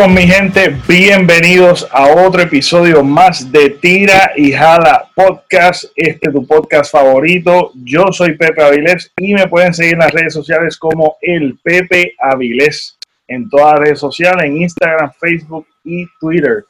Saludos 0.00 0.22
mi 0.22 0.26
gente, 0.26 0.74
bienvenidos 0.88 1.86
a 1.92 2.06
otro 2.06 2.40
episodio 2.40 3.04
más 3.04 3.52
de 3.52 3.68
Tira 3.68 4.32
y 4.34 4.50
Jala 4.50 5.10
Podcast, 5.14 5.84
este 5.94 6.28
es 6.28 6.32
tu 6.32 6.46
podcast 6.46 6.90
favorito. 6.90 7.72
Yo 7.84 8.06
soy 8.10 8.34
Pepe 8.34 8.62
Avilés 8.62 9.12
y 9.18 9.34
me 9.34 9.46
pueden 9.46 9.74
seguir 9.74 9.92
en 9.92 9.98
las 9.98 10.12
redes 10.12 10.32
sociales 10.32 10.78
como 10.78 11.18
el 11.20 11.58
Pepe 11.62 12.14
Avilés 12.18 12.96
en 13.28 13.50
todas 13.50 13.72
las 13.72 13.80
redes 13.80 13.98
sociales, 13.98 14.44
en 14.44 14.62
Instagram, 14.62 15.12
Facebook 15.20 15.66
y 15.84 16.06
Twitter. 16.18 16.64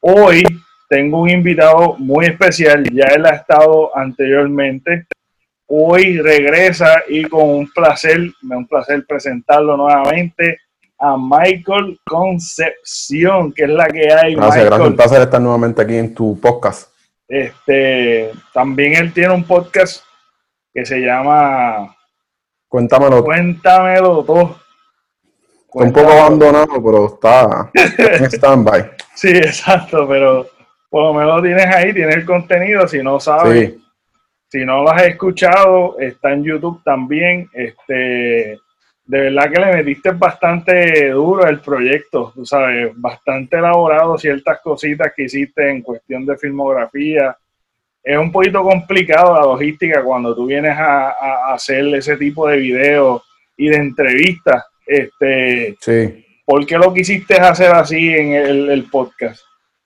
Hoy 0.00 0.42
tengo 0.88 1.20
un 1.20 1.28
invitado 1.28 1.96
muy 1.98 2.24
especial, 2.24 2.84
ya 2.94 3.08
él 3.08 3.26
ha 3.26 3.34
estado 3.34 3.94
anteriormente. 3.94 5.06
Hoy 5.66 6.18
regresa 6.18 7.02
y 7.10 7.24
con 7.24 7.46
un 7.46 7.70
placer, 7.70 8.20
me 8.40 8.56
un 8.56 8.66
placer 8.66 9.04
presentarlo 9.06 9.76
nuevamente 9.76 10.60
a 11.00 11.16
Michael 11.16 11.98
Concepción, 12.04 13.52
que 13.52 13.64
es 13.64 13.70
la 13.70 13.88
que 13.88 14.12
hay. 14.12 14.34
Gracias, 14.34 14.66
gracias. 14.66 14.88
Un 14.88 14.96
placer 14.96 15.22
estar 15.22 15.40
nuevamente 15.40 15.80
aquí 15.82 15.96
en 15.96 16.14
tu 16.14 16.38
podcast. 16.38 16.92
Este, 17.26 18.30
también 18.52 18.96
él 18.96 19.12
tiene 19.12 19.32
un 19.32 19.44
podcast 19.44 20.04
que 20.74 20.84
se 20.84 20.98
llama 20.98 21.96
Cuéntamelo. 22.68 23.24
Cuéntamelo 23.24 24.24
todo. 24.24 24.60
Está 25.72 25.84
un 25.84 25.92
poco 25.92 26.10
abandonado, 26.10 26.82
pero 26.84 27.06
está 27.06 27.70
en 27.74 28.24
stand-by. 28.24 28.90
sí, 29.14 29.28
exacto, 29.28 30.06
pero 30.08 30.48
por 30.90 31.04
lo 31.04 31.14
menos 31.14 31.42
tienes 31.42 31.66
ahí, 31.66 31.94
tienes 31.94 32.16
el 32.16 32.24
contenido. 32.26 32.86
Si 32.88 33.02
no 33.02 33.20
sabes, 33.20 33.74
si 34.48 34.64
no 34.64 34.82
lo 34.82 34.90
has 34.90 35.04
escuchado, 35.04 35.98
está 35.98 36.32
en 36.32 36.44
YouTube 36.44 36.82
también. 36.84 37.48
Este, 37.52 38.58
de 39.10 39.22
verdad 39.22 39.50
que 39.50 39.60
le 39.60 39.72
metiste 39.72 40.10
bastante 40.12 41.10
duro 41.10 41.44
el 41.44 41.58
proyecto, 41.58 42.30
tú 42.32 42.46
sabes, 42.46 42.92
bastante 42.94 43.56
elaborado 43.56 44.16
ciertas 44.16 44.60
cositas 44.62 45.12
que 45.16 45.24
hiciste 45.24 45.68
en 45.68 45.82
cuestión 45.82 46.24
de 46.24 46.36
filmografía. 46.36 47.36
Es 48.04 48.16
un 48.16 48.30
poquito 48.30 48.62
complicado 48.62 49.34
la 49.34 49.40
logística 49.40 50.04
cuando 50.04 50.32
tú 50.32 50.46
vienes 50.46 50.76
a, 50.78 51.52
hacer 51.52 51.92
ese 51.96 52.16
tipo 52.18 52.46
de 52.46 52.58
videos 52.58 53.22
y 53.56 53.70
de 53.70 53.76
entrevistas. 53.78 54.64
Este, 54.86 55.76
sí. 55.80 56.24
¿Por 56.46 56.64
qué 56.64 56.78
lo 56.78 56.94
quisiste 56.94 57.34
hacer 57.34 57.72
así 57.72 58.14
en 58.14 58.34
el, 58.70 58.84
podcast? 58.92 59.40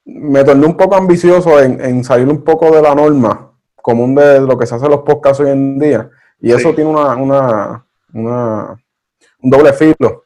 Me 0.05 0.45
torné 0.45 0.67
un 0.67 0.77
poco 0.77 0.97
ambicioso 0.97 1.63
en, 1.63 2.05
salir 2.05 2.29
un 2.29 2.45
poco 2.45 2.71
de 2.71 2.83
la 2.83 2.95
norma 2.95 3.53
común 3.77 4.15
de 4.15 4.43
lo 4.43 4.59
que 4.59 4.67
se 4.67 4.75
hace 4.75 4.85
en 4.85 4.91
los 4.91 5.01
podcasts 5.01 5.41
hoy 5.41 5.51
en 5.51 5.79
día. 5.79 6.11
Y 6.43 6.53
eso 6.53 6.75
tiene 6.75 6.91
una, 6.91 7.17
una, 7.17 7.87
una 8.13 8.84
un 9.45 9.51
doble 9.51 9.73
filo. 9.73 10.25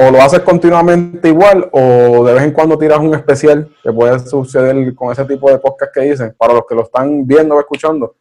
O 0.00 0.10
lo 0.10 0.20
haces 0.22 0.40
continuamente 0.40 1.28
igual 1.28 1.68
o 1.72 2.24
de 2.24 2.32
vez 2.32 2.42
en 2.42 2.52
cuando 2.52 2.78
tiras 2.78 2.98
un 2.98 3.14
especial 3.14 3.68
que 3.82 3.92
puede 3.92 4.18
suceder 4.20 4.94
con 4.94 5.12
ese 5.12 5.24
tipo 5.26 5.50
de 5.50 5.58
podcast 5.58 5.94
que 5.94 6.00
dicen. 6.00 6.34
Para 6.36 6.54
los 6.54 6.66
que 6.66 6.74
lo 6.74 6.82
están 6.82 7.26
viendo 7.26 7.54
o 7.54 7.60
escuchando, 7.60 8.16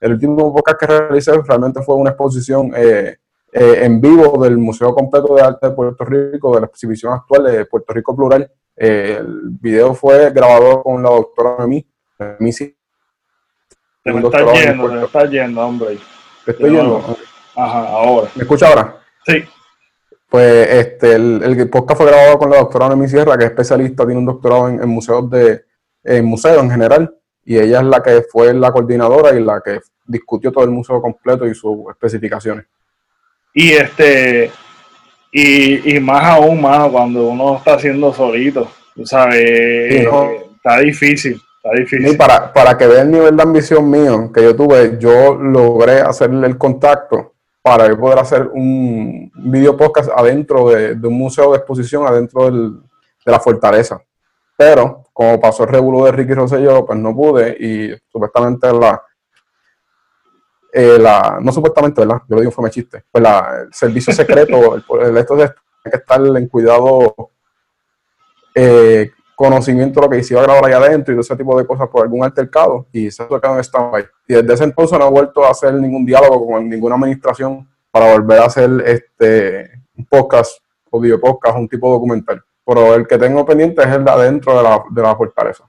el 0.00 0.12
último 0.12 0.52
podcast 0.54 0.80
que 0.80 0.86
realicé 0.86 1.32
realmente 1.46 1.82
fue 1.82 1.94
una 1.94 2.10
exposición 2.10 2.72
eh, 2.74 3.18
eh, 3.52 3.80
en 3.82 4.00
vivo 4.00 4.42
del 4.42 4.56
Museo 4.56 4.94
Completo 4.94 5.34
de 5.34 5.42
Arte 5.42 5.68
de 5.68 5.74
Puerto 5.74 6.04
Rico, 6.04 6.54
de 6.54 6.60
la 6.62 6.66
exhibición 6.66 7.12
actual 7.12 7.44
de 7.44 7.66
Puerto 7.66 7.92
Rico 7.92 8.16
Plural. 8.16 8.50
Eh, 8.74 9.18
el 9.20 9.50
video 9.60 9.92
fue 9.94 10.30
grabado 10.30 10.82
con 10.82 11.02
la 11.02 11.10
doctora 11.10 11.66
Mimi. 11.66 11.86
Misi. 12.38 12.74
Te 14.02 14.12
me 14.12 14.20
estás 14.20 14.64
yendo, 14.64 14.88
te 14.88 14.94
me 14.94 15.04
estás 15.04 15.30
yendo, 15.30 15.60
hombre. 15.60 15.98
Te 16.44 16.52
estoy 16.52 16.70
yendo. 16.70 17.04
Ajá, 17.54 17.88
ahora. 17.88 18.28
¿Me 18.34 18.42
escucha 18.42 18.68
ahora? 18.68 18.99
Sí. 19.30 19.44
Pues 20.30 20.68
este, 20.70 21.14
el, 21.14 21.68
podcast 21.68 22.00
fue 22.00 22.06
grabado 22.06 22.38
con 22.38 22.50
la 22.50 22.58
doctora 22.58 22.86
Noemí 22.86 23.08
Sierra, 23.08 23.36
que 23.36 23.44
es 23.44 23.50
especialista, 23.50 24.06
tiene 24.06 24.20
un 24.20 24.26
doctorado 24.26 24.68
en, 24.68 24.88
museos 24.88 25.28
de 25.28 25.64
en 26.04 26.24
museos 26.24 26.62
en 26.62 26.70
general, 26.70 27.12
y 27.44 27.58
ella 27.58 27.80
es 27.80 27.86
la 27.86 28.00
que 28.00 28.22
fue 28.22 28.54
la 28.54 28.70
coordinadora 28.70 29.36
y 29.36 29.42
la 29.42 29.60
que 29.60 29.80
discutió 30.06 30.52
todo 30.52 30.62
el 30.62 30.70
museo 30.70 31.02
completo 31.02 31.46
y 31.48 31.54
sus 31.54 31.78
especificaciones. 31.90 32.64
Y 33.52 33.72
este, 33.72 34.52
y, 35.32 35.98
más 35.98 36.24
aún, 36.24 36.60
mano, 36.60 36.92
cuando 36.92 37.28
uno 37.28 37.56
está 37.56 37.74
haciendo 37.74 38.12
solito, 38.12 38.70
tú 38.94 39.04
sabes, 39.04 40.06
está 40.56 40.78
difícil. 40.78 41.40
Está 41.62 41.76
difícil. 41.76 42.16
para, 42.16 42.52
para 42.52 42.78
que 42.78 42.86
vean 42.86 43.08
el 43.08 43.10
nivel 43.10 43.36
de 43.36 43.42
ambición 43.42 43.90
mío 43.90 44.30
que 44.32 44.44
yo 44.44 44.54
tuve, 44.54 44.96
yo 45.00 45.34
logré 45.34 46.00
hacerle 46.00 46.46
el 46.46 46.56
contacto 46.56 47.29
para 47.62 47.94
poder 47.96 48.18
hacer 48.18 48.48
un 48.52 49.30
video 49.34 49.76
podcast 49.76 50.10
adentro 50.14 50.70
de, 50.70 50.92
un 51.06 51.18
museo 51.18 51.52
de 51.52 51.58
exposición, 51.58 52.06
adentro 52.06 52.50
de 52.50 52.80
la 53.24 53.40
fortaleza. 53.40 54.02
Pero, 54.56 55.04
como 55.12 55.40
pasó 55.40 55.64
el 55.64 55.70
revuelo 55.70 56.04
de 56.04 56.12
Ricky 56.12 56.34
Rosselló, 56.34 56.84
pues 56.84 56.98
no 56.98 57.14
pude 57.14 57.56
y 57.58 57.94
supuestamente 58.10 58.72
la, 58.72 59.02
eh, 60.72 60.98
la 60.98 61.38
no 61.40 61.52
supuestamente, 61.52 62.00
¿verdad? 62.00 62.22
Yo 62.28 62.36
lo 62.36 62.40
digo, 62.40 62.52
fue 62.52 62.64
me 62.64 62.70
chiste. 62.70 63.04
Pues 63.10 63.22
la, 63.22 63.62
el 63.62 63.74
servicio 63.74 64.12
secreto, 64.12 64.74
el, 65.00 65.16
esto 65.16 65.36
de 65.36 65.50
que 65.84 65.96
estar 65.96 66.20
en 66.20 66.48
cuidado, 66.48 67.30
eh, 68.54 69.10
conocimiento 69.40 70.02
de 70.02 70.06
lo 70.06 70.10
que 70.10 70.36
a 70.36 70.42
grabar 70.42 70.66
allá 70.66 70.76
adentro 70.76 71.14
y 71.14 71.16
de 71.16 71.22
ese 71.22 71.34
tipo 71.34 71.58
de 71.58 71.66
cosas 71.66 71.88
por 71.88 72.02
algún 72.02 72.22
altercado 72.22 72.86
y 72.92 73.10
se 73.10 73.22
ha 73.22 73.26
en 73.26 73.60
stand 73.60 74.04
Y 74.28 74.34
desde 74.34 74.52
ese 74.52 74.64
entonces 74.64 74.98
no 74.98 75.06
he 75.06 75.10
vuelto 75.10 75.42
a 75.42 75.50
hacer 75.50 75.72
ningún 75.72 76.04
diálogo 76.04 76.46
con 76.46 76.68
ninguna 76.68 76.96
administración 76.96 77.66
para 77.90 78.12
volver 78.12 78.38
a 78.38 78.44
hacer 78.44 78.68
este 78.84 79.70
un 79.96 80.04
podcast 80.04 80.58
o 80.90 81.00
video 81.00 81.18
podcast, 81.18 81.56
un 81.56 81.66
tipo 81.66 81.90
documental. 81.90 82.42
Pero 82.66 82.94
el 82.94 83.06
que 83.06 83.16
tengo 83.16 83.46
pendiente 83.46 83.82
es 83.82 83.88
el 83.88 84.04
de 84.04 84.10
adentro 84.10 84.58
de 84.58 84.62
la, 84.62 84.82
de 84.90 85.02
la 85.02 85.16
fortaleza. 85.16 85.64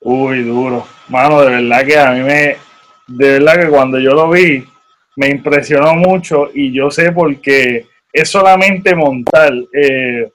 Uy, 0.00 0.44
duro. 0.44 0.82
Mano, 1.08 1.42
de 1.42 1.50
verdad 1.50 1.84
que 1.84 1.98
a 1.98 2.12
mí 2.12 2.20
me, 2.20 2.56
de 3.08 3.38
verdad 3.38 3.60
que 3.60 3.68
cuando 3.68 3.98
yo 3.98 4.14
lo 4.14 4.30
vi, 4.30 4.64
me 5.16 5.28
impresionó 5.28 5.94
mucho 5.94 6.48
y 6.54 6.72
yo 6.72 6.90
sé 6.90 7.12
por 7.12 7.38
qué 7.42 7.84
es 8.10 8.30
solamente 8.30 8.94
montar 8.94 9.52
eh, 9.74 10.32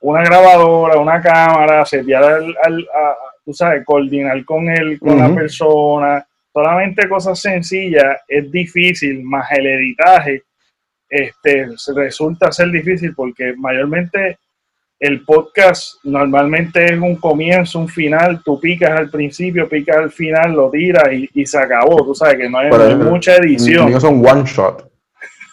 una 0.00 0.22
grabadora, 0.22 0.98
una 0.98 1.20
cámara, 1.20 1.84
setear 1.84 2.24
al, 2.24 2.56
al 2.62 2.86
tú 3.48 3.54
sabes, 3.54 3.82
coordinar 3.86 4.44
con 4.44 4.68
él, 4.68 4.98
con 5.00 5.18
la 5.18 5.34
persona, 5.34 6.26
solamente 6.52 7.08
cosas 7.08 7.40
sencillas 7.40 8.18
es 8.28 8.52
difícil, 8.52 9.22
más 9.22 9.50
el 9.52 9.66
editaje, 9.66 10.42
este, 11.08 11.68
resulta 11.96 12.52
ser 12.52 12.70
difícil 12.70 13.14
porque 13.14 13.54
mayormente 13.56 14.38
el 15.00 15.24
podcast 15.24 15.94
normalmente 16.04 16.92
es 16.92 17.00
un 17.00 17.16
comienzo, 17.16 17.78
un 17.78 17.88
final, 17.88 18.42
tú 18.44 18.60
picas 18.60 18.90
al 18.90 19.08
principio, 19.08 19.66
picas 19.66 19.96
al 19.96 20.10
final, 20.10 20.52
lo 20.52 20.70
tiras 20.70 21.08
y, 21.10 21.46
se 21.46 21.56
acabó, 21.56 22.04
tú 22.04 22.14
sabes 22.14 22.36
que 22.36 22.50
no 22.50 22.58
hay, 22.58 22.96
mucha 22.96 23.36
edición. 23.36 23.86
Míos 23.86 24.02
son 24.02 24.22
one 24.26 24.44
shot. 24.44 24.90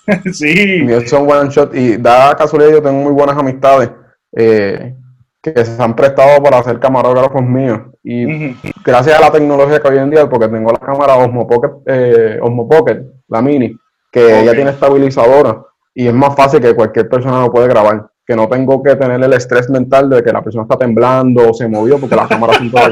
sí. 0.34 0.81
Míos 0.81 1.09
son 1.09 1.31
one 1.31 1.50
shot 1.50 1.73
y 1.73 1.95
da 1.95 2.35
casualidad 2.35 2.72
yo 2.72 2.81
tengo 2.81 3.02
muy 3.02 3.14
buenas 3.14 3.37
amistades 3.37 3.90
eh, 4.35 4.96
que 5.41 5.66
se 5.66 5.82
han 5.82 5.96
prestado 5.96 6.41
para 6.41 6.59
hacer 6.59 6.79
camarógrafos 6.79 7.41
míos. 7.41 7.82
Y 8.03 8.55
gracias 8.84 9.17
a 9.17 9.22
la 9.22 9.32
tecnología 9.32 9.79
que 9.79 9.87
hoy 9.87 9.97
en 9.97 10.09
día, 10.09 10.29
porque 10.29 10.47
tengo 10.47 10.72
la 10.72 10.79
cámara 10.79 11.17
Osmo 11.17 11.47
Pocket, 11.47 11.72
eh, 11.85 12.40
Osmo 12.41 12.67
Pocket 12.67 13.03
la 13.28 13.41
mini, 13.41 13.76
que 14.11 14.41
ella 14.41 14.53
tiene 14.53 14.72
estabilizadora 14.72 15.64
y 15.93 16.08
es 16.08 16.14
más 16.14 16.35
fácil 16.35 16.59
que 16.59 16.76
cualquier 16.76 17.09
persona 17.09 17.41
lo 17.41 17.52
puede 17.52 17.67
grabar. 17.67 18.08
Que 18.28 18.35
no 18.35 18.49
tengo 18.49 18.82
que 18.84 18.96
tener 18.96 19.23
el 19.23 19.34
estrés 19.34 19.70
mental 19.70 20.09
de 20.09 20.23
que 20.23 20.32
la 20.32 20.43
persona 20.43 20.64
está 20.64 20.78
temblando 20.78 21.49
o 21.49 21.53
se 21.53 21.67
movió 21.67 21.99
porque 21.99 22.16
la 22.16 22.28
cámara 22.28 22.53
son 22.58 22.70
todas 22.72 22.91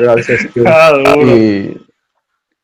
ah, 0.66 0.94
Y 1.18 1.78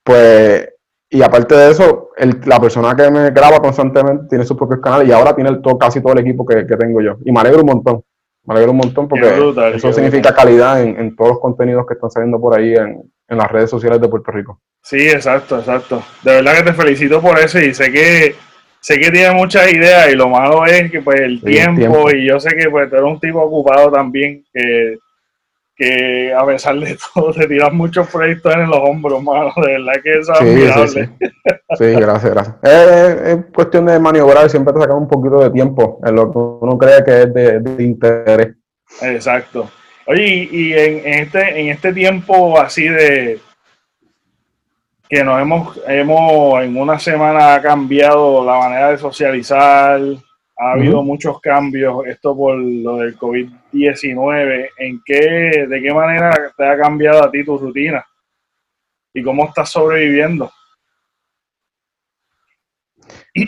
pues, 0.04 0.70
y 1.10 1.22
aparte 1.22 1.56
de 1.56 1.72
eso, 1.72 2.10
la 2.46 2.60
persona 2.60 2.96
que 2.96 3.10
me 3.12 3.32
graba 3.32 3.60
constantemente 3.60 4.28
tiene 4.30 4.46
sus 4.46 4.56
propios 4.56 4.80
canales 4.80 5.08
y 5.08 5.12
ahora 5.12 5.36
tiene 5.36 5.58
todo, 5.58 5.78
casi 5.78 6.02
todo 6.02 6.14
el 6.14 6.20
equipo 6.20 6.46
que, 6.46 6.64
tengo 6.64 7.02
yo. 7.02 7.18
Y 7.26 7.32
me 7.32 7.40
alegro 7.42 7.62
un 7.62 7.68
montón. 7.68 8.04
Me 8.50 8.56
alegro 8.56 8.72
un 8.72 8.78
montón 8.78 9.08
porque 9.08 9.28
eso 9.76 9.94
significa 9.94 10.34
calidad 10.34 10.82
en, 10.82 11.16
todos 11.16 11.34
los 11.34 11.40
contenidos 11.40 11.86
que 11.86 11.94
están 11.94 12.10
saliendo 12.10 12.42
por 12.42 12.58
ahí 12.58 12.74
en, 12.74 13.04
en 13.28 13.38
las 13.38 13.52
redes 13.52 13.70
sociales 13.70 14.02
de 14.02 14.08
Puerto 14.08 14.32
Rico. 14.32 14.60
Sí, 14.82 15.08
exacto, 15.08 15.60
exacto. 15.60 16.02
De 16.24 16.34
verdad 16.34 16.56
que 16.56 16.64
te 16.64 16.74
felicito 16.74 17.22
por 17.22 17.38
eso 17.38 17.60
y 17.60 17.76
sé 17.76 17.92
que 17.92 18.36
sé 18.80 18.98
que 18.98 19.12
tiene 19.12 19.36
muchas 19.36 19.72
ideas 19.72 20.12
y 20.12 20.16
lo 20.16 20.30
malo 20.30 20.66
es 20.66 20.90
que 20.90 21.00
pues 21.02 21.22
el, 21.22 21.40
tiempo, 21.44 22.10
y 22.10 22.28
yo 22.28 22.40
sé 22.40 22.56
que 22.56 22.72
pues 22.72 22.90
tú 22.90 22.96
eres 22.96 23.08
un 23.08 23.20
tipo 23.20 23.40
ocupado 23.40 23.92
también 23.92 24.44
que, 24.52 24.98
que 25.80 26.34
a 26.34 26.46
pesar 26.46 26.78
de 26.78 26.98
todo 27.14 27.34
te 27.34 27.48
tiras 27.48 27.72
muchos 27.72 28.08
proyectos 28.10 28.54
en 28.54 28.70
los 28.70 28.80
hombros, 28.80 29.24
mano, 29.24 29.54
de 29.56 29.72
verdad 29.72 29.94
que 30.04 30.20
eso 30.20 30.34
es 30.34 30.42
admirable. 30.42 31.10
Sí, 31.78 31.86
gracias, 31.86 32.34
gracias. 32.34 32.56
Es, 32.62 33.46
cuestión 33.54 33.86
de 33.86 33.98
maniobrar 33.98 34.46
y 34.46 34.50
siempre 34.50 34.74
te 34.74 34.82
saca 34.82 34.94
un 34.94 35.08
poquito 35.08 35.40
de 35.40 35.50
tiempo 35.52 36.02
en 36.06 36.16
lo 36.16 36.32
que 36.32 36.38
uno 36.38 36.78
cree 36.78 37.04
que 37.04 37.22
es 37.22 37.34
de, 37.34 37.84
interés. 37.84 38.56
Exacto. 39.02 39.70
Oye, 40.06 40.50
y, 40.52 40.74
en, 40.74 41.22
este, 41.22 41.62
en 41.62 41.70
este 41.70 41.94
tiempo 41.94 42.60
así 42.60 42.88
de, 42.88 43.40
que 45.08 45.24
nos 45.24 45.42
hemos, 45.42 45.80
hemos 45.88 46.62
en 46.62 46.78
una 46.78 47.00
semana 47.00 47.56
ha 47.56 47.62
cambiado 47.62 48.46
la 48.46 48.58
manera 48.58 48.90
de 48.92 48.98
socializar, 48.98 50.02
ha 50.62 50.74
habido 50.74 51.02
muchos 51.02 51.40
cambios, 51.40 52.06
esto 52.06 52.36
por 52.36 52.58
lo 52.58 52.98
del 52.98 53.18
COVID-19, 53.18 54.70
¿en 54.78 55.02
qué, 55.06 55.66
de 55.70 55.82
qué 55.82 55.94
manera 55.94 56.52
te 56.58 56.68
ha 56.68 56.78
cambiado 56.78 57.24
a 57.24 57.32
ti 57.32 57.46
tu 57.46 57.58
rutina? 57.58 58.06
¿Y 59.14 59.24
cómo 59.24 59.46
estás 59.46 59.70
sobreviviendo? 59.70 60.52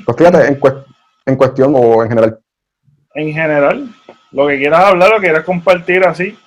Pues 0.06 0.18
fíjate, 0.18 0.48
en, 0.48 0.60
en 1.25 1.36
cuestión 1.36 1.74
o 1.75 2.02
en 2.02 2.10
general. 2.10 2.40
En 3.13 3.34
general, 3.34 3.90
lo 4.31 4.48
que 4.48 4.58
quieras 4.58 4.86
hablar, 4.86 5.10
lo 5.10 5.16
que 5.18 5.28
quieras 5.28 5.44
compartir 5.44 6.06
así. 6.06 6.38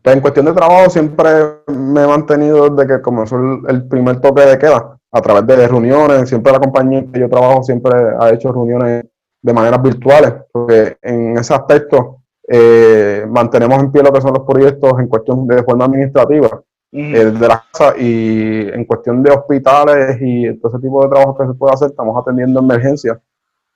Pues 0.00 0.16
en 0.16 0.22
cuestión 0.22 0.46
de 0.46 0.54
trabajo 0.54 0.88
siempre 0.88 1.28
me 1.66 2.04
he 2.04 2.06
mantenido 2.06 2.70
desde 2.70 2.94
que 2.96 3.02
comenzó 3.02 3.36
el, 3.68 3.86
primer 3.88 4.22
toque 4.22 4.40
de 4.40 4.58
queda, 4.58 4.98
a 5.10 5.20
través 5.20 5.46
de 5.46 5.68
reuniones, 5.68 6.30
siempre 6.30 6.50
la 6.50 6.60
compañía 6.60 7.04
que 7.12 7.20
yo 7.20 7.28
trabajo 7.28 7.62
siempre 7.62 7.92
ha 8.18 8.30
hecho 8.30 8.52
reuniones 8.52 9.04
de 9.42 9.52
maneras 9.52 9.82
virtuales, 9.82 10.34
porque 10.52 10.96
en 11.02 11.36
ese 11.36 11.52
aspecto 11.52 12.22
eh, 12.48 13.26
mantenemos 13.28 13.78
en 13.80 13.90
pie 13.90 14.02
lo 14.02 14.12
que 14.12 14.20
son 14.20 14.34
los 14.34 14.46
proyectos 14.46 14.98
en 14.98 15.08
cuestión 15.08 15.46
de 15.46 15.62
forma 15.62 15.84
administrativa 15.84 16.62
eh, 16.92 17.24
de 17.24 17.48
la 17.48 17.64
casa 17.72 17.94
y 17.98 18.68
en 18.68 18.84
cuestión 18.84 19.22
de 19.22 19.30
hospitales 19.32 20.18
y 20.20 20.56
todo 20.58 20.72
ese 20.72 20.82
tipo 20.82 21.02
de 21.02 21.10
trabajo 21.10 21.36
que 21.36 21.46
se 21.46 21.54
puede 21.54 21.74
hacer, 21.74 21.90
estamos 21.90 22.20
atendiendo 22.20 22.60
emergencias 22.60 23.18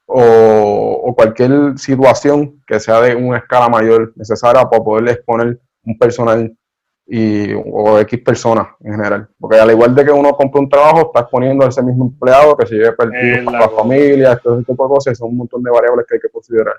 o, 0.07 1.03
o, 1.05 1.15
cualquier 1.15 1.77
situación 1.79 2.63
que 2.67 2.79
sea 2.79 3.01
de 3.01 3.17
una 3.17 3.39
escala 3.39 3.69
mayor 3.69 4.13
necesaria 4.15 4.63
para 4.69 4.85
poder 4.85 5.09
exponer 5.09 5.59
un 5.85 5.99
personal 5.99 6.57
y, 7.07 7.53
o 7.55 7.99
X 8.01 8.21
personas 8.21 8.69
en 8.81 8.93
general. 8.93 9.29
Porque 9.39 9.59
al 9.59 9.71
igual 9.71 9.95
de 9.95 10.05
que 10.05 10.11
uno 10.11 10.33
compra 10.33 10.61
un 10.61 10.69
trabajo, 10.69 11.07
está 11.07 11.21
exponiendo 11.21 11.65
a 11.65 11.69
ese 11.69 11.83
mismo 11.83 12.07
empleado 12.07 12.57
que 12.57 12.67
se 12.67 12.75
lleve 12.75 12.93
perdido 12.93 13.45
para 13.45 13.61
la 13.61 13.69
familia, 13.69 14.37
todo 14.37 14.57
ese 14.57 14.67
tipo 14.67 14.85
de 14.85 14.95
cosas, 14.95 15.19
son 15.19 15.31
un 15.31 15.37
montón 15.39 15.63
de 15.63 15.71
variables 15.71 16.07
que 16.09 16.17
hay 16.17 16.21
que 16.21 16.31
considerar. 16.31 16.75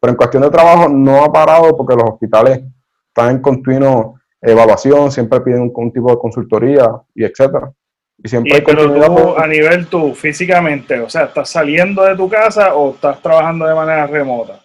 Pero 0.00 0.10
en 0.10 0.16
cuestión 0.16 0.42
de 0.42 0.50
trabajo 0.50 0.88
no 0.88 1.24
ha 1.24 1.32
parado 1.32 1.76
porque 1.76 1.94
los 1.94 2.10
hospitales 2.10 2.62
están 3.08 3.36
en 3.36 3.42
continuo 3.42 4.18
evaluación, 4.40 5.10
siempre 5.10 5.40
piden 5.40 5.72
un, 5.74 5.92
tipo 5.92 6.10
de 6.10 6.18
consultoría 6.18 6.88
y 7.14 7.24
etcétera. 7.24 7.72
Y 8.22 8.28
siempre 8.28 8.62
pero 8.62 8.92
tú, 8.92 9.36
a 9.36 9.46
nivel 9.46 9.86
tú, 9.88 10.14
físicamente, 10.14 11.00
o 11.00 11.08
sea, 11.08 11.24
¿estás 11.24 11.50
saliendo 11.50 12.02
de 12.02 12.16
tu 12.16 12.28
casa 12.28 12.74
o 12.74 12.92
estás 12.92 13.20
trabajando 13.20 13.66
de 13.66 13.74
manera 13.74 14.06
remota? 14.06 14.60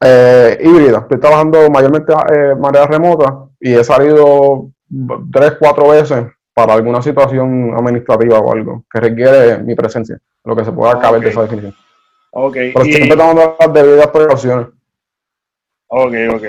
Eh, 0.00 0.58
híbrida. 0.62 0.98
Estoy 0.98 1.18
trabajando 1.18 1.68
mayormente 1.70 2.12
de 2.12 2.52
eh, 2.52 2.54
manera 2.54 2.86
remota 2.86 3.48
y 3.60 3.74
he 3.74 3.82
salido 3.82 4.70
tres, 5.32 5.54
cuatro 5.58 5.88
veces 5.88 6.24
para 6.54 6.74
alguna 6.74 7.02
situación 7.02 7.74
administrativa 7.76 8.38
o 8.38 8.52
algo 8.52 8.84
que 8.90 9.00
requiere 9.00 9.58
mi 9.58 9.74
presencia, 9.74 10.18
lo 10.44 10.56
que 10.56 10.64
se 10.64 10.72
pueda 10.72 10.98
caber 10.98 11.20
de 11.20 11.30
esa 11.30 11.42
definición. 11.42 11.74
Ok. 12.32 12.54
Pero 12.54 12.84
siempre 12.84 13.16
tomando 13.16 13.56
las 13.58 13.72
debidas 13.72 14.06
precauciones. 14.08 14.66
Ok, 15.88 16.14
ok. 16.34 16.44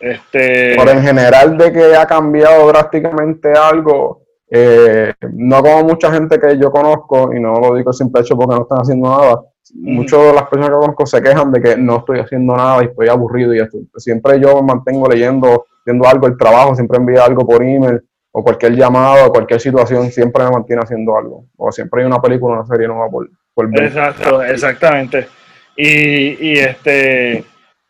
Este... 0.00 0.76
Pero 0.76 0.90
en 0.90 1.02
general 1.02 1.56
de 1.56 1.72
que 1.72 1.96
ha 1.96 2.06
cambiado 2.06 2.68
drásticamente 2.68 3.52
algo, 3.52 4.22
eh, 4.50 5.14
no 5.32 5.62
como 5.62 5.84
mucha 5.84 6.12
gente 6.12 6.38
que 6.38 6.58
yo 6.58 6.70
conozco, 6.70 7.34
y 7.34 7.40
no 7.40 7.58
lo 7.58 7.74
digo 7.74 7.92
sin 7.92 8.12
pecho 8.12 8.36
porque 8.36 8.54
no 8.54 8.62
están 8.62 8.78
haciendo 8.78 9.08
nada, 9.08 9.42
muchas 9.74 10.20
de 10.20 10.32
las 10.32 10.44
personas 10.44 10.70
que 10.70 10.76
conozco 10.76 11.06
se 11.06 11.22
quejan 11.22 11.52
de 11.52 11.60
que 11.60 11.76
no 11.76 11.98
estoy 11.98 12.20
haciendo 12.20 12.56
nada 12.56 12.82
y 12.82 12.86
estoy 12.86 13.08
aburrido 13.08 13.54
y 13.54 13.60
esto. 13.60 13.78
Siempre 13.96 14.40
yo 14.40 14.62
me 14.62 14.74
mantengo 14.74 15.08
leyendo, 15.08 15.66
viendo 15.84 16.08
algo, 16.08 16.26
el 16.26 16.36
trabajo, 16.36 16.74
siempre 16.74 16.98
envío 16.98 17.22
algo 17.22 17.46
por 17.46 17.62
email 17.62 18.00
o 18.32 18.42
cualquier 18.42 18.76
llamado, 18.76 19.30
cualquier 19.30 19.60
situación, 19.60 20.10
siempre 20.10 20.44
me 20.44 20.50
mantiene 20.50 20.82
haciendo 20.82 21.16
algo. 21.16 21.46
O 21.56 21.72
siempre 21.72 22.02
hay 22.02 22.06
una 22.06 22.20
película, 22.20 22.56
una 22.56 22.66
serie 22.66 22.86
nueva 22.86 23.08
por, 23.08 23.28
por 23.54 23.70
ver. 23.70 23.84
Exacto, 23.84 24.42
exactamente. 24.42 25.26
Y, 25.74 26.52
y 26.52 26.58
este, 26.58 27.44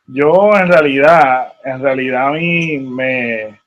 yo 0.06 0.56
en 0.56 0.69
realidad, 0.69 1.52
en 1.64 1.82
realidad 1.82 2.28
a 2.28 2.32
mí 2.32 2.78
me, 2.78 3.58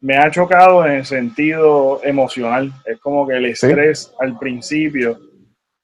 me 0.00 0.16
ha 0.16 0.30
chocado 0.30 0.84
en 0.84 0.92
el 0.92 1.04
sentido 1.04 2.00
emocional. 2.02 2.72
Es 2.84 2.98
como 2.98 3.26
que 3.26 3.36
el 3.36 3.46
estrés 3.46 4.12
al 4.18 4.36
principio 4.38 5.18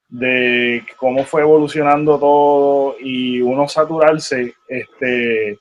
de 0.09 0.85
cómo 0.97 1.25
fue 1.25 1.43
evolucionando 1.43 2.19
todo 2.19 2.97
y 3.01 3.41
uno 3.41 3.69
saturarse, 3.69 4.55
este, 4.67 5.59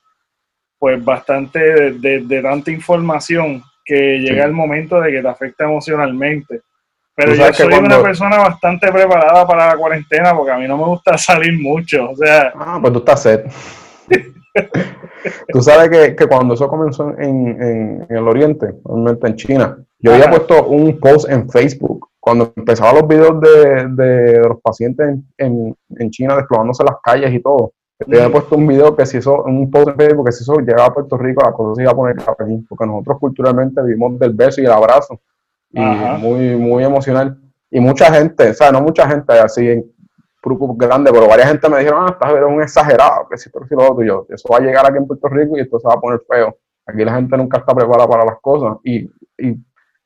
pues 0.78 1.04
bastante 1.04 1.92
de, 1.92 2.42
tanta 2.42 2.70
información 2.70 3.62
que 3.84 4.18
llega 4.18 4.44
el 4.44 4.52
momento 4.52 5.00
de 5.00 5.12
que 5.12 5.22
te 5.22 5.28
afecta 5.28 5.64
emocionalmente. 5.64 6.62
Pero 7.14 7.34
yo 7.34 7.52
soy 7.52 7.74
una 7.74 8.00
persona 8.00 8.38
bastante 8.38 8.92
preparada 8.92 9.46
para 9.46 9.66
la 9.66 9.76
cuarentena 9.76 10.34
porque 10.36 10.52
a 10.52 10.58
mí 10.58 10.68
no 10.68 10.76
me 10.76 10.84
gusta 10.84 11.18
salir 11.18 11.58
mucho. 11.60 12.10
O 12.10 12.16
sea, 12.16 12.52
ah, 12.54 12.78
pues 12.80 12.92
tú 12.92 12.98
estás 13.00 13.22
set. 13.22 13.52
tú 15.52 15.60
sabes 15.60 15.90
que, 15.90 16.16
que, 16.16 16.26
cuando 16.26 16.54
eso 16.54 16.68
comenzó 16.68 17.10
en, 17.18 17.60
en, 17.60 18.06
el 18.08 18.28
Oriente, 18.28 18.68
en 18.86 19.36
China, 19.36 19.78
yo 19.98 20.14
había 20.14 20.30
puesto 20.30 20.64
un 20.68 20.98
post 21.00 21.28
en 21.28 21.50
Facebook 21.50 22.08
cuando 22.28 22.52
empezaban 22.54 22.94
los 22.96 23.08
videos 23.08 23.40
de, 23.40 23.88
de, 23.88 24.38
los 24.40 24.60
pacientes 24.60 25.16
en, 25.38 25.74
en, 25.96 26.10
China 26.10 26.36
desplomándose 26.36 26.84
las 26.84 26.96
calles 27.02 27.32
y 27.32 27.40
todo. 27.40 27.72
Yo 28.06 28.18
había 28.18 28.30
puesto 28.30 28.54
un 28.54 28.66
video 28.66 28.94
que 28.94 29.06
se 29.06 29.16
hizo, 29.16 29.44
un 29.44 29.70
post 29.70 29.88
en 29.88 29.96
Facebook 29.96 30.26
que 30.26 30.32
se 30.32 30.42
hizo, 30.42 30.58
llegaba 30.58 30.88
a 30.88 30.92
Puerto 30.92 31.16
Rico, 31.16 31.42
la 31.42 31.52
cosa 31.52 31.74
se 31.74 31.82
iba 31.82 31.90
a 31.90 31.94
poner 31.94 32.16
aquí, 32.20 32.66
porque 32.68 32.84
nosotros 32.84 33.18
culturalmente 33.18 33.82
vivimos 33.82 34.18
del 34.18 34.34
beso 34.34 34.60
y 34.60 34.66
el 34.66 34.72
abrazo, 34.72 35.18
y 35.70 35.80
muy, 35.80 36.56
muy 36.56 36.84
emocional. 36.84 37.40
Y 37.70 37.80
mucha 37.80 38.12
gente, 38.12 38.50
o 38.50 38.54
sea, 38.54 38.70
no 38.72 38.82
mucha 38.82 39.08
gente 39.08 39.32
así 39.32 39.66
en 39.66 39.90
grupo 40.42 40.74
grande, 40.74 41.10
pero 41.10 41.28
varias 41.28 41.48
gente 41.48 41.66
me 41.70 41.78
dijeron, 41.78 42.04
ah, 42.04 42.10
estás 42.12 42.30
un 42.46 42.62
exagerado, 42.62 43.26
que 43.30 43.38
si 43.38 43.48
si 43.48 43.74
lo 43.74 43.90
otro, 43.90 44.26
eso 44.28 44.48
va 44.52 44.58
a 44.58 44.60
llegar 44.60 44.84
aquí 44.86 44.98
en 44.98 45.06
Puerto 45.06 45.28
Rico 45.28 45.56
y 45.56 45.60
esto 45.60 45.80
se 45.80 45.88
va 45.88 45.94
a 45.94 46.00
poner 46.00 46.20
feo. 46.28 46.58
Aquí 46.84 47.04
la 47.04 47.14
gente 47.14 47.36
nunca 47.38 47.58
está 47.58 47.74
preparada 47.74 48.06
para 48.06 48.24
las 48.26 48.38
cosas 48.40 48.76
y, 48.84 49.10
y 49.38 49.56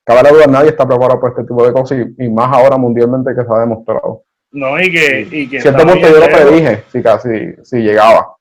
cada 0.05 0.29
duda 0.31 0.47
nadie 0.47 0.71
está 0.71 0.87
preparado 0.87 1.21
para 1.21 1.33
este 1.33 1.45
tipo 1.45 1.65
de 1.67 1.73
cosas 1.73 1.99
y, 2.19 2.29
más 2.29 2.53
ahora 2.53 2.77
mundialmente 2.77 3.35
que 3.35 3.45
se 3.45 3.53
ha 3.53 3.61
demostrado. 3.61 4.25
No, 4.51 4.81
y 4.81 4.91
que... 4.91 5.29
Y 5.31 5.49
que 5.49 5.61
Cierto 5.61 5.87
punto 5.87 6.09
yo 6.09 6.21
lo 6.21 6.27
predije, 6.27 6.85
si 6.93 7.03
casi, 7.03 7.55
si 7.63 7.79
llegaba. 7.79 8.37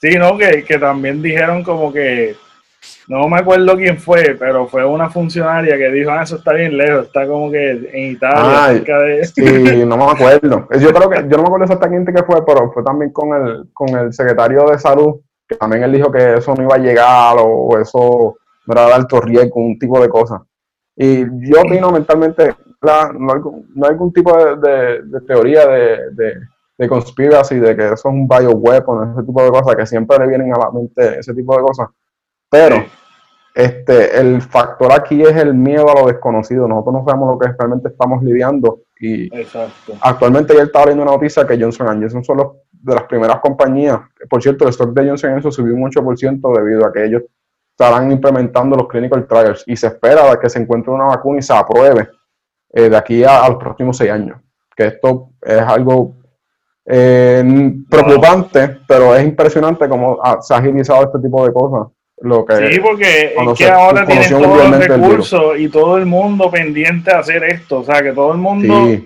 Sí, 0.00 0.16
no, 0.18 0.36
que, 0.36 0.64
que 0.64 0.78
también 0.78 1.22
dijeron 1.22 1.62
como 1.62 1.92
que 1.92 2.36
no 3.08 3.28
me 3.28 3.38
acuerdo 3.38 3.76
quién 3.76 3.98
fue, 3.98 4.36
pero 4.38 4.66
fue 4.66 4.84
una 4.84 5.08
funcionaria 5.08 5.76
que 5.76 5.90
dijo, 5.90 6.10
ah, 6.10 6.22
eso 6.22 6.36
está 6.36 6.52
bien 6.52 6.76
lejos, 6.76 7.06
está 7.06 7.26
como 7.26 7.50
que 7.50 7.70
en 7.92 8.12
Italia. 8.12 8.82
Sí, 9.34 9.84
no 9.86 9.96
me 9.96 10.10
acuerdo. 10.10 10.68
Yo 10.78 10.92
creo 10.92 11.08
que, 11.08 11.16
yo 11.28 11.36
no 11.36 11.42
me 11.42 11.46
acuerdo 11.46 11.64
exactamente 11.64 12.12
qué 12.12 12.22
fue, 12.24 12.44
pero 12.44 12.72
fue 12.72 12.82
también 12.82 13.12
con 13.12 13.32
el, 13.32 13.68
con 13.72 13.88
el 13.96 14.12
secretario 14.12 14.66
de 14.66 14.78
salud, 14.78 15.20
que 15.48 15.56
también 15.56 15.84
él 15.84 15.92
dijo 15.92 16.10
que 16.10 16.34
eso 16.34 16.54
no 16.54 16.64
iba 16.64 16.74
a 16.74 16.78
llegar 16.78 17.36
o 17.38 17.78
eso 17.78 18.36
no 18.66 18.72
era 18.72 18.86
de 18.86 18.92
alto 18.94 19.20
riesgo, 19.20 19.60
un 19.60 19.78
tipo 19.78 20.00
de 20.00 20.08
cosas. 20.08 20.40
Y 20.96 21.24
yo 21.50 21.60
opino 21.60 21.92
mentalmente, 21.92 22.54
no, 22.80 22.92
hay, 22.92 23.40
no 23.74 23.86
hay 23.86 23.90
algún 23.90 24.12
tipo 24.12 24.36
de, 24.36 25.02
de, 25.02 25.20
teoría 25.26 25.66
de, 25.66 26.10
de, 26.12 26.34
de 26.78 26.88
conspiracy, 26.88 27.56
de 27.56 27.76
que 27.76 27.84
eso 27.84 27.94
es 27.94 28.04
un 28.06 28.26
bioweapon, 28.26 29.12
ese 29.12 29.22
tipo 29.22 29.42
de 29.42 29.50
cosas, 29.50 29.76
que 29.76 29.86
siempre 29.86 30.18
le 30.18 30.26
vienen 30.26 30.54
a 30.54 30.58
la 30.58 30.70
mente 30.70 31.18
ese 31.18 31.34
tipo 31.34 31.54
de 31.56 31.62
cosas 31.62 31.88
pero 32.50 32.84
este, 33.54 34.18
el 34.18 34.40
factor 34.42 34.92
aquí 34.92 35.22
es 35.22 35.36
el 35.36 35.54
miedo 35.54 35.90
a 35.90 36.00
lo 36.00 36.06
desconocido. 36.06 36.68
Nosotros 36.68 36.94
no 36.94 37.04
sabemos 37.04 37.34
lo 37.34 37.38
que 37.38 37.52
realmente 37.58 37.88
estamos 37.88 38.22
lidiando. 38.22 38.80
Y 38.98 39.28
actualmente 40.00 40.54
ya 40.54 40.62
estaba 40.62 40.86
viendo 40.86 41.02
una 41.02 41.12
noticia 41.12 41.46
que 41.46 41.60
Johnson 41.60 42.00
Johnson 42.00 42.24
son 42.24 42.36
los, 42.38 42.52
de 42.72 42.94
las 42.94 43.04
primeras 43.04 43.40
compañías. 43.40 44.00
Por 44.28 44.42
cierto, 44.42 44.64
el 44.64 44.70
stock 44.70 44.92
de 44.94 45.08
Johnson 45.08 45.32
Johnson 45.32 45.52
subió 45.52 45.74
un 45.74 45.90
8% 45.90 46.56
debido 46.56 46.86
a 46.86 46.92
que 46.92 47.04
ellos 47.04 47.22
estarán 47.78 48.10
implementando 48.10 48.76
los 48.76 48.88
clinical 48.88 49.26
trials 49.26 49.62
y 49.66 49.76
se 49.76 49.88
espera 49.88 50.38
que 50.40 50.48
se 50.48 50.60
encuentre 50.60 50.92
una 50.92 51.04
vacuna 51.04 51.38
y 51.38 51.42
se 51.42 51.52
apruebe 51.52 52.08
eh, 52.72 52.88
de 52.88 52.96
aquí 52.96 53.22
a, 53.22 53.48
los 53.48 53.58
próximos 53.58 53.96
seis 53.96 54.10
años. 54.10 54.40
Que 54.74 54.86
esto 54.86 55.30
es 55.42 55.60
algo 55.60 56.16
eh, 56.86 57.44
preocupante, 57.90 58.78
pero 58.86 59.14
es 59.14 59.24
impresionante 59.24 59.88
cómo 59.88 60.18
se 60.40 60.54
ha 60.54 60.56
agilizado 60.56 61.04
este 61.04 61.18
tipo 61.18 61.46
de 61.46 61.52
cosas 61.52 61.88
sí, 62.18 62.80
porque 62.80 63.34
es 63.34 63.58
que 63.58 63.68
ahora 63.68 64.06
tienen 64.06 64.28
todos 64.30 64.70
los 64.70 64.86
recursos 64.86 65.58
y 65.58 65.68
todo 65.68 65.98
el 65.98 66.06
mundo 66.06 66.50
pendiente 66.50 67.10
a 67.10 67.18
hacer 67.18 67.44
esto. 67.44 67.80
O 67.80 67.84
sea, 67.84 68.02
que 68.02 68.12
todo 68.12 68.32
el 68.32 68.38
mundo 68.38 68.98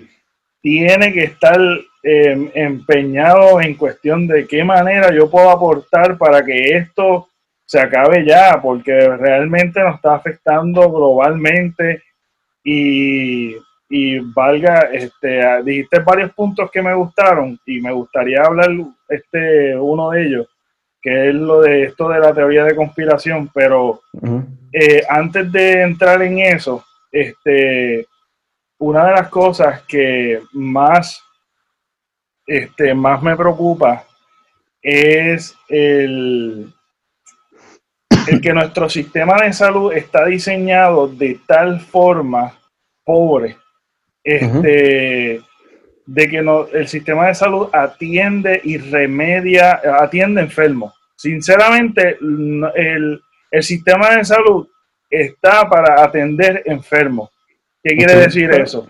tiene 0.61 1.11
que 1.11 1.23
estar 1.25 1.59
em, 2.03 2.49
empeñado 2.53 3.61
en 3.61 3.75
cuestión 3.75 4.27
de 4.27 4.47
qué 4.47 4.63
manera 4.63 5.13
yo 5.13 5.29
puedo 5.29 5.49
aportar 5.49 6.17
para 6.17 6.43
que 6.43 6.77
esto 6.77 7.27
se 7.71 7.79
acabe 7.79 8.25
ya, 8.25 8.59
porque 8.61 8.91
realmente 8.91 9.81
nos 9.81 9.95
está 9.95 10.15
afectando 10.15 10.91
globalmente 10.91 12.03
y, 12.61 13.55
y 13.89 14.19
valga, 14.19 14.89
este, 14.91 15.63
dijiste 15.63 15.99
varios 15.99 16.33
puntos 16.33 16.69
que 16.69 16.81
me 16.81 16.93
gustaron 16.93 17.57
y 17.65 17.79
me 17.79 17.93
gustaría 17.93 18.41
hablar 18.41 18.71
este 19.07 19.77
uno 19.77 20.09
de 20.09 20.21
ellos 20.21 20.47
que 21.01 21.29
es 21.29 21.33
lo 21.33 21.61
de 21.61 21.83
esto 21.83 22.09
de 22.09 22.19
la 22.19 22.33
teoría 22.33 22.65
de 22.65 22.75
conspiración, 22.75 23.49
pero 23.53 24.01
eh, 24.73 25.01
antes 25.09 25.49
de 25.49 25.81
entrar 25.81 26.21
en 26.21 26.39
eso, 26.39 26.83
este, 27.09 28.05
una 28.79 29.05
de 29.05 29.11
las 29.13 29.29
cosas 29.29 29.81
que 29.83 30.41
más 30.51 31.23
este, 32.45 32.93
más 32.93 33.23
me 33.23 33.35
preocupa 33.37 34.03
es 34.81 35.55
el, 35.69 36.71
el 38.27 38.41
que 38.41 38.53
nuestro 38.53 38.89
sistema 38.89 39.41
de 39.41 39.53
salud 39.53 39.93
está 39.93 40.25
diseñado 40.25 41.07
de 41.07 41.39
tal 41.45 41.79
forma 41.79 42.57
pobre, 43.03 43.57
este, 44.23 45.41
de 46.05 46.29
que 46.29 46.41
no, 46.41 46.67
el 46.67 46.87
sistema 46.87 47.27
de 47.27 47.35
salud 47.35 47.69
atiende 47.71 48.61
y 48.63 48.77
remedia, 48.77 49.81
atiende 49.99 50.41
enfermos. 50.41 50.93
Sinceramente, 51.15 52.17
el, 52.19 53.21
el 53.51 53.63
sistema 53.63 54.15
de 54.15 54.25
salud 54.25 54.67
está 55.09 55.67
para 55.69 56.03
atender 56.03 56.63
enfermos. 56.65 57.29
¿Qué 57.83 57.95
quiere 57.95 58.15
decir 58.15 58.51
eso? 58.51 58.87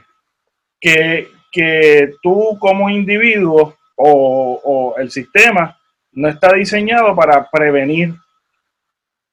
Que, 0.79 1.27
que 1.51 2.13
tú 2.21 2.57
como 2.59 2.89
individuo 2.89 3.75
o, 3.95 4.61
o, 4.63 4.97
el 4.97 5.09
sistema 5.11 5.77
no 6.13 6.29
está 6.29 6.53
diseñado 6.53 7.15
para 7.15 7.49
prevenir. 7.49 8.13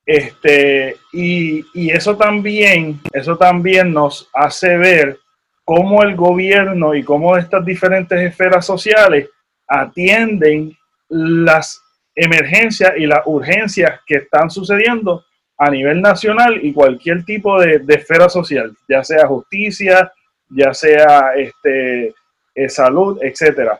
Este, 0.08 0.96
y, 1.12 1.66
y 1.74 1.90
eso 1.90 2.16
también, 2.16 2.98
eso 3.12 3.36
también 3.36 3.92
nos 3.92 4.30
hace 4.32 4.78
ver 4.78 5.18
cómo 5.64 6.02
el 6.02 6.16
gobierno 6.16 6.94
y 6.94 7.02
cómo 7.04 7.36
estas 7.36 7.62
diferentes 7.62 8.18
esferas 8.18 8.64
sociales 8.64 9.28
atienden 9.66 10.74
las 11.10 11.82
emergencias 12.14 12.94
y 12.96 13.04
las 13.04 13.20
urgencias 13.26 14.00
que 14.06 14.14
están 14.16 14.48
sucediendo 14.48 15.26
a 15.58 15.68
nivel 15.68 16.00
nacional 16.00 16.58
y 16.64 16.72
cualquier 16.72 17.22
tipo 17.26 17.60
de, 17.60 17.84
esfera 17.88 18.30
social, 18.30 18.74
ya 18.88 19.04
sea 19.04 19.26
justicia, 19.26 20.10
ya 20.48 20.72
sea 20.72 21.32
este, 21.36 22.14
eh, 22.54 22.68
salud, 22.70 23.18
etcétera. 23.20 23.78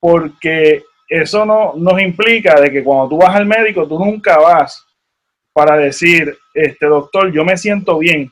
Porque 0.00 0.82
eso 1.08 1.46
no 1.46 1.74
nos 1.76 2.02
implica 2.02 2.60
de 2.60 2.72
que 2.72 2.82
cuando 2.82 3.10
tú 3.10 3.18
vas 3.18 3.36
al 3.36 3.46
médico, 3.46 3.86
tú 3.86 3.96
nunca 3.96 4.38
vas 4.38 4.84
para 5.52 5.76
decir, 5.76 6.36
este 6.54 6.86
doctor, 6.86 7.30
yo 7.32 7.44
me 7.44 7.56
siento 7.56 7.98
bien, 7.98 8.30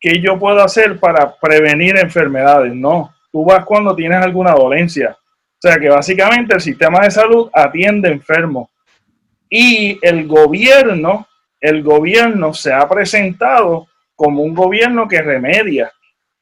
¿qué 0.00 0.20
yo 0.20 0.38
puedo 0.38 0.62
hacer 0.62 0.98
para 0.98 1.34
prevenir 1.36 1.96
enfermedades? 1.96 2.74
No, 2.74 3.14
tú 3.30 3.44
vas 3.44 3.64
cuando 3.64 3.94
tienes 3.94 4.22
alguna 4.22 4.52
dolencia. 4.52 5.16
O 5.20 5.60
sea 5.60 5.78
que 5.78 5.88
básicamente 5.88 6.54
el 6.54 6.60
sistema 6.60 7.00
de 7.00 7.10
salud 7.10 7.50
atiende 7.52 8.08
enfermos. 8.08 8.68
Y 9.50 9.98
el 10.02 10.26
gobierno 10.26 11.28
el 11.60 11.82
gobierno 11.82 12.54
se 12.54 12.72
ha 12.72 12.88
presentado 12.88 13.88
como 14.14 14.42
un 14.42 14.54
gobierno 14.54 15.08
que 15.08 15.22
remedia. 15.22 15.92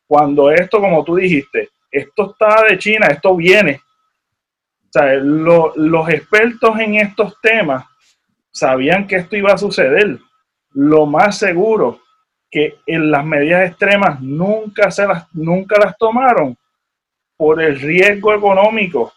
Cuando 0.06 0.50
esto, 0.50 0.80
como 0.80 1.04
tú 1.04 1.16
dijiste, 1.16 1.70
esto 1.90 2.32
está 2.32 2.64
de 2.68 2.78
China, 2.78 3.08
esto 3.08 3.34
viene. 3.34 3.80
O 4.84 4.88
sea, 4.90 5.14
los 5.14 6.08
expertos 6.08 6.78
en 6.78 6.96
estos 6.96 7.40
temas 7.40 7.84
sabían 8.56 9.06
que 9.06 9.16
esto 9.16 9.36
iba 9.36 9.52
a 9.52 9.58
suceder. 9.58 10.18
Lo 10.72 11.04
más 11.04 11.38
seguro 11.38 12.00
que 12.50 12.78
en 12.86 13.10
las 13.10 13.24
medidas 13.24 13.68
extremas 13.68 14.20
nunca, 14.22 14.90
se 14.90 15.06
las, 15.06 15.26
nunca 15.34 15.78
las 15.78 15.98
tomaron 15.98 16.56
por 17.36 17.60
el 17.60 17.78
riesgo 17.78 18.32
económico 18.32 19.12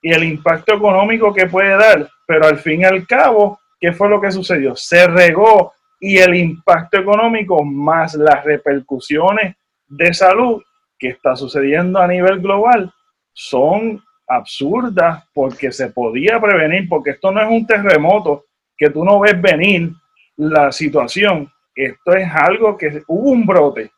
y 0.00 0.12
el 0.12 0.22
impacto 0.22 0.74
económico 0.74 1.34
que 1.34 1.46
puede 1.46 1.76
dar, 1.76 2.08
pero 2.28 2.46
al 2.46 2.58
fin 2.58 2.82
y 2.82 2.84
al 2.84 3.04
cabo 3.08 3.58
¿qué 3.80 3.92
fue 3.92 4.08
lo 4.08 4.20
que 4.20 4.30
sucedió? 4.30 4.76
Se 4.76 5.08
regó 5.08 5.72
y 5.98 6.18
el 6.18 6.36
impacto 6.36 6.98
económico 6.98 7.64
más 7.64 8.14
las 8.14 8.44
repercusiones 8.44 9.56
de 9.88 10.14
salud 10.14 10.62
que 10.96 11.08
está 11.08 11.34
sucediendo 11.34 11.98
a 11.98 12.06
nivel 12.06 12.40
global 12.40 12.92
son 13.32 14.00
absurdas 14.28 15.24
porque 15.34 15.72
se 15.72 15.88
podía 15.88 16.40
prevenir, 16.40 16.88
porque 16.88 17.10
esto 17.10 17.32
no 17.32 17.40
es 17.42 17.48
un 17.48 17.66
terremoto 17.66 18.44
que 18.76 18.90
tú 18.90 19.04
no 19.04 19.20
ves 19.20 19.40
venir 19.40 19.92
la 20.36 20.70
situación, 20.70 21.50
esto 21.74 22.14
es 22.14 22.28
algo 22.32 22.76
que 22.76 23.02
hubo 23.06 23.30
un 23.30 23.46
brote, 23.46 23.90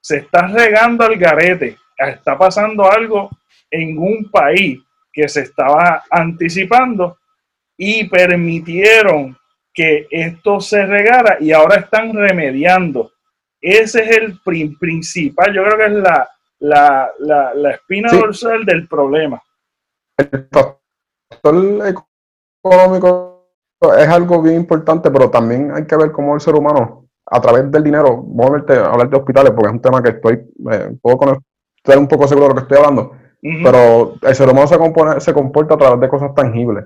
se 0.00 0.18
está 0.18 0.46
regando 0.46 1.04
al 1.04 1.16
garete, 1.16 1.76
está 1.96 2.36
pasando 2.36 2.90
algo 2.90 3.30
en 3.70 3.96
un 3.98 4.30
país 4.30 4.80
que 5.12 5.28
se 5.28 5.42
estaba 5.42 6.04
anticipando 6.10 7.18
y 7.76 8.04
permitieron 8.08 9.36
que 9.72 10.06
esto 10.10 10.60
se 10.60 10.84
regara 10.84 11.38
y 11.40 11.52
ahora 11.52 11.76
están 11.76 12.12
remediando. 12.12 13.12
Ese 13.60 14.02
es 14.02 14.16
el 14.16 14.40
principal, 14.78 15.54
yo 15.54 15.62
creo 15.64 15.78
que 15.78 15.86
es 15.86 15.92
la, 15.92 16.28
la, 16.58 17.10
la, 17.54 17.70
espina 17.70 18.10
dorsal 18.10 18.64
del 18.64 18.88
problema. 18.88 19.40
El 20.18 20.48
factor 20.50 20.80
económico 22.64 23.31
es 23.96 24.08
algo 24.08 24.42
bien 24.42 24.56
importante, 24.56 25.10
pero 25.10 25.30
también 25.30 25.72
hay 25.72 25.86
que 25.86 25.96
ver 25.96 26.12
cómo 26.12 26.34
el 26.34 26.40
ser 26.40 26.54
humano, 26.54 27.06
a 27.26 27.40
través 27.40 27.70
del 27.70 27.82
dinero, 27.82 28.22
vamos 28.26 28.62
a 28.68 28.84
hablar 28.86 29.10
de 29.10 29.16
hospitales, 29.16 29.52
porque 29.52 29.68
es 29.68 29.74
un 29.74 29.82
tema 29.82 30.02
que 30.02 30.10
estoy, 30.10 30.34
eh, 30.72 30.96
puedo 31.00 31.16
conocer 31.16 31.98
un 31.98 32.08
poco 32.08 32.28
seguro 32.28 32.48
de 32.48 32.48
lo 32.50 32.54
que 32.56 32.62
estoy 32.62 32.78
hablando 32.78 33.12
pero 33.64 34.14
el 34.22 34.34
ser 34.36 34.48
humano 34.48 34.68
se, 34.68 34.78
compone, 34.78 35.20
se 35.20 35.34
comporta 35.34 35.74
a 35.74 35.78
través 35.78 36.00
de 36.00 36.08
cosas 36.08 36.32
tangibles. 36.34 36.84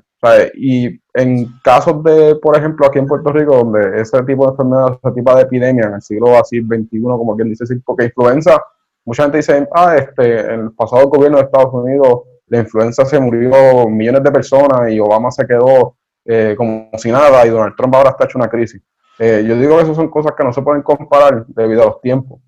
Y 0.54 0.98
en 1.12 1.48
casos 1.62 2.02
de, 2.02 2.36
por 2.36 2.56
ejemplo, 2.56 2.86
aquí 2.86 2.98
en 2.98 3.06
Puerto 3.06 3.30
Rico, 3.30 3.56
donde 3.56 4.00
ese 4.00 4.22
tipo 4.22 4.46
de 4.46 4.52
enfermedad, 4.52 4.98
ese 5.02 5.14
tipo 5.14 5.34
de 5.34 5.42
epidemia 5.42 5.86
en 5.86 5.94
el 5.94 6.02
siglo 6.02 6.38
así 6.38 6.60
21, 6.60 7.18
como 7.18 7.36
quien 7.36 7.50
dice, 7.50 7.64
porque 7.84 8.04
influenza, 8.04 8.58
mucha 9.04 9.24
gente 9.24 9.36
dice, 9.36 9.68
ah, 9.74 9.96
este, 9.96 10.54
en 10.54 10.60
el 10.60 10.72
pasado 10.72 11.08
gobierno 11.08 11.36
de 11.36 11.44
Estados 11.44 11.74
Unidos, 11.74 12.22
la 12.46 12.60
influenza 12.60 13.04
se 13.04 13.20
murió 13.20 13.86
millones 13.88 14.22
de 14.22 14.32
personas 14.32 14.90
y 14.90 14.98
Obama 14.98 15.30
se 15.30 15.46
quedó 15.46 15.96
eh, 16.26 16.54
como 16.56 16.90
si 16.98 17.10
nada 17.10 17.46
y 17.46 17.50
Donald 17.50 17.74
Trump 17.76 17.94
ahora 17.94 18.10
está 18.10 18.24
hecho 18.24 18.38
una 18.38 18.48
crisis. 18.48 18.82
Eh, 19.18 19.44
yo 19.46 19.56
digo 19.56 19.76
que 19.76 19.84
esas 19.84 19.96
son 19.96 20.10
cosas 20.10 20.32
que 20.36 20.44
no 20.44 20.52
se 20.52 20.62
pueden 20.62 20.82
comparar 20.82 21.46
debido 21.46 21.82
a 21.82 21.86
los 21.86 22.00
tiempos 22.00 22.40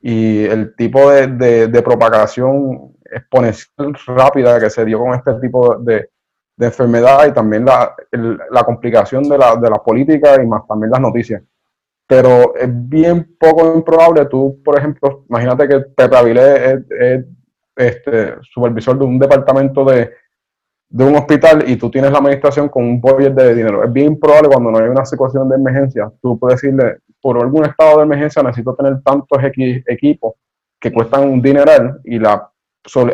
y 0.00 0.44
el 0.44 0.74
tipo 0.74 1.10
de, 1.10 1.68
de, 1.68 1.82
propagación 1.82 2.92
exponencial 3.04 3.96
rápida 4.06 4.58
que 4.58 4.68
se 4.68 4.84
dio 4.84 4.98
con 4.98 5.14
este 5.14 5.32
tipo 5.34 5.76
de, 5.76 6.10
de 6.56 6.66
enfermedad 6.66 7.26
y 7.28 7.32
también 7.32 7.64
la, 7.64 7.94
la 8.50 8.64
complicación 8.64 9.22
de 9.24 9.38
la, 9.38 9.56
de 9.56 9.70
la 9.70 9.78
política 9.78 10.42
y 10.42 10.46
más 10.46 10.66
también 10.66 10.90
las 10.90 11.00
noticias. 11.00 11.42
Pero 12.06 12.54
es 12.56 12.68
bien 12.68 13.36
poco 13.38 13.74
improbable, 13.74 14.26
tú, 14.26 14.60
por 14.64 14.76
ejemplo, 14.76 15.24
imagínate 15.28 15.68
que 15.68 15.80
Pepe 15.80 16.16
Avilés 16.16 16.84
es, 16.98 17.24
este, 17.76 18.34
supervisor 18.42 18.98
de 18.98 19.04
un 19.04 19.18
departamento 19.18 19.84
de, 19.84 20.10
de 20.92 21.04
un 21.04 21.16
hospital 21.16 21.64
y 21.66 21.76
tú 21.76 21.90
tienes 21.90 22.12
la 22.12 22.18
administración 22.18 22.68
con 22.68 22.84
un 22.84 23.00
budget 23.00 23.32
de 23.32 23.54
dinero. 23.54 23.82
Es 23.82 23.90
bien 23.90 24.08
improbable 24.08 24.50
cuando 24.50 24.70
no 24.70 24.78
hay 24.78 24.90
una 24.90 25.06
situación 25.06 25.48
de 25.48 25.56
emergencia, 25.56 26.12
tú 26.20 26.38
puedes 26.38 26.60
decirle, 26.60 26.98
por 27.20 27.42
algún 27.42 27.64
estado 27.64 27.98
de 27.98 28.04
emergencia 28.04 28.42
necesito 28.42 28.74
tener 28.74 29.00
tantos 29.02 29.38
equipos 29.86 30.34
que 30.78 30.92
cuestan 30.92 31.30
un 31.30 31.40
dineral 31.40 31.98
y 32.04 32.18
la 32.18 32.48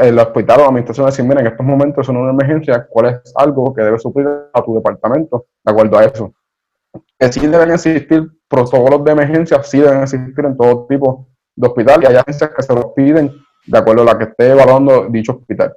el 0.00 0.18
hospital 0.18 0.60
o 0.60 0.62
la 0.62 0.68
administración 0.68 1.06
decir, 1.06 1.24
mira, 1.26 1.42
en 1.42 1.48
estos 1.48 1.64
momentos 1.64 2.06
son 2.06 2.16
una 2.16 2.30
emergencia, 2.30 2.86
cuál 2.88 3.06
es 3.06 3.32
algo 3.36 3.74
que 3.74 3.82
debe 3.82 3.98
suplir 3.98 4.26
a 4.52 4.62
tu 4.62 4.74
departamento 4.74 5.44
de 5.62 5.72
acuerdo 5.72 5.98
a 5.98 6.04
eso. 6.04 6.32
Que 7.18 7.30
sí 7.30 7.46
deben 7.46 7.70
existir 7.70 8.26
protocolos 8.48 9.04
de 9.04 9.12
emergencia, 9.12 9.62
sí 9.62 9.78
deben 9.78 10.02
existir 10.02 10.44
en 10.44 10.56
todo 10.56 10.86
tipo 10.86 11.28
de 11.54 11.68
hospital 11.68 12.02
y 12.02 12.06
hay 12.06 12.16
agencias 12.16 12.50
que 12.56 12.62
se 12.62 12.74
los 12.74 12.86
piden 12.96 13.30
de 13.66 13.78
acuerdo 13.78 14.02
a 14.02 14.06
la 14.06 14.18
que 14.18 14.24
esté 14.24 14.48
evaluando 14.52 15.06
dicho 15.10 15.32
hospital. 15.32 15.76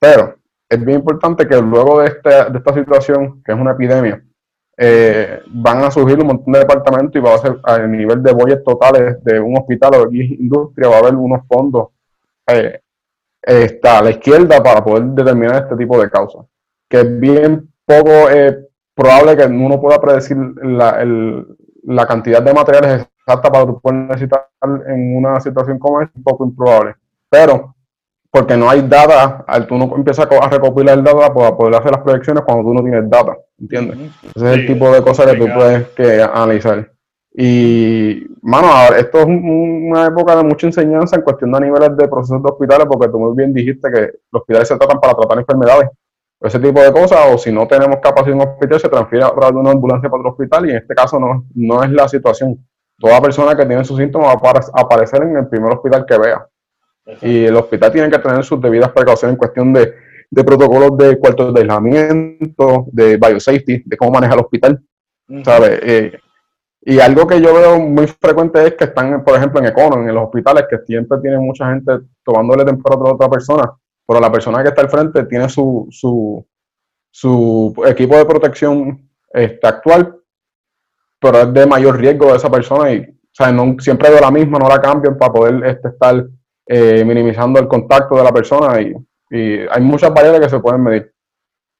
Pero 0.00 0.37
es 0.68 0.84
bien 0.84 0.98
importante 0.98 1.46
que 1.46 1.60
luego 1.60 2.00
de, 2.00 2.08
este, 2.08 2.28
de 2.28 2.58
esta 2.58 2.74
situación, 2.74 3.42
que 3.42 3.52
es 3.52 3.58
una 3.58 3.72
epidemia, 3.72 4.22
eh, 4.76 5.42
van 5.46 5.82
a 5.82 5.90
surgir 5.90 6.20
un 6.20 6.28
montón 6.28 6.52
de 6.52 6.60
departamentos 6.60 7.16
y 7.16 7.24
va 7.24 7.34
a 7.34 7.38
ser 7.38 7.58
a 7.64 7.78
nivel 7.78 8.22
de 8.22 8.32
bolles 8.32 8.62
totales 8.62 9.22
de 9.24 9.40
un 9.40 9.56
hospital 9.58 9.94
o 9.94 10.06
de 10.06 10.24
industria, 10.38 10.88
va 10.88 10.96
a 10.96 10.98
haber 11.00 11.14
unos 11.16 11.40
fondos 11.48 11.88
eh, 12.46 12.80
está 13.42 13.98
a 13.98 14.02
la 14.02 14.10
izquierda 14.10 14.62
para 14.62 14.84
poder 14.84 15.04
determinar 15.04 15.62
este 15.62 15.76
tipo 15.76 16.00
de 16.00 16.10
causas. 16.10 16.46
Que 16.88 17.00
es 17.00 17.20
bien 17.20 17.72
poco 17.84 18.30
eh, 18.30 18.68
probable 18.94 19.36
que 19.36 19.44
uno 19.46 19.80
pueda 19.80 20.00
predecir 20.00 20.36
la, 20.62 21.04
la 21.84 22.06
cantidad 22.06 22.42
de 22.42 22.54
materiales 22.54 23.08
exacta 23.18 23.50
para 23.50 23.66
poder 23.66 23.94
necesitar 24.08 24.48
en 24.86 25.16
una 25.16 25.40
situación 25.40 25.78
como 25.78 26.00
esta, 26.00 26.12
es 26.12 26.16
un 26.16 26.24
poco 26.24 26.44
improbable. 26.44 26.94
Pero, 27.28 27.74
porque 28.38 28.56
no 28.56 28.70
hay 28.70 28.82
data, 28.82 29.44
tú 29.66 29.76
no 29.76 29.92
empiezas 29.96 30.28
a 30.30 30.48
recopilar 30.48 31.02
data 31.02 31.34
para 31.34 31.56
poder 31.56 31.74
hacer 31.74 31.90
las 31.90 32.02
proyecciones 32.02 32.44
cuando 32.44 32.64
tú 32.64 32.74
no 32.74 32.82
tienes 32.82 33.10
data, 33.10 33.36
¿entiendes? 33.58 34.12
Ese 34.34 34.52
es 34.52 34.58
el 34.58 34.66
tipo 34.66 34.90
de 34.90 35.02
cosas 35.02 35.26
que 35.26 35.38
tú 35.38 35.46
puedes 35.52 35.88
que 35.88 36.22
analizar. 36.22 36.92
Y, 37.32 38.26
mano, 38.42 38.68
esto 38.96 39.18
es 39.18 39.26
una 39.26 40.06
época 40.06 40.36
de 40.36 40.44
mucha 40.44 40.66
enseñanza 40.66 41.16
en 41.16 41.22
cuestión 41.22 41.52
de 41.52 41.60
niveles 41.60 41.96
de 41.96 42.08
procesos 42.08 42.42
de 42.42 42.50
hospitales, 42.50 42.86
porque 42.88 43.08
tú 43.08 43.18
muy 43.18 43.36
bien 43.36 43.52
dijiste 43.52 43.90
que 43.90 44.00
los 44.30 44.42
hospitales 44.42 44.68
se 44.68 44.76
tratan 44.76 45.00
para 45.00 45.14
tratar 45.14 45.38
enfermedades, 45.38 45.88
ese 46.40 46.60
tipo 46.60 46.80
de 46.80 46.92
cosas, 46.92 47.18
o 47.32 47.38
si 47.38 47.50
no 47.52 47.66
tenemos 47.66 47.98
capacidad 48.00 48.36
en 48.36 48.42
un 48.42 48.48
hospital, 48.48 48.80
se 48.80 48.88
transfiere 48.88 49.24
a 49.24 49.30
través 49.30 49.50
de 49.50 49.58
una 49.58 49.72
ambulancia 49.72 50.08
para 50.08 50.20
otro 50.20 50.30
hospital, 50.32 50.66
y 50.66 50.70
en 50.70 50.76
este 50.76 50.94
caso 50.94 51.18
no, 51.18 51.44
no 51.54 51.82
es 51.82 51.90
la 51.90 52.08
situación. 52.08 52.56
Toda 52.98 53.20
persona 53.20 53.56
que 53.56 53.66
tiene 53.66 53.84
sus 53.84 53.98
síntomas 53.98 54.36
va 54.36 54.50
a 54.50 54.80
aparecer 54.80 55.22
en 55.22 55.36
el 55.36 55.48
primer 55.48 55.72
hospital 55.72 56.06
que 56.06 56.18
vea. 56.18 56.46
Y 57.22 57.44
el 57.44 57.56
hospital 57.56 57.92
tiene 57.92 58.10
que 58.10 58.18
tener 58.18 58.44
sus 58.44 58.60
debidas 58.60 58.92
precauciones 58.92 59.34
en 59.34 59.38
cuestión 59.38 59.72
de 59.72 59.94
de 60.30 60.44
protocolos 60.44 60.96
de 60.96 61.18
cuartos 61.18 61.54
de 61.54 61.60
aislamiento, 61.60 62.86
de 62.92 63.16
biosafety, 63.16 63.82
de 63.84 63.96
cómo 63.96 64.12
maneja 64.12 64.34
el 64.34 64.40
hospital, 64.40 64.82
¿sabes? 65.44 65.80
Eh, 65.82 66.18
y 66.82 67.00
algo 67.00 67.26
que 67.26 67.40
yo 67.40 67.54
veo 67.54 67.78
muy 67.78 68.06
frecuente 68.06 68.66
es 68.66 68.74
que 68.74 68.84
están, 68.84 69.24
por 69.24 69.36
ejemplo, 69.36 69.60
en 69.60 69.66
Econo, 69.66 70.00
en 70.00 70.14
los 70.14 70.24
hospitales, 70.24 70.64
que 70.68 70.78
siempre 70.86 71.18
tienen 71.18 71.40
mucha 71.40 71.70
gente 71.70 71.92
tomándole 72.24 72.64
temperatura 72.64 73.10
a 73.10 73.14
otra 73.14 73.28
persona, 73.28 73.72
pero 74.06 74.20
la 74.20 74.30
persona 74.30 74.62
que 74.62 74.68
está 74.68 74.82
al 74.82 74.90
frente 74.90 75.24
tiene 75.24 75.48
su, 75.48 75.86
su, 75.90 76.46
su 77.10 77.74
equipo 77.86 78.16
de 78.16 78.24
protección 78.24 79.10
este, 79.32 79.66
actual, 79.66 80.14
pero 81.18 81.40
es 81.40 81.52
de 81.52 81.66
mayor 81.66 81.98
riesgo 81.98 82.30
de 82.30 82.36
esa 82.36 82.50
persona 82.50 82.92
y 82.92 83.00
o 83.00 83.40
sea, 83.40 83.52
no, 83.52 83.76
siempre 83.78 84.10
veo 84.10 84.20
la 84.20 84.30
misma, 84.30 84.58
no 84.58 84.68
la 84.68 84.80
cambian 84.80 85.16
para 85.16 85.32
poder 85.32 85.64
este, 85.64 85.88
estar 85.88 86.26
eh, 86.70 87.02
minimizando 87.02 87.58
el 87.58 87.66
contacto 87.66 88.14
de 88.16 88.24
la 88.24 88.32
persona 88.32 88.80
y, 88.80 88.94
hay 89.30 89.82
muchas 89.82 90.12
variables 90.14 90.40
que 90.40 90.48
se 90.48 90.60
pueden 90.60 90.82
medir. 90.82 91.12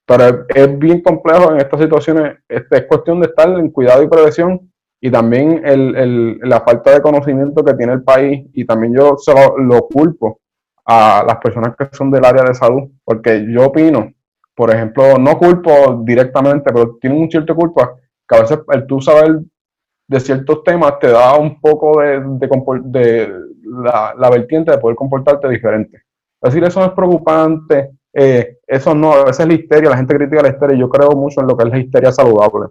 Pero 0.05 0.45
es, 0.47 0.77
bien 0.77 1.01
complejo 1.01 1.51
en 1.51 1.57
estas 1.57 1.81
situaciones, 1.81 2.37
este, 2.47 2.77
es 2.77 2.85
cuestión 2.85 3.19
de 3.19 3.27
estar 3.27 3.49
en 3.49 3.71
cuidado 3.71 4.03
y 4.03 4.07
prevención 4.07 4.71
y 5.01 5.09
también 5.09 5.61
el, 5.65 6.37
la 6.39 6.61
falta 6.61 6.91
de 6.91 7.01
conocimiento 7.01 7.63
que 7.63 7.73
tiene 7.73 7.93
el 7.93 8.03
país 8.03 8.47
y 8.53 8.65
también 8.65 8.93
yo 8.95 9.15
se 9.17 9.33
lo, 9.33 9.87
culpo 9.87 10.41
a 10.85 11.23
las 11.25 11.37
personas 11.37 11.75
que 11.75 11.87
son 11.91 12.11
del 12.11 12.25
área 12.25 12.43
de 12.43 12.53
salud, 12.53 12.89
porque 13.03 13.45
yo 13.51 13.65
opino, 13.65 14.11
por 14.53 14.69
ejemplo, 14.69 15.17
no 15.17 15.37
culpo 15.39 16.03
directamente, 16.03 16.71
pero 16.71 16.97
tiene 17.01 17.17
un 17.17 17.31
cierto 17.31 17.55
culpa 17.55 17.95
que 18.27 18.35
a 18.35 18.41
veces 18.41 18.59
el 18.71 18.85
tú 18.85 19.01
saber 19.01 19.39
de 20.07 20.19
ciertos 20.19 20.63
temas 20.63 20.99
te 20.99 21.07
da 21.07 21.37
un 21.37 21.61
poco 21.61 21.99
de, 21.99 23.31
la, 23.69 24.13
la, 24.17 24.29
vertiente 24.29 24.71
de 24.71 24.77
poder 24.77 24.95
comportarte 24.95 25.47
diferente. 25.47 25.97
Es 26.41 26.53
decir, 26.53 26.63
eso 26.63 26.79
no 26.79 26.87
es 26.87 26.91
preocupante, 26.93 27.91
eh, 28.13 28.57
eso 28.65 28.95
no, 28.95 29.13
a 29.13 29.25
veces 29.25 29.47
la 29.47 29.53
histeria, 29.53 29.89
la 29.89 29.97
gente 29.97 30.15
critica 30.15 30.41
la 30.41 30.49
histeria, 30.49 30.77
yo 30.77 30.89
creo 30.89 31.11
mucho 31.11 31.41
en 31.41 31.47
lo 31.47 31.55
que 31.55 31.65
es 31.65 31.69
la 31.69 31.79
histeria 31.79 32.11
saludable 32.11 32.67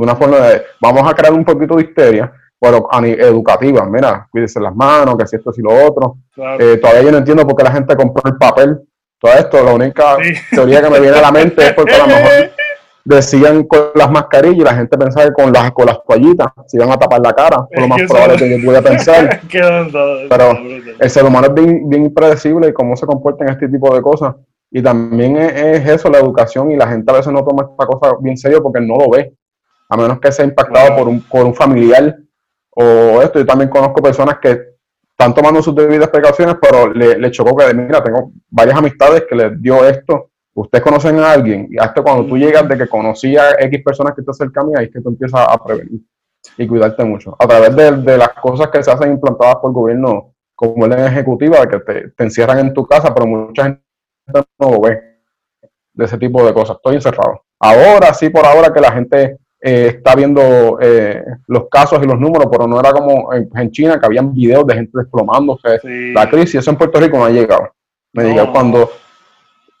de 0.00 0.04
una 0.04 0.16
forma 0.16 0.38
de, 0.38 0.62
vamos 0.80 1.10
a 1.10 1.14
crear 1.14 1.34
un 1.34 1.44
poquito 1.44 1.76
de 1.76 1.82
histeria, 1.82 2.32
pero 2.58 2.88
educativa, 2.92 3.84
mira, 3.86 4.26
cuídese 4.30 4.58
las 4.58 4.74
manos, 4.74 5.16
que 5.18 5.26
si 5.26 5.36
esto, 5.36 5.52
si 5.52 5.60
lo 5.60 5.72
otro. 5.72 6.16
Eh, 6.58 6.78
todavía 6.78 7.02
yo 7.02 7.12
no 7.12 7.18
entiendo 7.18 7.46
por 7.46 7.54
qué 7.54 7.64
la 7.64 7.72
gente 7.72 7.94
compró 7.94 8.22
el 8.24 8.38
papel, 8.38 8.80
todo 9.18 9.32
esto, 9.32 9.62
la 9.62 9.74
única 9.74 10.16
teoría 10.50 10.82
que 10.82 10.88
me 10.88 11.00
viene 11.00 11.18
a 11.18 11.20
la 11.20 11.30
mente 11.30 11.66
es 11.66 11.72
porque 11.74 11.94
a 11.94 11.98
lo 11.98 12.06
mejor 12.06 12.30
decían 13.04 13.64
con 13.64 13.80
las 13.94 14.10
mascarillas 14.10 14.58
y 14.58 14.64
la 14.64 14.74
gente 14.74 14.96
pensaba 14.98 15.26
que 15.26 15.32
con 15.32 15.52
las, 15.52 15.70
con 15.72 15.86
las 15.86 16.02
toallitas 16.04 16.48
se 16.66 16.76
iban 16.76 16.90
a 16.90 16.98
tapar 16.98 17.20
la 17.20 17.32
cara, 17.32 17.66
por 17.66 17.80
lo 17.80 17.88
más 17.88 18.02
probable 18.02 18.36
que 18.36 18.50
yo 18.50 18.56
pudiera 18.64 18.82
pensar. 18.82 19.40
pero 19.50 20.52
el 20.98 21.10
ser 21.10 21.24
humano 21.24 21.48
es 21.48 21.54
bien, 21.54 21.88
bien 21.88 22.04
impredecible 22.06 22.68
y 22.68 22.72
cómo 22.72 22.96
se 22.96 23.06
comporta 23.06 23.44
en 23.44 23.50
este 23.50 23.68
tipo 23.68 23.94
de 23.94 24.02
cosas. 24.02 24.34
Y 24.70 24.82
también 24.82 25.36
es, 25.36 25.52
es, 25.52 25.88
eso, 25.88 26.08
la 26.08 26.18
educación, 26.18 26.70
y 26.70 26.76
la 26.76 26.86
gente 26.86 27.10
a 27.10 27.16
veces 27.16 27.32
no 27.32 27.44
toma 27.44 27.68
esta 27.70 27.86
cosa 27.86 28.16
bien 28.20 28.36
serio 28.36 28.62
porque 28.62 28.80
no 28.80 28.96
lo 28.96 29.10
ve 29.10 29.34
a 29.90 29.96
menos 29.96 30.20
que 30.20 30.32
sea 30.32 30.44
impactado 30.44 30.96
por, 30.96 31.08
un, 31.08 31.20
por 31.20 31.44
un 31.44 31.54
familiar 31.54 32.16
o 32.70 33.20
esto. 33.20 33.40
Yo 33.40 33.46
también 33.46 33.68
conozco 33.68 34.00
personas 34.00 34.38
que 34.40 34.60
están 35.10 35.34
tomando 35.34 35.60
sus 35.60 35.74
debidas 35.74 36.08
precauciones, 36.08 36.56
pero 36.62 36.92
le, 36.92 37.18
le 37.18 37.30
chocó 37.30 37.56
que, 37.56 37.74
mira, 37.74 38.02
tengo 38.02 38.30
varias 38.48 38.78
amistades 38.78 39.24
que 39.28 39.34
les 39.34 39.60
dio 39.60 39.84
esto. 39.84 40.29
Ustedes 40.54 40.82
conocen 40.82 41.18
a 41.20 41.32
alguien 41.32 41.68
y 41.70 41.78
hasta 41.78 42.02
cuando 42.02 42.26
tú 42.26 42.36
llegas 42.36 42.68
de 42.68 42.76
que 42.76 42.88
conocía 42.88 43.50
a 43.50 43.64
X 43.64 43.82
personas 43.84 44.14
que 44.14 44.22
te 44.22 44.32
cerca 44.32 44.62
ahí 44.76 44.86
es 44.86 44.90
que 44.90 45.00
tú 45.00 45.10
empiezas 45.10 45.46
a 45.48 45.62
prevenir 45.62 46.00
y 46.56 46.66
cuidarte 46.66 47.04
mucho. 47.04 47.36
A 47.38 47.46
través 47.46 48.04
de, 48.04 48.18
las 48.18 48.30
cosas 48.30 48.68
que 48.68 48.82
se 48.82 48.90
hacen 48.90 49.12
implantadas 49.12 49.56
por 49.56 49.70
el 49.70 49.74
gobierno, 49.74 50.34
como 50.54 50.86
la 50.86 51.06
ejecutiva, 51.06 51.60
de 51.60 51.68
que 51.68 51.80
te, 51.80 52.08
te 52.10 52.24
encierran 52.24 52.58
en 52.58 52.74
tu 52.74 52.86
casa, 52.86 53.14
pero 53.14 53.26
mucha 53.26 53.64
gente 53.64 53.82
no 54.58 54.70
lo 54.70 54.80
ve 54.80 55.00
de 55.92 56.04
ese 56.04 56.18
tipo 56.18 56.44
de 56.44 56.52
cosas. 56.52 56.76
Estoy 56.76 56.96
encerrado. 56.96 57.44
Ahora 57.58 58.12
sí, 58.14 58.30
por 58.30 58.44
ahora 58.44 58.72
que 58.72 58.80
la 58.80 58.92
gente 58.92 59.38
eh, 59.62 59.92
está 59.96 60.14
viendo 60.14 60.78
eh, 60.80 61.22
los 61.48 61.68
casos 61.68 62.00
y 62.02 62.06
los 62.06 62.18
números, 62.18 62.48
pero 62.50 62.66
no 62.66 62.80
era 62.80 62.92
como 62.92 63.30
en, 63.34 63.70
China 63.70 64.00
que 64.00 64.06
habían 64.06 64.32
videos 64.32 64.66
de 64.66 64.74
gente 64.74 64.98
desplomándose. 64.98 65.78
La 66.14 66.28
crisis, 66.30 66.56
eso 66.56 66.70
en 66.70 66.78
Puerto 66.78 66.98
Rico 66.98 67.18
no 67.18 67.26
ha 67.26 67.30
llegado. 67.30 67.74
Me 68.12 68.24
diga 68.24 68.50
cuando. 68.50 68.90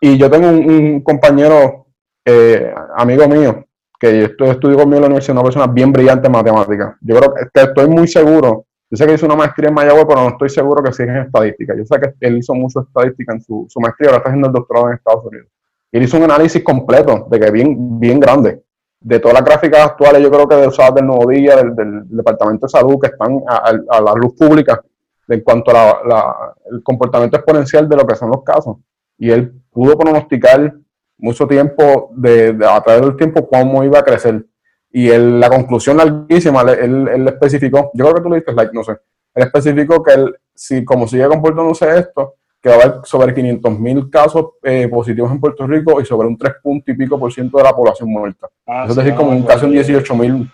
Y 0.00 0.16
yo 0.16 0.30
tengo 0.30 0.48
un, 0.48 1.02
compañero, 1.02 1.86
eh, 2.24 2.72
amigo 2.96 3.28
mío, 3.28 3.66
que 3.98 4.24
estudió, 4.24 4.78
conmigo 4.78 4.96
en 4.96 5.00
la 5.02 5.06
universidad, 5.06 5.36
una 5.36 5.44
persona 5.44 5.66
bien 5.66 5.92
brillante 5.92 6.26
en 6.26 6.32
matemáticas. 6.32 6.96
Yo 7.02 7.16
creo 7.16 7.34
que, 7.34 7.60
estoy 7.60 7.88
muy 7.88 8.08
seguro. 8.08 8.64
Yo 8.90 8.96
sé 8.96 9.06
que 9.06 9.14
hizo 9.14 9.26
una 9.26 9.36
maestría 9.36 9.68
en 9.68 9.74
Mayagüez, 9.74 10.06
pero 10.08 10.22
no 10.22 10.28
estoy 10.30 10.48
seguro 10.48 10.82
que 10.82 10.92
siga 10.92 11.16
en 11.16 11.26
estadística. 11.26 11.76
Yo 11.76 11.84
sé 11.84 12.00
que 12.00 12.26
él 12.26 12.38
hizo 12.38 12.54
mucho 12.54 12.80
estadística 12.80 13.34
en 13.34 13.42
su, 13.42 13.66
su 13.68 13.78
maestría, 13.78 14.08
ahora 14.08 14.18
está 14.18 14.30
haciendo 14.30 14.48
el 14.48 14.54
doctorado 14.54 14.88
en 14.88 14.94
Estados 14.94 15.24
Unidos. 15.26 15.48
Él 15.92 16.02
hizo 16.02 16.16
un 16.16 16.24
análisis 16.24 16.64
completo, 16.64 17.26
de 17.30 17.38
que 17.38 17.50
bien, 17.50 18.00
bien 18.00 18.18
grande 18.18 18.62
de 19.00 19.18
todas 19.18 19.34
las 19.34 19.44
gráficas 19.44 19.86
actuales, 19.86 20.22
yo 20.22 20.30
creo 20.30 20.46
que 20.46 20.56
de 20.56 20.68
usadas 20.68 20.94
del 20.94 21.06
Nuevo 21.06 21.30
Día, 21.30 21.56
del, 21.56 22.06
Departamento 22.08 22.66
de 22.66 22.70
Salud, 22.70 22.98
que 23.00 23.08
están 23.08 23.40
a, 23.46 24.00
la 24.00 24.14
luz 24.14 24.34
pública 24.34 24.80
en 25.28 25.40
cuanto 25.40 25.70
a 25.74 26.54
el 26.70 26.82
comportamiento 26.82 27.36
exponencial 27.36 27.88
de 27.88 27.96
lo 27.96 28.06
que 28.06 28.16
son 28.16 28.30
los 28.30 28.42
casos. 28.42 28.76
Y 29.18 29.30
él 29.30 29.59
pudo 29.70 29.96
pronosticar 29.98 30.74
mucho 31.18 31.46
tiempo, 31.46 32.10
de, 32.14 32.56
a 32.66 32.80
través 32.80 33.02
del 33.02 33.16
tiempo, 33.16 33.48
cómo 33.48 33.84
iba 33.84 33.98
a 33.98 34.04
crecer. 34.04 34.46
Y 34.90 35.08
la 35.08 35.48
conclusión 35.48 35.98
larguísima, 35.98 36.62
él, 36.62 37.08
él, 37.08 37.28
especificó, 37.28 37.90
yo 37.94 38.04
creo 38.04 38.14
que 38.14 38.22
tú 38.22 38.30
le 38.30 38.36
diste 38.36 38.52
like, 38.52 38.72
no 38.74 38.82
sé, 38.82 38.92
él 39.34 39.44
especificó 39.44 40.02
que 40.02 40.14
él, 40.14 40.36
si 40.54 40.84
como 40.84 41.06
sigue 41.06 41.28
comportándose 41.28 41.98
esto, 41.98 42.34
que 42.60 42.68
va 42.68 42.74
a 42.74 42.78
haber 42.78 42.94
sobre 43.04 43.32
500 43.32 43.78
mil 43.78 44.10
casos 44.10 44.50
eh, 44.62 44.88
positivos 44.88 45.30
en 45.30 45.40
Puerto 45.40 45.66
Rico 45.66 46.00
y 46.00 46.04
sobre 46.04 46.28
un 46.28 46.36
3 46.36 46.54
punto 46.62 46.90
y 46.90 46.94
pico 46.94 47.18
por 47.18 47.32
ciento 47.32 47.56
de 47.58 47.64
la 47.64 47.72
población 47.72 48.10
muerta. 48.10 48.48
Ah, 48.66 48.86
es 48.88 48.94
decir, 48.94 49.14
como 49.14 49.30
un 49.30 49.44
casi 49.44 49.64
un 49.64 49.72
18 49.72 50.14
mil 50.14 50.50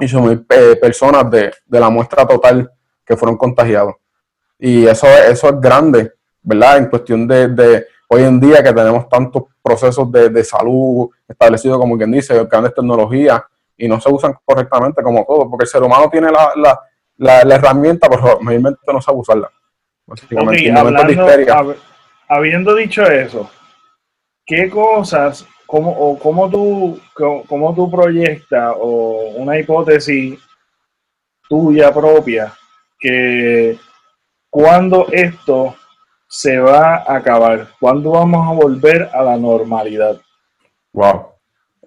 eh, 0.00 0.76
personas 0.80 1.30
de, 1.30 1.52
de, 1.64 1.80
la 1.80 1.88
muestra 1.88 2.26
total 2.26 2.70
que 3.04 3.16
fueron 3.16 3.36
contagiados. 3.38 3.94
Y 4.58 4.86
eso, 4.86 5.06
eso 5.06 5.48
es 5.48 5.60
grande, 5.60 6.12
¿verdad? 6.42 6.78
En 6.78 6.86
cuestión 6.86 7.26
de, 7.26 7.48
de 7.48 7.86
hoy 8.12 8.24
en 8.24 8.40
día 8.40 8.62
que 8.62 8.72
tenemos 8.72 9.08
tantos 9.08 9.44
procesos 9.62 10.10
de, 10.10 10.28
de 10.30 10.42
salud 10.42 11.08
establecidos, 11.28 11.78
como 11.78 11.96
quien 11.96 12.10
dice, 12.10 12.44
grandes 12.44 12.74
tecnologías, 12.74 13.40
y 13.76 13.88
no 13.88 14.00
se 14.00 14.12
usan 14.12 14.34
correctamente 14.44 15.02
como 15.02 15.24
todo, 15.24 15.48
porque 15.48 15.64
el 15.64 15.68
ser 15.68 15.82
humano 15.82 16.10
tiene 16.10 16.30
la, 16.30 16.52
la, 16.56 16.80
la, 17.16 17.44
la 17.44 17.54
herramienta, 17.54 18.08
pero 18.08 18.40
mayormente 18.40 18.80
no 18.92 19.00
sabe 19.00 19.18
usarla. 19.18 19.50
Habiendo 22.28 22.74
dicho 22.74 23.02
eso, 23.04 23.48
¿qué 24.44 24.68
cosas, 24.68 25.46
cómo, 25.66 25.90
o 25.92 26.18
cómo 26.18 26.50
tú, 26.50 27.00
cómo, 27.14 27.74
tú 27.74 27.90
proyectas 27.90 28.74
o 28.78 29.34
una 29.36 29.58
hipótesis 29.58 30.38
tuya 31.48 31.92
propia 31.92 32.52
que 32.98 33.78
cuando 34.50 35.06
esto 35.10 35.74
se 36.32 36.58
va 36.60 36.98
a 36.98 37.16
acabar? 37.16 37.66
¿Cuándo 37.80 38.12
vamos 38.12 38.46
a 38.46 38.52
volver 38.52 39.10
a 39.12 39.20
la 39.24 39.36
normalidad? 39.36 40.20
Wow. 40.92 41.26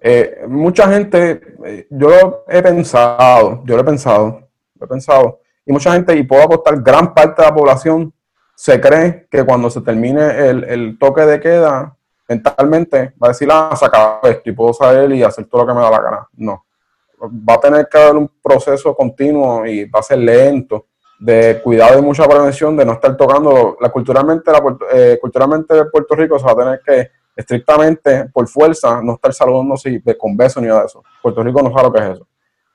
Eh, 0.02 0.44
mucha 0.46 0.86
gente, 0.86 1.40
eh, 1.64 1.86
yo 1.88 2.10
lo 2.10 2.44
he 2.46 2.62
pensado, 2.62 3.62
yo 3.64 3.74
lo 3.74 3.80
he 3.80 3.84
pensado, 3.84 4.46
lo 4.78 4.84
he 4.84 4.88
pensado, 4.88 5.40
y 5.64 5.72
mucha 5.72 5.94
gente, 5.94 6.14
y 6.14 6.24
puedo 6.24 6.42
apostar, 6.42 6.82
gran 6.82 7.14
parte 7.14 7.40
de 7.40 7.48
la 7.48 7.54
población 7.54 8.12
se 8.54 8.78
cree 8.78 9.26
que 9.30 9.44
cuando 9.44 9.70
se 9.70 9.80
termine 9.80 10.50
el, 10.50 10.98
toque 10.98 11.22
de 11.22 11.40
queda, 11.40 11.96
mentalmente 12.28 13.14
va 13.20 13.28
a 13.28 13.30
decir, 13.30 13.48
ah, 13.50 13.74
se 13.74 13.86
acabó 13.86 14.28
esto 14.28 14.50
y 14.50 14.52
puedo 14.52 14.74
salir 14.74 15.16
y 15.16 15.22
hacer 15.22 15.46
todo 15.46 15.62
lo 15.62 15.68
que 15.68 15.74
me 15.74 15.80
da 15.80 15.90
la 15.90 16.02
gana. 16.02 16.28
No. 16.34 16.66
Va 17.22 17.54
a 17.54 17.60
tener 17.60 17.88
que 17.88 17.96
haber 17.96 18.16
un 18.16 18.30
proceso 18.42 18.94
continuo 18.94 19.64
y 19.64 19.86
va 19.86 20.00
a 20.00 20.02
ser 20.02 20.18
lento 20.18 20.86
de 21.24 21.62
cuidado 21.62 21.98
y 21.98 22.02
mucha 22.02 22.28
prevención 22.28 22.76
de 22.76 22.84
no 22.84 22.92
estar 22.92 23.16
tocando. 23.16 23.78
La, 23.80 23.88
culturalmente, 23.88 24.52
la, 24.52 24.62
eh, 24.92 25.18
culturalmente 25.18 25.86
Puerto 25.86 26.14
Rico 26.14 26.38
se 26.38 26.44
va 26.44 26.52
a 26.52 26.56
tener 26.56 26.80
que 26.84 27.10
estrictamente, 27.34 28.26
por 28.26 28.46
fuerza, 28.46 29.00
no 29.02 29.14
estar 29.14 29.32
saludándose 29.32 30.02
de 30.04 30.18
con 30.18 30.36
besos 30.36 30.62
ni 30.62 30.68
nada 30.68 30.80
de 30.80 30.86
eso. 30.86 31.02
Puerto 31.22 31.42
Rico 31.42 31.62
no 31.62 31.70
sabe 31.70 31.84
lo 31.84 31.92
que 31.92 31.98
es 32.00 32.10
eso. 32.16 32.26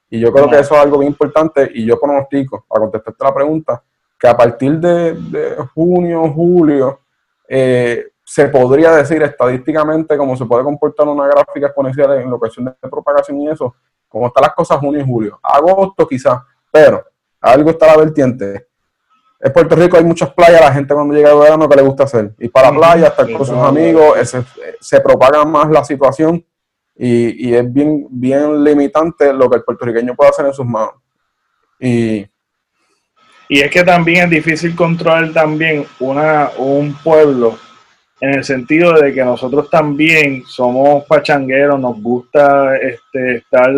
Y 0.10 0.20
yo 0.20 0.34
creo 0.34 0.50
que 0.50 0.58
eso 0.58 0.74
es 0.74 0.82
algo 0.82 0.98
bien 0.98 1.12
importante 1.12 1.70
y 1.72 1.86
yo 1.86 2.00
pronostico, 2.00 2.66
para 2.68 2.82
contestarte 2.82 3.24
la 3.24 3.34
pregunta, 3.36 3.84
que 4.20 4.28
a 4.28 4.36
partir 4.36 4.80
de, 4.80 5.56
junio, 5.76 6.28
julio, 6.34 7.02
eh, 7.48 8.08
se 8.24 8.48
podría 8.48 8.96
decir 8.96 9.22
estadísticamente 9.22 10.18
cómo 10.18 10.36
se 10.36 10.46
puede 10.46 10.64
comportar 10.64 11.08
una 11.08 11.28
gráfica 11.28 11.68
exponencial 11.68 12.14
en 12.14 12.32
la 12.32 12.38
cuestión 12.38 12.66
de 12.66 12.90
propagación 12.90 13.40
y 13.42 13.50
eso, 13.50 13.76
cómo 14.08 14.26
están 14.26 14.42
las 14.42 14.56
cosas 14.56 14.80
junio 14.80 15.02
y 15.02 15.06
julio. 15.06 15.40
Agosto 15.44 16.08
quizás, 16.08 16.42
pero 16.72 17.06
algo 17.42 17.70
está 17.70 17.88
la 17.88 17.98
vertiente. 17.98 18.68
En 19.40 19.54
Puerto 19.54 19.76
Rico 19.76 19.98
hay 19.98 20.04
muchas 20.04 20.34
playas, 20.34 20.62
la 20.62 20.74
gente 20.74 20.94
cuando 20.94 21.14
llega 21.14 21.32
el 21.32 21.40
verano 21.40 21.70
que 21.70 21.76
le 21.76 21.82
gusta 21.82 22.04
hacer. 22.04 22.34
Ir 22.40 22.52
para 22.52 22.72
la 22.72 22.78
playa, 22.78 23.08
estar 23.08 23.32
con 23.32 23.46
sus 23.46 23.58
amigos, 23.58 24.18
se, 24.82 25.00
propaga 25.00 25.46
más 25.46 25.70
la 25.70 25.84
situación 25.84 26.46
y, 26.96 27.50
y, 27.50 27.56
es 27.56 27.72
bien, 27.72 28.08
bien 28.10 28.62
limitante 28.64 29.32
lo 29.32 29.50
que 29.50 29.58
el 29.58 29.64
puertorriqueño 29.64 30.16
puede 30.16 30.32
hacer 30.32 30.46
en 30.46 30.54
sus 30.54 30.66
manos. 30.66 30.96
Y 31.80 32.28
y 33.52 33.62
es 33.62 33.72
que 33.72 33.84
también 33.84 34.26
es 34.26 34.30
difícil 34.30 34.76
controlar 34.76 35.34
también 35.34 35.84
una, 36.00 36.52
un 36.60 36.94
pueblo 37.04 37.58
en 38.22 38.36
el 38.36 38.44
sentido 38.44 38.94
de 38.94 39.12
que 39.12 39.26
nosotros 39.26 39.72
también 39.72 40.44
somos 40.46 41.04
pachangueros, 41.06 41.80
nos 41.80 42.00
gusta 42.00 42.78
este, 42.78 43.38
estar 43.38 43.74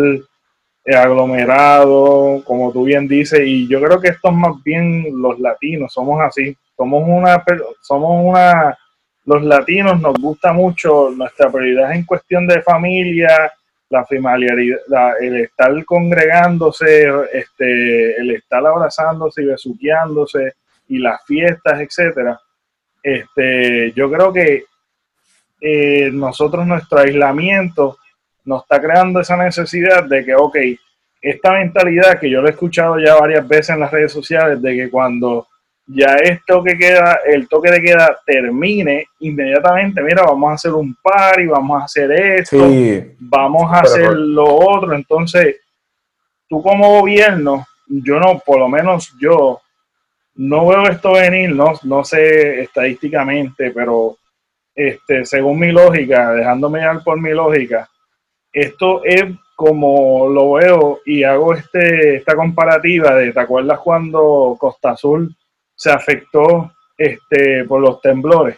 aglomerado, 0.86 2.44
como 2.44 2.72
tú 2.72 2.86
bien 2.86 3.08
dices, 3.08 3.42
y 3.46 3.68
yo 3.68 3.82
creo 3.82 4.00
que 4.00 4.10
esto 4.10 4.30
es 4.30 4.36
más 4.36 4.62
bien 4.64 5.06
los 5.22 5.40
latinos, 5.40 5.94
somos 5.94 6.22
así, 6.22 6.56
somos 6.76 7.04
una, 7.08 7.44
somos 7.82 8.26
una, 8.26 8.78
los 9.26 9.44
latinos 9.44 10.02
nos 10.02 10.16
gusta 10.20 10.52
mucho, 10.54 11.12
nuestra 11.12 11.52
prioridad 11.52 11.94
en 11.94 12.06
cuestión 12.06 12.48
de 12.48 12.62
familia, 12.64 13.52
la 13.90 14.06
familiaridad, 14.06 15.22
el 15.22 15.42
estar 15.42 15.86
congregándose, 15.86 17.08
este, 17.34 18.16
el 18.20 18.32
estar 18.32 18.66
abrazándose 18.66 19.44
y 19.44 19.48
besuqueándose, 19.48 20.54
y 20.88 20.98
las 20.98 21.24
fiestas, 21.26 21.80
etcétera. 21.80 22.40
Este, 23.04 23.92
yo 23.94 24.12
creo 24.12 24.34
que 24.34 24.66
eh, 25.62 26.10
nosotros, 26.12 26.66
nuestro 26.66 27.00
aislamiento, 27.00 27.98
nos 28.46 28.64
está 28.64 28.82
creando 28.82 29.20
esa 29.20 29.38
necesidad 29.38 30.04
de 30.04 30.26
que, 30.26 30.36
ok, 30.36 30.58
esta 31.22 31.54
mentalidad 31.54 32.20
que 32.20 32.30
yo 32.30 32.42
lo 32.42 32.48
he 32.48 32.52
escuchado 32.52 33.00
ya 33.00 33.16
varias 33.16 33.48
veces 33.48 33.70
en 33.70 33.80
las 33.80 33.92
redes 33.92 34.12
sociales, 34.12 34.62
de 34.62 34.76
que 34.76 34.90
cuando 34.90 35.48
ya 35.86 36.16
esto 36.16 36.64
que 36.64 36.78
queda, 36.78 37.20
el 37.26 37.48
toque 37.48 37.72
de 37.72 37.82
queda 37.82 38.20
termine, 38.26 39.06
inmediatamente, 39.20 40.02
mira, 40.02 40.24
vamos 40.24 40.52
a 40.52 40.54
hacer 40.54 40.74
un 40.74 40.96
par 41.02 41.40
y 41.40 41.48
vamos 41.48 41.82
a 41.82 41.86
hacer 41.86 42.12
esto, 42.12 42.68
vamos 43.20 43.72
a 43.72 43.82
hacer 43.82 44.14
lo 44.14 44.46
otro. 44.46 44.94
Entonces, 44.94 45.58
tú 46.48 46.62
como 46.62 47.02
gobierno, 47.02 47.66
yo 47.88 48.20
no, 48.20 48.40
por 48.40 48.60
lo 48.60 48.70
menos 48.70 49.14
yo, 49.20 49.60
no 50.36 50.68
veo 50.68 50.84
esto 50.88 51.14
venir, 51.14 51.54
no, 51.54 51.74
no 51.84 52.04
sé 52.04 52.62
estadísticamente, 52.62 53.72
pero 53.72 54.18
este, 54.74 55.26
según 55.26 55.60
mi 55.60 55.72
lógica, 55.72 56.32
dejándome 56.32 56.80
llevar 56.80 57.04
por 57.04 57.20
mi 57.20 57.32
lógica, 57.32 57.90
esto 58.52 59.04
es 59.04 59.24
como 59.56 60.28
lo 60.28 60.54
veo 60.54 61.02
y 61.06 61.24
hago 61.24 61.54
este, 61.54 62.16
esta 62.16 62.36
comparativa 62.36 63.16
de, 63.16 63.32
¿te 63.32 63.40
acuerdas 63.40 63.80
cuando 63.80 64.56
Costa 64.60 64.92
Azul 64.92 65.36
se 65.76 65.92
afectó 65.92 66.72
este, 66.98 67.64
por 67.66 67.82
los 67.82 68.02
temblores? 68.02 68.58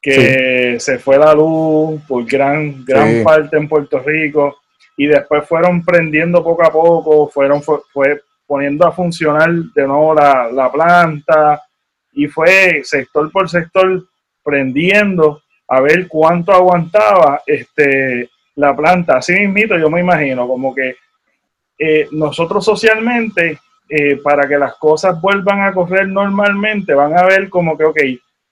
Que 0.00 0.76
se 0.78 0.98
fue 0.98 1.18
la 1.18 1.34
luz 1.34 2.00
por 2.06 2.24
gran, 2.24 2.84
gran 2.84 3.22
parte 3.22 3.56
en 3.56 3.68
Puerto 3.68 3.98
Rico 3.98 4.58
y 4.96 5.06
después 5.06 5.46
fueron 5.46 5.84
prendiendo 5.84 6.42
poco 6.42 6.64
a 6.64 6.72
poco, 6.72 7.28
fueron, 7.28 7.62
fue 7.62 8.22
poniendo 8.48 8.86
a 8.86 8.92
funcionar 8.92 9.52
de 9.74 9.86
nuevo 9.86 10.14
la, 10.14 10.70
planta 10.72 11.62
y 12.12 12.26
fue 12.26 12.80
sector 12.82 13.30
por 13.30 13.48
sector 13.48 14.08
prendiendo 14.42 15.42
a 15.68 15.82
ver 15.82 16.08
cuánto 16.08 16.52
aguantaba 16.52 17.42
este, 17.44 18.30
la 18.58 18.76
planta. 18.76 19.18
Así 19.18 19.32
mismo 19.46 19.76
yo 19.76 19.90
me 19.90 20.00
imagino, 20.00 20.46
como 20.46 20.74
que 20.74 20.96
eh, 21.78 22.08
nosotros 22.12 22.64
socialmente, 22.64 23.58
eh, 23.88 24.16
para 24.22 24.46
que 24.46 24.58
las 24.58 24.74
cosas 24.74 25.20
vuelvan 25.20 25.62
a 25.62 25.72
correr 25.72 26.08
normalmente, 26.08 26.94
van 26.94 27.16
a 27.16 27.24
ver 27.24 27.48
como 27.48 27.76
que, 27.76 27.84
ok, 27.84 28.00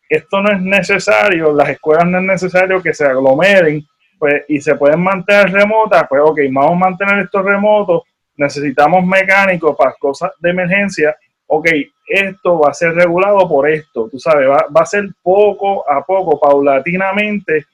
esto 0.08 0.40
no 0.40 0.52
es 0.52 0.60
necesario, 0.60 1.52
las 1.52 1.68
escuelas 1.68 2.06
no 2.06 2.18
es 2.18 2.24
necesario 2.24 2.82
que 2.82 2.94
se 2.94 3.04
aglomeren 3.04 3.84
pues, 4.18 4.44
y 4.48 4.60
se 4.60 4.76
pueden 4.76 5.02
mantener 5.02 5.52
remotas, 5.52 6.06
pues 6.08 6.22
ok, 6.24 6.38
vamos 6.52 6.72
a 6.72 6.88
mantener 6.88 7.24
estos 7.24 7.44
remotos 7.44 8.02
necesitamos 8.36 9.04
mecánicos 9.04 9.76
para 9.76 9.94
cosas 9.94 10.30
de 10.38 10.50
emergencia, 10.50 11.16
ok, 11.46 11.68
esto 12.06 12.60
va 12.60 12.70
a 12.70 12.74
ser 12.74 12.94
regulado 12.94 13.48
por 13.48 13.68
esto, 13.68 14.08
tú 14.10 14.18
sabes, 14.18 14.48
va, 14.48 14.66
a 14.74 14.86
ser 14.86 15.08
poco 15.22 15.90
a 15.90 16.04
poco, 16.04 16.38
paulatinamente, 16.38 17.66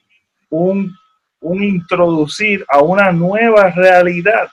un, 0.50 0.94
un, 1.42 1.62
introducir 1.62 2.64
a 2.68 2.83
una 2.83 3.12
nueva 3.12 3.70
realidad 3.70 4.48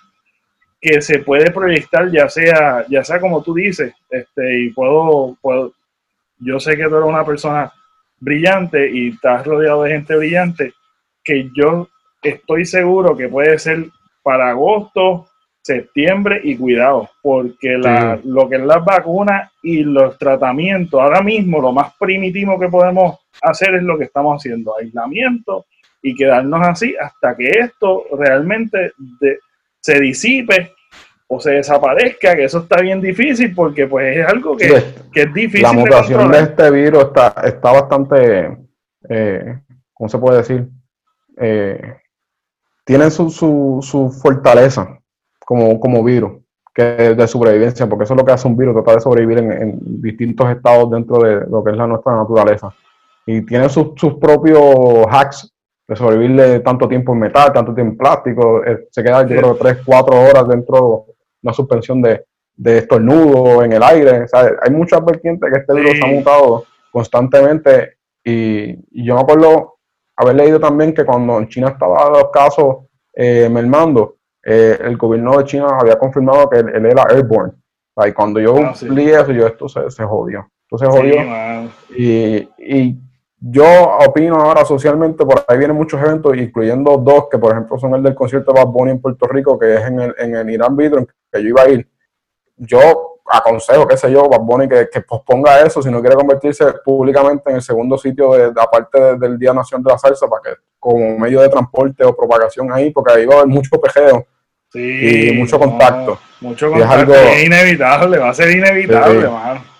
que 0.81 1.01
se 1.01 1.19
puede 1.19 1.51
proyectar, 1.51 2.09
ya 2.11 2.29
sea, 2.29 2.85
ya 2.87 3.03
sea 3.03 3.19
como 3.19 3.43
tú 3.43 3.53
dices, 3.53 3.93
este, 4.09 4.63
y 4.63 4.69
puedo, 4.71 5.37
puedo, 5.41 5.73
yo 6.39 6.59
sé 6.59 6.77
que 6.77 6.87
tú 6.87 6.95
eres 6.95 7.09
una 7.09 7.25
persona 7.25 7.71
brillante 8.19 8.89
y 8.89 9.09
estás 9.09 9.45
rodeado 9.45 9.83
de 9.83 9.91
gente 9.91 10.15
brillante, 10.15 10.73
que 11.23 11.49
yo 11.55 11.89
estoy 12.21 12.65
seguro 12.65 13.15
que 13.15 13.27
puede 13.27 13.59
ser 13.59 13.87
para 14.23 14.49
agosto, 14.49 15.27
septiembre 15.61 16.39
y 16.43 16.55
cuidado, 16.55 17.09
porque 17.21 17.77
la, 17.77 18.19
lo 18.23 18.47
que 18.49 18.55
es 18.55 18.61
las 18.61 18.83
vacunas 18.83 19.51
y 19.61 19.83
los 19.83 20.17
tratamientos, 20.17 20.99
ahora 20.99 21.21
mismo 21.21 21.61
lo 21.61 21.73
más 21.73 21.93
primitivo 21.99 22.57
que 22.57 22.69
podemos 22.69 23.19
hacer 23.41 23.75
es 23.75 23.83
lo 23.83 23.97
que 23.97 24.05
estamos 24.05 24.37
haciendo, 24.37 24.77
aislamiento 24.77 25.65
y 26.01 26.15
quedarnos 26.15 26.65
así 26.67 26.95
hasta 26.99 27.35
que 27.35 27.49
esto 27.49 28.05
realmente 28.17 28.93
se 29.79 29.99
disipe 29.99 30.73
o 31.27 31.39
se 31.39 31.51
desaparezca, 31.51 32.35
que 32.35 32.45
eso 32.45 32.59
está 32.59 32.81
bien 32.81 32.99
difícil 33.01 33.53
porque 33.53 33.87
pues 33.87 34.17
es 34.17 34.27
algo 34.27 34.57
que, 34.57 34.65
es 35.13 35.33
difícil. 35.33 35.61
La 35.61 35.73
mutación 35.73 36.31
de, 36.31 36.39
este 36.39 36.71
virus 36.71 37.03
está, 37.03 37.35
está 37.43 37.71
bastante, 37.71 38.57
eh, 39.07 39.59
¿cómo 39.93 40.09
se 40.09 40.17
puede 40.17 40.37
decir? 40.37 40.67
Eh, 41.37 41.97
tienen 42.83 43.11
su, 43.11 43.29
su, 43.29 43.79
su 43.83 44.09
fortaleza, 44.09 44.99
como, 45.45 45.79
como 45.79 46.03
virus, 46.03 46.41
que 46.73 47.11
es 47.11 47.17
de 47.17 47.27
sobrevivencia, 47.27 47.87
porque 47.87 48.05
eso 48.05 48.15
es 48.15 48.19
lo 48.19 48.25
que 48.25 48.31
hace 48.31 48.47
un 48.47 48.57
virus, 48.57 48.73
tratar 48.73 48.95
de 48.95 49.01
sobrevivir 49.01 49.37
en, 49.37 49.79
distintos 50.01 50.49
estados 50.49 50.89
dentro 50.89 51.19
de 51.19 51.45
lo 51.47 51.63
que 51.63 51.71
es 51.71 51.77
la 51.77 51.85
nuestra 51.85 52.15
naturaleza. 52.15 52.73
Y 53.27 53.45
tiene 53.45 53.69
sus, 53.69 53.89
sus 53.95 54.15
propios 54.15 55.05
hacks 55.11 55.53
de 55.89 55.95
sobrevivir 55.95 56.61
tanto 56.63 56.87
tiempo 56.87 57.13
en 57.13 57.19
metal, 57.19 57.51
tanto 57.51 57.73
tiempo 57.73 57.93
en 57.93 57.97
plástico, 57.97 58.63
eh, 58.63 58.87
se 58.91 59.03
queda 59.03 59.25
yo 59.25 59.35
creo 59.35 59.55
3, 59.55 59.77
4 59.83 60.21
horas 60.21 60.47
dentro 60.47 61.05
de 61.07 61.13
una 61.41 61.53
suspensión 61.53 61.99
de, 61.99 62.25
de 62.55 62.77
estornudo 62.77 63.63
en 63.63 63.71
el 63.71 63.81
aire. 63.81 64.27
hay 64.61 64.71
muchas 64.71 65.03
vertientes 65.03 65.51
que 65.51 65.59
este 65.59 65.73
virus 65.73 65.97
se 65.97 66.05
ha 66.05 66.13
mutado 66.13 66.65
constantemente 66.91 67.97
y, 68.23 68.75
yo 69.03 69.15
me 69.15 69.21
acuerdo 69.21 69.77
haber 70.15 70.35
leído 70.35 70.59
también 70.59 70.93
que 70.93 71.03
cuando 71.03 71.39
en 71.39 71.47
China 71.47 71.69
estaba 71.69 72.07
los 72.11 72.29
casos 72.31 72.85
eh, 73.15 73.49
mermando, 73.49 74.17
eh, 74.45 74.77
el 74.81 74.95
gobierno 74.95 75.39
de 75.39 75.45
China 75.45 75.69
había 75.81 75.97
confirmado 75.97 76.47
que 76.51 76.59
él, 76.59 76.85
era 76.85 77.03
airborne. 77.09 77.53
y 78.05 78.11
cuando 78.11 78.39
yo 78.39 78.57
ah, 78.57 78.75
leí 78.83 79.09
eso, 79.09 79.31
yo 79.31 79.47
esto 79.47 79.67
se, 79.67 79.89
se 79.89 80.03
jodió. 80.03 80.47
Esto 80.69 80.77
se 80.77 80.85
jodió. 80.85 81.19
y, 81.97 82.47
y, 82.59 83.08
yo 83.41 83.65
opino 84.05 84.35
ahora 84.35 84.65
socialmente, 84.65 85.25
por 85.25 85.45
ahí 85.47 85.57
vienen 85.57 85.77
muchos 85.77 86.01
eventos, 86.01 86.35
incluyendo 86.35 86.97
dos, 86.97 87.27
que 87.31 87.37
por 87.37 87.53
ejemplo 87.53 87.77
son 87.77 87.95
el 87.95 88.03
del 88.03 88.15
concierto 88.15 88.51
de 88.51 88.59
Bad 88.59 88.71
Bunny 88.71 88.91
en 88.91 89.01
Puerto 89.01 89.27
Rico, 89.27 89.57
que 89.57 89.75
es 89.75 89.81
en 89.81 89.99
el, 89.99 90.15
en 90.17 90.35
el 90.35 90.49
Irán 90.49 90.75
Vidro, 90.75 91.05
que 91.31 91.41
yo 91.41 91.49
iba 91.49 91.61
a 91.61 91.69
ir. 91.69 91.87
Yo 92.57 93.19
aconsejo, 93.25 93.87
qué 93.87 93.95
sé 93.95 94.11
yo, 94.11 94.27
Bad 94.27 94.41
Bunny 94.41 94.67
que, 94.67 94.89
que, 94.91 95.01
posponga 95.01 95.61
eso 95.61 95.81
si 95.81 95.89
no 95.89 96.01
quiere 96.01 96.17
convertirse 96.17 96.65
públicamente 96.83 97.49
en 97.49 97.57
el 97.57 97.61
segundo 97.61 97.97
sitio, 97.97 98.33
de, 98.33 98.61
aparte 98.61 99.17
del 99.17 99.39
Día 99.39 99.53
Nacional 99.53 99.83
de 99.85 99.91
la 99.91 99.97
Salsa, 99.97 100.27
para 100.27 100.41
que 100.41 100.49
como 100.77 101.17
medio 101.17 101.39
de 101.41 101.49
transporte 101.49 102.03
o 102.03 102.15
propagación 102.15 102.71
ahí, 102.73 102.91
porque 102.91 103.13
ahí 103.13 103.25
va 103.25 103.35
a 103.35 103.37
haber 103.39 103.47
mucho 103.47 103.79
pejeo 103.79 104.25
y 104.73 105.31
mucho 105.33 105.57
contacto. 105.57 106.19
mucho 106.41 106.69
contacto. 106.69 107.13
Es, 107.13 107.45
inevitable, 107.45 108.17
va 108.17 108.29
a 108.29 108.33
ser 108.33 108.51
inevitable, 108.51 109.27
sí. 109.27 109.78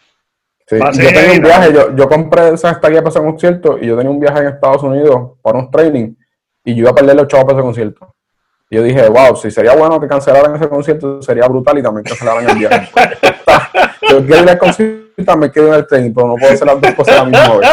Yo 0.71 0.91
tenía 0.91 1.33
un 1.33 1.41
viaje, 1.41 1.73
yo, 1.73 1.95
yo 1.95 2.07
compré 2.07 2.49
esa 2.49 2.71
estadía 2.71 2.99
para 2.99 3.09
ese 3.09 3.19
concierto 3.19 3.77
y 3.81 3.87
yo 3.87 3.97
tenía 3.97 4.11
un 4.11 4.19
viaje 4.19 4.39
en 4.39 4.47
Estados 4.47 4.83
Unidos 4.83 5.31
para 5.41 5.59
un 5.59 5.71
training 5.71 6.15
y 6.63 6.75
yo 6.75 6.81
iba 6.81 6.91
a 6.91 6.95
perder 6.95 7.15
los 7.15 7.27
chavos 7.27 7.45
para 7.45 7.57
ese 7.57 7.65
concierto. 7.65 8.15
Y 8.69 8.75
yo 8.75 8.83
dije, 8.83 9.09
wow, 9.09 9.35
si 9.35 9.49
sería 9.49 9.75
bueno 9.75 9.99
que 9.99 10.07
cancelaran 10.07 10.55
ese 10.55 10.69
concierto, 10.69 11.21
sería 11.23 11.47
brutal 11.47 11.79
y 11.79 11.81
también 11.81 12.03
cancelaran 12.03 12.47
el 12.47 12.57
viaje. 12.57 12.87
yo 14.09 14.25
quiero 14.25 14.43
ir 14.43 14.49
al 14.49 14.57
concierto 14.59 15.09
y 15.17 15.23
también 15.23 15.51
quiero 15.51 15.69
ir 15.69 15.73
al 15.73 15.87
training, 15.87 16.13
pero 16.13 16.27
no 16.27 16.35
puedo 16.35 16.53
hacer 16.53 16.67
las 16.67 16.79
dos 16.79 16.93
cosas 16.93 17.15
a 17.15 17.23
la 17.23 17.25
misma 17.25 17.57
vez. 17.57 17.69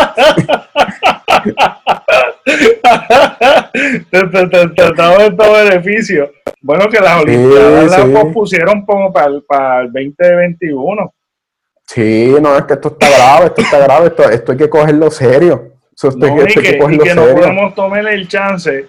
te, 4.10 4.26
te, 4.48 5.26
estos 5.26 5.52
beneficios. 5.52 6.30
Bueno, 6.62 6.88
que 6.88 6.98
las 6.98 7.22
Olimpiadas 7.22 7.90
las 7.90 8.08
pospusieron 8.08 8.86
como 8.86 9.12
para 9.12 9.26
el, 9.26 9.44
para 9.44 9.82
el 9.82 9.92
2021. 9.92 11.12
Sí, 11.86 12.34
no, 12.40 12.56
es 12.56 12.64
que 12.64 12.74
esto 12.74 12.88
está 12.88 13.08
grave, 13.08 13.46
esto 13.46 13.62
está 13.62 13.78
grave, 13.78 14.06
esto, 14.06 14.30
esto 14.30 14.52
hay 14.52 14.58
que 14.58 14.68
cogerlo 14.68 15.10
serio. 15.10 15.72
Eso 15.94 16.10
no, 16.16 16.36
que, 16.36 16.42
y 16.42 16.54
que, 16.54 16.94
y 16.94 16.98
que 16.98 17.14
no 17.14 17.24
podemos 17.24 17.74
tomar 17.74 18.06
el 18.06 18.28
chance 18.28 18.88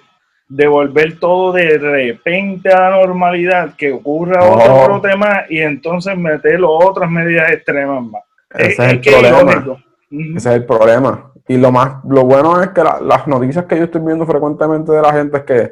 de 0.49 0.67
volver 0.67 1.19
todo 1.19 1.51
de 1.53 1.77
repente 1.77 2.71
a 2.71 2.89
la 2.89 3.05
normalidad, 3.05 3.75
que 3.75 3.91
ocurra 3.91 4.43
otro 4.43 5.01
tema 5.01 5.43
y 5.49 5.59
entonces 5.59 6.17
meter 6.17 6.59
otras 6.63 7.09
medidas 7.09 7.51
extremas 7.51 8.03
más. 8.03 8.23
Ese 8.51 8.71
es, 8.71 8.79
el 8.79 9.01
problema. 9.01 9.83
Ese 10.09 10.49
es 10.49 10.55
el 10.55 10.65
problema. 10.65 11.31
Y 11.49 11.57
lo 11.57 11.71
más, 11.71 12.03
lo 12.05 12.23
bueno 12.23 12.61
es 12.61 12.69
que 12.69 12.83
las 12.83 13.27
noticias 13.27 13.65
que 13.65 13.77
yo 13.77 13.85
estoy 13.85 14.01
viendo 14.01 14.25
frecuentemente 14.25 14.91
de 14.91 15.01
la 15.01 15.13
gente 15.13 15.37
es 15.37 15.43
que 15.43 15.71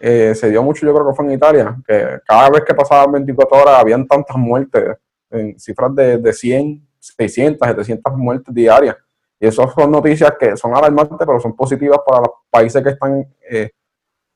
eh, 0.00 0.34
se 0.34 0.50
dio 0.50 0.62
mucho, 0.62 0.84
yo 0.84 0.94
creo 0.94 1.08
que 1.08 1.14
fue 1.14 1.24
en 1.26 1.32
Italia, 1.32 1.76
que 1.86 2.18
cada 2.26 2.50
vez 2.50 2.62
que 2.64 2.74
pasaban 2.74 3.12
24 3.12 3.58
horas 3.58 3.80
habían 3.80 4.06
tantas 4.06 4.36
muertes, 4.36 4.96
en 5.34 5.58
cifras 5.58 5.94
de, 5.94 6.18
de 6.18 6.32
100, 6.32 6.86
600, 6.98 7.68
700 7.68 8.12
muertes 8.16 8.54
diarias. 8.54 8.96
Y 9.38 9.46
esas 9.46 9.72
son 9.74 9.90
noticias 9.90 10.32
que 10.38 10.56
son 10.56 10.74
alarmantes, 10.74 11.16
pero 11.18 11.38
son 11.40 11.54
positivas 11.54 11.98
para 12.06 12.20
los 12.20 12.30
países 12.50 12.82
que 12.82 12.90
están, 12.90 13.26
eh, 13.50 13.70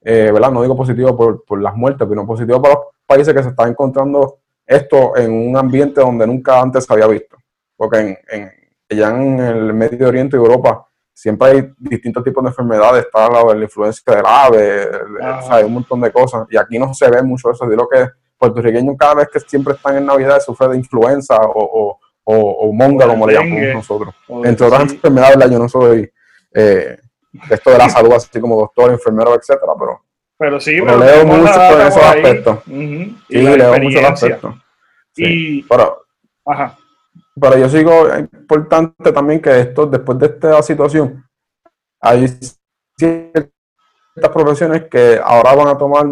eh, 0.02 0.30
¿verdad? 0.32 0.50
No 0.50 0.62
digo 0.62 0.76
positivo 0.76 1.16
por, 1.16 1.44
por, 1.44 1.60
las 1.62 1.74
muertes, 1.74 2.06
pero 2.08 2.26
positivo 2.26 2.60
para 2.60 2.74
los 2.74 2.84
países 3.06 3.32
que 3.32 3.42
se 3.42 3.48
están 3.50 3.70
encontrando 3.70 4.38
esto 4.66 5.16
en 5.16 5.32
un 5.32 5.56
ambiente 5.56 6.00
donde 6.00 6.26
nunca 6.26 6.60
antes 6.60 6.84
se 6.84 6.92
había 6.92 7.06
visto. 7.06 7.36
Porque 7.76 7.98
en, 7.98 8.18
en, 8.30 8.50
ya 8.90 9.08
en 9.08 9.40
el 9.40 9.72
Medio 9.72 10.08
Oriente 10.08 10.36
y 10.36 10.40
Europa 10.40 10.86
siempre 11.14 11.48
hay 11.48 11.72
distintos 11.78 12.22
tipos 12.22 12.44
de 12.44 12.50
enfermedades, 12.50 13.04
está 13.04 13.28
la, 13.28 13.54
la 13.54 13.64
influencia 13.64 14.14
del 14.14 14.24
ave, 14.24 14.86
o 14.86 15.42
sea, 15.42 15.56
hay 15.56 15.64
un 15.64 15.74
montón 15.74 16.00
de 16.00 16.12
cosas. 16.12 16.46
Y 16.50 16.56
aquí 16.56 16.78
no 16.78 16.94
se 16.94 17.10
ve 17.10 17.22
mucho 17.22 17.50
eso. 17.50 17.68
Digo 17.68 17.88
que 17.88 18.08
puertorriqueños 18.38 18.96
cada 18.96 19.14
vez 19.16 19.28
que 19.32 19.40
siempre 19.40 19.74
están 19.74 19.96
en 19.96 20.06
Navidad 20.06 20.40
sufren 20.40 20.72
de 20.72 20.78
influenza 20.78 21.36
o, 21.36 21.98
o, 22.24 22.34
o, 22.34 22.72
monga, 22.72 23.06
como 23.06 23.26
le 23.26 23.34
llamamos 23.34 23.74
nosotros. 23.74 24.14
Entre 24.44 24.66
otras 24.66 24.92
enfermedades, 24.92 25.50
yo 25.50 25.58
no 25.58 25.68
soy 25.68 26.10
eh, 26.54 26.98
esto 27.50 27.70
de 27.70 27.78
la 27.78 27.88
salud, 27.88 28.12
así 28.12 28.40
como 28.40 28.60
doctor, 28.60 28.90
enfermero, 28.90 29.34
etcétera, 29.34 29.72
pero, 29.78 30.02
pero 30.38 30.60
sí, 30.60 30.80
pero 30.80 30.98
leo 30.98 31.26
mucho 31.26 31.52
por 31.52 31.80
esos 31.80 32.02
aspectos. 32.02 32.58
y 32.66 33.16
sí, 33.28 33.42
leo 33.42 33.78
mucho 33.78 34.06
aspectos. 34.06 34.54
Sí, 35.12 35.24
Y, 35.24 35.62
pero, 35.62 36.02
ajá. 36.44 36.76
pero 37.40 37.58
yo 37.58 37.68
sigo, 37.68 38.08
es 38.08 38.20
importante 38.20 39.12
también 39.12 39.40
que 39.40 39.60
esto, 39.60 39.86
después 39.86 40.18
de 40.18 40.26
esta 40.26 40.62
situación, 40.62 41.24
hay 42.00 42.26
ciertas 42.96 43.50
profesiones 44.32 44.84
que 44.88 45.20
ahora 45.22 45.54
van 45.54 45.68
a 45.68 45.78
tomar 45.78 46.06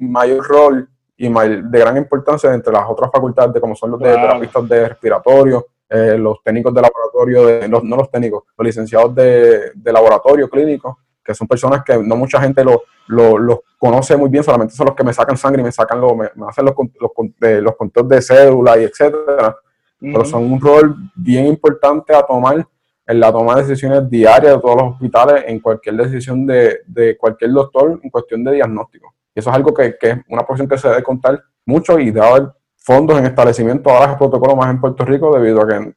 mayor 0.00 0.46
rol 0.46 0.88
y 1.22 1.28
de 1.28 1.78
gran 1.78 1.98
importancia 1.98 2.52
entre 2.54 2.72
las 2.72 2.84
otras 2.88 3.10
facultades, 3.12 3.52
de 3.52 3.60
como 3.60 3.76
son 3.76 3.90
los 3.90 4.00
de 4.00 4.10
terapistas 4.10 4.66
de 4.66 4.88
respiratorio, 4.88 5.66
eh, 5.86 6.16
los 6.16 6.42
técnicos 6.42 6.72
de 6.72 6.80
laboratorio, 6.80 7.46
de, 7.46 7.68
no 7.68 7.96
los 7.96 8.10
técnicos, 8.10 8.44
los 8.56 8.64
licenciados 8.64 9.14
de, 9.14 9.72
de, 9.74 9.92
laboratorio 9.92 10.48
clínico, 10.48 11.00
que 11.22 11.34
son 11.34 11.46
personas 11.46 11.84
que 11.84 11.98
no 11.98 12.16
mucha 12.16 12.40
gente 12.40 12.64
los 12.64 12.78
lo, 13.08 13.36
lo 13.36 13.64
conoce 13.76 14.16
muy 14.16 14.30
bien, 14.30 14.42
solamente 14.42 14.74
son 14.74 14.86
los 14.86 14.94
que 14.96 15.04
me 15.04 15.12
sacan 15.12 15.36
sangre 15.36 15.60
y 15.60 15.64
me 15.64 15.72
sacan 15.72 16.00
lo, 16.00 16.14
me, 16.14 16.30
me 16.36 16.46
hacen 16.48 16.64
los, 16.64 16.74
los, 16.98 17.10
de, 17.38 17.60
los 17.60 17.76
controles 17.76 18.10
de 18.10 18.22
cédula 18.22 18.78
y 18.78 18.84
etcétera. 18.84 19.56
Uh 20.00 20.06
-huh. 20.06 20.12
Pero 20.12 20.24
son 20.24 20.50
un 20.50 20.58
rol 20.58 20.96
bien 21.14 21.46
importante 21.46 22.14
a 22.14 22.22
tomar 22.22 22.66
en 23.06 23.20
la 23.20 23.30
toma 23.30 23.56
de 23.56 23.62
decisiones 23.62 24.08
diarias 24.08 24.54
de 24.54 24.60
todos 24.62 24.76
los 24.76 24.92
hospitales, 24.92 25.44
en 25.48 25.60
cualquier 25.60 25.96
decisión 25.96 26.46
de, 26.46 26.80
de 26.86 27.18
cualquier 27.18 27.50
doctor 27.52 28.00
en 28.02 28.08
cuestión 28.08 28.42
de 28.42 28.52
diagnóstico. 28.52 29.12
Y 29.34 29.40
eso 29.40 29.50
es 29.50 29.56
algo 29.56 29.72
que, 29.72 29.96
que, 29.98 30.10
es 30.10 30.18
una 30.28 30.44
profesión 30.44 30.68
que 30.68 30.78
se 30.78 30.88
debe 30.88 31.02
contar 31.02 31.42
mucho 31.64 31.98
y 31.98 32.10
debe 32.10 32.48
fondos 32.76 33.18
en 33.18 33.26
establecimiento 33.26 33.90
ahora 33.90 34.12
es 34.12 34.18
protocolo 34.18 34.56
más 34.56 34.70
en 34.70 34.80
Puerto 34.80 35.04
Rico 35.04 35.38
debido 35.38 35.62
a 35.62 35.68
que 35.68 35.94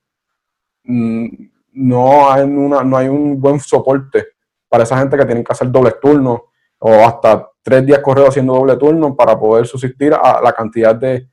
mmm, 0.84 1.28
no, 1.72 2.32
hay 2.32 2.43
una, 2.43 2.84
no 2.84 2.98
hay 2.98 3.08
un 3.08 3.39
buen 3.39 3.60
soporte 3.60 4.28
para 4.69 4.84
esa 4.84 4.98
gente 4.98 5.17
que 5.17 5.26
tienen 5.26 5.43
que 5.43 5.52
hacer 5.52 5.72
doble 5.72 5.93
turno 6.02 6.46
o 6.80 6.91
hasta 7.06 7.50
tres 7.62 7.86
días 7.86 8.00
corridos 8.00 8.30
haciendo 8.30 8.54
doble 8.54 8.76
turno 8.76 9.15
para 9.15 9.39
poder 9.39 9.65
subsistir 9.65 10.13
a 10.13 10.41
la 10.41 10.52
cantidad 10.52 10.93
de, 10.96 11.28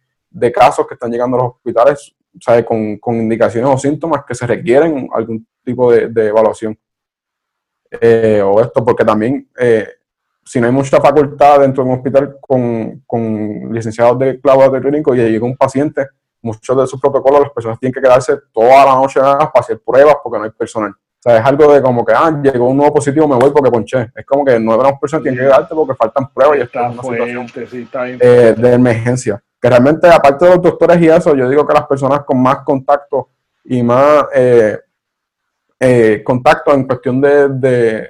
casos 0.52 0.86
que 0.86 0.94
están 0.94 1.10
llegando 1.10 1.36
a 1.36 1.42
los 1.42 1.52
hospitales 1.54 2.14
¿sabe? 2.40 2.64
Con, 2.64 2.98
indicaciones 3.16 3.68
o 3.70 3.76
síntomas 3.76 4.24
que 4.24 4.34
se 4.34 4.46
requieren 4.46 5.08
algún 5.12 5.46
tipo 5.64 5.92
de, 5.92 6.08
de 6.08 6.28
evaluación. 6.28 6.78
Eh, 7.90 8.40
o 8.44 8.60
esto, 8.60 8.84
porque 8.84 9.04
también 9.04 9.50
eh, 9.58 9.88
si 10.50 10.60
no 10.60 10.66
hay 10.66 10.72
mucha 10.72 11.00
facultad 11.00 11.60
dentro 11.60 11.84
de 11.84 11.90
un 11.90 11.96
hospital 11.96 12.36
con, 12.40 13.04
con 13.06 13.72
licenciados 13.72 14.18
de 14.18 14.40
laboratorio 14.42 14.90
clínico 14.90 15.14
y 15.14 15.18
llega 15.18 15.46
un 15.46 15.56
paciente, 15.56 16.08
muchos 16.42 16.76
de 16.76 16.88
sus 16.88 17.00
protocolos 17.00 17.42
las 17.42 17.52
personas 17.52 17.78
tienen 17.78 17.94
que 17.94 18.00
quedarse 18.00 18.36
toda 18.52 18.84
la 18.84 18.96
noche 18.96 19.20
para 19.20 19.48
hacer 19.54 19.78
pruebas 19.78 20.16
porque 20.20 20.38
no 20.38 20.44
hay 20.46 20.50
personal. 20.50 20.90
O 20.90 21.22
sea, 21.22 21.38
es 21.38 21.46
algo 21.46 21.72
de 21.72 21.80
como 21.80 22.04
que, 22.04 22.14
ah, 22.16 22.36
llegó 22.42 22.68
un 22.68 22.78
nuevo 22.78 22.94
positivo, 22.94 23.28
me 23.28 23.36
voy 23.36 23.52
porque 23.52 23.70
ponché. 23.70 24.10
Es 24.12 24.26
como 24.26 24.44
que 24.44 24.58
nueve 24.58 24.92
personas 25.00 25.22
tienen 25.22 25.38
que 25.38 25.46
quedarte 25.46 25.72
porque 25.72 25.94
faltan 25.94 26.28
pruebas 26.32 26.58
y 26.58 26.62
está 26.62 26.88
es 26.88 26.94
una 26.94 27.02
situación 27.04 27.48
sí, 27.70 27.82
está 27.82 28.08
eh, 28.08 28.54
de 28.58 28.72
emergencia. 28.72 29.40
Que 29.62 29.68
realmente, 29.68 30.08
aparte 30.08 30.46
de 30.46 30.50
los 30.56 30.62
doctores 30.62 31.00
y 31.00 31.08
eso, 31.10 31.36
yo 31.36 31.48
digo 31.48 31.64
que 31.64 31.74
las 31.74 31.86
personas 31.86 32.24
con 32.24 32.42
más 32.42 32.64
contacto 32.64 33.28
y 33.66 33.84
más 33.84 34.24
eh, 34.34 34.80
eh, 35.78 36.22
contacto 36.24 36.74
en 36.74 36.88
cuestión 36.88 37.20
de, 37.20 37.48
de, 37.50 38.08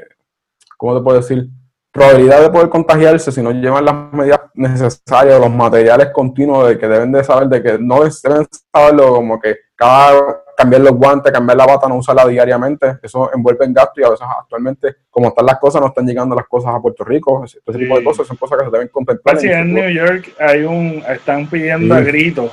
¿cómo 0.78 0.96
te 0.96 1.04
puedo 1.04 1.18
decir? 1.18 1.50
Probabilidad 1.92 2.42
de 2.42 2.50
poder 2.50 2.68
contagiarse 2.68 3.32
si 3.32 3.42
no 3.42 3.50
llevan 3.50 3.84
las 3.84 4.12
medidas 4.12 4.40
necesarias, 4.54 5.40
los 5.40 5.50
materiales 5.50 6.10
continuos 6.12 6.68
de 6.68 6.78
que 6.78 6.86
deben 6.86 7.12
de 7.12 7.24
saber, 7.24 7.48
de 7.48 7.62
que 7.62 7.78
no 7.78 8.02
deben 8.02 8.46
saberlo 8.72 9.14
como 9.14 9.40
que 9.40 9.56
cada 9.74 10.42
cambiar 10.60 10.82
los 10.82 10.92
guantes, 10.92 11.32
cambiar 11.32 11.56
la 11.56 11.66
bata, 11.66 11.88
no 11.88 11.96
usarla 11.96 12.26
diariamente, 12.26 12.98
eso 13.02 13.30
envuelve 13.34 13.64
en 13.64 13.72
gasto 13.72 13.98
y 14.00 14.04
a 14.04 14.10
veces 14.10 14.26
actualmente, 14.38 14.96
como 15.08 15.28
están 15.28 15.46
las 15.46 15.58
cosas, 15.58 15.80
no 15.80 15.88
están 15.88 16.06
llegando 16.06 16.36
las 16.36 16.46
cosas 16.46 16.74
a 16.74 16.80
Puerto 16.80 17.02
Rico, 17.02 17.42
ese 17.44 17.60
sí. 17.66 17.78
tipo 17.78 17.98
de 17.98 18.04
cosas 18.04 18.26
son 18.26 18.36
cosas 18.36 18.58
que 18.58 18.64
se 18.66 18.70
deben 18.70 18.88
contemplar. 18.88 19.42
En, 19.42 19.50
en 19.50 19.74
New 19.74 19.88
York 19.88 20.34
hay 20.38 20.62
un, 20.64 21.02
están 21.08 21.46
pidiendo 21.46 21.94
sí. 21.94 22.00
a 22.00 22.04
gritos 22.04 22.50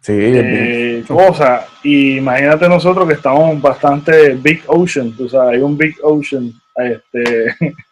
sí, 0.00 0.12
eh, 0.18 1.04
cosas, 1.06 1.64
y 1.84 2.18
imagínate 2.18 2.68
nosotros 2.68 3.06
que 3.06 3.14
estamos 3.14 3.60
bastante 3.62 4.34
big 4.34 4.62
ocean, 4.66 5.14
o 5.24 5.28
sea, 5.28 5.50
hay 5.50 5.60
un 5.60 5.78
big 5.78 5.96
ocean, 6.02 6.52
este 6.74 7.54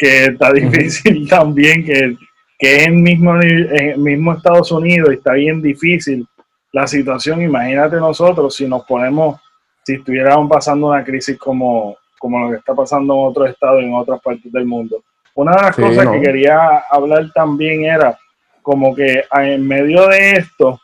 que 0.00 0.24
está 0.24 0.50
difícil 0.50 1.28
también, 1.28 1.84
que, 1.84 2.16
que 2.58 2.76
es 2.76 2.86
en 2.86 3.02
mismo, 3.02 3.38
en 3.38 4.02
mismo 4.02 4.32
Estados 4.32 4.72
Unidos 4.72 5.10
y 5.10 5.16
está 5.16 5.34
bien 5.34 5.60
difícil 5.60 6.26
la 6.72 6.86
situación. 6.86 7.42
Imagínate 7.42 7.96
nosotros 7.96 8.56
si 8.56 8.66
nos 8.66 8.86
ponemos, 8.86 9.38
si 9.84 9.96
estuviéramos 9.96 10.48
pasando 10.48 10.86
una 10.86 11.04
crisis 11.04 11.36
como, 11.36 11.98
como 12.18 12.40
lo 12.40 12.50
que 12.50 12.56
está 12.56 12.74
pasando 12.74 13.12
en 13.12 13.26
otros 13.26 13.50
estados, 13.50 13.82
en 13.82 13.92
otras 13.92 14.22
partes 14.22 14.50
del 14.50 14.64
mundo. 14.64 15.04
Una 15.34 15.52
de 15.52 15.62
las 15.62 15.76
sí, 15.76 15.82
cosas 15.82 16.06
no. 16.06 16.12
que 16.12 16.22
quería 16.22 16.78
hablar 16.90 17.30
también 17.34 17.84
era 17.84 18.18
como 18.62 18.94
que 18.94 19.24
en 19.32 19.68
medio 19.68 20.08
de 20.08 20.32
esto, 20.32 20.80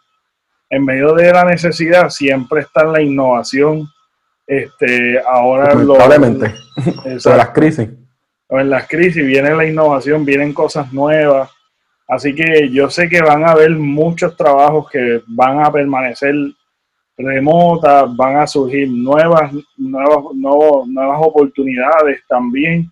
en 0.68 0.84
medio 0.84 1.14
de 1.14 1.32
la 1.32 1.44
necesidad, 1.44 2.10
siempre 2.10 2.60
está 2.60 2.84
la 2.84 3.00
innovación. 3.00 3.88
Este, 4.46 5.18
ahora 5.26 5.74
lo, 5.74 5.94
de 7.04 7.36
las 7.36 7.50
crisis 7.50 7.88
en 8.48 8.70
las 8.70 8.86
crisis 8.86 9.26
viene 9.26 9.54
la 9.54 9.66
innovación, 9.66 10.24
vienen 10.24 10.52
cosas 10.52 10.92
nuevas. 10.92 11.50
Así 12.08 12.34
que 12.34 12.70
yo 12.70 12.88
sé 12.88 13.08
que 13.08 13.20
van 13.20 13.44
a 13.44 13.52
haber 13.52 13.70
muchos 13.70 14.36
trabajos 14.36 14.88
que 14.90 15.22
van 15.26 15.64
a 15.64 15.72
permanecer 15.72 16.34
remotas, 17.18 18.14
van 18.14 18.36
a 18.36 18.46
surgir 18.46 18.88
nuevas, 18.88 19.52
nuevas, 19.76 20.34
nuevas 20.34 21.18
oportunidades 21.20 22.22
también. 22.28 22.90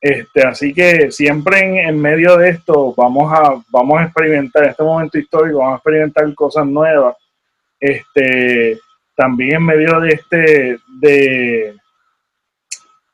Este, 0.00 0.42
así 0.42 0.72
que 0.72 1.10
siempre 1.10 1.60
en, 1.60 1.76
en, 1.76 2.00
medio 2.00 2.36
de 2.38 2.50
esto 2.50 2.94
vamos 2.96 3.30
a, 3.32 3.62
vamos 3.70 4.00
a 4.00 4.04
experimentar, 4.04 4.64
en 4.64 4.70
este 4.70 4.82
momento 4.82 5.18
histórico, 5.18 5.58
vamos 5.58 5.74
a 5.74 5.76
experimentar 5.76 6.34
cosas 6.34 6.66
nuevas. 6.66 7.16
Este, 7.78 8.78
también 9.14 9.56
en 9.56 9.64
medio 9.64 10.00
de 10.00 10.08
este, 10.08 10.78
de, 11.00 11.76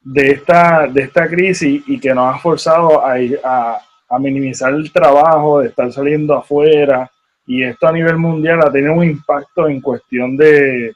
de 0.06 0.30
esta, 0.30 0.86
de 0.86 1.02
esta 1.02 1.26
crisis 1.26 1.82
y 1.84 1.98
que 1.98 2.14
nos 2.14 2.32
ha 2.32 2.38
forzado 2.38 3.04
a, 3.04 3.16
a, 3.42 3.80
a, 4.08 4.18
minimizar 4.20 4.72
el 4.72 4.92
trabajo, 4.92 5.60
de 5.60 5.68
estar 5.68 5.92
saliendo 5.92 6.34
afuera. 6.34 7.10
Y 7.44 7.64
esto 7.64 7.88
a 7.88 7.92
nivel 7.92 8.16
mundial 8.16 8.60
ha 8.62 8.70
tenido 8.70 8.92
un 8.92 9.04
impacto 9.04 9.66
en 9.66 9.80
cuestión 9.80 10.36
de, 10.36 10.94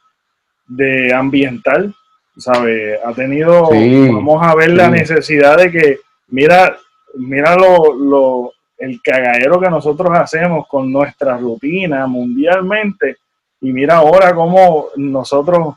de 0.68 1.12
ambiental, 1.12 1.92
¿sabe? 2.36 3.00
Ha 3.04 3.12
tenido, 3.12 3.66
sí, 3.72 4.08
vamos 4.12 4.46
a 4.46 4.54
ver 4.54 4.70
sí. 4.70 4.76
la 4.76 4.88
necesidad 4.88 5.56
de 5.56 5.72
que, 5.72 5.98
mira, 6.28 6.76
mira 7.16 7.56
lo, 7.56 7.92
lo, 7.92 8.52
el 8.78 9.02
cagadero 9.02 9.58
que 9.58 9.70
nosotros 9.70 10.10
hacemos 10.16 10.68
con 10.68 10.90
nuestra 10.92 11.36
rutina 11.36 12.06
mundialmente 12.06 13.16
y 13.60 13.72
mira 13.72 13.96
ahora 13.96 14.32
cómo 14.32 14.86
nosotros 14.94 15.74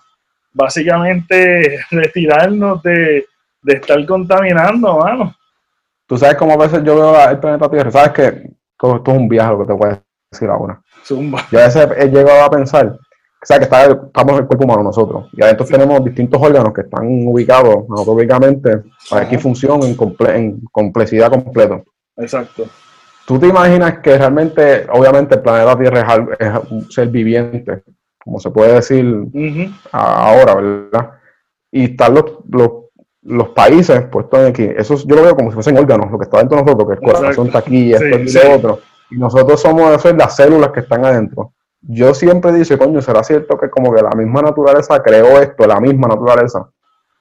básicamente 0.53 1.79
retirarnos 1.91 2.81
de, 2.83 3.25
de 3.61 3.73
estar 3.73 4.05
contaminando, 4.05 4.99
mano. 4.99 5.35
Tú 6.07 6.17
sabes 6.17 6.35
cómo 6.35 6.53
a 6.53 6.57
veces 6.57 6.83
yo 6.83 6.95
veo 6.95 7.29
el 7.29 7.39
planeta 7.39 7.69
Tierra, 7.69 7.91
sabes 7.91 8.11
que 8.11 8.25
esto 8.25 9.11
es 9.11 9.17
un 9.17 9.29
viaje 9.29 9.51
lo 9.51 9.59
que 9.59 9.65
te 9.65 9.73
voy 9.73 9.89
a 9.89 10.03
decir 10.31 10.49
ahora. 10.49 10.81
Zumba. 11.05 11.45
Yo 11.51 11.59
a 11.59 11.63
veces 11.63 11.87
he 11.97 12.07
llegado 12.07 12.43
a 12.43 12.49
pensar, 12.49 12.87
o 12.87 13.45
sea, 13.45 13.57
que 13.57 13.65
está, 13.65 13.85
estamos 13.85 14.33
en 14.33 14.39
el 14.39 14.45
cuerpo 14.45 14.65
humano 14.65 14.83
nosotros, 14.83 15.29
y 15.33 15.43
adentro 15.43 15.65
sí. 15.65 15.73
tenemos 15.73 16.03
distintos 16.03 16.41
órganos 16.41 16.73
que 16.73 16.81
están 16.81 17.05
ubicados 17.27 17.85
anatómicamente 17.89 18.83
para 19.09 19.27
que 19.27 19.39
función 19.39 19.83
en, 19.83 19.95
comple 19.95 20.35
en 20.35 20.61
complejidad 20.71 21.29
completa. 21.29 21.81
Exacto. 22.17 22.65
¿Tú 23.25 23.39
te 23.39 23.47
imaginas 23.47 23.99
que 23.99 24.17
realmente, 24.17 24.85
obviamente, 24.91 25.35
el 25.35 25.41
planeta 25.41 25.77
Tierra 25.77 26.01
es, 26.39 26.47
es 26.47 26.71
un 26.71 26.91
ser 26.91 27.07
viviente, 27.07 27.83
como 28.23 28.39
se 28.39 28.49
puede 28.51 28.73
decir 28.73 29.05
uh 29.05 29.29
-huh. 29.31 29.73
ahora, 29.91 30.55
¿verdad? 30.55 31.11
Y 31.71 31.85
están 31.85 32.13
los, 32.13 32.25
los, 32.49 32.69
los 33.23 33.49
países 33.49 34.01
puestos 34.05 34.39
aquí. 34.39 34.63
Eso 34.63 34.95
yo 34.95 35.15
lo 35.15 35.23
veo 35.23 35.35
como 35.35 35.49
si 35.49 35.55
fuesen 35.55 35.77
órganos, 35.77 36.11
lo 36.11 36.17
que 36.17 36.25
está 36.25 36.39
dentro 36.39 36.57
de 36.57 36.63
nosotros, 36.63 36.87
que 36.87 37.05
el 37.05 37.13
corazón 37.13 37.47
está 37.47 37.59
aquí, 37.59 37.93
esto 37.93 38.17
sí, 38.27 38.39
otro. 38.47 38.79
Y 39.09 39.17
nosotros 39.17 39.61
somos 39.61 39.91
eso, 39.95 40.13
las 40.15 40.35
células 40.35 40.71
que 40.71 40.81
están 40.81 41.05
adentro. 41.05 41.53
yo 41.81 42.13
siempre 42.13 42.53
dicho, 42.53 42.77
coño, 42.77 43.01
¿será 43.01 43.23
cierto 43.23 43.57
que 43.57 43.69
como 43.69 43.93
que 43.93 44.01
la 44.01 44.11
misma 44.11 44.41
naturaleza 44.41 45.01
creó 45.03 45.41
esto, 45.41 45.67
la 45.67 45.79
misma 45.79 46.07
naturaleza? 46.07 46.69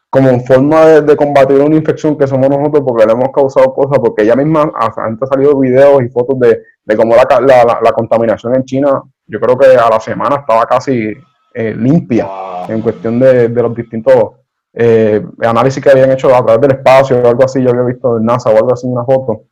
Como 0.08 0.28
en 0.28 0.44
forma 0.44 0.86
de, 0.86 1.16
combatir 1.16 1.58
una 1.58 1.74
infección 1.74 2.16
que 2.16 2.26
somos 2.26 2.48
nosotros 2.48 2.82
porque 2.86 3.06
le 3.06 3.12
hemos 3.12 3.30
causado 3.32 3.72
cosas, 3.74 3.98
porque 3.98 4.22
ella 4.22 4.36
misma, 4.36 4.70
antes 4.96 5.22
ha 5.22 5.34
salido 5.34 5.58
videos 5.58 6.02
y 6.02 6.08
fotos 6.10 6.38
de, 6.38 6.62
de 6.84 6.96
cómo 6.96 7.14
la, 7.16 7.80
la, 7.82 7.92
contaminación 7.92 8.54
en 8.54 8.64
China, 8.64 9.02
yo 9.32 9.40
creo 9.40 9.58
que 9.58 9.66
a 9.76 9.88
la 9.88 9.98
semana 9.98 10.36
estaba 10.36 10.66
casi 10.66 11.16
eh, 11.54 11.74
limpia 11.74 12.28
en 12.68 12.82
cuestión 12.82 13.18
de, 13.18 13.48
de 13.48 13.62
los 13.62 13.74
distintos 13.74 14.32
eh, 14.74 15.24
análisis 15.40 15.82
que 15.82 15.90
habían 15.90 16.12
hecho 16.12 16.34
a 16.34 16.44
través 16.44 16.60
del 16.60 16.78
espacio 16.78 17.18
o 17.18 17.26
algo 17.26 17.44
así, 17.44 17.62
yo 17.62 17.70
había 17.70 17.82
visto 17.82 18.18
en 18.18 18.26
NASA 18.26 18.50
o 18.50 18.56
algo 18.56 18.74
así, 18.74 18.86
una 18.86 19.04
foto. 19.04 19.44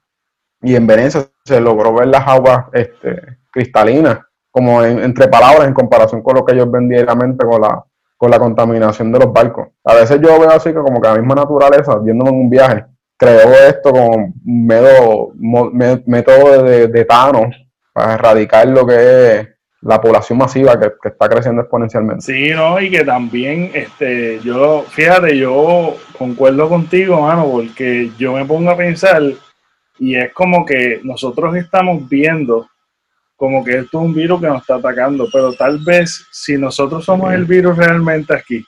Y 0.60 0.76
en 0.76 0.86
Venecia 0.86 1.22
se 1.44 1.60
logró 1.60 1.94
ver 1.94 2.08
las 2.08 2.28
aguas 2.28 2.66
este, 2.74 3.38
cristalinas, 3.50 4.18
como 4.50 4.82
entre 4.84 5.28
palabras, 5.28 5.66
en 5.66 5.74
comparación 5.74 6.22
con 6.22 6.34
lo 6.36 6.44
que 6.44 6.52
ellos 6.52 6.70
ven 6.70 6.86
diariamente 6.86 7.46
con 7.46 7.62
la, 7.62 7.82
con 8.18 8.30
la 8.30 8.38
contaminación 8.38 9.10
de 9.12 9.18
los 9.18 9.32
barcos. 9.32 9.68
A 9.84 9.94
veces 9.94 10.20
yo 10.20 10.38
veo 10.38 10.50
así 10.50 10.70
que 10.70 10.80
como 10.80 11.00
que 11.00 11.08
la 11.08 11.16
misma 11.16 11.36
naturaleza, 11.36 11.96
viéndome 11.96 12.30
en 12.30 12.36
un 12.36 12.50
viaje, 12.50 12.84
creó 13.16 13.50
esto 13.66 13.92
como 13.92 14.34
método, 14.44 15.32
método 16.06 16.62
de, 16.64 16.88
de 16.88 17.04
Thanos 17.06 17.56
para 17.94 18.14
erradicar 18.14 18.68
lo 18.68 18.86
que 18.86 19.36
es 19.36 19.48
la 19.82 20.00
población 20.00 20.38
masiva 20.38 20.78
que, 20.78 20.92
está 21.08 21.28
creciendo 21.28 21.62
exponencialmente. 21.62 22.24
Sí, 22.24 22.50
no, 22.50 22.80
y 22.80 22.90
que 22.90 23.04
también, 23.04 23.70
este, 23.72 24.40
yo, 24.40 24.84
fíjate, 24.88 25.36
yo 25.36 25.96
concuerdo 26.18 26.68
contigo, 26.68 27.22
mano, 27.22 27.50
porque 27.50 28.10
yo 28.18 28.34
me 28.34 28.44
pongo 28.44 28.70
a 28.70 28.76
pensar 28.76 29.22
y 29.98 30.16
es 30.16 30.32
como 30.32 30.64
que 30.64 31.00
nosotros 31.02 31.56
estamos 31.56 32.08
viendo 32.08 32.68
como 33.36 33.64
que 33.64 33.78
esto 33.78 34.00
es 34.00 34.04
un 34.04 34.14
virus 34.14 34.38
que 34.38 34.48
nos 34.48 34.60
está 34.60 34.74
atacando, 34.74 35.26
pero 35.32 35.54
tal 35.54 35.78
vez 35.78 36.26
si 36.30 36.58
nosotros 36.58 37.02
somos 37.06 37.32
el 37.32 37.46
virus 37.46 37.74
realmente 37.74 38.34
aquí, 38.34 38.62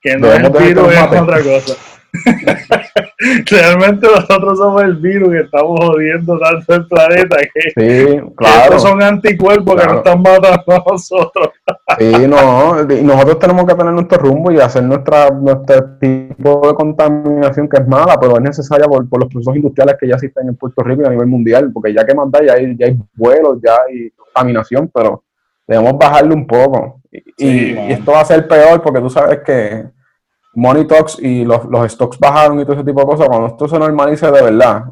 que 0.00 0.16
no 0.16 0.32
es 0.32 0.38
el 0.38 0.50
virus, 0.50 0.92
es 0.92 1.20
otra 1.20 1.42
cosa. 1.42 1.74
Realmente 3.50 4.06
nosotros 4.06 4.58
somos 4.58 4.82
el 4.82 4.96
virus 4.96 5.30
que 5.30 5.40
estamos 5.40 5.78
jodiendo 5.80 6.38
tanto 6.38 6.74
el 6.74 6.86
planeta 6.86 7.36
que, 7.54 7.70
sí, 7.76 8.20
claro. 8.36 8.78
son 8.78 9.02
anticuerpos 9.02 9.80
que 9.80 9.86
nos 9.86 9.96
están 9.98 10.22
matando 10.22 10.72
a 10.72 10.84
nosotros. 10.90 11.50
Sí, 11.98 12.12
no, 12.26 12.82
nosotros 12.84 13.38
tenemos 13.38 13.66
que 13.66 13.74
tener 13.74 13.92
nuestro 13.92 14.18
rumbo 14.18 14.50
y 14.50 14.58
hacer 14.58 14.82
nuestra, 14.82 15.30
nuestro 15.30 15.98
tipo 16.00 16.66
de 16.66 16.74
contaminación 16.74 17.68
que 17.68 17.78
es 17.78 17.86
mala, 17.86 18.18
pero 18.18 18.36
es 18.36 18.42
necesaria 18.42 18.86
por, 18.86 19.06
los 19.18 19.28
procesos 19.28 19.56
industriales 19.56 19.96
que 20.00 20.08
ya 20.08 20.14
existen 20.14 20.48
en 20.48 20.56
Puerto 20.56 20.82
Rico 20.82 21.02
y 21.02 21.06
a 21.06 21.10
nivel 21.10 21.26
mundial, 21.26 21.70
porque 21.72 21.94
ya 21.94 22.04
que 22.04 22.14
mandar 22.14 22.44
ya 22.44 22.54
hay, 22.54 22.76
ya 22.76 22.86
hay 22.86 22.98
vuelos, 23.14 23.58
ya 23.62 23.76
hay 23.88 24.10
contaminación, 24.10 24.90
pero 24.92 25.22
debemos 25.66 25.96
bajarle 25.96 26.34
un 26.34 26.46
poco. 26.46 27.00
y 27.10 27.76
esto 27.92 28.12
va 28.12 28.20
a 28.20 28.24
ser 28.24 28.48
peor 28.48 28.82
porque 28.82 29.00
tú 29.00 29.10
sabes 29.10 29.40
que 29.44 29.84
Money 30.54 30.86
Talks 30.86 31.18
y 31.18 31.44
los, 31.44 31.62
stocks 31.92 32.18
bajaron 32.18 32.60
y 32.60 32.64
todo 32.64 32.74
ese 32.74 32.84
tipo 32.84 33.00
de 33.00 33.06
cosas, 33.06 33.28
cuando 33.28 33.48
esto 33.48 33.68
se 33.68 33.78
normalice 33.78 34.30
de 34.30 34.42
verdad, 34.42 34.84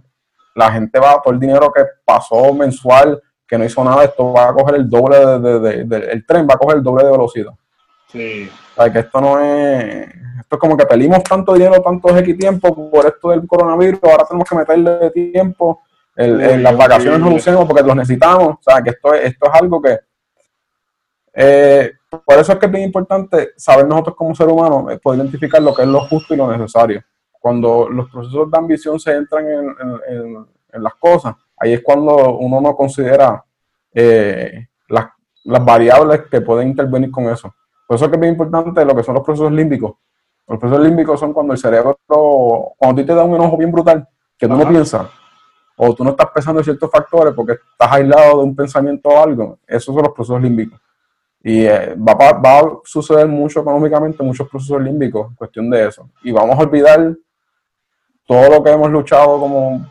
la 0.55 0.73
gente 0.73 0.99
va, 0.99 1.23
por 1.23 1.35
el 1.35 1.41
dinero 1.41 1.73
que 1.73 1.83
pasó 2.05 2.53
mensual, 2.55 3.21
que 3.47 3.59
no 3.59 3.65
hizo 3.65 3.83
nada, 3.85 4.05
esto 4.05 4.33
va 4.33 4.49
a 4.49 4.53
coger 4.55 4.77
el 4.77 4.89
doble 4.89 5.19
de, 5.19 6.09
el 6.13 6.27
tren 6.27 6.47
va 6.49 6.55
a 6.55 6.59
coger 6.59 6.79
el 6.79 6.83
doble 6.83 7.05
de 7.05 7.11
velocidad. 7.11 7.53
Sí. 8.09 8.51
O 8.73 8.83
sea, 8.83 8.93
que 8.93 9.01
esto 9.01 9.21
no 9.21 9.39
es, 9.41 10.09
esto 10.41 10.57
es 10.57 10.59
como 10.59 10.77
que 10.77 10.87
pedimos 10.87 11.23
tanto 11.23 11.53
dinero, 11.53 11.81
tanto 11.83 12.17
X 12.17 12.39
tiempo 12.39 12.91
por 12.91 13.07
esto 13.07 13.31
del 13.31 13.47
coronavirus, 13.47 14.01
ahora 14.03 14.25
tenemos 14.25 14.49
que 14.49 14.57
meterle 14.57 15.11
tiempo, 15.11 15.83
en 16.17 16.63
las 16.63 16.77
vacaciones 16.77 17.21
no 17.21 17.35
usemos 17.35 17.65
porque 17.67 17.83
los 17.83 17.97
necesitamos, 17.97 18.49
o 18.49 18.61
sea, 18.61 18.83
que 18.83 18.91
esto, 18.91 19.15
esto 19.15 19.47
es 19.47 19.61
algo 19.61 19.81
que 19.81 19.99
eh, 21.33 21.93
por 22.11 22.39
eso 22.39 22.53
es 22.53 22.59
que 22.59 22.67
es 22.67 22.73
bien 22.73 22.85
importante 22.85 23.51
saber 23.57 23.87
nosotros 23.87 24.17
como 24.17 24.35
ser 24.35 24.49
humano, 24.49 24.91
eh, 24.91 24.99
poder 24.99 25.21
identificar 25.21 25.63
lo 25.63 25.73
que 25.73 25.83
es 25.83 25.89
lo 25.89 26.01
justo 26.01 26.35
y 26.35 26.37
lo 26.37 26.51
necesario. 26.51 27.03
Cuando 27.39 27.89
los 27.89 28.11
procesos 28.11 28.51
de 28.51 28.59
ambición 28.59 28.99
se 28.99 29.15
entran 29.15 29.47
en, 29.47 30.47
las 30.73 30.95
cosas, 30.95 31.35
ahí 31.57 31.73
es 31.73 31.83
cuando 31.83 32.37
uno 32.37 32.61
no 32.61 32.77
considera 32.77 33.45
eh, 33.93 34.69
las, 34.89 35.09
variables 35.45 36.23
que 36.31 36.41
pueden 36.41 36.69
intervenir 36.69 37.11
con 37.11 37.29
eso. 37.29 37.55
Por 37.87 37.97
eso 37.97 38.05
es 38.05 38.11
que 38.11 38.17
es 38.17 38.21
bien 38.21 38.35
importante 38.35 38.85
lo 38.85 38.95
que 38.95 39.03
son 39.03 39.15
los 39.15 39.25
procesos 39.25 39.53
límbicos. 39.53 39.95
Los 40.47 40.59
procesos 40.59 40.85
límbicos 40.85 41.19
son 41.19 41.33
cuando 41.33 41.53
el 41.55 41.59
cerebro, 41.59 41.99
cuando 42.07 43.01
a 43.01 43.03
ti 43.03 43.05
te 43.05 43.15
da 43.15 43.25
un 43.25 43.35
enojo 43.35 43.57
bien 43.57 43.73
brutal, 43.73 44.07
que 44.37 44.47
tú 44.47 44.55
no 44.55 44.69
piensas, 44.69 45.07
o 45.77 45.95
tú 45.95 46.05
no 46.05 46.11
estás 46.11 46.31
pensando 46.35 46.61
en 46.61 46.65
ciertos 46.65 46.91
factores 46.91 47.33
porque 47.35 47.53
estás 47.53 47.93
aislado 47.93 48.39
de 48.39 48.45
un 48.45 48.55
pensamiento 48.55 49.09
o 49.09 49.23
algo, 49.23 49.59
esos 49.67 49.95
son 49.95 50.05
los 50.05 50.13
procesos 50.13 50.43
límbicos. 50.43 50.81
Y 51.43 51.65
eh, 51.65 51.95
va, 51.97 52.59
a 52.59 52.63
suceder 52.85 53.27
mucho 53.27 53.61
económicamente, 53.61 54.23
muchos 54.23 54.49
procesos 54.49 54.83
límbicos 54.83 55.29
en 55.29 55.35
cuestión 55.35 55.71
de 55.71 55.89
eso. 55.89 56.09
Y 56.23 56.33
vamos 56.33 56.59
a 56.59 56.63
olvidar 56.63 57.15
todo 58.27 58.51
lo 58.51 58.63
que 58.63 58.71
hemos 58.71 58.91
luchado 58.91 59.41
como, 59.41 59.87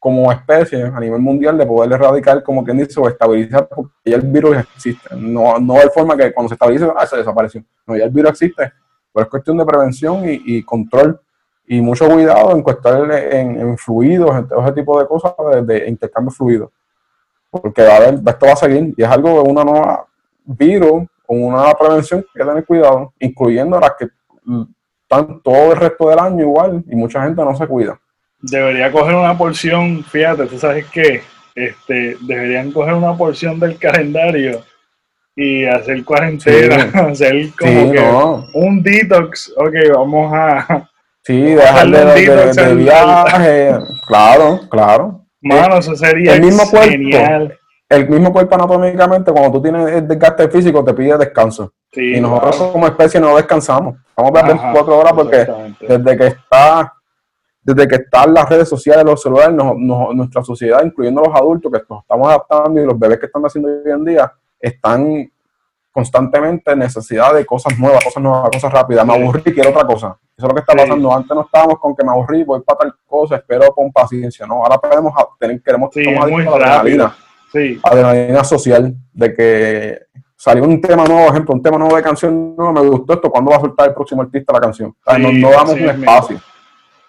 como 0.00 0.32
especie 0.32 0.82
a 0.82 0.98
nivel 0.98 1.20
mundial 1.20 1.56
de 1.56 1.64
poder 1.64 1.92
erradicar, 1.92 2.42
como 2.42 2.64
quien 2.64 2.78
dice, 2.78 2.98
o 2.98 3.08
estabilizar, 3.08 3.68
porque 3.68 3.92
ya 4.04 4.16
el 4.16 4.22
virus 4.22 4.56
existe. 4.58 5.14
No, 5.16 5.58
no 5.60 5.74
de 5.74 5.90
forma 5.90 6.16
que 6.16 6.32
cuando 6.32 6.48
se 6.48 6.54
estabilice, 6.54 6.92
ah, 6.96 7.06
se 7.06 7.18
desapareció. 7.18 7.64
No, 7.86 7.96
ya 7.96 8.04
el 8.04 8.10
virus 8.10 8.32
existe. 8.32 8.72
Pero 9.12 9.24
es 9.24 9.30
cuestión 9.30 9.56
de 9.56 9.64
prevención 9.64 10.22
y, 10.26 10.60
control 10.64 11.20
y 11.68 11.80
mucho 11.80 12.08
cuidado 12.08 12.50
en 12.50 12.62
cuestión 12.62 13.12
en, 13.12 13.60
en, 13.60 13.78
fluidos, 13.78 14.36
en 14.36 14.48
todo 14.48 14.60
ese 14.64 14.72
tipo 14.72 15.00
de 15.00 15.06
cosas 15.06 15.32
de, 15.52 15.62
de 15.62 15.88
intercambio 15.88 16.32
fluido. 16.32 16.72
Porque 17.48 17.82
a 17.82 17.96
haber, 17.96 18.14
esto 18.14 18.46
va 18.46 18.52
a 18.52 18.56
seguir 18.56 18.92
y 18.96 19.02
es 19.04 19.08
algo 19.08 19.42
de 19.42 19.48
una 19.48 19.62
nueva 19.62 20.06
virus 20.44 21.04
con 21.26 21.42
una 21.42 21.72
prevención 21.74 22.22
que 22.22 22.26
hay 22.34 22.44
que 22.44 22.50
tener 22.50 22.64
cuidado, 22.66 23.12
incluyendo 23.18 23.80
las 23.80 23.92
que 23.98 24.08
están 25.02 25.40
todo 25.42 25.72
el 25.72 25.78
resto 25.78 26.08
del 26.10 26.18
año 26.18 26.42
igual 26.42 26.84
y 26.88 26.94
mucha 26.94 27.22
gente 27.22 27.42
no 27.42 27.56
se 27.56 27.66
cuida. 27.66 27.98
Debería 28.40 28.92
coger 28.92 29.14
una 29.14 29.36
porción, 29.36 30.04
fíjate, 30.04 30.46
tú 30.46 30.58
sabes 30.58 30.86
que 30.86 31.22
este, 31.54 32.16
deberían 32.20 32.72
coger 32.72 32.94
una 32.94 33.16
porción 33.16 33.58
del 33.58 33.78
calendario 33.78 34.62
y 35.34 35.64
hacer 35.64 36.04
cuarentena, 36.04 36.90
hacer 37.10 37.50
como 37.58 37.92
que 37.92 38.04
un 38.54 38.82
detox, 38.82 39.52
ok, 39.56 39.74
vamos 39.94 40.32
a... 40.34 40.88
Sí, 41.22 41.40
dejarle 41.40 42.04
de, 42.04 42.74
viaje, 42.74 43.72
claro, 44.06 44.60
claro. 44.70 45.24
Mano, 45.40 45.78
eso 45.78 45.96
sería 45.96 46.34
el 46.34 46.42
mismo 46.42 46.64
genial 46.66 47.58
el 47.94 48.08
mismo 48.08 48.32
cuerpo 48.32 48.54
anatómicamente, 48.54 49.32
cuando 49.32 49.52
tú 49.52 49.62
tienes 49.62 49.90
el 49.92 50.08
desgaste 50.08 50.48
físico, 50.48 50.84
te 50.84 50.94
pide 50.94 51.16
descanso. 51.16 51.72
y 51.92 52.20
nosotros 52.20 52.70
como 52.72 52.86
especie 52.86 53.20
no 53.20 53.36
descansamos. 53.36 53.96
Vamos 54.16 54.30
a 54.30 54.42
ver 54.42 54.56
24 54.56 54.98
horas 54.98 55.12
porque 55.12 55.46
desde 55.80 56.16
que 56.16 56.26
está 56.26 56.92
desde 57.62 57.88
que 57.88 57.94
están 57.94 58.34
las 58.34 58.46
redes 58.46 58.68
sociales, 58.68 59.04
los 59.06 59.22
celulares, 59.22 59.56
nuestra 59.56 60.44
sociedad, 60.44 60.84
incluyendo 60.84 61.22
los 61.22 61.34
adultos 61.34 61.72
que 61.72 61.80
nos 61.88 62.02
estamos 62.02 62.28
adaptando 62.28 62.78
y 62.78 62.84
los 62.84 62.98
bebés 62.98 63.18
que 63.18 63.26
están 63.26 63.42
haciendo 63.42 63.70
hoy 63.70 63.90
en 63.90 64.04
día, 64.04 64.30
están 64.60 65.32
constantemente 65.90 66.72
en 66.72 66.80
necesidad 66.80 67.32
de 67.32 67.46
cosas 67.46 67.78
nuevas, 67.78 68.04
cosas 68.04 68.22
nuevas, 68.22 68.50
cosas 68.50 68.70
rápidas. 68.70 69.06
Me 69.06 69.14
aburrí, 69.14 69.42
quiero 69.42 69.70
otra 69.70 69.86
cosa. 69.86 70.18
Eso 70.36 70.46
es 70.46 70.48
lo 70.48 70.54
que 70.54 70.60
está 70.60 70.74
pasando. 70.74 71.14
Antes 71.14 71.34
no 71.34 71.40
estábamos 71.40 71.78
con 71.78 71.96
que 71.96 72.04
me 72.04 72.10
aburrí, 72.10 72.44
voy 72.44 72.60
para 72.60 72.80
tal 72.80 72.94
cosa, 73.06 73.36
espero 73.36 73.68
con 73.68 73.90
paciencia. 73.90 74.46
No, 74.46 74.62
ahora 74.62 74.76
podemos 74.76 75.14
tener, 75.38 75.62
queremos 75.62 75.88
sí, 75.94 76.04
muy 76.06 76.44
rápido 76.44 77.10
sí. 77.54 77.80
adrenalina 77.82 78.44
social, 78.44 78.94
de 79.12 79.34
que 79.34 79.98
salió 80.36 80.64
un 80.64 80.80
tema 80.80 81.04
nuevo, 81.06 81.30
ejemplo, 81.30 81.54
un 81.54 81.62
tema 81.62 81.78
nuevo 81.78 81.96
de 81.96 82.02
canción, 82.02 82.54
no 82.56 82.72
me 82.72 82.80
gustó 82.80 83.14
esto, 83.14 83.30
¿cuándo 83.30 83.50
va 83.50 83.56
a 83.56 83.60
soltar 83.60 83.88
el 83.88 83.94
próximo 83.94 84.22
artista 84.22 84.52
la 84.52 84.60
canción? 84.60 84.94
no, 85.18 85.50
damos 85.50 85.72
un 85.72 85.88
espacio. 85.88 86.40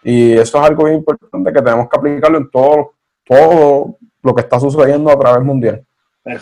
Y 0.03 0.33
eso 0.33 0.59
es 0.59 0.69
algo 0.69 0.83
bien 0.85 0.97
importante 0.97 1.51
que 1.51 1.61
tenemos 1.61 1.89
que 1.89 1.97
aplicarlo 1.97 2.37
en 2.37 2.49
todo, 2.49 2.93
todo 3.25 3.97
lo 4.21 4.35
que 4.35 4.41
está 4.41 4.59
sucediendo 4.59 5.09
a 5.09 5.19
través 5.19 5.43
mundial. 5.43 5.83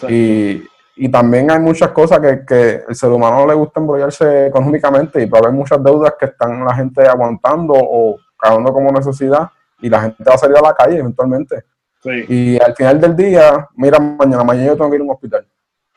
Y, 0.08 0.62
y, 0.96 1.10
también 1.10 1.50
hay 1.50 1.60
muchas 1.60 1.90
cosas 1.90 2.20
que, 2.20 2.46
que 2.46 2.84
el 2.88 2.96
ser 2.96 3.10
humano 3.10 3.40
no 3.40 3.48
le 3.48 3.54
gusta 3.54 3.80
embrollarse 3.80 4.48
económicamente 4.48 5.22
y 5.22 5.26
puede 5.26 5.46
haber 5.46 5.58
muchas 5.58 5.84
deudas 5.84 6.14
que 6.20 6.28
están 6.28 6.64
la 6.64 6.76
gente 6.76 7.06
aguantando 7.08 7.74
o 7.76 8.18
cagando 8.38 8.72
como 8.72 8.92
necesidad 8.92 9.50
y 9.82 9.90
la 9.90 10.02
gente 10.02 10.24
va 10.26 10.36
a 10.36 10.38
salir 10.38 10.58
a 10.58 10.62
la 10.62 10.74
calle 10.74 11.00
eventualmente. 11.00 11.66
Y 12.06 12.60
al 12.60 12.76
final 12.76 13.00
del 13.00 13.16
día, 13.16 13.68
mira, 13.76 14.00
mañana, 14.00 14.44
mañana 14.44 14.68
yo 14.68 14.76
tengo 14.76 14.90
que 14.90 14.96
ir 14.96 15.02
a 15.02 15.06
un 15.06 15.12
hospital 15.12 15.48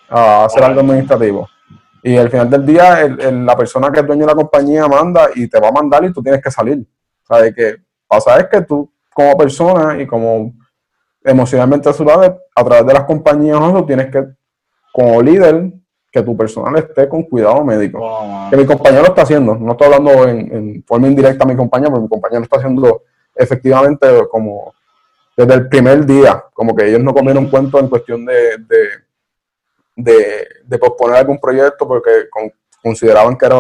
a 0.09 0.45
hacer 0.45 0.63
algo 0.63 0.81
administrativo. 0.81 1.49
Y 2.03 2.17
al 2.17 2.31
final 2.31 2.49
del 2.49 2.65
día, 2.65 3.09
la 3.09 3.57
persona 3.57 3.91
que 3.91 4.01
es 4.01 4.07
dueño 4.07 4.23
de 4.23 4.27
la 4.29 4.37
compañía 4.37 4.87
manda 4.87 5.29
y 5.35 5.49
te 5.49 5.59
va 5.59 5.69
a 5.69 5.73
mandar 5.73 6.05
y 6.05 6.13
tú 6.13 6.23
tienes 6.23 6.41
que 6.41 6.51
salir. 6.51 6.87
O 7.29 7.35
sea, 7.35 7.53
que 7.53 7.77
pasa 8.07 8.39
es 8.39 8.47
que 8.47 8.61
tú, 8.61 8.89
como 9.13 9.37
persona 9.37 10.01
y 10.01 10.07
como 10.07 10.53
emocionalmente 11.25 11.91
lado, 12.05 12.39
a 12.55 12.65
través 12.65 12.87
de 12.87 12.95
las 12.95 13.05
compañías, 13.05 13.59
tú 13.59 13.85
tienes 13.85 14.07
que, 14.11 14.25
como 14.93 15.21
líder, 15.21 15.73
que 16.13 16.23
tu 16.23 16.37
personal 16.37 16.77
esté 16.77 17.09
con 17.09 17.25
cuidado 17.25 17.65
médico. 17.65 18.01
que 18.49 18.57
mi 18.57 18.65
compañero 18.65 19.03
lo 19.03 19.09
está 19.09 19.23
haciendo. 19.23 19.57
No 19.57 19.73
estoy 19.73 19.87
hablando 19.93 20.29
en, 20.29 20.55
en 20.55 20.85
forma 20.87 21.09
indirecta 21.09 21.43
a 21.43 21.47
mi 21.49 21.57
compañero, 21.57 21.91
pero 21.91 22.03
mi 22.03 22.09
compañero 22.09 22.41
lo 22.41 22.45
está 22.45 22.59
haciendo 22.59 23.03
efectivamente 23.35 24.07
como 24.31 24.73
desde 25.37 25.55
el 25.55 25.68
primer 25.68 26.07
día, 26.07 26.45
como 26.55 26.74
que 26.74 26.89
ellos 26.89 27.03
no 27.03 27.12
comieron 27.12 27.49
cuento 27.49 27.78
en 27.78 27.89
cuestión 27.89 28.24
de, 28.24 28.57
de, 29.95 30.78
posponer 30.78 31.16
algún 31.18 31.39
proyecto 31.39 31.87
porque 31.87 32.28
consideraban 32.82 33.37
que 33.37 33.47
era 33.47 33.57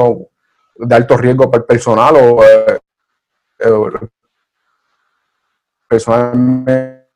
de 0.76 0.94
alto 0.94 1.16
riesgo 1.16 1.50
para 1.50 1.62
el 1.62 1.66
personal 1.66 2.16
o 2.16 2.44
eh, 2.44 2.78
eh, 3.58 4.08
personalmente 5.88 7.06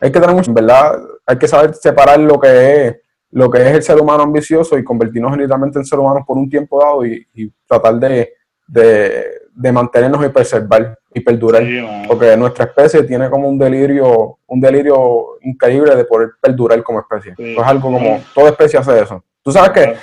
Hay 0.00 0.12
que 0.12 0.20
tener 0.20 0.34
mucho, 0.34 0.52
verdad, 0.52 1.00
hay 1.24 1.38
que 1.38 1.48
saber 1.48 1.74
separar 1.74 2.18
lo 2.18 2.38
que 2.38 2.86
es 2.86 2.96
lo 3.30 3.50
que 3.50 3.62
es 3.62 3.74
el 3.74 3.82
ser 3.82 3.98
humano 3.98 4.24
ambicioso 4.24 4.76
y 4.76 4.84
convertirnos 4.84 5.30
genuinamente 5.30 5.78
en 5.78 5.86
ser 5.86 5.98
humanos 5.98 6.24
por 6.26 6.36
un 6.36 6.50
tiempo 6.50 6.78
dado 6.78 7.06
y, 7.06 7.26
tratar 7.66 7.94
de, 7.94 8.34
de, 8.66 9.72
mantenernos 9.72 10.22
y 10.26 10.28
preservar 10.28 10.98
y 11.14 11.20
perdurar. 11.20 11.62
porque 12.06 12.36
nuestra 12.36 12.64
especie 12.64 13.02
tiene 13.02 13.28
como 13.28 13.48
un 13.48 13.58
delirio, 13.58 14.38
un 14.46 14.60
delirio 14.60 15.38
increíble 15.42 15.94
de 15.94 16.04
poder 16.04 16.30
perdurar 16.40 16.82
como 16.82 17.00
especie. 17.00 17.34
es 17.38 17.58
algo 17.58 17.92
como, 17.92 18.20
toda 18.34 18.50
especie 18.50 18.78
hace 18.78 19.00
eso. 19.00 19.22
Tú 19.42 19.52
sabes 19.52 19.70
que, 19.70 19.96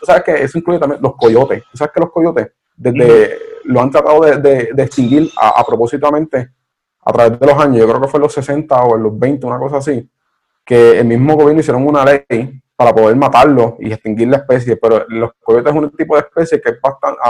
tú 0.00 0.06
sabes 0.06 0.22
que 0.22 0.42
eso 0.42 0.58
incluye 0.58 0.78
también 0.78 1.00
los 1.02 1.14
coyotes. 1.16 1.62
Tú 1.70 1.76
sabes 1.76 1.92
que 1.92 2.00
los 2.00 2.10
coyotes 2.10 2.48
desde, 2.76 3.38
lo 3.64 3.80
han 3.80 3.90
tratado 3.90 4.20
de, 4.20 4.70
extinguir 4.76 5.30
a, 5.36 5.60
a 5.60 5.64
propósitamente 5.64 6.50
a 7.06 7.12
través 7.12 7.38
de 7.38 7.46
los 7.46 7.56
años, 7.58 7.78
yo 7.78 7.88
creo 7.88 8.00
que 8.00 8.08
fue 8.08 8.18
en 8.18 8.22
los 8.22 8.32
60 8.32 8.82
o 8.82 8.96
en 8.96 9.02
los 9.04 9.16
20, 9.16 9.46
una 9.46 9.58
cosa 9.60 9.76
así, 9.76 10.10
que 10.64 10.98
el 10.98 11.06
mismo 11.06 11.36
gobierno 11.36 11.60
hicieron 11.60 11.86
una 11.86 12.04
ley 12.04 12.60
para 12.74 12.92
poder 12.92 13.14
matarlo 13.14 13.76
y 13.78 13.92
extinguir 13.92 14.26
la 14.26 14.38
especie, 14.38 14.76
pero 14.76 15.06
los 15.08 15.30
coyotes 15.40 15.72
es 15.72 15.78
un 15.78 15.90
tipo 15.92 16.16
de 16.16 16.22
especie 16.22 16.60
que 16.60 16.70
es 16.70 16.80
bastante, 16.80 17.20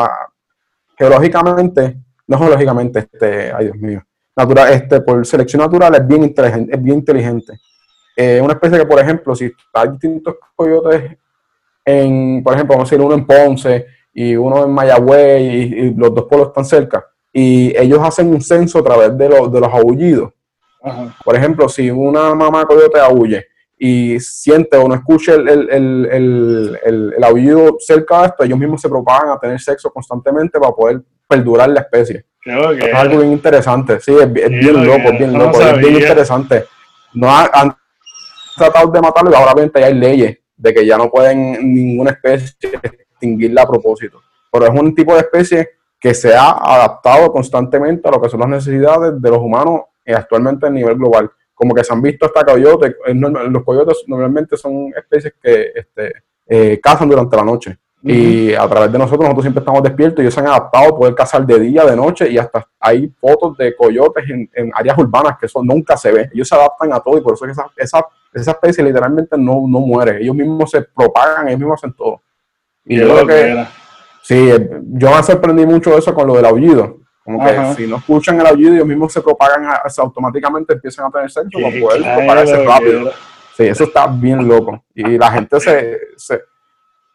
geológicamente, 0.98 1.98
no 2.26 2.38
geológicamente, 2.38 3.00
este, 3.00 3.52
ay 3.52 3.66
Dios 3.66 3.76
mío, 3.76 4.02
natural, 4.36 4.72
este, 4.72 5.00
por 5.00 5.24
selección 5.26 5.62
natural 5.62 5.94
es 5.94 6.06
bien 6.06 6.24
inteligente, 6.24 6.74
es 6.74 6.82
bien 6.82 6.98
inteligente. 6.98 7.58
Eh, 8.16 8.40
una 8.42 8.54
especie 8.54 8.78
que, 8.78 8.86
por 8.86 8.98
ejemplo, 8.98 9.34
si 9.34 9.52
hay 9.72 9.88
distintos 9.90 10.36
coyotes 10.54 11.16
en, 11.84 12.42
por 12.42 12.54
ejemplo, 12.54 12.74
vamos 12.74 12.90
a 12.90 12.90
decir 12.90 13.04
uno 13.04 13.14
en 13.14 13.26
Ponce 13.26 13.86
y 14.12 14.34
uno 14.34 14.64
en 14.64 14.70
Mayagüez 14.72 15.40
y, 15.40 15.94
los 15.94 16.14
dos 16.14 16.24
pueblos 16.24 16.48
están 16.48 16.64
cerca, 16.64 17.04
y 17.32 17.76
ellos 17.76 18.00
hacen 18.02 18.28
un 18.28 18.40
censo 18.40 18.78
a 18.78 18.82
través 18.82 19.16
de, 19.16 19.28
los, 19.28 19.52
de 19.52 19.60
los 19.60 19.72
aullidos. 19.72 20.32
Por 21.24 21.36
ejemplo, 21.36 21.68
si 21.68 21.90
una 21.90 22.34
mamá 22.34 22.64
coyote 22.64 22.98
aúlle 23.00 23.46
y 23.78 24.18
siente 24.20 24.76
o 24.76 24.88
no 24.88 24.94
escuche 24.94 25.34
el, 25.34 25.48
el, 25.48 25.70
el, 25.70 26.78
el, 26.82 27.24
aullido 27.24 27.76
cerca 27.78 28.22
de 28.22 28.26
esto, 28.28 28.44
ellos 28.44 28.58
mismos 28.58 28.80
se 28.80 28.88
propagan 28.88 29.30
a 29.30 29.38
tener 29.38 29.60
sexo 29.60 29.90
constantemente 29.90 30.58
para 30.58 30.72
poder 30.72 31.02
perdurar 31.28 31.68
la 31.68 31.80
especie. 31.80 32.24
es 32.44 32.94
algo 32.94 33.18
bien 33.18 33.32
interesante, 33.32 34.00
sí, 34.00 34.16
es, 34.18 34.32
bien 34.32 34.86
loco, 34.86 35.08
es 35.12 35.18
bien 35.18 35.32
loco, 35.32 35.60
es 35.60 35.78
bien 35.78 35.94
interesante. 35.94 36.64
No 37.12 37.28
han, 37.30 37.76
tratado 38.56 38.90
de 38.90 39.00
matarlo 39.02 39.30
y 39.30 39.34
ahora 39.34 39.70
ya 39.74 39.86
hay 39.86 39.94
leyes 39.94 40.38
de 40.56 40.72
que 40.72 40.86
ya 40.86 40.96
no 40.96 41.10
pueden 41.10 41.74
ninguna 41.74 42.12
especie 42.12 42.56
extinguirla 42.82 43.62
a 43.62 43.68
propósito. 43.68 44.22
Pero 44.50 44.64
es 44.64 44.80
un 44.80 44.94
tipo 44.94 45.12
de 45.12 45.20
especie 45.20 45.68
que 46.00 46.14
se 46.14 46.34
ha 46.34 46.52
adaptado 46.52 47.30
constantemente 47.30 48.08
a 48.08 48.12
lo 48.12 48.22
que 48.22 48.30
son 48.30 48.40
las 48.40 48.48
necesidades 48.48 49.20
de 49.20 49.30
los 49.30 49.40
humanos 49.40 49.82
actualmente 50.06 50.66
a 50.66 50.70
nivel 50.70 50.96
global 50.96 51.30
como 51.56 51.74
que 51.74 51.82
se 51.82 51.92
han 51.92 52.02
visto 52.02 52.26
hasta 52.26 52.44
coyotes. 52.44 52.94
Los 53.14 53.64
coyotes 53.64 54.04
normalmente 54.06 54.56
son 54.56 54.92
especies 54.96 55.34
que 55.42 55.72
este, 55.74 56.12
eh, 56.46 56.78
cazan 56.80 57.08
durante 57.08 57.34
la 57.36 57.44
noche. 57.44 57.78
Y 58.02 58.54
a 58.54 58.68
través 58.68 58.92
de 58.92 58.98
nosotros, 58.98 59.22
nosotros 59.22 59.42
siempre 59.42 59.60
estamos 59.60 59.82
despiertos 59.82 60.20
y 60.20 60.22
ellos 60.22 60.34
se 60.34 60.40
han 60.40 60.46
adaptado 60.46 60.94
a 60.94 60.96
poder 60.96 61.14
cazar 61.14 61.44
de 61.44 61.58
día, 61.58 61.84
de 61.84 61.96
noche 61.96 62.30
y 62.30 62.38
hasta 62.38 62.64
hay 62.78 63.12
fotos 63.18 63.56
de 63.56 63.74
coyotes 63.74 64.24
en, 64.28 64.70
áreas 64.74 64.96
urbanas 64.98 65.38
que 65.40 65.46
eso 65.46 65.60
nunca 65.64 65.96
se 65.96 66.12
ve. 66.12 66.30
Ellos 66.32 66.46
se 66.46 66.54
adaptan 66.54 66.92
a 66.92 67.00
todo 67.00 67.18
y 67.18 67.20
por 67.20 67.34
eso 67.34 67.46
esa, 67.46 67.66
esa, 67.74 68.06
esa 68.32 68.50
especie 68.52 68.84
literalmente 68.84 69.36
no, 69.36 69.64
no 69.66 69.80
muere. 69.80 70.22
Ellos 70.22 70.36
mismos 70.36 70.70
se 70.70 70.82
propagan, 70.82 71.48
ellos 71.48 71.58
mismos 71.58 71.80
hacen 71.80 71.94
todo. 71.94 72.20
Y 72.84 72.98
yo 72.98 73.08
creo 73.08 73.26
que, 73.26 73.66
sí, 74.22 74.52
yo 74.92 75.10
me 75.10 75.22
sorprendí 75.24 75.66
mucho 75.66 75.90
de 75.90 75.98
eso 75.98 76.14
con 76.14 76.28
lo 76.28 76.36
del 76.36 76.44
aullido. 76.44 76.98
Como 77.26 77.44
que 77.44 77.74
si 77.74 77.88
no 77.88 77.96
escuchan 77.96 78.40
el 78.40 78.46
aullido, 78.46 78.72
ellos 78.72 78.86
mismos 78.86 79.12
se 79.12 79.20
propagan, 79.20 79.66
automáticamente 79.98 80.74
empiezan 80.74 81.06
a 81.06 81.10
tener 81.10 81.28
sexo 81.28 81.58
para 81.60 81.80
poder 81.80 82.02
propagarse 82.02 82.64
rápido. 82.64 83.10
Sí, 83.56 83.64
eso 83.64 83.82
está 83.82 84.06
bien 84.06 84.46
loco. 84.46 84.84
Y 84.94 85.18
la 85.18 85.32
gente 85.32 85.58
se, 85.58 85.98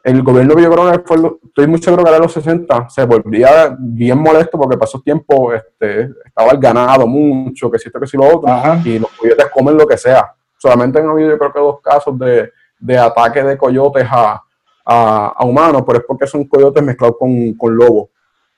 el 0.04 0.22
gobierno 0.22 0.54
que 0.54 0.64
yo 0.64 0.70
creo 0.70 0.92
que 0.92 1.00
fue, 1.00 1.18
estoy 1.46 1.68
muy 1.68 1.82
seguro 1.82 2.04
que 2.04 2.10
era 2.10 2.20
los 2.20 2.34
60, 2.34 2.90
se 2.90 3.06
volvía 3.06 3.74
bien 3.80 4.20
molesto 4.20 4.60
porque 4.60 4.78
pasó 4.78 5.00
tiempo, 5.00 5.54
este, 5.54 6.10
estaba 6.26 6.52
el 6.52 6.58
ganado 6.58 7.08
mucho, 7.08 7.72
que 7.72 7.80
si 7.80 7.88
esto, 7.88 8.02
que 8.02 8.08
si 8.08 8.18
lo 8.18 8.26
otro, 8.26 8.50
y 8.84 9.00
los 9.00 9.12
coyotes 9.12 9.48
comen 9.54 9.78
lo 9.78 9.88
que 9.88 9.98
sea. 9.98 10.36
Solamente 10.58 11.00
han 11.00 11.08
habido 11.08 11.30
yo 11.30 11.38
creo 11.38 11.54
que 11.54 11.60
dos 11.60 11.80
casos 11.80 12.20
de, 12.20 12.52
de 12.80 12.98
ataque 12.98 13.44
de 13.44 13.58
coyotes 13.58 14.06
a, 14.12 14.44
a, 14.84 15.46
humanos, 15.46 15.84
pero 15.88 16.00
es 16.00 16.06
porque 16.06 16.28
son 16.28 16.44
coyotes 16.44 16.84
mezclados 16.84 17.16
con, 17.18 17.54
con 17.54 17.74
lobos. 17.78 18.10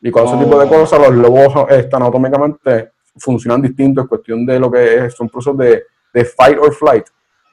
Y 0.04 0.12
con 0.12 0.26
ese 0.26 0.38
tipo 0.38 0.60
de 0.60 0.66
oh. 0.66 0.70
cosas, 0.70 0.99
los 0.99 1.16
lobos 1.16 1.72
están 1.72 2.04
anatómicamente 2.04 2.91
funcionan 3.18 3.62
distinto 3.62 4.01
en 4.01 4.08
cuestión 4.08 4.45
de 4.45 4.60
lo 4.60 4.72
que 4.72 5.06
es, 5.06 5.14
son 5.14 5.30
procesos 5.30 5.58
de, 5.58 5.84
de 6.14 6.26
fight 6.26 6.58
or 6.60 6.74
flight. 6.74 7.06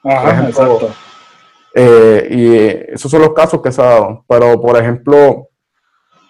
Ajá, 0.03 0.47
exacto. 0.47 0.89
Eh, 1.73 2.27
y 2.29 2.93
esos 2.93 3.09
son 3.09 3.21
los 3.21 3.33
casos 3.33 3.61
que 3.61 3.71
se 3.71 3.81
ha 3.81 3.85
dado. 3.85 4.25
Pero, 4.27 4.59
por 4.59 4.77
ejemplo, 4.77 5.47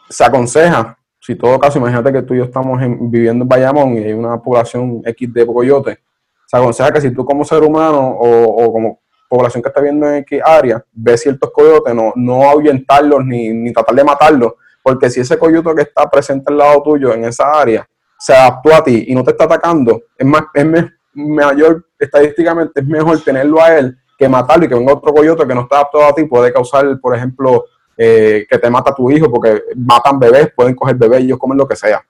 se 0.10 0.24
aconseja, 0.24 0.98
si 1.20 1.36
todo 1.36 1.60
caso, 1.60 1.80
imagínate 1.80 2.12
que 2.12 2.22
tú 2.22 2.34
y 2.34 2.38
yo 2.38 2.44
estamos 2.44 2.80
viviendo 3.00 3.44
en 3.44 3.50
Bayamón 3.50 3.96
y 3.96 4.04
hay 4.04 4.14
una 4.14 4.40
población 4.40 5.02
X 5.06 5.34
de 5.34 5.46
coyotes, 5.48 5.98
se 6.46 6.58
aconseja 6.58 6.92
que 6.92 7.02
si 7.02 7.12
tú 7.12 7.24
como 7.24 7.46
ser 7.46 7.64
humano 7.64 8.18
o, 8.20 8.72
como 8.72 9.00
población 9.30 9.64
que 9.64 9.70
está 9.70 9.80
viendo 9.80 10.08
en 10.08 10.16
X 10.18 10.42
área, 10.46 10.84
ves 10.92 11.22
ciertos 11.22 11.50
coyotes, 11.52 11.96
no, 11.96 12.12
no 12.16 12.44
ahuyentarlos 12.44 13.26
ni, 13.26 13.50
ni 13.50 13.72
tratar 13.72 13.96
de 13.96 14.04
matarlos, 14.04 14.54
porque 14.84 15.10
si 15.10 15.20
ese 15.20 15.38
coyote 15.38 15.76
que 15.76 15.82
está 15.84 16.10
presente 16.10 16.52
al 16.52 16.58
lado 16.58 16.82
tuyo 16.84 17.14
en 17.14 17.26
esa 17.26 17.52
área 17.52 17.88
se 18.18 18.34
adaptó 18.34 18.74
a 18.76 18.84
ti 18.84 19.06
y 19.08 19.16
no 19.16 19.24
te 19.24 19.32
está 19.32 19.46
atacando, 19.46 20.02
es 20.18 20.26
más, 20.26 20.44
es 20.54 20.66
mayor, 21.14 21.86
estadísticamente 21.98 22.80
es 22.80 22.86
mejor 22.86 23.20
tenerlo 23.22 23.62
a 23.62 23.78
él 23.78 23.98
que 24.18 24.30
matarlo 24.30 24.66
y 24.66 24.70
que 24.70 24.76
venga 24.76 24.94
otro 24.94 25.12
coyote 25.12 25.48
que 25.48 25.56
no 25.56 25.62
está 25.62 25.78
adaptado 25.78 26.06
a 26.06 26.14
ti, 26.14 26.26
puede 26.26 26.54
causar, 26.54 27.00
por 27.00 27.16
ejemplo, 27.16 27.66
eh, 27.98 28.46
que 28.48 28.58
te 28.60 28.70
mata 28.70 28.92
a 28.92 28.96
tu 28.96 29.10
hijo, 29.10 29.32
porque 29.32 29.64
matan 29.76 30.20
bebés, 30.20 30.52
pueden 30.56 30.76
coger 30.76 30.96
bebés 30.96 31.22
y 31.22 31.26
ellos 31.26 31.40
comen 31.40 31.58
lo 31.58 31.68
que 31.68 31.76
sea. 31.76 32.04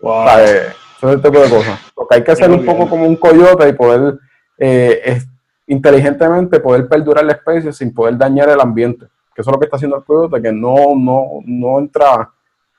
Wow. 0.00 0.26
Eh, 0.38 0.66
eso 0.98 1.08
es 1.08 1.14
el 1.14 1.22
tipo 1.22 1.38
de 1.38 1.48
cosas. 1.48 1.80
Porque 1.94 2.16
hay 2.16 2.24
que 2.24 2.36
ser 2.36 2.50
un 2.50 2.64
poco 2.64 2.88
como 2.88 3.06
un 3.06 3.16
coyote 3.16 3.66
y 3.66 3.72
poder 3.72 4.18
eh, 4.58 5.22
inteligentemente 5.66 6.60
poder 6.60 6.86
perdurar 6.88 7.24
la 7.24 7.32
especie 7.32 7.72
sin 7.72 7.94
poder 7.94 8.18
dañar 8.18 8.50
el 8.50 8.60
ambiente 8.60 9.06
que 9.34 9.42
eso 9.42 9.50
es 9.50 9.54
lo 9.54 9.58
que 9.58 9.64
está 9.64 9.76
haciendo 9.76 9.96
el 9.96 10.04
coyote, 10.04 10.40
que 10.40 10.52
no, 10.52 10.94
no, 10.96 11.40
no 11.44 11.78
entra 11.78 12.30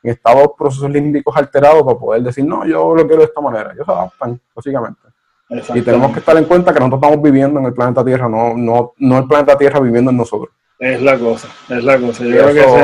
en 0.02 0.12
estados 0.12 0.50
procesos 0.58 0.90
límbicos 0.90 1.36
alterados 1.36 1.84
para 1.84 2.00
poder 2.00 2.22
decir, 2.24 2.46
no, 2.46 2.66
yo 2.66 2.96
lo 2.96 3.06
quiero 3.06 3.22
de 3.22 3.26
esta 3.26 3.42
manera. 3.42 3.72
Ellos 3.74 3.86
se 3.86 3.92
adaptan, 3.92 4.40
básicamente. 4.56 5.02
Y 5.50 5.82
tenemos 5.82 6.12
que 6.12 6.20
estar 6.20 6.36
en 6.38 6.46
cuenta 6.46 6.74
que 6.74 6.80
nosotros 6.80 7.02
estamos 7.04 7.24
viviendo 7.24 7.60
en 7.60 7.68
el 7.68 7.74
planeta 7.74 8.04
Tierra, 8.04 8.28
no, 8.28 8.56
no, 8.56 8.94
no 8.98 9.18
el 9.20 9.28
planeta 9.28 9.58
Tierra 9.58 9.80
viviendo 9.80 10.12
en 10.12 10.18
nosotros. 10.18 10.50
Es 10.78 11.02
la 11.02 11.18
cosa, 11.18 11.48
es 11.70 11.84
la 11.84 12.00
cosa. 12.00 12.24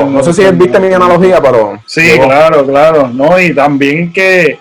no 0.04 0.22
sé 0.22 0.32
si 0.32 0.50
viste 0.52 0.80
mi 0.80 0.92
analogía, 0.92 1.40
pero... 1.42 1.78
Sí, 1.86 2.18
claro, 2.18 2.64
claro. 2.64 3.08
No, 3.08 3.38
y 3.38 3.54
también 3.54 4.12
que, 4.12 4.58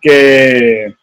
que, 0.00 0.94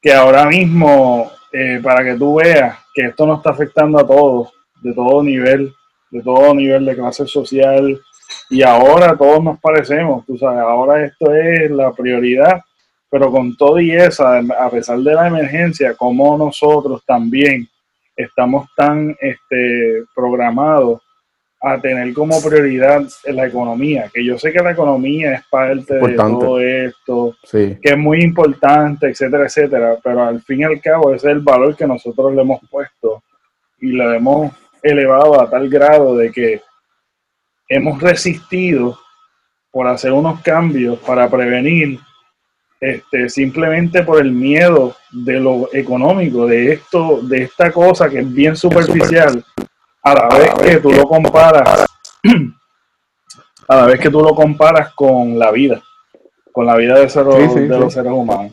que 0.00 0.14
ahora 0.14 0.44
mismo, 0.46 1.32
eh, 1.52 1.80
para 1.82 2.04
que 2.04 2.14
tú 2.14 2.36
veas 2.36 2.78
que 2.94 3.06
esto 3.06 3.26
no 3.26 3.34
está 3.34 3.50
afectando 3.50 3.98
a 3.98 4.06
todos, 4.06 4.52
de 4.80 4.92
todo 4.92 5.22
nivel, 5.22 5.74
de 6.10 6.22
todo 6.22 6.54
nivel 6.54 6.84
de 6.84 6.96
clase 6.96 7.26
social. 7.26 8.00
Y 8.50 8.62
ahora 8.62 9.16
todos 9.16 9.42
nos 9.42 9.60
parecemos, 9.60 10.24
tú 10.26 10.36
sabes, 10.36 10.60
ahora 10.60 11.04
esto 11.04 11.32
es 11.34 11.70
la 11.70 11.92
prioridad, 11.92 12.60
pero 13.10 13.30
con 13.30 13.56
todo 13.56 13.80
y 13.80 13.92
esa, 13.92 14.38
a 14.38 14.70
pesar 14.70 14.98
de 14.98 15.14
la 15.14 15.28
emergencia, 15.28 15.94
como 15.94 16.36
nosotros 16.36 17.02
también 17.06 17.68
estamos 18.16 18.68
tan 18.76 19.16
este, 19.20 20.04
programados 20.14 21.02
a 21.60 21.80
tener 21.80 22.12
como 22.12 22.40
prioridad 22.42 23.02
la 23.24 23.46
economía, 23.46 24.10
que 24.12 24.24
yo 24.24 24.38
sé 24.38 24.52
que 24.52 24.62
la 24.62 24.72
economía 24.72 25.34
es 25.34 25.42
parte 25.50 25.94
de 25.94 26.14
todo 26.14 26.60
esto, 26.60 27.34
que 27.50 27.78
es 27.82 27.98
muy 27.98 28.22
importante, 28.22 29.08
etcétera, 29.08 29.46
etcétera, 29.46 29.96
pero 30.02 30.22
al 30.22 30.42
fin 30.42 30.60
y 30.60 30.64
al 30.64 30.80
cabo 30.80 31.12
ese 31.12 31.28
es 31.28 31.32
el 31.32 31.40
valor 31.40 31.74
que 31.74 31.86
nosotros 31.86 32.34
le 32.34 32.42
hemos 32.42 32.60
puesto 32.70 33.22
y 33.80 33.88
le 33.88 34.16
hemos 34.16 34.52
elevado 34.82 35.40
a 35.40 35.48
tal 35.48 35.68
grado 35.68 36.16
de 36.16 36.30
que 36.30 36.62
hemos 37.68 38.00
resistido 38.00 38.98
por 39.70 39.86
hacer 39.88 40.12
unos 40.12 40.40
cambios 40.40 40.98
para 41.00 41.28
prevenir 41.28 42.00
este, 42.80 43.28
simplemente 43.28 44.02
por 44.02 44.20
el 44.20 44.32
miedo 44.32 44.94
de 45.10 45.40
lo 45.40 45.68
económico, 45.72 46.46
de 46.46 46.72
esto, 46.72 47.20
de 47.22 47.44
esta 47.44 47.72
cosa 47.72 48.08
que 48.08 48.20
es 48.20 48.32
bien 48.32 48.56
superficial, 48.56 49.44
a 50.02 50.14
la 50.14 50.28
vez 50.38 50.54
que 50.54 50.76
tú 50.78 50.92
lo 50.92 51.08
comparas, 51.08 51.86
a 53.68 53.76
la 53.76 53.86
vez 53.86 54.00
que 54.00 54.10
tú 54.10 54.20
lo 54.20 54.34
comparas 54.34 54.94
con 54.94 55.38
la 55.38 55.50
vida, 55.50 55.82
con 56.52 56.66
la 56.66 56.76
vida 56.76 56.94
de, 56.94 57.06
de 57.06 57.78
los 57.78 57.92
seres 57.92 58.12
humanos. 58.12 58.52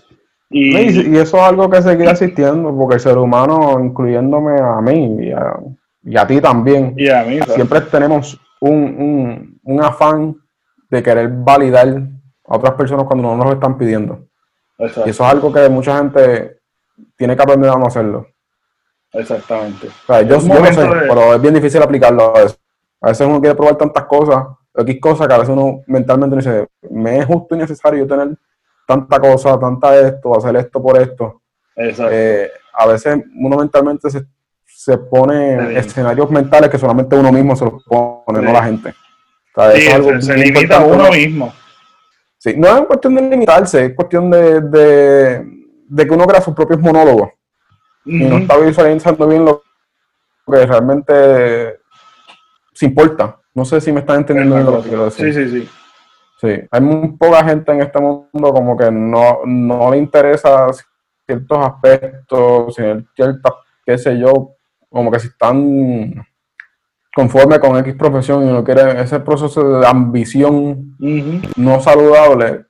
Y, 0.49 0.77
y, 0.77 1.17
eso 1.17 1.37
es 1.37 1.43
algo 1.43 1.69
que 1.69 1.81
seguirá 1.81 2.11
existiendo, 2.11 2.75
porque 2.75 2.95
el 2.95 3.01
ser 3.01 3.17
humano, 3.17 3.79
incluyéndome 3.83 4.59
a 4.61 4.81
mí 4.81 5.31
y 6.03 6.17
a, 6.17 6.27
ti 6.27 6.41
también, 6.41 6.93
y 6.97 7.09
a 7.09 7.23
mí, 7.23 7.39
siempre 7.55 7.81
tenemos 7.81 8.39
un, 8.59 9.59
un, 9.63 9.83
afán 9.83 10.35
de 10.89 11.01
querer 11.01 11.29
validar 11.29 11.87
a 11.87 12.57
otras 12.57 12.73
personas 12.73 13.05
cuando 13.05 13.23
no 13.23 13.37
nos 13.37 13.45
lo 13.45 13.53
están 13.53 13.77
pidiendo. 13.77 14.27
Y 14.77 14.85
eso 14.85 15.07
es 15.09 15.21
algo 15.21 15.51
que 15.51 15.69
mucha 15.69 15.97
gente 15.97 16.59
tiene 17.15 17.35
que 17.35 17.43
aprender 17.43 17.69
a 17.69 17.77
no 17.77 17.87
hacerlo. 17.87 18.27
Exactamente. 19.13 19.87
yo, 20.07 20.39
yo 20.39 20.59
lo 20.59 20.65
sé, 20.65 20.89
pero 21.07 21.35
es 21.35 21.41
bien 21.41 21.53
difícil 21.53 21.81
aplicarlo 21.81 22.35
a 22.35 22.41
eso. 22.41 22.57
A 22.99 23.09
veces 23.09 23.27
uno 23.27 23.39
quiere 23.39 23.55
probar 23.55 23.77
tantas 23.77 24.05
cosas, 24.05 24.45
X 24.75 24.99
cosas 24.99 25.27
que 25.27 25.33
a 25.33 25.37
veces 25.37 25.53
uno 25.53 25.81
mentalmente 25.87 26.35
dice, 26.35 26.67
me 26.89 27.19
es 27.19 27.25
justo 27.25 27.55
y 27.55 27.59
necesario 27.59 28.07
tener 28.07 28.35
tanta 28.87 29.19
cosa, 29.19 29.59
tanta 29.59 29.95
esto, 29.99 30.35
hacer 30.35 30.55
esto 30.55 30.81
por 30.81 30.97
esto. 30.99 31.41
Eh, 31.75 32.49
a 32.73 32.87
veces 32.87 33.23
uno 33.35 33.57
mentalmente 33.57 34.09
se, 34.09 34.25
se 34.83 34.97
pone 34.97 35.77
escenarios 35.77 36.29
mentales 36.29 36.69
que 36.69 36.77
solamente 36.77 37.15
uno 37.15 37.31
mismo 37.31 37.55
se 37.55 37.63
los 37.63 37.81
pone, 37.85 38.41
no 38.41 38.51
la 38.51 38.63
gente. 38.63 38.93
se, 40.19 40.37
limita 40.37 40.79
a 40.79 40.85
uno 40.85 41.09
mismo. 41.09 41.53
Sí, 42.37 42.55
no 42.57 42.67
es 42.67 42.85
cuestión 42.85 43.15
de 43.15 43.21
limitarse, 43.21 43.85
es 43.85 43.95
cuestión 43.95 44.29
de, 44.29 44.59
de, 44.59 46.05
que 46.05 46.13
uno 46.13 46.27
crea 46.27 46.41
sus 46.41 46.53
propios 46.53 46.81
monólogos. 46.81 47.29
Y 48.03 48.25
no 48.25 48.39
está 48.39 48.57
visualizando 48.57 49.25
bien 49.25 49.45
lo 49.45 49.63
que 50.51 50.65
realmente 50.65 51.79
se 52.73 52.85
importa. 52.85 53.39
No 53.53 53.63
sé 53.63 53.79
si 53.79 53.93
me 53.93 54.01
están 54.01 54.17
entendiendo 54.17 54.59
lo 54.59 54.83
que 54.83 54.89
quiero 54.89 55.05
decir. 55.05 55.33
Sí, 55.33 55.45
sí, 55.45 55.61
sí. 55.61 55.69
Sí, 56.41 56.67
hay 56.69 56.81
muy 56.81 57.13
poca 57.13 57.41
gente 57.45 57.71
en 57.71 57.83
este 57.83 58.01
mundo 58.01 58.53
como 58.53 58.75
que 58.75 58.91
no, 58.91 59.45
no 59.45 59.91
le 59.91 59.97
interesa 59.97 60.67
ciertos 61.25 61.57
aspectos, 61.57 62.75
ciertas, 62.75 63.53
qué 63.85 63.97
sé 63.97 64.19
yo, 64.19 64.57
como 64.93 65.11
que 65.11 65.19
si 65.19 65.27
están 65.27 66.13
conforme 67.15 67.59
con 67.59 67.77
X 67.77 67.95
profesión 67.95 68.43
y 68.43 68.51
no 68.51 68.63
quieren 68.63 68.97
ese 68.97 69.19
proceso 69.19 69.79
de 69.79 69.87
ambición 69.87 70.95
no 71.55 71.79
saludable, 71.79 72.65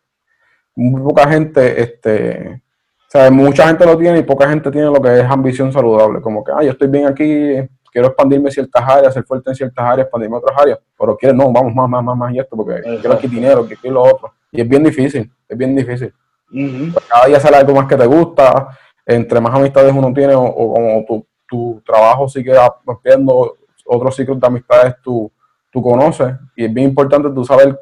muy 0.75 1.01
poca 1.01 1.27
gente, 1.27 1.81
este, 1.81 2.61
o 3.07 3.09
sea, 3.09 3.29
mucha 3.29 3.67
gente 3.67 3.85
lo 3.85 3.97
tiene 3.97 4.19
y 4.19 4.23
poca 4.23 4.49
gente 4.49 4.71
tiene 4.71 4.87
lo 4.87 5.01
que 5.01 5.19
es 5.19 5.25
ambición 5.25 5.71
saludable, 5.71 6.21
como 6.21 6.43
que, 6.43 6.53
ah, 6.55 6.63
yo 6.63 6.71
estoy 6.71 6.87
bien 6.87 7.07
aquí, 7.07 7.55
quiero 7.91 8.07
expandirme 8.07 8.51
ciertas 8.51 8.83
áreas, 8.87 9.13
ser 9.13 9.23
fuerte 9.23 9.49
en 9.51 9.55
ciertas 9.55 9.85
áreas, 9.85 10.05
expandirme 10.05 10.37
otras 10.37 10.57
áreas, 10.57 10.79
pero 10.97 11.17
quiero, 11.17 11.35
no, 11.35 11.51
vamos 11.51 11.75
más, 11.75 11.89
más, 11.89 12.03
más, 12.03 12.17
más 12.17 12.33
y 12.33 12.39
esto, 12.39 12.55
porque 12.55 12.81
quiero 13.01 13.13
aquí 13.13 13.27
dinero, 13.27 13.67
que 13.67 13.75
quiero 13.75 13.95
lo 13.95 14.03
otro. 14.03 14.33
Y 14.49 14.61
es 14.61 14.67
bien 14.67 14.83
difícil, 14.83 15.29
es 15.47 15.57
bien 15.57 15.75
difícil. 15.75 16.13
Pues 16.49 17.05
cada 17.09 17.25
día 17.25 17.39
sale 17.39 17.57
algo 17.57 17.75
más 17.75 17.87
que 17.87 17.97
te 17.97 18.05
gusta, 18.05 18.69
entre 19.05 19.41
más 19.41 19.53
amistades 19.53 19.93
uno 19.93 20.13
tiene 20.13 20.33
o, 20.35 20.53
como 20.53 21.05
tu, 21.05 21.27
tu, 21.53 21.81
trabajo 21.85 22.27
sigue 22.27 22.53
ampliando 22.57 23.57
otros 23.85 24.15
ciclos 24.15 24.39
de 24.39 24.47
amistades 24.47 24.95
tú, 25.03 25.31
tú 25.71 25.81
conoces 25.81 26.33
y 26.55 26.65
es 26.65 26.73
bien 26.73 26.89
importante 26.89 27.29
tú 27.29 27.45
saber 27.45 27.79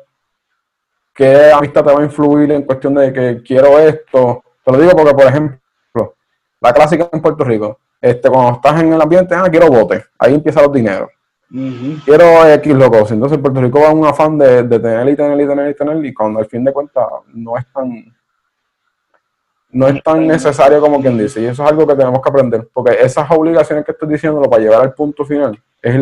qué 1.13 1.51
amistad 1.51 1.85
te 1.85 1.93
va 1.93 2.01
a 2.01 2.03
influir 2.03 2.51
en 2.51 2.63
cuestión 2.63 2.95
de 2.95 3.13
que 3.13 3.41
quiero 3.43 3.79
esto. 3.79 4.43
Te 4.65 4.71
lo 4.71 4.77
digo 4.77 4.91
porque, 4.91 5.13
por 5.13 5.25
ejemplo, 5.25 6.15
la 6.59 6.73
clásica 6.73 7.09
en 7.11 7.21
Puerto 7.21 7.43
Rico, 7.43 7.79
este, 8.01 8.29
cuando 8.29 8.55
estás 8.55 8.81
en 8.81 8.91
el 8.91 9.01
ambiente, 9.01 9.35
ah, 9.35 9.47
quiero 9.49 9.67
bote, 9.67 10.03
ahí 10.19 10.33
empiezan 10.33 10.63
los 10.63 10.73
dineros. 10.73 11.09
Quiero 12.05 12.47
X 12.47 12.73
locos. 12.73 13.11
Entonces 13.11 13.37
Puerto 13.37 13.61
Rico 13.61 13.81
va 13.81 13.91
un 13.91 14.05
afán 14.05 14.37
de, 14.37 14.63
tener 14.63 15.09
y 15.09 15.15
tener 15.15 15.41
y 15.41 15.47
tener 15.47 15.69
y 15.71 15.75
tener, 15.75 16.05
y 16.05 16.13
cuando 16.13 16.39
al 16.39 16.45
fin 16.45 16.63
de 16.63 16.73
cuentas 16.73 17.05
no 17.33 17.57
es 17.57 17.65
tan 17.73 18.05
no 19.71 19.87
es 19.87 20.03
tan 20.03 20.27
necesario 20.27 20.81
como 20.81 21.01
quien 21.01 21.17
dice, 21.17 21.41
y 21.41 21.45
eso 21.45 21.63
es 21.63 21.69
algo 21.69 21.87
que 21.87 21.95
tenemos 21.95 22.21
que 22.21 22.29
aprender, 22.29 22.67
porque 22.73 22.97
esas 22.99 23.29
obligaciones 23.31 23.85
que 23.85 23.91
estoy 23.91 24.09
diciendo 24.09 24.41
para 24.41 24.61
llevar 24.61 24.81
al 24.81 24.93
punto 24.93 25.25
final 25.25 25.59
es 25.81 25.95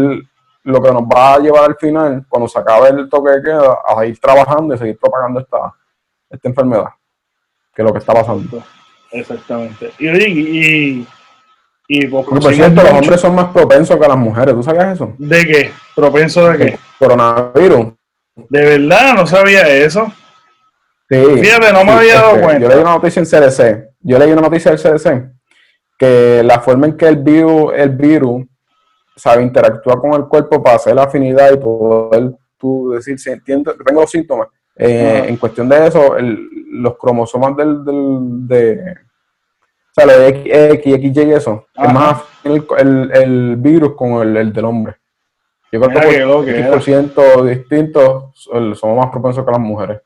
lo 0.63 0.81
que 0.81 0.91
nos 0.91 1.03
va 1.03 1.35
a 1.35 1.39
llevar 1.39 1.65
al 1.65 1.75
final, 1.75 2.25
cuando 2.27 2.47
se 2.47 2.59
acabe 2.59 2.89
el 2.89 3.09
toque 3.09 3.31
de 3.31 3.43
queda, 3.43 3.79
a 3.85 4.05
ir 4.05 4.19
trabajando 4.19 4.73
y 4.73 4.77
seguir 4.77 4.97
propagando 4.97 5.39
esta, 5.39 5.73
esta 6.29 6.47
enfermedad, 6.47 6.89
que 7.73 7.81
es 7.81 7.85
lo 7.85 7.93
que 7.93 7.99
está 7.99 8.13
pasando. 8.13 8.63
Exactamente. 9.11 9.91
Y, 9.97 10.07
y, 10.07 11.07
y 11.87 12.07
por, 12.07 12.25
cierto, 12.53 12.83
los 12.83 12.91
hombres 12.91 13.21
son 13.21 13.33
más 13.33 13.51
propensos 13.51 13.97
que 13.97 14.07
las 14.07 14.17
mujeres. 14.17 14.53
¿Tú 14.53 14.61
sabías 14.61 14.93
eso? 14.93 15.13
¿De 15.17 15.45
qué? 15.47 15.71
¿Propenso 15.95 16.47
de 16.49 16.57
qué? 16.57 16.79
Coronavirus. 16.99 17.93
¿De 18.35 18.77
verdad? 18.77 19.15
No 19.15 19.25
sabía 19.25 19.67
eso. 19.67 20.11
Sí. 21.09 21.41
Fíjate, 21.41 21.73
no 21.73 21.83
me 21.83 21.91
había 21.91 22.15
dado 22.15 22.35
este, 22.35 22.43
cuenta. 22.43 22.61
Yo 22.61 22.69
leí 22.69 22.79
una 22.79 22.93
noticia 22.95 23.19
en 23.19 23.25
CDC. 23.25 23.89
Yo 24.01 24.19
leí 24.19 24.31
una 24.31 24.41
noticia 24.41 24.71
del 24.71 24.79
CDC 24.79 25.39
que 25.99 26.41
la 26.43 26.61
forma 26.61 26.87
en 26.87 26.95
que 26.95 27.07
el 27.07 27.17
virus, 27.17 27.73
el 27.75 27.89
virus 27.89 28.45
sabe 29.17 29.43
interactuar 29.43 29.99
con 29.99 30.13
el 30.13 30.27
cuerpo 30.29 30.63
para 30.63 30.77
hacer 30.77 30.95
la 30.95 31.03
afinidad 31.03 31.51
y 31.51 31.57
poder 31.57 32.31
tú 32.57 32.91
decir 32.91 33.19
si 33.19 33.29
entiendo, 33.29 33.75
tengo 33.85 34.01
los 34.01 34.09
síntomas. 34.09 34.47
Eh, 34.77 35.25
en 35.27 35.35
cuestión 35.35 35.67
de 35.67 35.87
eso, 35.87 36.15
los 36.71 36.97
cromosomas 36.97 37.57
del, 37.57 37.83
del 37.83 38.47
de 38.47 38.95
o 39.97 40.01
sea, 40.01 40.27
X, 40.29 40.43
X, 40.47 41.17
Y, 41.17 41.31
eso. 41.33 41.65
Es 41.75 41.93
más 41.93 42.23
el, 42.45 42.65
el, 43.11 43.55
virus 43.57 43.93
con 43.95 44.25
el, 44.25 44.37
el, 44.37 44.53
del 44.53 44.63
hombre. 44.63 44.95
Yo 45.69 45.81
creo 45.81 46.45
que 46.45 46.63
por 46.63 46.81
10% 46.81 47.43
distintos 47.43 48.31
somos 48.79 48.97
más 48.97 49.11
propensos 49.11 49.43
que 49.43 49.51
las 49.51 49.59
mujeres. 49.59 49.99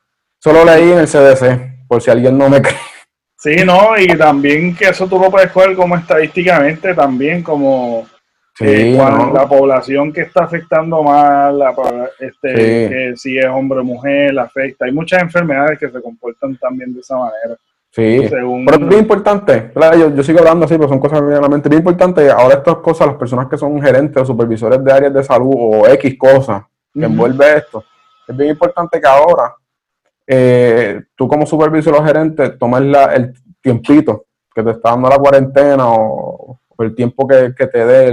Solo 0.44 0.62
leí 0.62 0.92
en 0.92 0.98
el 0.98 1.06
CDC, 1.06 1.86
por 1.88 2.02
si 2.02 2.10
alguien 2.10 2.36
no 2.36 2.50
me 2.50 2.60
cree. 2.60 2.76
Sí, 3.38 3.64
no, 3.64 3.98
y 3.98 4.06
también 4.08 4.76
que 4.76 4.90
eso 4.90 5.06
tú 5.06 5.18
lo 5.18 5.30
puedes 5.30 5.50
coger 5.50 5.74
como 5.74 5.96
estadísticamente, 5.96 6.92
también 6.92 7.42
como 7.42 8.06
eh, 8.60 8.94
la 8.94 9.48
población 9.48 10.12
que 10.12 10.20
está 10.20 10.44
afectando 10.44 11.02
más, 11.02 11.54
la, 11.54 11.74
este, 12.20 12.52
que 12.52 13.12
si 13.16 13.38
es 13.38 13.46
hombre 13.46 13.80
o 13.80 13.84
mujer, 13.84 14.38
afecta. 14.38 14.84
Hay 14.84 14.92
muchas 14.92 15.22
enfermedades 15.22 15.78
que 15.78 15.88
se 15.88 16.02
comportan 16.02 16.58
también 16.58 16.92
de 16.92 17.00
esa 17.00 17.16
manera. 17.16 17.56
Sí, 17.90 18.26
pero 18.28 18.58
es 18.70 18.78
bien 18.86 19.00
importante, 19.00 19.72
yo, 20.14 20.22
sigo 20.22 20.40
hablando 20.40 20.66
así, 20.66 20.74
pero 20.76 20.90
son 20.90 20.98
cosas 20.98 21.20
que 21.20 21.24
me 21.24 21.40
la 21.40 21.48
mente, 21.48 21.70
bien 21.70 21.80
importante, 21.80 22.30
ahora 22.30 22.56
estas 22.56 22.76
cosas, 22.76 23.06
las 23.06 23.16
personas 23.16 23.46
que 23.48 23.56
son 23.56 23.80
gerentes 23.80 24.22
o 24.22 24.26
supervisores 24.26 24.84
de 24.84 24.92
áreas 24.92 25.14
de 25.14 25.24
salud 25.24 25.54
o 25.56 25.88
X 25.88 26.18
cosas 26.18 26.64
que 26.92 27.06
envuelve 27.06 27.56
esto, 27.56 27.82
es 28.28 28.36
bien 28.36 28.50
importante 28.50 29.00
que 29.00 29.06
ahora 29.06 29.54
eh, 30.26 31.02
tú 31.14 31.28
como 31.28 31.46
supervisor 31.46 31.94
o 31.94 32.04
gerente 32.04 32.50
tomes 32.50 32.82
la, 32.82 33.14
el 33.14 33.34
tiempito 33.60 34.26
que 34.54 34.62
te 34.62 34.70
está 34.70 34.90
dando 34.90 35.08
la 35.08 35.18
cuarentena 35.18 35.84
o, 35.86 36.60
el 36.78 36.94
tiempo 36.94 37.26
que, 37.26 37.50
te 37.52 37.86
dé 37.86 38.12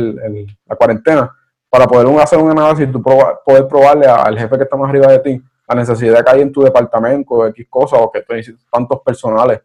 la 0.65 0.75
cuarentena 0.75 1.35
para 1.69 1.87
poder 1.87 2.07
hacer 2.19 2.37
un 2.37 2.51
análisis 2.51 2.91
tú 2.91 3.01
poder 3.01 3.67
probarle 3.67 4.05
al 4.05 4.37
jefe 4.37 4.57
que 4.57 4.63
está 4.63 4.77
más 4.77 4.89
arriba 4.89 5.07
de 5.07 5.19
ti 5.19 5.41
la 5.67 5.75
necesidad 5.75 6.23
que 6.23 6.31
hay 6.31 6.41
en 6.41 6.51
tu 6.51 6.61
departamento 6.61 7.33
o 7.33 7.47
X 7.47 7.65
cosas 7.69 7.99
o 8.01 8.11
que 8.11 8.23
necesitas 8.29 8.65
tantos 8.71 9.01
personales 9.01 9.61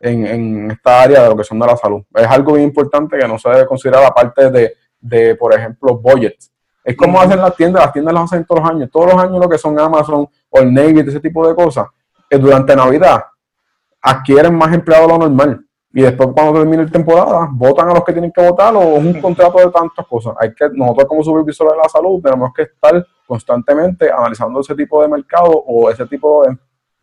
en, 0.00 0.70
esta 0.70 1.02
área 1.02 1.22
de 1.22 1.28
lo 1.28 1.36
que 1.36 1.44
son 1.44 1.58
de 1.58 1.66
la 1.66 1.76
salud. 1.76 2.02
Es 2.14 2.26
algo 2.26 2.54
bien 2.54 2.68
importante 2.68 3.16
que 3.18 3.28
no 3.28 3.38
se 3.38 3.48
debe 3.48 3.66
considerar 3.66 4.04
aparte 4.04 4.50
de, 4.50 4.74
de 5.00 5.34
por 5.36 5.54
ejemplo, 5.54 5.96
budgets. 5.96 6.50
Es 6.84 6.96
como 6.96 7.20
hacen 7.20 7.38
las 7.38 7.54
tiendas, 7.54 7.84
las 7.84 7.92
tiendas 7.92 8.14
las 8.14 8.24
hacen 8.24 8.44
todos 8.44 8.62
los 8.62 8.70
años. 8.70 8.90
Todos 8.90 9.12
los 9.12 9.22
años 9.22 9.38
lo 9.38 9.48
que 9.48 9.58
son 9.58 9.78
Amazon 9.78 10.28
o 10.50 10.58
el 10.58 10.72
Navy, 10.72 11.00
ese 11.00 11.20
tipo 11.20 11.46
de 11.46 11.54
cosas, 11.54 11.86
que 12.28 12.38
durante 12.38 12.74
Navidad 12.74 13.24
adquieren 14.00 14.54
más 14.54 14.74
empleados 14.74 15.06
de 15.06 15.12
lo 15.12 15.18
normal. 15.18 15.64
Y 15.94 16.02
después 16.02 16.30
cuando 16.34 16.58
termine 16.58 16.84
la 16.84 16.90
temporada, 16.90 17.48
votan 17.52 17.90
a 17.90 17.94
los 17.94 18.04
que 18.04 18.12
tienen 18.12 18.32
que 18.32 18.42
votar 18.42 18.74
o 18.74 18.96
es 18.96 19.04
un 19.04 19.20
contrato 19.20 19.58
de 19.58 19.70
tantas 19.70 20.06
cosas. 20.06 20.34
Hay 20.40 20.54
que, 20.54 20.68
nosotros 20.72 21.06
como 21.06 21.22
supervisores 21.22 21.74
de 21.74 21.78
la 21.78 21.88
salud 21.88 22.20
tenemos 22.22 22.50
que 22.54 22.62
estar 22.62 23.06
constantemente 23.26 24.10
analizando 24.10 24.60
ese 24.60 24.74
tipo 24.74 25.02
de 25.02 25.08
mercado 25.08 25.50
o 25.50 25.90
ese 25.90 26.06
tipo 26.06 26.44
de, 26.46 26.56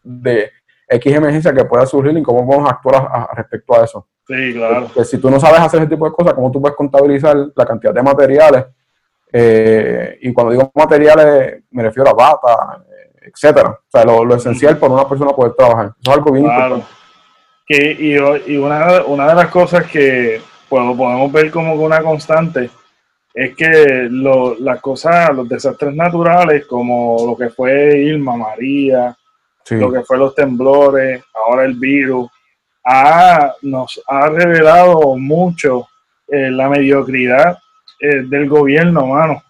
de 0.03 0.51
X 0.89 1.15
emergencia 1.15 1.53
que 1.53 1.65
pueda 1.65 1.85
surgir 1.85 2.17
y 2.17 2.23
cómo 2.23 2.45
vamos 2.45 2.67
a 2.67 2.73
actuar 2.73 3.29
respecto 3.35 3.75
a 3.75 3.83
eso. 3.83 4.07
Sí, 4.27 4.53
claro. 4.53 4.87
Porque 4.87 5.05
si 5.05 5.19
tú 5.19 5.29
no 5.29 5.39
sabes 5.39 5.59
hacer 5.59 5.81
ese 5.81 5.89
tipo 5.89 6.05
de 6.05 6.11
cosas, 6.11 6.33
¿cómo 6.33 6.51
tú 6.51 6.59
puedes 6.59 6.75
contabilizar 6.75 7.37
la 7.55 7.65
cantidad 7.65 7.93
de 7.93 8.01
materiales? 8.01 8.65
Eh, 9.31 10.17
y 10.21 10.33
cuando 10.33 10.53
digo 10.53 10.71
materiales, 10.73 11.63
me 11.71 11.83
refiero 11.83 12.09
a 12.09 12.13
bata, 12.13 12.83
etcétera. 13.21 13.69
O 13.69 13.91
sea, 13.91 14.03
lo, 14.05 14.35
esencial 14.35 14.77
para 14.77 14.93
una 14.93 15.07
persona 15.07 15.31
poder 15.31 15.53
trabajar. 15.53 15.93
Eso 16.01 16.11
es 16.11 16.17
algo 16.17 16.31
bien 16.31 16.45
importante. 16.45 16.85
Que, 17.67 17.91
y, 17.91 18.51
y 18.51 18.57
una, 18.57 19.03
una, 19.03 19.27
de 19.27 19.35
las 19.35 19.47
cosas 19.49 19.85
que 19.85 20.41
pues, 20.67 20.97
podemos 20.97 21.31
ver 21.31 21.51
como 21.51 21.75
una 21.75 22.01
constante 22.01 22.71
es 23.33 23.55
que 23.55 24.07
lo, 24.09 24.55
las 24.59 24.81
cosas, 24.81 25.33
los 25.35 25.47
desastres 25.47 25.93
naturales, 25.93 26.65
como 26.65 27.25
lo 27.25 27.37
que 27.37 27.49
fue 27.49 27.99
Irma, 27.99 28.35
María, 28.35 29.15
lo 29.69 29.91
que 29.91 30.01
fue 30.01 30.17
los 30.17 30.33
temblores, 30.33 31.23
ahora 31.33 31.63
el 31.63 31.75
virus, 31.75 32.29
ha, 32.83 33.53
nos 33.61 34.01
ha 34.07 34.29
revelado 34.29 35.15
mucho 35.15 35.87
eh, 36.27 36.49
la 36.49 36.69
mediocridad 36.69 37.59
eh, 37.99 38.23
del 38.27 38.47
gobierno, 38.47 39.07
mano. 39.07 39.43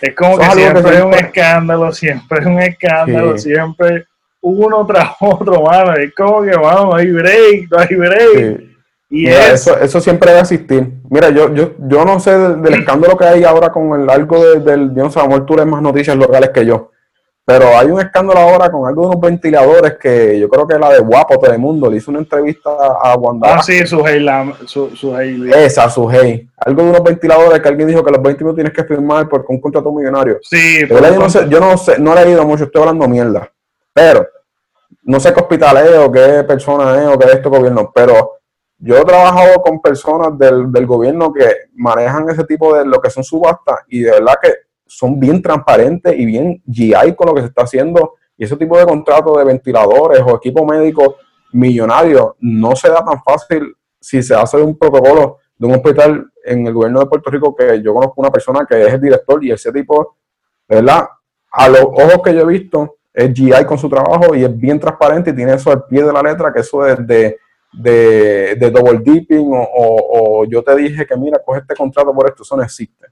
Es 0.00 0.14
como 0.14 0.38
que 0.38 0.44
siempre 0.44 0.96
es 0.96 1.02
un 1.02 1.14
escándalo, 1.14 1.92
siempre 1.92 2.38
es 2.40 2.46
un 2.46 2.60
escándalo, 2.60 3.38
siempre 3.38 4.06
uno 4.42 4.84
tras 4.86 5.10
otro, 5.20 5.62
mano. 5.62 5.94
Es 5.94 6.14
como 6.14 6.42
que, 6.42 6.56
mano, 6.56 6.86
no 6.86 6.94
hay 6.94 7.10
break, 7.10 7.70
no 7.70 7.78
hay 7.78 7.96
break. 7.96 8.74
Y 9.10 9.28
eso, 9.28 9.78
eso 9.78 10.00
siempre 10.00 10.30
debe 10.30 10.40
existir. 10.40 10.92
Mira, 11.08 11.30
yo, 11.30 11.54
yo, 11.54 11.74
yo 11.78 12.04
no 12.04 12.18
sé 12.18 12.36
del, 12.36 12.74
escándalo 12.74 13.16
que 13.16 13.24
hay 13.24 13.44
ahora 13.44 13.70
con 13.70 14.00
el 14.00 14.10
algo 14.10 14.56
del, 14.56 14.92
Dios 14.92 15.12
sabemos 15.12 15.46
tú 15.46 15.54
lees 15.54 15.68
más 15.68 15.80
noticias 15.80 16.16
locales 16.16 16.50
que 16.50 16.66
yo. 16.66 16.90
Pero 17.46 17.76
hay 17.76 17.88
un 17.88 18.00
escándalo 18.00 18.40
ahora 18.40 18.70
con 18.70 18.88
algo 18.88 19.02
de 19.02 19.08
unos 19.08 19.20
ventiladores 19.20 19.98
que 20.00 20.38
yo 20.40 20.48
creo 20.48 20.66
que 20.66 20.78
la 20.78 20.90
de 20.90 21.00
Guapo 21.00 21.38
Telemundo 21.38 21.90
le 21.90 21.98
hizo 21.98 22.10
una 22.10 22.20
entrevista 22.20 22.70
a 22.70 23.14
Wanda. 23.16 23.56
Ah, 23.56 23.62
sí, 23.62 23.86
su 23.86 24.02
su, 24.64 24.96
su 24.96 25.18
Esa, 25.18 25.90
su 25.90 26.08
hey. 26.10 26.48
Algo 26.56 26.82
de 26.82 26.88
unos 26.88 27.04
ventiladores 27.04 27.60
que 27.60 27.68
alguien 27.68 27.88
dijo 27.88 28.02
que 28.02 28.12
los 28.12 28.22
20 28.22 28.44
minutos 28.44 28.56
tienes 28.56 28.72
que 28.72 28.84
firmar 28.84 29.28
por 29.28 29.44
un 29.46 29.60
contrato 29.60 29.92
millonario. 29.92 30.38
Sí, 30.40 30.88
yo, 30.88 30.98
no 30.98 31.28
sé, 31.28 31.46
yo 31.50 31.60
no 31.60 31.76
sé, 31.76 31.98
no 31.98 32.16
he 32.16 32.24
leído 32.24 32.46
mucho, 32.46 32.64
estoy 32.64 32.80
hablando 32.80 33.06
mierda. 33.08 33.50
Pero, 33.92 34.26
no 35.02 35.20
sé 35.20 35.34
qué 35.34 35.40
hospital 35.40 35.76
es 35.86 35.98
o 35.98 36.10
qué 36.10 36.44
persona 36.44 37.02
es 37.02 37.08
o 37.08 37.18
qué 37.18 37.26
es 37.26 37.34
este 37.34 37.48
gobierno, 37.50 37.92
pero 37.94 38.38
yo 38.78 38.96
he 38.96 39.04
trabajado 39.04 39.60
con 39.60 39.82
personas 39.82 40.38
del, 40.38 40.72
del 40.72 40.86
gobierno 40.86 41.30
que 41.30 41.44
manejan 41.74 42.28
ese 42.30 42.44
tipo 42.44 42.74
de 42.74 42.86
lo 42.86 43.02
que 43.02 43.10
son 43.10 43.22
subastas 43.22 43.80
y 43.88 44.00
de 44.00 44.12
verdad 44.12 44.34
que 44.40 44.63
son 44.96 45.18
bien 45.18 45.42
transparentes 45.42 46.14
y 46.16 46.24
bien 46.24 46.62
GI 46.70 47.14
con 47.16 47.28
lo 47.28 47.34
que 47.34 47.40
se 47.40 47.48
está 47.48 47.62
haciendo. 47.62 48.14
Y 48.36 48.44
ese 48.44 48.56
tipo 48.56 48.78
de 48.78 48.84
contratos 48.84 49.36
de 49.38 49.44
ventiladores 49.44 50.20
o 50.20 50.36
equipo 50.36 50.64
médico 50.64 51.16
millonario 51.52 52.36
no 52.40 52.74
se 52.74 52.88
da 52.88 53.04
tan 53.04 53.22
fácil 53.22 53.74
si 54.00 54.22
se 54.22 54.34
hace 54.34 54.56
un 54.56 54.76
protocolo 54.76 55.38
de 55.56 55.66
un 55.66 55.74
hospital 55.74 56.30
en 56.44 56.66
el 56.66 56.72
gobierno 56.72 57.00
de 57.00 57.06
Puerto 57.06 57.30
Rico 57.30 57.54
que 57.54 57.80
yo 57.82 57.94
conozco 57.94 58.14
una 58.20 58.30
persona 58.30 58.66
que 58.68 58.82
es 58.82 58.92
el 58.92 59.00
director 59.00 59.42
y 59.44 59.52
ese 59.52 59.72
tipo, 59.72 60.16
¿verdad? 60.68 61.06
A 61.50 61.68
los 61.68 61.82
ojos 61.82 62.20
que 62.24 62.34
yo 62.34 62.40
he 62.40 62.46
visto, 62.46 62.96
es 63.12 63.32
GI 63.32 63.64
con 63.66 63.78
su 63.78 63.88
trabajo 63.88 64.34
y 64.34 64.44
es 64.44 64.56
bien 64.58 64.78
transparente 64.78 65.30
y 65.30 65.34
tiene 65.34 65.54
eso 65.54 65.70
al 65.70 65.84
pie 65.86 66.02
de 66.02 66.12
la 66.12 66.22
letra, 66.22 66.52
que 66.52 66.60
eso 66.60 66.84
es 66.84 67.06
de, 67.06 67.38
de, 67.72 68.56
de 68.56 68.70
double 68.70 68.98
dipping 68.98 69.52
o, 69.52 70.40
o, 70.42 70.44
yo 70.44 70.62
te 70.62 70.74
dije 70.76 71.06
que 71.06 71.16
mira, 71.16 71.40
coge 71.44 71.60
este 71.60 71.74
contrato 71.76 72.12
por 72.12 72.28
esto, 72.28 72.42
eso 72.42 72.56
no 72.56 72.62
existe. 72.62 73.06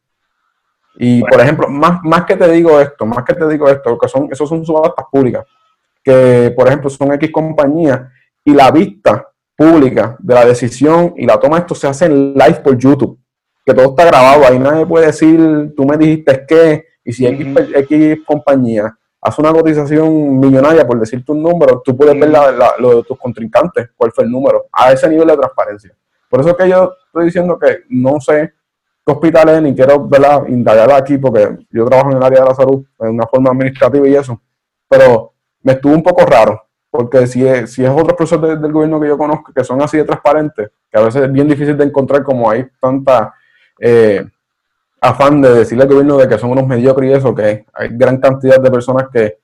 Y 0.96 1.22
por 1.22 1.40
ejemplo, 1.40 1.68
más, 1.68 2.00
más 2.02 2.24
que 2.24 2.36
te 2.36 2.48
digo 2.50 2.78
esto, 2.80 3.06
más 3.06 3.24
que 3.24 3.34
te 3.34 3.48
digo 3.48 3.68
esto, 3.68 3.98
que 3.98 4.08
son, 4.08 4.28
esos 4.30 4.48
son 4.48 4.64
subastas 4.64 5.06
públicas, 5.10 5.46
que 6.02 6.52
por 6.54 6.66
ejemplo 6.66 6.90
son 6.90 7.12
X 7.14 7.30
compañías 7.32 8.00
y 8.44 8.52
la 8.52 8.70
vista 8.70 9.28
pública 9.56 10.16
de 10.18 10.34
la 10.34 10.44
decisión 10.44 11.14
y 11.16 11.26
la 11.26 11.38
toma 11.38 11.56
de 11.56 11.60
esto 11.62 11.74
se 11.74 11.86
hace 11.86 12.06
en 12.06 12.34
live 12.34 12.60
por 12.62 12.76
YouTube, 12.76 13.18
que 13.64 13.72
todo 13.72 13.90
está 13.90 14.04
grabado, 14.04 14.46
ahí 14.46 14.58
nadie 14.58 14.86
puede 14.86 15.06
decir, 15.06 15.72
tú 15.76 15.84
me 15.84 15.96
dijiste 15.96 16.44
que, 16.46 16.84
y 17.04 17.12
si 17.12 17.26
X, 17.26 17.46
X 17.74 18.18
compañía 18.26 18.96
hace 19.20 19.40
una 19.40 19.52
cotización 19.52 20.40
millonaria 20.40 20.86
por 20.86 20.98
decirte 20.98 21.30
un 21.30 21.42
número, 21.42 21.80
tú 21.84 21.96
puedes 21.96 22.18
ver 22.18 22.30
lo 22.78 22.96
de 22.96 23.02
tus 23.04 23.18
contrincantes, 23.18 23.90
cuál 23.96 24.10
fue 24.12 24.24
el 24.24 24.30
número, 24.30 24.66
a 24.72 24.92
ese 24.92 25.08
nivel 25.08 25.28
de 25.28 25.36
transparencia. 25.36 25.94
Por 26.28 26.40
eso 26.40 26.50
es 26.50 26.56
que 26.56 26.68
yo 26.68 26.92
estoy 27.06 27.26
diciendo 27.26 27.58
que 27.58 27.84
no 27.88 28.20
sé 28.20 28.52
hospitales 29.04 29.60
ni 29.62 29.74
quiero 29.74 30.08
indagar 30.48 30.92
aquí 30.92 31.18
porque 31.18 31.58
yo 31.70 31.84
trabajo 31.86 32.10
en 32.10 32.18
el 32.18 32.22
área 32.22 32.40
de 32.40 32.46
la 32.46 32.54
salud 32.54 32.84
de 32.98 33.08
una 33.08 33.26
forma 33.26 33.50
administrativa 33.50 34.06
y 34.08 34.14
eso, 34.14 34.40
pero 34.88 35.32
me 35.62 35.72
estuvo 35.72 35.94
un 35.94 36.02
poco 36.02 36.24
raro, 36.24 36.62
porque 36.90 37.26
si 37.26 37.46
es, 37.46 37.72
si 37.72 37.84
es 37.84 37.90
otros 37.90 38.14
profesores 38.14 38.60
del 38.60 38.72
gobierno 38.72 39.00
que 39.00 39.08
yo 39.08 39.18
conozco 39.18 39.52
que 39.52 39.64
son 39.64 39.82
así 39.82 39.96
de 39.96 40.04
transparentes, 40.04 40.70
que 40.90 40.98
a 40.98 41.02
veces 41.02 41.22
es 41.22 41.32
bien 41.32 41.48
difícil 41.48 41.76
de 41.76 41.84
encontrar 41.84 42.22
como 42.22 42.50
hay 42.50 42.66
tanta... 42.80 43.34
Eh, 43.78 44.24
afán 45.02 45.42
de 45.42 45.52
decirle 45.52 45.82
al 45.82 45.88
gobierno 45.88 46.16
de 46.16 46.28
que 46.28 46.38
son 46.38 46.52
unos 46.52 46.66
mediocres 46.66 47.10
y 47.10 47.12
eso, 47.12 47.34
que 47.34 47.66
hay 47.74 47.88
gran 47.90 48.18
cantidad 48.18 48.60
de 48.60 48.70
personas 48.70 49.08
que, 49.12 49.38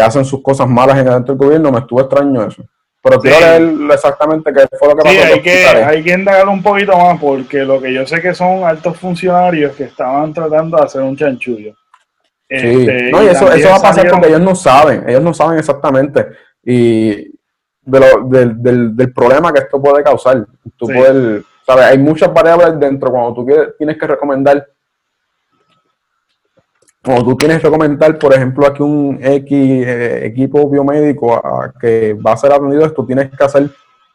hacen 0.00 0.24
sus 0.24 0.42
cosas 0.42 0.68
malas 0.68 0.98
en 0.98 1.06
adentro 1.06 1.36
del 1.36 1.46
gobierno, 1.46 1.70
me 1.70 1.78
estuvo 1.78 2.00
extraño 2.00 2.42
eso. 2.42 2.64
Pero 3.04 3.20
quiero 3.20 3.38
leer 3.38 3.92
exactamente 3.92 4.50
qué 4.50 4.66
fue 4.78 4.88
lo 4.88 4.96
que 4.96 5.02
pasó. 5.02 5.14
Sí, 5.14 5.18
hay 5.18 5.42
que, 5.42 5.66
hay 5.66 6.02
que 6.02 6.12
indagar 6.14 6.48
un 6.48 6.62
poquito 6.62 6.96
más, 6.96 7.20
porque 7.20 7.58
lo 7.58 7.78
que 7.78 7.92
yo 7.92 8.06
sé 8.06 8.22
que 8.22 8.34
son 8.34 8.64
altos 8.64 8.96
funcionarios 8.96 9.76
que 9.76 9.84
estaban 9.84 10.32
tratando 10.32 10.78
de 10.78 10.84
hacer 10.84 11.02
un 11.02 11.14
chanchullo. 11.14 11.74
Sí, 12.48 12.56
este, 12.56 13.10
no, 13.10 13.22
y, 13.22 13.26
eso, 13.26 13.52
eso 13.52 13.68
va 13.68 13.76
a 13.76 13.82
pasar 13.82 14.08
porque 14.08 14.28
ellos 14.28 14.40
no 14.40 14.54
saben, 14.54 15.06
ellos 15.06 15.22
no 15.22 15.34
saben 15.34 15.58
exactamente. 15.58 16.28
Y 16.64 17.10
de 17.82 18.00
lo, 18.00 18.26
del, 18.26 18.62
del, 18.62 18.96
del, 18.96 19.12
problema 19.12 19.52
que 19.52 19.60
esto 19.60 19.82
puede 19.82 20.02
causar. 20.02 20.46
Tú 20.74 20.86
puedes, 20.86 21.44
¿sabes? 21.66 21.84
Hay 21.84 21.98
muchas 21.98 22.32
variables 22.32 22.80
dentro 22.80 23.10
cuando 23.10 23.34
tú 23.34 23.46
tienes 23.76 23.98
que 23.98 24.06
recomendar 24.06 24.66
o 27.06 27.24
tú 27.24 27.36
tienes 27.36 27.58
que 27.58 27.64
recomendar, 27.64 28.18
por 28.18 28.32
ejemplo, 28.32 28.66
aquí 28.66 28.82
un 28.82 29.18
X 29.20 29.52
eh, 29.52 30.26
equipo 30.26 30.68
biomédico 30.68 31.40
que 31.80 32.14
va 32.14 32.32
a 32.32 32.36
ser 32.36 32.52
atendido, 32.52 32.86
esto 32.86 33.04
tienes 33.04 33.30
que 33.30 33.44
hacer 33.44 33.70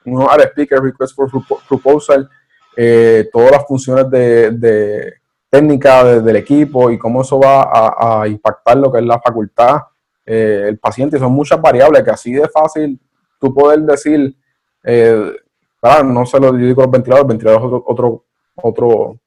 un 0.06 0.24
RFP, 0.24 0.72
Request 0.72 1.16
for 1.16 1.30
Proposal, 1.68 2.30
eh, 2.76 3.30
todas 3.32 3.52
las 3.52 3.68
funciones 3.68 4.10
de, 4.10 5.14
técnica 5.50 6.04
del 6.04 6.36
equipo 6.36 6.90
y 6.90 6.98
cómo 6.98 7.22
eso 7.22 7.40
va 7.40 8.22
a, 8.22 8.28
impactar 8.28 8.78
lo 8.78 8.92
que 8.92 9.00
es 9.00 9.06
la 9.06 9.20
facultad, 9.20 9.78
eh, 10.26 10.66
el 10.70 10.80
paciente. 10.80 11.20
Son 11.20 11.32
muchas 11.32 11.62
variables 11.62 12.04
que 12.04 12.12
así 12.12 12.34
de 12.34 12.48
fácil 12.48 13.00
tú 13.40 13.54
poder 13.54 13.80
decir, 13.82 14.36
no 14.84 16.26
sé 16.26 16.40
lo 16.40 16.52
digo 16.54 16.82
los 16.82 16.92
ventiladores, 16.92 17.28
ventiladores 17.28 17.66
otro, 17.66 17.84
otro, 17.86 18.26
otro 18.56 19.20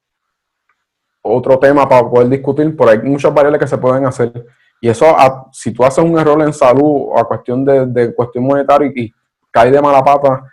otro 1.22 1.58
tema 1.58 1.88
para 1.88 2.08
poder 2.08 2.28
discutir, 2.28 2.76
pero 2.76 2.90
hay 2.90 2.98
muchas 2.98 3.32
variables 3.32 3.60
que 3.60 3.66
se 3.66 3.78
pueden 3.78 4.04
hacer. 4.04 4.32
Y 4.80 4.88
eso, 4.88 5.06
si 5.52 5.72
tú 5.72 5.84
haces 5.84 6.04
un 6.04 6.18
error 6.18 6.42
en 6.42 6.52
salud 6.52 7.10
a 7.16 7.22
cuestión 7.24 7.64
de, 7.64 8.12
cuestión 8.14 8.44
monetaria 8.44 8.90
y, 8.94 9.12
cae 9.50 9.70
de 9.70 9.80
mala 9.80 10.02
pata 10.02 10.44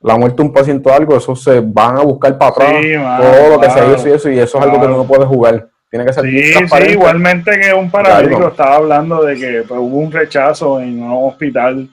la 0.00 0.16
muerte 0.16 0.36
de 0.36 0.42
un 0.42 0.52
paciente 0.52 0.90
o 0.90 0.92
algo, 0.92 1.16
eso 1.16 1.34
se 1.34 1.60
van 1.60 1.96
a 1.96 2.02
buscar 2.02 2.36
para 2.36 2.50
atrás 2.50 2.72
todo 3.20 3.54
lo 3.54 3.60
que 3.60 3.70
se 3.70 3.92
hizo 3.92 4.08
y 4.08 4.12
eso, 4.12 4.30
y 4.30 4.38
eso 4.38 4.58
es 4.58 4.64
algo 4.64 4.80
que 4.80 4.88
no 4.88 5.04
puedes 5.04 5.26
jugar. 5.26 5.68
Tiene 5.90 6.06
que 6.06 6.12
ser 6.12 6.24
sí, 6.24 6.52
sí, 6.54 6.92
igualmente 6.92 7.50
que 7.60 7.74
un 7.74 7.90
paramédico 7.90 8.48
estaba 8.48 8.76
hablando 8.76 9.22
de 9.24 9.36
que 9.36 9.64
pues, 9.66 9.78
hubo 9.78 9.98
un 9.98 10.10
rechazo 10.10 10.80
en 10.80 11.02
un 11.02 11.28
hospital 11.28 11.88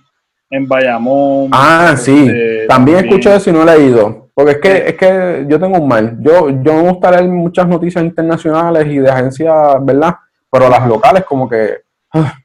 en 0.49 0.67
Bayamón. 0.67 1.49
Ah, 1.51 1.95
sí. 1.97 2.27
Este, 2.27 2.65
también, 2.67 2.99
escuché 2.99 3.35
eso 3.35 3.49
y 3.49 3.53
no 3.53 3.63
he 3.63 3.77
leído. 3.77 4.28
Porque 4.39 4.53
es 4.53 4.57
que, 4.59 4.89
es 4.89 4.95
que 4.95 5.45
yo 5.49 5.59
tengo 5.59 5.79
un 5.79 5.87
mal. 5.89 6.15
Yo, 6.21 6.49
yo 6.49 6.73
me 6.73 6.89
gusta 6.91 7.11
leer 7.11 7.25
muchas 7.25 7.67
noticias 7.67 8.01
internacionales 8.01 8.87
y 8.87 8.99
de 8.99 9.11
agencias, 9.11 9.53
¿verdad? 9.81 10.15
Pero 10.49 10.69
las 10.69 10.87
locales 10.87 11.25
como 11.25 11.49
que 11.49 11.79
ah, 12.13 12.35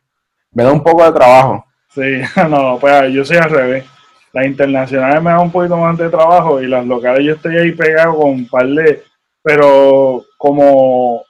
me 0.50 0.64
da 0.64 0.72
un 0.72 0.82
poco 0.82 1.04
de 1.04 1.12
trabajo. 1.12 1.64
Sí, 1.90 2.20
no, 2.50 2.78
pues 2.80 3.12
yo 3.12 3.24
soy 3.24 3.36
al 3.36 3.48
revés. 3.48 3.84
Las 4.32 4.44
internacionales 4.44 5.22
me 5.22 5.30
dan 5.30 5.42
un 5.42 5.52
poquito 5.52 5.76
más 5.76 5.96
de 5.96 6.10
trabajo 6.10 6.60
y 6.60 6.66
las 6.66 6.84
locales 6.84 7.24
yo 7.24 7.34
estoy 7.34 7.58
ahí 7.58 7.70
pegado 7.70 8.16
con 8.16 8.30
un 8.30 8.48
par 8.48 8.66
de... 8.66 9.04
Pero 9.40 10.24
como 10.36 11.22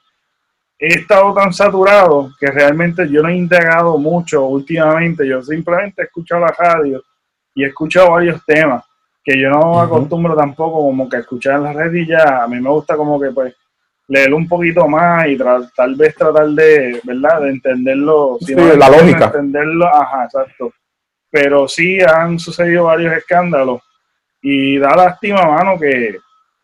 he 0.79 0.95
estado 0.95 1.31
tan 1.35 1.53
saturado 1.53 2.31
que 2.39 2.47
realmente 2.47 3.07
yo 3.07 3.21
no 3.21 3.29
he 3.29 3.35
integrado 3.35 3.99
mucho 3.99 4.45
últimamente. 4.45 5.27
Yo 5.27 5.43
simplemente 5.43 6.01
he 6.01 6.05
escuchado 6.05 6.41
la 6.41 6.55
radio 6.57 7.03
y 7.53 7.63
he 7.63 7.67
escuchado 7.67 8.13
varios 8.13 8.43
temas 8.47 8.83
que 9.25 9.41
yo 9.41 9.49
no 9.49 9.81
acostumbro 9.81 10.35
tampoco 10.35 10.83
como 10.83 11.09
que 11.09 11.17
escuchar 11.17 11.55
en 11.55 11.63
la 11.63 11.73
red 11.73 11.91
y 11.95 12.05
ya. 12.05 12.43
A 12.43 12.47
mí 12.47 12.61
me 12.61 12.69
gusta 12.69 12.95
como 12.95 13.19
que 13.19 13.31
pues 13.31 13.55
leer 14.07 14.31
un 14.35 14.47
poquito 14.47 14.87
más 14.87 15.27
y 15.27 15.35
tal 15.35 15.95
vez 15.95 16.15
tratar 16.15 16.47
de, 16.49 17.01
¿verdad? 17.03 17.41
De 17.41 17.49
entenderlo. 17.49 18.37
sí, 18.39 18.53
la 18.53 18.87
lógica. 18.87 19.25
Entenderlo, 19.25 19.87
ajá, 19.87 20.25
exacto. 20.25 20.71
Pero 21.31 21.67
sí 21.67 21.99
han 22.01 22.37
sucedido 22.37 22.83
varios 22.83 23.17
escándalos 23.17 23.81
y 24.43 24.77
da 24.77 24.95
lástima, 24.95 25.43
mano, 25.43 25.79
que, 25.79 26.19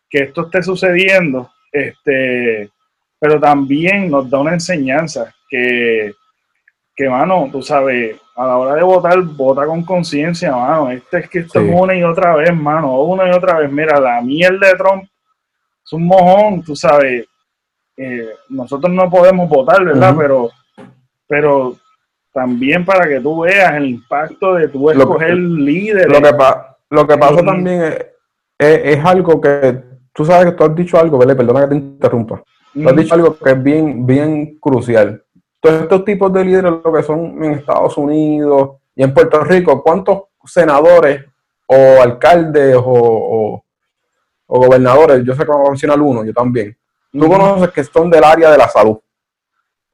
que 0.07 0.19
esto 0.19 0.43
esté 0.45 0.61
sucediendo. 0.61 1.49
Este, 1.71 2.69
pero 3.19 3.39
también 3.39 4.11
nos 4.11 4.29
da 4.29 4.37
una 4.37 4.53
enseñanza 4.53 5.33
que, 5.49 6.13
que 7.01 7.09
mano, 7.09 7.49
tú 7.51 7.63
sabes, 7.63 8.15
a 8.35 8.45
la 8.45 8.57
hora 8.57 8.75
de 8.75 8.83
votar, 8.83 9.19
vota 9.21 9.65
con 9.65 9.83
conciencia, 9.83 10.51
mano. 10.55 10.91
Este 10.91 11.17
es 11.17 11.29
que 11.29 11.39
esto 11.39 11.59
es 11.59 11.73
una 11.73 11.95
y 11.95 12.03
otra 12.03 12.35
vez, 12.35 12.55
mano, 12.55 13.01
una 13.01 13.27
y 13.27 13.31
otra 13.31 13.57
vez. 13.57 13.71
Mira, 13.71 13.99
la 13.99 14.21
mierda 14.21 14.67
de 14.67 14.75
Trump 14.75 15.03
es 15.83 15.93
un 15.93 16.05
mojón, 16.05 16.61
tú 16.61 16.75
sabes. 16.75 17.25
Eh, 17.97 18.29
nosotros 18.49 18.93
no 18.93 19.09
podemos 19.09 19.49
votar, 19.49 19.83
¿verdad? 19.83 20.13
Pero, 20.15 20.51
pero 21.27 21.75
también 22.31 22.85
para 22.85 23.07
que 23.07 23.19
tú 23.19 23.41
veas 23.41 23.73
el 23.73 23.87
impacto 23.87 24.53
de 24.53 24.67
tu 24.67 24.91
escoger 24.91 25.33
líder. 25.35 26.07
Lo 26.07 26.21
que, 26.21 26.35
lo 26.91 27.07
que 27.07 27.17
pasa 27.17 27.43
también 27.43 27.81
es, 27.81 28.05
es, 28.59 29.03
algo 29.03 29.41
que 29.41 29.81
tú 30.13 30.23
sabes 30.23 30.45
que 30.45 30.51
tú 30.51 30.63
has 30.65 30.75
dicho 30.75 30.99
algo, 30.99 31.17
¿verdad? 31.17 31.35
Perdona 31.35 31.61
que 31.61 31.67
te 31.67 31.75
interrumpa. 31.75 32.43
Tú 32.75 32.87
has 32.87 32.95
dicho 32.95 33.15
algo 33.15 33.35
que 33.37 33.49
es 33.49 33.63
bien, 33.63 34.05
bien 34.05 34.59
crucial. 34.59 35.23
Todos 35.61 35.81
estos 35.83 36.03
tipos 36.03 36.33
de 36.33 36.43
líderes, 36.43 36.71
lo 36.83 36.93
que 36.93 37.03
son 37.03 37.43
en 37.43 37.53
Estados 37.53 37.97
Unidos 37.97 38.71
y 38.95 39.03
en 39.03 39.13
Puerto 39.13 39.43
Rico, 39.43 39.81
¿cuántos 39.81 40.23
senadores 40.43 41.23
o 41.67 42.01
alcaldes 42.01 42.75
o, 42.77 43.63
gobernadores? 44.47 45.23
Yo 45.23 45.33
sé 45.35 45.45
que 45.45 45.51
mencionar 45.69 46.01
uno, 46.01 46.25
yo 46.25 46.33
también. 46.33 46.75
Tú 47.11 47.29
conoces 47.29 47.69
que 47.71 47.83
son 47.83 48.09
del 48.09 48.23
área 48.23 48.51
de 48.51 48.57
la 48.57 48.67
salud. 48.67 48.97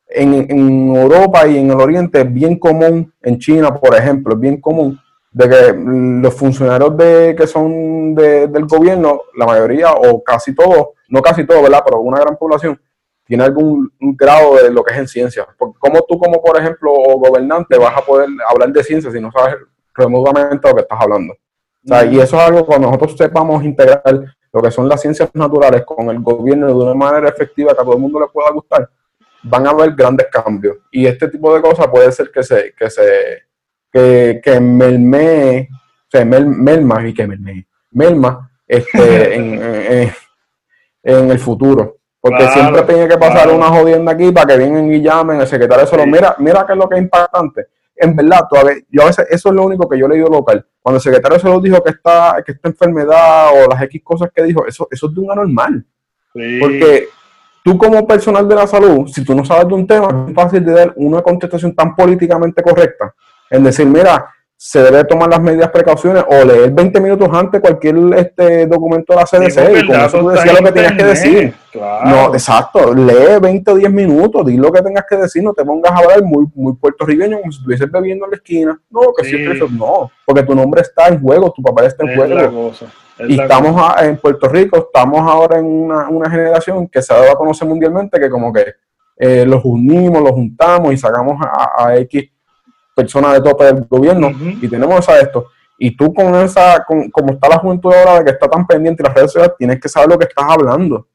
en, 0.10 0.96
Europa 0.96 1.46
y 1.48 1.58
en 1.58 1.70
el 1.70 1.80
Oriente 1.80 2.22
es 2.22 2.34
bien 2.34 2.58
común, 2.58 3.14
en 3.22 3.38
China, 3.38 3.76
por 3.76 3.94
ejemplo, 3.94 4.34
es 4.34 4.40
bien 4.40 4.62
común 4.62 5.00
de 5.38 5.50
que 5.50 5.74
los 5.78 6.34
funcionarios 6.34 6.98
de, 6.98 7.36
que 7.38 7.46
son 7.46 8.16
del 8.16 8.66
gobierno, 8.66 9.22
la 9.36 9.46
mayoría 9.46 9.92
o 9.94 10.24
casi 10.24 10.56
todos, 10.56 10.88
no 11.10 11.22
casi 11.22 11.46
todos, 11.46 11.62
¿verdad? 11.62 11.84
Pero 11.86 12.00
una 12.00 12.20
gran 12.20 12.36
población, 12.38 12.80
tiene 13.28 13.44
algún 13.44 13.92
grado 14.00 14.56
de 14.56 14.72
lo 14.72 14.84
que 14.84 14.94
es 14.94 15.00
en 15.00 15.08
ciencia. 15.08 15.46
Porque 15.58 15.78
como 15.80 16.02
tú, 16.02 16.18
como 16.18 16.42
por 16.42 16.60
ejemplo, 16.60 16.92
gobernante, 16.92 17.78
vas 17.78 17.98
a 17.98 18.02
poder 18.02 18.30
hablar 18.50 18.72
de 18.72 18.84
ciencia 18.84 19.12
si 19.12 19.20
no 19.20 19.32
sabes 19.32 19.58
remotamente 19.94 20.68
lo 20.68 20.76
que 20.76 20.82
estás 20.82 21.00
hablando. 21.02 21.34
O 21.34 21.88
sea, 21.88 22.06
y 22.06 22.20
eso 22.20 22.36
es 22.38 22.44
algo 22.44 22.66
cuando 22.66 22.88
nosotros 22.88 23.16
sepamos 23.18 23.64
integrar 23.64 24.02
lo 24.52 24.62
que 24.62 24.72
son 24.72 24.88
las 24.90 25.02
ciencias 25.02 25.30
naturales 25.34 25.84
con 25.86 26.10
el 26.10 26.20
gobierno 26.20 26.68
de 26.68 26.74
una 26.74 26.94
manera 26.94 27.30
efectiva 27.30 27.74
que 27.74 27.82
a 27.82 27.84
todo 27.84 27.96
el 27.96 28.02
mundo 28.02 28.20
le 28.20 28.28
pueda 28.28 28.52
gustar, 28.52 28.90
van 29.44 29.68
a 29.68 29.72
haber 29.72 29.94
grandes 29.94 30.28
cambios. 30.32 30.78
Y 30.92 31.06
este 31.06 31.28
tipo 31.28 31.54
de 31.54 31.62
cosas 31.62 31.88
puede 31.88 32.12
ser 32.12 32.32
que 32.32 32.44
se, 32.44 32.74
que 32.74 32.90
se, 32.90 33.44
que, 33.92 34.42
que 34.44 34.60
melme, 34.60 35.70
o 35.72 36.10
sea, 36.10 36.26
melma, 36.26 37.08
y 37.08 37.14
que 37.14 37.28
melme, 37.28 37.68
melma, 37.92 38.52
este, 38.68 39.36
en, 39.36 40.12
en, 41.04 41.32
el 41.32 41.40
futuro. 41.40 41.97
Porque 42.20 42.48
siempre 42.50 42.82
tiene 42.84 43.08
que 43.08 43.18
pasar 43.18 43.50
una 43.52 43.68
jodienda 43.68 44.12
aquí 44.12 44.32
para 44.32 44.48
que 44.48 44.58
vengan 44.58 44.92
y 44.92 45.02
llamen 45.02 45.40
el 45.40 45.48
secretario 45.48 45.86
de 45.86 45.90
salud. 45.90 46.06
Mira, 46.06 46.36
mira 46.40 46.66
qué 46.66 46.74
es 46.74 46.78
lo 46.78 46.90
que 46.90 46.96
es 46.96 47.02
impactante. 47.02 47.68
En 47.96 48.16
verdad, 48.16 48.42
todavía, 48.50 48.76
yo 48.90 49.04
a 49.04 49.06
veces, 49.06 49.26
eso 49.30 49.50
es 49.50 49.56
lo 49.56 49.64
único 49.64 49.88
que 49.90 49.98
yo 49.98 50.06
he 50.06 50.10
leído 50.10 50.28
local. 50.28 50.66
Cuando 50.82 50.98
el 50.98 51.02
secretario 51.02 51.40
salud 51.40 51.64
dijo 51.64 51.82
que 51.84 51.92
esta, 51.92 52.44
que 52.46 52.52
esta 52.52 52.70
enfermedad 52.70 53.50
o 53.54 53.70
las 53.70 53.82
X 53.84 54.02
cosas 54.04 54.30
que 54.34 54.44
dijo, 54.44 54.66
eso, 54.68 54.88
eso 54.92 55.08
es 55.08 55.16
de 55.16 55.20
un 55.20 55.32
anormal. 55.32 55.86
Porque 56.60 57.10
tú 57.64 57.78
como 57.78 58.06
personal 58.06 58.48
de 58.48 58.56
la 58.56 58.68
salud, 58.68 59.08
si 59.08 59.24
tú 59.24 59.34
no 59.34 59.44
sabes 59.44 59.68
de 59.68 59.74
un 59.74 59.88
tema, 59.88 60.26
es 60.28 60.34
fácil 60.34 60.64
de 60.64 60.72
dar 60.72 60.94
una 60.96 61.22
contestación 61.22 61.76
tan 61.76 61.96
políticamente 61.96 62.62
correcta. 62.62 63.14
En 63.50 63.64
decir, 63.64 63.88
mira, 63.88 64.30
se 64.60 64.82
debe 64.82 65.04
tomar 65.04 65.30
las 65.30 65.40
medidas 65.40 65.70
precauciones 65.70 66.26
o 66.28 66.44
leer 66.44 66.72
20 66.72 67.00
minutos 67.00 67.30
antes 67.32 67.62
cualquier 67.62 67.96
este 68.16 68.66
documento 68.66 69.14
de 69.14 69.20
la 69.20 69.26
CDC 69.26 69.84
y 69.84 69.86
con 69.86 69.96
eso 70.00 70.20
tú 70.20 70.30
decías 70.30 70.60
lo 70.60 70.66
que 70.66 70.72
tenías 70.72 70.94
que 70.94 71.04
decir. 71.04 71.56
No, 71.76 72.34
exacto, 72.34 72.92
lee 72.92 73.40
20 73.40 73.72
o 73.72 73.76
10 73.76 73.92
minutos, 73.92 74.48
di 74.48 74.58
lo 74.58 74.72
que 74.72 74.82
tengas 74.82 75.06
que 75.08 75.16
decir, 75.16 75.44
no 75.44 75.54
te 75.54 75.64
pongas 75.64 75.92
a 75.92 75.98
hablar 75.98 76.24
muy, 76.24 76.48
muy 76.56 76.74
puertorriqueño 76.74 77.40
como 77.40 77.52
si 77.52 77.60
estuvieses 77.60 77.92
bebiendo 77.92 78.26
en 78.26 78.32
la 78.32 78.38
esquina. 78.38 78.82
No, 78.90 79.02
que 79.16 79.26
sí. 79.26 79.36
eso, 79.36 79.68
no, 79.70 80.10
porque 80.26 80.42
tu 80.42 80.56
nombre 80.56 80.82
está 80.82 81.08
en 81.08 81.22
juego, 81.22 81.54
tu 81.56 81.62
papá 81.62 81.86
está 81.86 82.04
en 82.04 82.16
juego. 82.16 82.72
y 83.28 83.40
estamos 83.40 83.80
en 84.02 84.18
Puerto 84.18 84.50
Rico, 84.50 84.78
estamos 84.78 85.22
ahora 85.22 85.60
en 85.60 85.66
una, 85.66 86.10
una, 86.10 86.32
generación 86.32 86.88
que 86.88 87.04
se 87.04 87.14
ha 87.14 87.18
dado 87.18 87.34
a 87.34 87.38
conocer 87.38 87.68
mundialmente 87.68 88.20
que 88.20 88.30
como 88.30 88.52
que 88.52 88.74
eh, 89.18 89.46
los 89.46 89.64
unimos, 89.64 90.20
los 90.20 90.32
juntamos 90.32 90.92
y 90.94 90.98
sacamos 90.98 91.40
a, 91.46 91.90
a 91.90 91.98
X 91.98 92.28
personas 92.98 93.34
de 93.34 93.42
tope 93.42 93.66
del 93.66 93.86
gobierno 93.88 94.32
y 94.40 94.68
tenemos 94.68 95.08
a 95.08 95.20
esto. 95.20 95.52
Y 95.78 95.96
tú 95.96 96.12
con 96.12 96.34
esa, 96.36 96.84
con, 96.84 97.10
como 97.12 97.34
está 97.34 97.48
la 97.48 97.60
juventud 97.60 97.94
ahora 97.94 98.20
de 98.20 98.26
que 98.26 98.32
está 98.32 98.50
tan 98.50 98.66
pendiente 98.66 99.04
de 99.04 99.10
las 99.10 99.16
redes 99.16 99.32
sociales, 99.32 99.56
tienes 99.60 99.80
que 99.80 99.88
saber 99.88 100.10
lo 100.10 100.18
que 100.18 100.26
estás 100.26 100.46
hablando. 100.50 101.08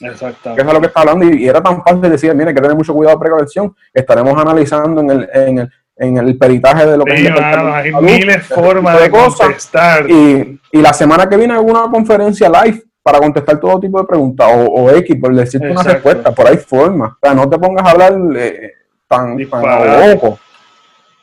Exactamente. 0.00 0.62
Que 0.62 0.68
es 0.68 0.74
lo 0.74 0.80
que 0.80 0.86
está 0.88 1.00
hablando 1.00 1.24
y, 1.24 1.48
era 1.48 1.62
tan 1.62 1.82
fácil 1.82 2.00
decir, 2.00 2.34
mire, 2.34 2.48
hay 2.48 2.54
que 2.54 2.60
tener 2.60 2.76
mucho 2.76 2.92
cuidado 2.92 3.16
de 3.16 3.20
precaución. 3.20 3.74
Estaremos 3.94 4.36
analizando 4.40 5.00
en 5.00 5.10
el, 5.10 5.30
en 5.32 5.58
el, 5.58 5.70
en 5.96 6.16
el 6.16 6.36
peritaje 6.36 6.86
de 6.86 6.96
lo 6.96 7.04
que 7.04 7.14
es 7.14 7.30
hay 7.30 7.92
miles 7.94 8.46
formas 8.46 9.00
de, 9.00 9.10
contestar. 9.10 10.10
Y, 10.10 10.60
y, 10.72 10.82
la 10.82 10.92
semana 10.92 11.28
que 11.28 11.36
viene 11.36 11.54
hago 11.54 11.66
una 11.66 11.90
conferencia 11.90 12.48
live 12.48 12.82
para 13.02 13.20
contestar 13.20 13.58
todo 13.58 13.80
tipo 13.80 14.00
de 14.00 14.06
preguntas 14.06 14.48
o, 14.52 14.64
o 14.66 14.90
X, 14.90 15.16
por 15.20 15.34
decirte 15.34 15.70
una 15.70 15.82
respuesta, 15.82 16.32
por 16.32 16.46
ahí 16.46 16.56
forma. 16.56 17.16
O 17.20 17.26
sea, 17.26 17.34
no 17.34 17.48
te 17.48 17.58
pongas 17.58 17.86
a 17.86 17.90
hablar 17.92 18.14
eh, 18.36 18.72
tan, 19.08 19.38
tan 19.48 20.10
loco. 20.10 20.38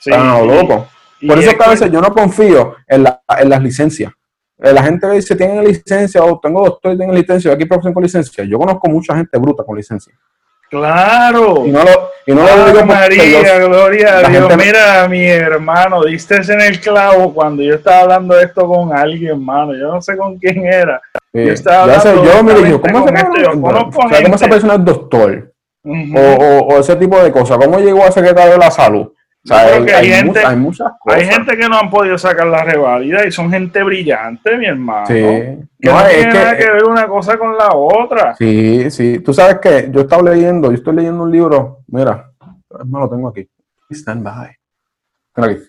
Loco. 0.06 0.88
Por 1.26 1.40
eso 1.40 1.58
que 1.58 1.64
a 1.64 1.70
veces 1.70 1.92
yo 1.92 2.02
no 2.02 2.14
confío 2.14 2.76
en, 2.88 3.04
las 3.04 3.62
licencias. 3.62 4.12
Eh, 4.62 4.72
la 4.72 4.84
gente 4.84 5.10
dice, 5.12 5.36
tienen 5.36 5.64
licencia 5.64 6.24
o 6.24 6.40
tengo 6.40 6.64
doctor, 6.64 6.98
tengo 6.98 7.14
licencia, 7.14 7.52
aquí 7.52 7.66
profesión 7.66 7.94
con 7.94 8.04
licencia. 8.04 8.44
Yo 8.46 8.58
conozco 8.58 8.88
mucha 8.90 9.16
gente 9.16 9.38
bruta 9.38 9.64
con 9.64 9.76
licencia. 9.76 10.14
Claro. 10.70 11.66
Y 11.66 11.72
no 11.72 11.84
lo, 11.84 12.10
y 12.26 12.34
no 12.34 12.44
lo 12.44 12.66
digo 12.66 12.86
María, 12.86 13.60
gloria 13.60 14.18
a 14.18 14.30
Dios. 14.30 14.58
Mira, 14.58 15.08
mi 15.08 15.26
hermano, 15.26 16.04
diste 16.04 16.36
en 16.52 16.62
el 16.62 16.80
clavo 16.80 17.34
cuando 17.34 17.64
yo 17.64 17.76
estaba 17.76 18.02
hablando 18.02 18.36
de 18.36 18.46
esto 18.46 18.68
con 18.68 18.94
alguien, 18.94 19.32
hermano. 19.32 19.76
Yo 19.76 19.94
no 19.94 20.02
sé 20.02 20.18
con 20.18 20.38
quién 20.38 20.66
era. 20.66 21.02
yo 21.34 21.52
estaba 21.52 21.84
hablando 21.84 22.24
yo 22.24 22.44
me 22.44 22.54
dije, 22.56 22.80
¿cómo, 22.80 23.08
esa 24.36 24.48
persona 24.48 24.76
es 24.76 24.86
doctor? 24.86 25.52
o, 25.84 26.20
o, 26.20 26.80
ese 26.80 26.96
tipo 26.96 27.22
de 27.22 27.32
cosas. 27.32 27.58
¿Cómo 27.58 27.80
llegó 27.80 28.04
a 28.04 28.12
secretario 28.12 28.54
de 28.54 28.58
la 28.58 28.72
salud? 28.72 29.12
Hay, 29.50 30.08
gente, 30.10 30.40
hay, 30.44 31.26
gente 31.26 31.58
que 31.58 31.70
no 31.70 31.78
han 31.78 31.90
podido 31.90 32.18
sacar 32.18 32.48
la 32.48 32.64
revalida 32.64 33.26
y 33.28 33.32
son 33.32 33.52
gente 33.52 33.84
brillante, 33.84 34.58
mi 34.58 34.66
hermano. 34.66 35.06
Sí. 35.06 35.14
Que 35.14 35.92
no, 35.92 36.04
tiene 36.04 36.34
nada 36.34 36.58
que 36.58 36.70
ver 36.70 36.84
una 36.84 37.08
cosa 37.08 37.38
con 37.38 37.56
la 37.56 37.70
otra. 37.74 38.36
Sí, 38.36 38.90
sí. 38.90 39.20
Tú 39.20 39.34
sabes 39.34 39.60
que 39.60 39.90
yo 39.92 40.02
estaba 40.02 40.32
leyendo, 40.32 40.70
yo 40.70 40.76
estoy 40.76 40.96
leyendo 40.96 41.24
un 41.24 41.32
libro, 41.32 41.80
mira, 41.88 42.32
no 42.86 43.00
lo 43.00 43.10
tengo 43.10 43.28
aquí. 43.30 43.48
Stand 43.92 44.24
by. 44.24 44.58
Aquí. 45.36 45.62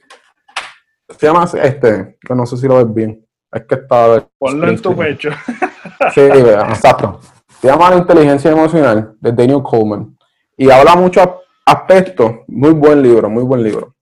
Se 1.18 1.26
llama 1.26 1.48
este, 1.62 2.16
que 2.20 2.34
no 2.34 2.46
sé 2.46 2.56
si 2.56 2.66
lo 2.66 2.76
ves 2.76 2.94
bien. 2.94 3.26
Es 3.52 3.64
que 3.64 3.74
está. 3.74 4.26
Ponlo 4.38 4.68
en 4.68 4.80
tu 4.80 4.96
pecho. 4.96 5.30
sí, 6.14 6.20
exacto. 6.20 7.20
Se 7.60 7.68
llama 7.68 7.90
La 7.90 7.96
inteligencia 7.96 8.50
emocional 8.50 9.14
de 9.20 9.32
Daniel 9.32 9.62
Coleman. 9.62 10.16
Y 10.56 10.70
habla 10.70 10.96
mucho 10.96 11.42
aspectos, 11.66 12.32
muy 12.46 12.70
buen 12.70 13.02
libro, 13.02 13.28
muy 13.28 13.42
buen 13.42 13.62
libro. 13.62 13.94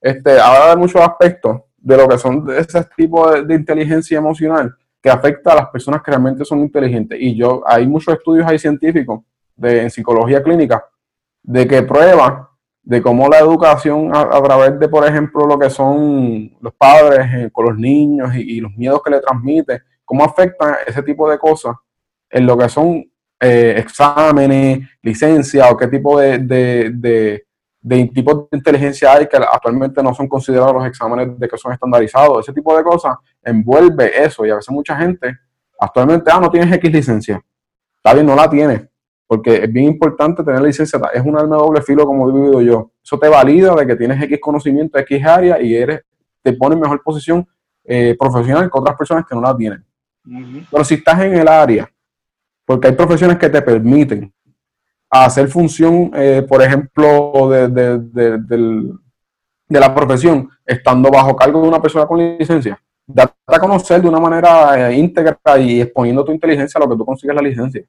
Este, 0.00 0.40
habla 0.40 0.70
de 0.70 0.76
muchos 0.76 1.00
aspectos 1.00 1.60
de 1.78 1.96
lo 1.96 2.08
que 2.08 2.18
son 2.18 2.44
de 2.44 2.58
ese 2.58 2.84
tipo 2.96 3.30
de, 3.30 3.54
inteligencia 3.54 4.18
emocional 4.18 4.74
que 5.00 5.08
afecta 5.08 5.52
a 5.52 5.56
las 5.56 5.68
personas 5.68 6.02
que 6.02 6.10
realmente 6.10 6.44
son 6.44 6.60
inteligentes. 6.60 7.18
Y 7.20 7.36
yo, 7.36 7.62
hay 7.66 7.86
muchos 7.86 8.14
estudios 8.14 8.46
ahí 8.46 8.58
científicos 8.58 9.20
de, 9.56 9.82
en 9.82 9.90
psicología 9.90 10.42
clínica 10.42 10.84
de 11.42 11.66
que 11.66 11.82
prueban 11.82 12.46
de 12.82 13.00
cómo 13.00 13.28
la 13.28 13.38
educación 13.38 14.10
a, 14.14 14.42
través 14.42 14.78
de, 14.78 14.88
por 14.88 15.06
ejemplo, 15.06 15.46
lo 15.46 15.58
que 15.58 15.70
son 15.70 16.52
los 16.60 16.74
padres 16.74 17.26
eh, 17.34 17.50
con 17.52 17.66
los 17.66 17.78
niños 17.78 18.34
y, 18.34 18.60
los 18.60 18.72
miedos 18.76 19.00
que 19.04 19.10
le 19.10 19.20
transmite, 19.20 19.82
cómo 20.04 20.24
afecta 20.24 20.78
ese 20.86 21.02
tipo 21.02 21.30
de 21.30 21.38
cosas 21.38 21.76
en 22.30 22.46
lo 22.46 22.56
que 22.56 22.68
son 22.68 23.04
eh, 23.44 23.74
exámenes, 23.76 24.88
licencia 25.02 25.68
o 25.68 25.76
qué 25.76 25.88
tipo 25.88 26.20
de, 26.20 26.38
de, 26.38 27.44
de, 27.80 28.06
tipos 28.06 28.48
de 28.48 28.56
inteligencia 28.56 29.12
hay 29.12 29.26
que 29.26 29.36
actualmente 29.36 30.00
no 30.00 30.14
son 30.14 30.28
considerados 30.28 30.72
los 30.72 30.86
exámenes 30.86 31.36
de 31.36 31.48
que 31.48 31.58
son 31.58 31.72
estandarizados. 31.72 32.38
Ese 32.38 32.52
tipo 32.52 32.76
de 32.76 32.84
cosas 32.84 33.16
envuelve 33.42 34.12
eso 34.22 34.46
y 34.46 34.50
a 34.50 34.54
veces 34.54 34.70
mucha 34.70 34.96
gente 34.96 35.36
actualmente, 35.80 36.30
ah, 36.32 36.38
no 36.38 36.52
tienes 36.52 36.72
X 36.72 36.92
licencia. 36.92 37.42
Está 37.96 38.14
bien, 38.14 38.26
no 38.26 38.36
la 38.36 38.48
tienes, 38.48 38.88
porque 39.26 39.64
es 39.64 39.72
bien 39.72 39.86
importante 39.86 40.44
tener 40.44 40.62
licencia. 40.62 41.00
Es 41.12 41.22
un 41.24 41.36
arma 41.36 41.56
de 41.56 41.62
doble 41.62 41.82
filo 41.82 42.06
como 42.06 42.30
he 42.30 42.32
vivido 42.32 42.62
yo. 42.62 42.92
Eso 43.02 43.18
te 43.18 43.28
valida 43.28 43.74
de 43.74 43.84
que 43.88 43.96
tienes 43.96 44.22
X 44.22 44.38
conocimiento, 44.40 44.98
X 45.00 45.26
área 45.26 45.60
y 45.60 45.74
eres, 45.74 46.02
te 46.42 46.52
pone 46.52 46.76
en 46.76 46.80
mejor 46.82 47.02
posición 47.02 47.44
eh, 47.82 48.14
profesional 48.16 48.70
que 48.70 48.78
otras 48.78 48.96
personas 48.96 49.24
que 49.28 49.34
no 49.34 49.40
la 49.40 49.56
tienen. 49.56 49.84
Pero 50.70 50.84
si 50.84 50.94
estás 50.94 51.20
en 51.22 51.34
el 51.34 51.48
área 51.48 51.91
porque 52.72 52.88
hay 52.88 52.94
profesiones 52.94 53.36
que 53.36 53.50
te 53.50 53.60
permiten 53.60 54.32
hacer 55.10 55.46
función, 55.48 56.10
eh, 56.14 56.42
por 56.48 56.62
ejemplo, 56.62 57.50
de, 57.50 57.68
de, 57.68 59.78
la 59.78 59.94
profesión, 59.94 60.48
estando 60.64 61.10
bajo 61.10 61.36
cargo 61.36 61.60
de 61.60 61.68
una 61.68 61.82
persona 61.82 62.06
con 62.06 62.38
licencia. 62.38 62.82
Date 63.06 63.34
a 63.46 63.58
conocer 63.58 64.00
de 64.00 64.08
una 64.08 64.18
manera 64.18 64.88
eh, 64.88 64.96
íntegra 64.96 65.38
y 65.58 65.82
exponiendo 65.82 66.24
tu 66.24 66.32
inteligencia 66.32 66.78
a 66.78 66.84
lo 66.84 66.88
que 66.88 66.96
tú 66.96 67.04
consigues 67.04 67.36
la 67.36 67.42
licencia. 67.42 67.84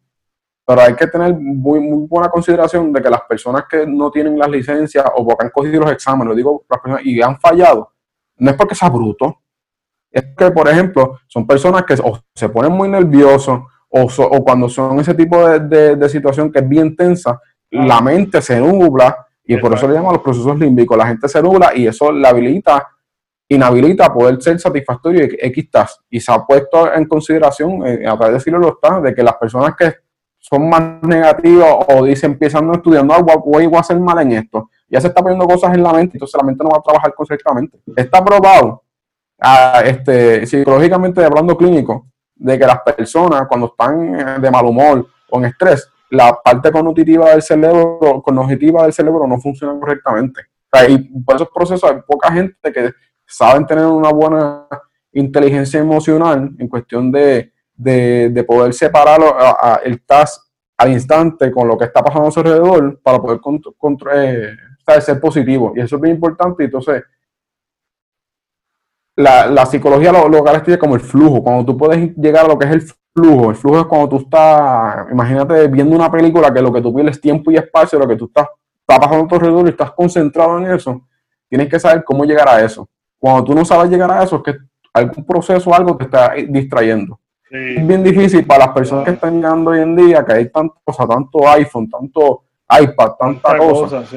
Pero 0.66 0.82
hay 0.82 0.96
que 0.96 1.08
tener 1.08 1.34
muy, 1.34 1.80
muy 1.80 2.06
buena 2.06 2.28
consideración 2.28 2.92
de 2.92 3.02
que 3.02 3.10
las 3.10 3.22
personas 3.22 3.64
que 3.70 3.88
no 3.88 4.12
tienen 4.12 4.38
las 4.38 4.50
licencias 4.50 5.06
o 5.16 5.26
porque 5.26 5.46
han 5.46 5.52
cogido 5.52 5.80
los 5.80 5.94
exámenes, 5.94 6.36
digo, 6.36 6.66
y 7.06 7.22
han 7.22 7.40
fallado, 7.40 7.90
no 8.36 8.52
es 8.52 8.58
porque 8.58 8.76
sea 8.76 8.90
bruto, 8.90 9.38
es 10.12 10.26
que, 10.36 10.52
por 10.52 10.68
ejemplo, 10.68 11.20
son 11.28 11.48
personas 11.48 11.84
que 11.84 11.96
se 12.36 12.50
ponen 12.50 12.74
muy 12.74 12.90
nerviosos 12.90 13.62
o, 13.96 14.44
cuando 14.44 14.68
son 14.70 15.00
ese 15.00 15.14
tipo 15.14 15.48
de, 15.48 16.10
situación 16.10 16.52
que 16.52 16.60
es 16.60 16.68
bien 16.68 16.96
tensa, 16.96 17.40
la 17.70 18.02
mente 18.02 18.42
se 18.42 18.60
nubla 18.60 19.28
y 19.46 19.58
por 19.58 19.74
eso 19.74 19.88
le 19.88 19.94
llaman 19.94 20.14
los 20.14 20.22
procesos 20.22 20.58
límbicos. 20.58 20.98
La 20.98 21.08
gente 21.08 21.28
se 21.28 21.42
nubla 21.42 21.72
y 21.76 21.86
eso 21.86 22.12
la 22.12 22.30
habilita, 22.30 22.88
inhabilita 23.48 24.08
a 24.08 24.14
poder 24.14 24.42
ser 24.42 24.60
satisfactorio 24.60 25.26
y 25.26 25.38
X 25.40 25.70
Y 26.10 26.20
se 26.20 26.32
ha 26.32 26.44
puesto 26.44 26.92
en 26.92 27.06
consideración, 27.06 27.86
eh, 27.86 28.08
a 28.08 28.18
través 28.18 28.36
de 28.36 28.40
Filo 28.40 28.68
está, 28.68 29.00
de 29.00 29.14
que 29.14 29.22
las 29.22 29.36
personas 29.36 29.76
que 29.76 29.94
son 30.40 30.68
más 30.68 31.02
negativas 31.04 31.76
o 31.88 32.04
dicen 32.04 32.32
empezando 32.32 32.74
estudiando 32.74 33.14
algo, 33.14 33.44
voy 33.46 33.70
a 33.74 33.80
hacer 33.80 34.00
mal 34.00 34.20
en 34.22 34.32
esto, 34.32 34.70
ya 34.90 35.00
se 35.00 35.08
está 35.08 35.22
poniendo 35.22 35.46
cosas 35.46 35.74
en 35.76 35.84
la 35.84 35.94
mente, 35.94 36.18
entonces 36.18 36.36
la 36.42 36.46
mente 36.46 36.64
no 36.64 36.72
va 36.72 36.80
a 36.80 36.82
trabajar 36.82 37.14
correctamente. 37.14 37.80
Está 37.96 38.26
probado, 38.26 38.84
ah, 39.40 39.84
este, 39.86 40.48
psicológicamente 40.48 41.24
hablando 41.24 41.56
clínico, 41.56 42.08
de 42.44 42.60
que 42.60 42.66
las 42.66 42.82
personas 42.82 43.48
cuando 43.48 43.68
están 43.68 44.42
de 44.42 44.52
mal 44.52 44.66
humor 44.66 45.08
o 45.30 45.40
en 45.40 45.46
estrés, 45.46 45.90
la 46.10 46.38
parte 46.44 46.72
cognitiva 46.72 47.30
del 47.30 47.42
cerebro, 47.42 48.22
cognitiva 48.22 48.84
del 48.84 48.92
cerebro 48.92 49.26
no 49.26 49.40
funciona 49.40 49.80
correctamente. 49.80 50.42
y 50.90 50.98
por 51.22 51.36
esos 51.36 51.50
procesos 51.50 51.90
hay 51.90 52.02
poca 52.06 52.32
gente 52.32 52.72
que 52.72 52.92
saben 53.26 53.66
tener 53.66 53.86
una 53.86 54.12
buena 54.12 54.68
inteligencia 55.14 55.80
emocional 55.80 56.52
en 56.60 56.68
cuestión 56.68 57.12
de, 57.12 57.52
poder 58.46 58.74
separar 58.74 59.22
el 59.86 60.04
task 60.06 60.44
al 60.78 60.92
instante 60.92 61.50
con 61.50 61.66
lo 61.66 61.78
que 61.78 61.86
está 61.86 62.04
pasando 62.04 62.28
a 62.28 62.32
su 62.32 62.42
alrededor 62.42 63.00
para 63.02 63.20
poder 63.20 63.40
eh, 64.14 64.56
ser 65.00 65.20
positivo. 65.22 65.72
Y 65.76 65.80
eso 65.80 65.96
es 65.96 66.02
bien 66.02 66.16
importante. 66.16 66.66
Entonces, 66.66 67.04
la, 69.16 69.66
psicología 69.66 70.12
lo, 70.12 70.28
lo 70.28 70.44
caracteriza 70.44 70.80
como 70.80 70.96
el 70.96 71.02
flujo. 71.02 71.44
Cuando 71.44 71.66
tú 71.66 71.78
puedes 71.78 72.16
llegar 72.16 72.46
a 72.46 72.48
lo 72.48 72.58
que 72.58 72.66
es 72.66 72.72
el 72.72 72.82
flujo, 73.14 73.52
el 73.52 73.56
flujo 73.56 73.80
es 73.82 73.86
cuando 73.86 74.10
tú 74.10 74.18
estás, 74.18 75.12
imagínate 75.12 75.68
viendo 75.68 75.96
una 75.96 76.12
película 76.12 76.54
que 76.54 76.62
lo 76.62 76.74
que 76.74 76.82
tú 76.82 76.94
pierdes 76.94 77.22
tiempo 77.22 77.52
y 77.52 77.58
espacio, 77.58 78.00
lo 78.00 78.08
que 78.08 78.16
tú 78.16 78.26
estás, 78.26 78.48
está 78.80 79.00
pasando 79.00 79.26
a 79.26 79.28
tu 79.28 79.36
alrededor 79.36 79.68
y 79.68 79.70
estás 79.70 79.92
concentrado 79.92 80.58
en 80.60 80.72
eso, 80.72 81.02
tienes 81.48 81.70
que 81.70 81.80
saber 81.80 82.04
cómo 82.04 82.26
llegar 82.26 82.50
a 82.50 82.64
eso. 82.64 82.90
Cuando 83.20 83.44
tú 83.44 83.56
no 83.56 83.64
sabes 83.64 83.90
llegar 83.90 84.12
a 84.12 84.24
eso, 84.24 84.38
es 84.38 84.44
que 84.44 84.60
algún 84.94 85.26
proceso 85.26 85.70
o 85.70 85.74
algo 85.74 85.96
te 85.96 86.06
está 86.06 86.34
distrayendo. 86.50 87.20
Es 87.50 87.86
bien 87.86 88.04
difícil 88.04 88.46
para 88.48 88.66
las 88.66 88.74
personas 88.74 89.06
que 89.06 89.12
están 89.12 89.36
llegando 89.36 89.70
hoy 89.70 89.80
en 89.80 89.96
día, 89.96 90.26
que 90.26 90.34
hay 90.34 90.50
tantas 90.50 90.80
cosas, 90.84 91.08
tanto 91.08 91.48
iPhone, 91.48 91.88
tanto 91.88 92.46
iPad, 92.68 93.12
tanta 93.20 93.58
cosas. 93.58 94.12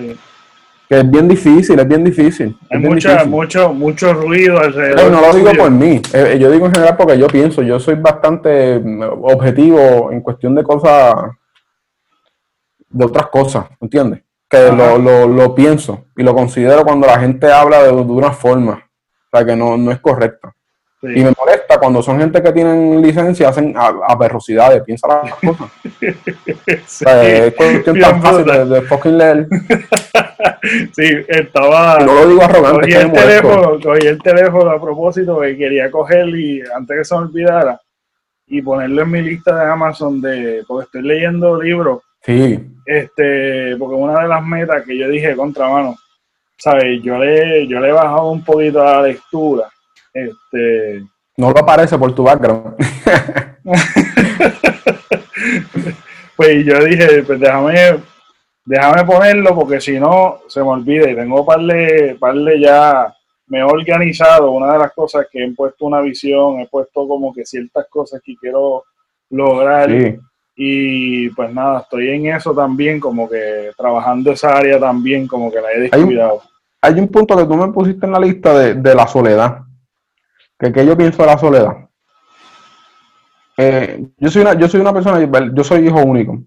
Que 0.89 1.01
es 1.01 1.11
bien 1.11 1.27
difícil, 1.27 1.79
es 1.79 1.89
bien 1.89 2.05
difícil. 2.05 2.57
Hay 2.71 2.79
mucho, 3.27 3.73
mucho 3.73 4.15
ruido 4.15 4.59
alrededor. 4.61 5.11
no 5.11 5.21
lo 5.21 5.33
digo 5.33 5.51
por 5.57 5.71
mí, 5.71 6.01
eh, 6.13 6.33
eh, 6.33 6.39
yo 6.39 6.51
digo 6.51 6.67
en 6.67 6.73
general 6.73 6.97
porque 6.97 7.19
yo 7.19 7.27
pienso, 7.27 7.63
yo 7.63 7.81
soy 7.81 7.97
bastante 7.97 8.79
mm, 8.79 9.03
objetivo 9.23 10.13
en 10.13 10.21
cuestión 10.21 10.55
de 10.55 10.63
cosas, 10.63 11.15
de 12.89 13.05
otras 13.05 13.27
cosas, 13.27 13.67
¿entiendes? 13.81 14.23
Que 14.49 14.71
lo, 14.71 14.97
lo, 14.99 15.27
lo, 15.27 15.55
pienso 15.57 16.05
y 16.17 16.23
lo 16.23 16.33
considero 16.33 16.85
cuando 16.85 17.09
la 17.09 17.19
gente 17.19 17.51
habla 17.51 17.83
de, 17.83 17.89
de 17.91 18.13
una 18.13 18.31
forma, 18.31 18.89
o 19.33 19.37
sea, 19.37 19.45
que 19.45 19.57
no, 19.57 19.77
no 19.77 19.91
es 19.91 19.99
correcta. 19.99 20.56
Y 21.03 21.23
me 21.23 21.33
molesta 21.37 21.79
cuando 21.79 22.03
son 22.03 22.19
gente 22.19 22.43
que 22.43 22.53
tienen 22.53 23.03
licencia, 23.03 23.51
hacen 23.51 23.75
aperrosidades, 23.77 24.83
piensa 24.83 25.07
las 25.09 25.35
cosas. 25.35 25.71
es 26.01 27.55
cuestión 27.55 28.01
tan 28.01 28.23
fácil 28.23 28.71
de, 28.71 28.81
fucking 28.83 29.19
leer. 29.19 29.47
sí, 30.97 31.25
estaba. 31.29 31.99
No 31.99 32.15
lo 32.15 32.29
digo 32.29 32.43
arrogante. 32.43 32.81
Cogí 32.81 32.95
el, 32.95 33.13
teléfono, 33.13 33.79
cogí 33.83 34.07
el 34.07 34.23
teléfono 34.23 34.71
a 34.71 34.81
propósito 34.81 35.41
que 35.41 35.57
quería 35.57 35.91
coger 35.91 36.29
y 36.31 36.63
antes 36.75 36.97
que 36.97 37.05
se 37.05 37.15
me 37.15 37.21
olvidara 37.23 37.79
y 38.47 38.63
ponerlo 38.63 39.03
en 39.03 39.11
mi 39.11 39.21
lista 39.21 39.55
de 39.55 39.71
Amazon 39.71 40.21
de 40.23 40.65
porque 40.67 40.87
estoy 40.87 41.03
leyendo 41.03 41.61
libros. 41.61 42.01
Sí. 42.23 42.59
Este, 42.87 43.77
porque 43.77 43.95
una 43.95 44.23
de 44.23 44.29
las 44.29 44.45
metas 44.45 44.83
que 44.85 44.97
yo 44.97 45.09
dije 45.11 45.37
contra 45.37 45.69
mano, 45.69 45.95
¿sabes? 46.57 47.03
Yo 47.03 47.19
le, 47.19 47.67
yo 47.67 47.81
le 47.81 47.91
he 47.91 47.93
bajado 47.93 48.31
un 48.31 48.43
poquito 48.43 48.81
a 48.81 48.93
la 48.93 49.03
lectura 49.03 49.69
este... 50.17 51.03
No 51.37 51.51
lo 51.51 51.67
parece 51.67 51.99
por 51.99 52.15
tu 52.15 52.23
background. 52.23 52.77
pues 56.37 56.65
yo 56.65 56.83
dije, 56.85 57.23
pues 57.25 57.39
déjame, 57.39 57.99
déjame 58.65 59.05
ponerlo 59.05 59.55
porque 59.55 59.81
si 59.81 60.01
no 60.01 60.39
se 60.49 60.61
me 60.61 60.69
olvida 60.69 61.11
y 61.11 61.15
tengo 61.15 61.45
parle, 61.45 62.17
parle 62.19 62.59
ya, 62.59 63.15
me 63.49 63.59
he 63.59 63.63
organizado. 63.63 64.51
Una 64.51 64.73
de 64.73 64.79
las 64.79 64.93
cosas 64.95 65.27
que 65.31 65.45
he 65.45 65.53
puesto 65.53 65.85
una 65.85 66.01
visión, 66.01 66.61
he 66.61 66.69
puesto 66.69 67.07
como 67.07 67.35
que 67.35 67.45
ciertas 67.45 67.87
cosas 67.91 68.23
que 68.25 68.35
quiero 68.37 68.85
lograr. 69.29 69.91
Y 70.59 71.29
pues 71.31 71.53
nada, 71.53 71.81
estoy 71.81 72.09
en 72.09 72.35
eso 72.35 72.55
también, 72.55 72.99
como 72.99 73.29
que 73.29 73.73
trabajando 73.77 74.33
esa 74.33 74.57
área 74.57 74.81
también, 74.81 75.27
como 75.27 75.53
que 75.53 75.61
la 75.61 75.71
he 75.73 75.81
descuidado. 75.81 76.41
Hay 76.81 76.95
un, 76.95 77.09
punto 77.09 77.37
que 77.37 77.45
tú 77.45 77.57
me 77.57 77.71
pusiste 77.73 78.07
en 78.07 78.13
la 78.13 78.21
lista 78.21 78.59
de, 78.59 78.75
de 78.75 78.95
la 78.95 79.07
soledad 79.07 79.66
que, 80.59 80.87
yo 80.87 80.97
pienso 80.97 81.23
de 81.23 81.29
la 81.29 81.39
soledad. 81.39 81.89
Eh, 83.57 84.07
yo 84.19 84.31
soy 84.31 84.43
una, 84.43 84.55
yo 84.55 84.69
soy 84.69 84.81
una 84.81 84.93
persona, 84.93 85.51
yo 85.55 85.65
soy 85.65 85.87
hijo 85.87 86.03
único. 86.03 86.39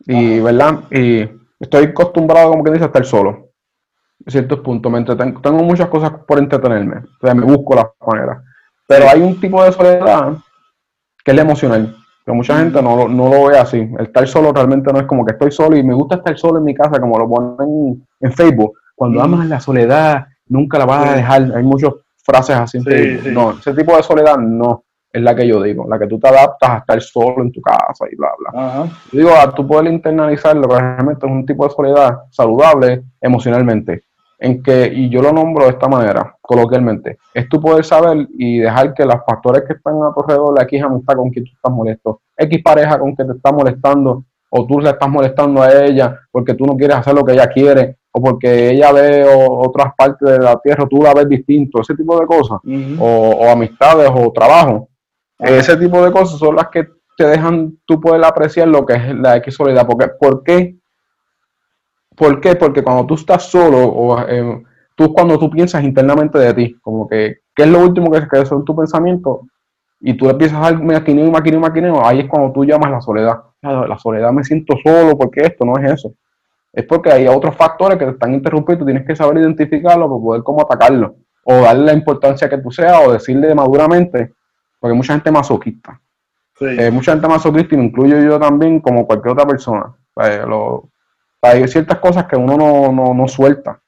Y, 0.00 0.40
¿verdad? 0.40 0.84
Y 0.90 1.28
estoy 1.58 1.86
acostumbrado, 1.86 2.50
como 2.50 2.64
que 2.64 2.72
dice, 2.72 2.84
a 2.84 2.88
estar 2.88 3.04
solo. 3.04 3.50
En 4.24 4.32
ciertos 4.32 4.60
puntos. 4.60 4.90
Me 4.90 5.04
tengo 5.04 5.62
muchas 5.62 5.88
cosas 5.88 6.12
por 6.26 6.38
entretenerme. 6.38 6.96
O 6.98 7.26
sea, 7.26 7.34
me 7.34 7.44
busco 7.44 7.74
las 7.74 7.86
maneras. 8.06 8.42
Pero 8.86 9.08
hay 9.08 9.20
un 9.20 9.38
tipo 9.40 9.62
de 9.62 9.72
soledad 9.72 10.38
que 11.24 11.30
es 11.30 11.36
la 11.36 11.42
emocional. 11.42 11.94
Que 12.24 12.32
mucha 12.32 12.58
gente 12.58 12.82
no, 12.82 13.08
no, 13.08 13.28
lo 13.28 13.46
ve 13.46 13.58
así. 13.58 13.78
El 13.78 14.06
estar 14.06 14.26
solo 14.28 14.52
realmente 14.52 14.92
no 14.92 14.98
es 14.98 15.06
como 15.06 15.24
que 15.24 15.32
estoy 15.32 15.50
solo 15.50 15.76
y 15.76 15.82
me 15.82 15.94
gusta 15.94 16.16
estar 16.16 16.38
solo 16.38 16.58
en 16.58 16.64
mi 16.64 16.74
casa, 16.74 17.00
como 17.00 17.18
lo 17.18 17.28
ponen 17.28 18.06
en 18.20 18.32
Facebook. 18.32 18.78
Cuando 18.94 19.22
amas 19.22 19.46
la 19.46 19.60
soledad, 19.60 20.26
nunca 20.46 20.78
la 20.78 20.86
vas 20.86 21.08
a 21.08 21.16
dejar. 21.16 21.52
Hay 21.54 21.62
muchos 21.62 21.94
frases 22.28 22.56
así. 22.56 22.78
No, 23.32 23.52
ese 23.52 23.72
tipo 23.72 23.96
de 23.96 24.02
soledad 24.02 24.36
no 24.36 24.84
es 25.10 25.22
la 25.22 25.34
que 25.34 25.46
yo 25.46 25.62
digo, 25.62 25.86
la 25.88 25.98
que 25.98 26.06
tú 26.06 26.18
te 26.18 26.28
adaptas 26.28 26.70
a 26.70 26.78
estar 26.78 27.00
solo 27.00 27.42
en 27.42 27.50
tu 27.50 27.62
casa 27.62 28.04
y 28.10 28.16
bla, 28.16 28.28
bla. 28.38 28.86
Yo 29.10 29.18
digo, 29.18 29.30
a 29.32 29.54
tú 29.54 29.66
poder 29.66 29.90
internalizarlo, 29.90 30.68
realmente 30.68 31.26
es 31.26 31.32
un 31.32 31.46
tipo 31.46 31.66
de 31.66 31.74
soledad 31.74 32.18
saludable 32.30 33.04
emocionalmente, 33.20 34.04
en 34.38 34.62
que, 34.62 34.92
y 34.94 35.08
yo 35.08 35.22
lo 35.22 35.32
nombro 35.32 35.64
de 35.64 35.70
esta 35.70 35.88
manera, 35.88 36.36
coloquialmente, 36.42 37.18
es 37.32 37.48
tú 37.48 37.60
poder 37.60 37.84
saber 37.84 38.28
y 38.36 38.58
dejar 38.58 38.92
que 38.92 39.04
los 39.06 39.16
factores 39.26 39.62
que 39.66 39.72
están 39.72 39.94
a 39.94 40.12
tu 40.12 40.20
alrededor, 40.20 40.54
la 40.56 40.64
X 40.64 40.82
amistad 40.82 41.14
con 41.14 41.30
quien 41.30 41.46
tú 41.46 41.52
estás 41.54 41.72
molesto, 41.72 42.20
X 42.36 42.62
pareja 42.62 42.98
con 42.98 43.14
quien 43.14 43.28
te 43.28 43.34
está 43.34 43.50
molestando, 43.50 44.24
o 44.50 44.66
tú 44.66 44.80
le 44.80 44.90
estás 44.90 45.08
molestando 45.08 45.62
a 45.62 45.72
ella 45.84 46.18
porque 46.30 46.54
tú 46.54 46.64
no 46.66 46.76
quieres 46.76 46.96
hacer 46.96 47.14
lo 47.14 47.24
que 47.24 47.32
ella 47.32 47.48
quiere, 47.48 47.96
o 48.18 48.20
porque 48.20 48.70
ella 48.70 48.92
ve 48.92 49.24
otras 49.26 49.94
partes 49.96 50.28
de 50.28 50.38
la 50.38 50.58
tierra, 50.58 50.86
tú 50.88 51.02
la 51.02 51.14
ves 51.14 51.28
distinto, 51.28 51.80
ese 51.80 51.94
tipo 51.94 52.18
de 52.18 52.26
cosas, 52.26 52.58
o, 52.98 53.48
amistades 53.50 54.10
o 54.12 54.32
trabajo. 54.32 54.88
Ese 55.38 55.76
tipo 55.76 56.04
de 56.04 56.10
cosas 56.10 56.38
son 56.38 56.56
las 56.56 56.68
que 56.68 56.86
te 57.16 57.26
dejan 57.26 57.78
tú 57.84 58.00
poder 58.00 58.24
apreciar 58.24 58.68
lo 58.68 58.84
que 58.84 58.94
es 58.94 59.14
la 59.14 59.36
X 59.36 59.54
soledad. 59.54 59.86
Porque, 59.86 60.08
¿Por 60.18 60.42
qué? 60.42 60.76
¿Por 62.16 62.40
qué? 62.40 62.56
Porque 62.56 62.82
cuando 62.82 63.06
tú 63.06 63.14
estás 63.14 63.44
solo, 63.44 63.86
o 63.86 64.20
eh, 64.28 64.62
tú 64.96 65.12
cuando 65.12 65.38
tú 65.38 65.48
piensas 65.48 65.84
internamente 65.84 66.38
de 66.38 66.54
ti, 66.54 66.76
como 66.80 67.06
que, 67.08 67.36
¿qué 67.54 67.62
es 67.62 67.68
lo 67.68 67.80
último 67.80 68.10
que, 68.10 68.26
que 68.26 68.38
en 68.38 68.64
tu 68.64 68.74
pensamiento? 68.74 69.42
Y 70.00 70.14
tú 70.14 70.28
empiezas 70.28 70.58
a 70.58 70.72
maquineo 70.72 71.26
y 71.26 71.30
maquineo 71.30 71.60
y 71.60 71.62
maquineo, 71.62 72.04
ahí 72.04 72.20
es 72.20 72.28
cuando 72.28 72.52
tú 72.52 72.64
llamas 72.64 72.90
la 72.90 73.00
soledad. 73.00 73.36
La 73.62 73.98
soledad 73.98 74.32
me 74.32 74.42
siento 74.42 74.76
solo, 74.84 75.16
porque 75.16 75.42
esto 75.42 75.64
no 75.64 75.78
es 75.78 75.92
eso 75.92 76.12
es 76.72 76.84
porque 76.84 77.10
hay 77.10 77.26
otros 77.26 77.56
factores 77.56 77.98
que 77.98 78.04
te 78.04 78.10
están 78.12 78.34
interrumpiendo, 78.34 78.84
tienes 78.84 79.06
que 79.06 79.16
saber 79.16 79.38
identificarlo 79.38 80.08
para 80.08 80.20
poder 80.20 80.42
cómo 80.42 80.62
atacarlo, 80.62 81.16
o 81.44 81.54
darle 81.62 81.86
la 81.86 81.92
importancia 81.94 82.48
que 82.48 82.58
tú 82.58 82.70
seas, 82.70 83.00
o 83.04 83.12
decirle 83.12 83.54
maduramente, 83.54 84.34
porque 84.78 84.94
mucha 84.94 85.14
gente 85.14 85.30
masoquista. 85.30 86.00
Eh, 86.60 86.90
mucha 86.90 87.12
gente 87.12 87.28
masoquista, 87.28 87.74
y 87.74 87.78
me 87.78 87.84
incluyo 87.84 88.20
yo 88.20 88.38
también, 88.38 88.80
como 88.80 89.06
cualquier 89.06 89.32
otra 89.32 89.46
persona. 89.46 89.94
hay 91.42 91.68
ciertas 91.68 91.98
cosas 91.98 92.26
que 92.26 92.36
uno 92.36 92.56
no, 92.92 93.14
no, 93.14 93.28
suelta, 93.28 93.80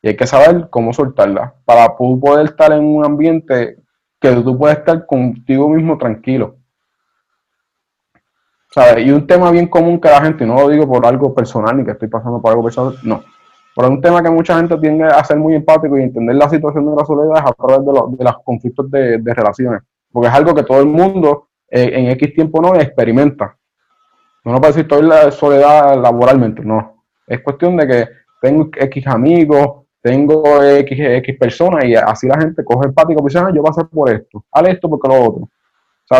y 0.00 0.08
hay 0.08 0.16
que 0.16 0.26
saber 0.26 0.68
cómo 0.70 0.92
soltarlas, 0.92 1.52
para 1.64 1.96
poder 1.96 2.46
estar 2.46 2.72
en 2.72 2.84
un 2.84 3.04
ambiente 3.04 3.78
que 4.20 4.32
tú 4.36 4.56
puedas 4.56 4.78
estar 4.78 5.04
contigo 5.06 5.68
mismo 5.68 5.98
tranquilo. 5.98 6.56
Y 8.98 9.10
un 9.10 9.26
tema 9.26 9.50
bien 9.50 9.66
común 9.66 10.00
que 10.00 10.08
la 10.08 10.22
gente, 10.22 10.44
y 10.44 10.46
no 10.46 10.54
lo 10.54 10.68
digo 10.68 10.88
por 10.88 11.06
algo 11.06 11.34
personal 11.34 11.76
ni 11.76 11.84
que 11.84 11.90
estoy 11.90 12.08
pasando 12.08 12.40
por 12.40 12.52
algo 12.52 12.64
personal, 12.64 12.96
no. 13.02 13.22
Pero 13.74 13.88
un 13.88 14.00
tema 14.00 14.22
que 14.22 14.30
mucha 14.30 14.56
gente 14.56 14.76
tiende 14.78 15.04
a 15.04 15.22
ser 15.24 15.38
muy 15.38 15.54
empático 15.54 15.98
y 15.98 16.02
entender 16.02 16.36
la 16.36 16.48
situación 16.48 16.86
de 16.86 16.96
la 16.96 17.04
soledad 17.04 17.38
es 17.38 17.50
a 17.50 17.52
través 17.52 17.86
de, 18.18 18.24
los 18.24 18.42
conflictos 18.44 18.90
de, 18.90 19.34
relaciones. 19.34 19.82
Porque 20.10 20.28
es 20.28 20.34
algo 20.34 20.54
que 20.54 20.62
todo 20.62 20.80
el 20.80 20.86
mundo 20.86 21.48
eh, 21.68 21.90
en 21.92 22.10
X 22.10 22.34
tiempo 22.34 22.60
no 22.60 22.74
experimenta. 22.74 23.56
No, 24.44 24.52
no 24.52 24.58
puede 24.58 24.72
decir 24.72 24.82
estoy 24.84 25.02
la 25.02 25.30
soledad 25.30 26.00
laboralmente, 26.00 26.62
no. 26.62 27.04
Es 27.26 27.40
cuestión 27.40 27.76
de 27.76 27.86
que 27.86 28.08
tengo 28.40 28.68
X 28.74 29.06
amigos, 29.06 29.86
tengo 30.02 30.62
X, 30.62 30.98
X 30.98 31.38
personas 31.38 31.84
y 31.84 31.94
así 31.94 32.26
la 32.26 32.38
gente 32.38 32.64
coge 32.64 32.88
empático 32.88 33.20
y 33.22 33.24
dice, 33.24 33.38
ah, 33.38 33.52
yo 33.54 33.62
pasé 33.62 33.84
por 33.84 34.10
esto, 34.10 34.44
haz 34.50 34.68
esto 34.68 34.90
porque 34.90 35.08
lo 35.08 35.22
otro. 35.22 35.48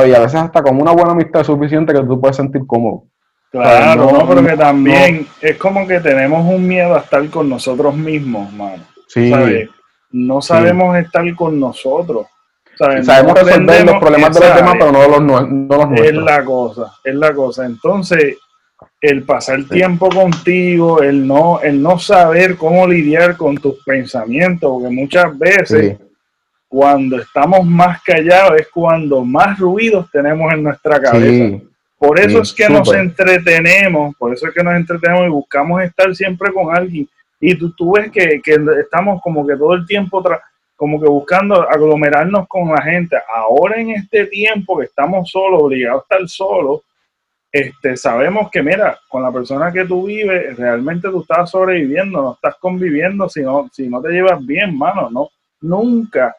Y 0.07 0.15
a 0.15 0.21
veces 0.21 0.37
hasta 0.37 0.63
con 0.63 0.81
una 0.81 0.93
buena 0.93 1.13
amistad 1.13 1.43
es 1.43 1.47
suficiente 1.47 1.93
que 1.93 2.01
tú 2.01 2.21
puedes 2.21 2.37
sentir 2.37 2.63
cómodo. 2.67 3.05
Claro, 3.51 4.11
no, 4.11 4.27
pero 4.27 4.47
que 4.47 4.57
también 4.57 5.27
es 5.43 5.59
como 5.59 5.87
que 5.87 6.01
tenemos 6.01 6.47
un 6.47 6.67
miedo 6.67 6.95
a 6.95 7.01
estar 7.01 7.29
con 7.29 7.51
nosotros 7.51 7.95
mismos, 7.95 8.51
mano. 8.53 8.83
Sí. 9.09 9.31
No 10.11 10.41
sabemos 10.41 10.97
estar 10.97 11.35
con 11.35 11.61
nosotros. 11.61 12.27
Sabemos 12.79 13.35
resolver 13.35 13.85
los 13.85 13.97
problemas 14.01 14.35
de 14.35 14.41
los 14.41 14.57
demás, 14.57 14.75
pero 14.79 14.93
no 14.93 15.09
los, 15.09 15.21
no 15.23 15.77
los 15.77 15.89
nuestros. 15.89 16.09
Es 16.09 16.15
la 16.15 16.45
cosa, 16.45 16.93
es 17.05 17.15
la 17.15 17.35
cosa. 17.35 17.67
Entonces, 17.67 18.39
el 19.03 19.25
pasar 19.25 19.65
tiempo 19.65 20.09
contigo, 20.09 21.03
el 21.03 21.27
no, 21.27 21.61
el 21.61 21.83
no 21.83 21.99
saber 21.99 22.57
cómo 22.57 22.87
lidiar 22.87 23.37
con 23.37 23.57
tus 23.59 23.85
pensamientos, 23.85 24.71
porque 24.71 24.95
muchas 24.95 25.39
veces 25.39 25.99
cuando 26.73 27.19
estamos 27.19 27.67
más 27.67 28.03
callados 28.03 28.59
es 28.59 28.69
cuando 28.69 29.23
más 29.27 29.59
ruidos 29.59 30.11
tenemos 30.11 30.51
en 30.55 30.63
nuestra 30.63 30.99
cabeza. 30.99 31.63
Por 31.99 32.19
eso 32.19 32.41
es 32.41 32.51
que 32.51 32.67
nos 32.67 32.91
entretenemos, 32.95 34.17
por 34.17 34.33
eso 34.33 34.49
es 34.49 34.55
que 34.55 34.65
nos 34.65 34.75
entretenemos 34.77 35.27
y 35.27 35.31
buscamos 35.31 35.83
estar 35.83 36.17
siempre 36.17 36.51
con 36.51 36.75
alguien. 36.75 37.07
Y 37.39 37.55
tú, 37.57 37.75
tú 37.75 37.93
ves 37.93 38.11
que, 38.11 38.41
que 38.43 38.57
estamos 38.81 39.21
como 39.21 39.47
que 39.47 39.55
todo 39.55 39.75
el 39.75 39.85
tiempo 39.85 40.25
como 40.75 40.99
que 40.99 41.07
buscando 41.07 41.61
aglomerarnos 41.69 42.49
con 42.49 42.71
la 42.71 42.81
gente. 42.81 43.19
Ahora 43.37 43.79
en 43.79 43.91
este 43.91 44.25
tiempo 44.29 44.79
que 44.79 44.87
estamos 44.87 45.31
solos, 45.31 45.65
obligados 45.65 46.01
a 46.01 46.15
estar 46.15 46.27
solos, 46.27 46.81
este, 47.53 47.99
sabemos 47.99 48.51
que, 48.51 48.63
mira, 48.63 48.99
con 49.11 49.23
la 49.23 49.31
persona 49.31 49.71
que 49.71 49.85
tú 49.85 50.07
vives, 50.07 50.57
realmente 50.57 51.11
tú 51.11 51.21
estás 51.21 51.51
sobreviviendo, 51.51 52.23
no 52.23 52.33
estás 52.33 52.55
conviviendo 52.59 53.29
si 53.29 53.43
no, 53.43 53.69
si 53.71 53.91
no 53.91 54.01
te 54.01 54.09
llevas 54.09 54.45
bien, 54.47 54.75
mano, 54.75 55.11
no, 55.11 55.29
nunca 55.61 56.35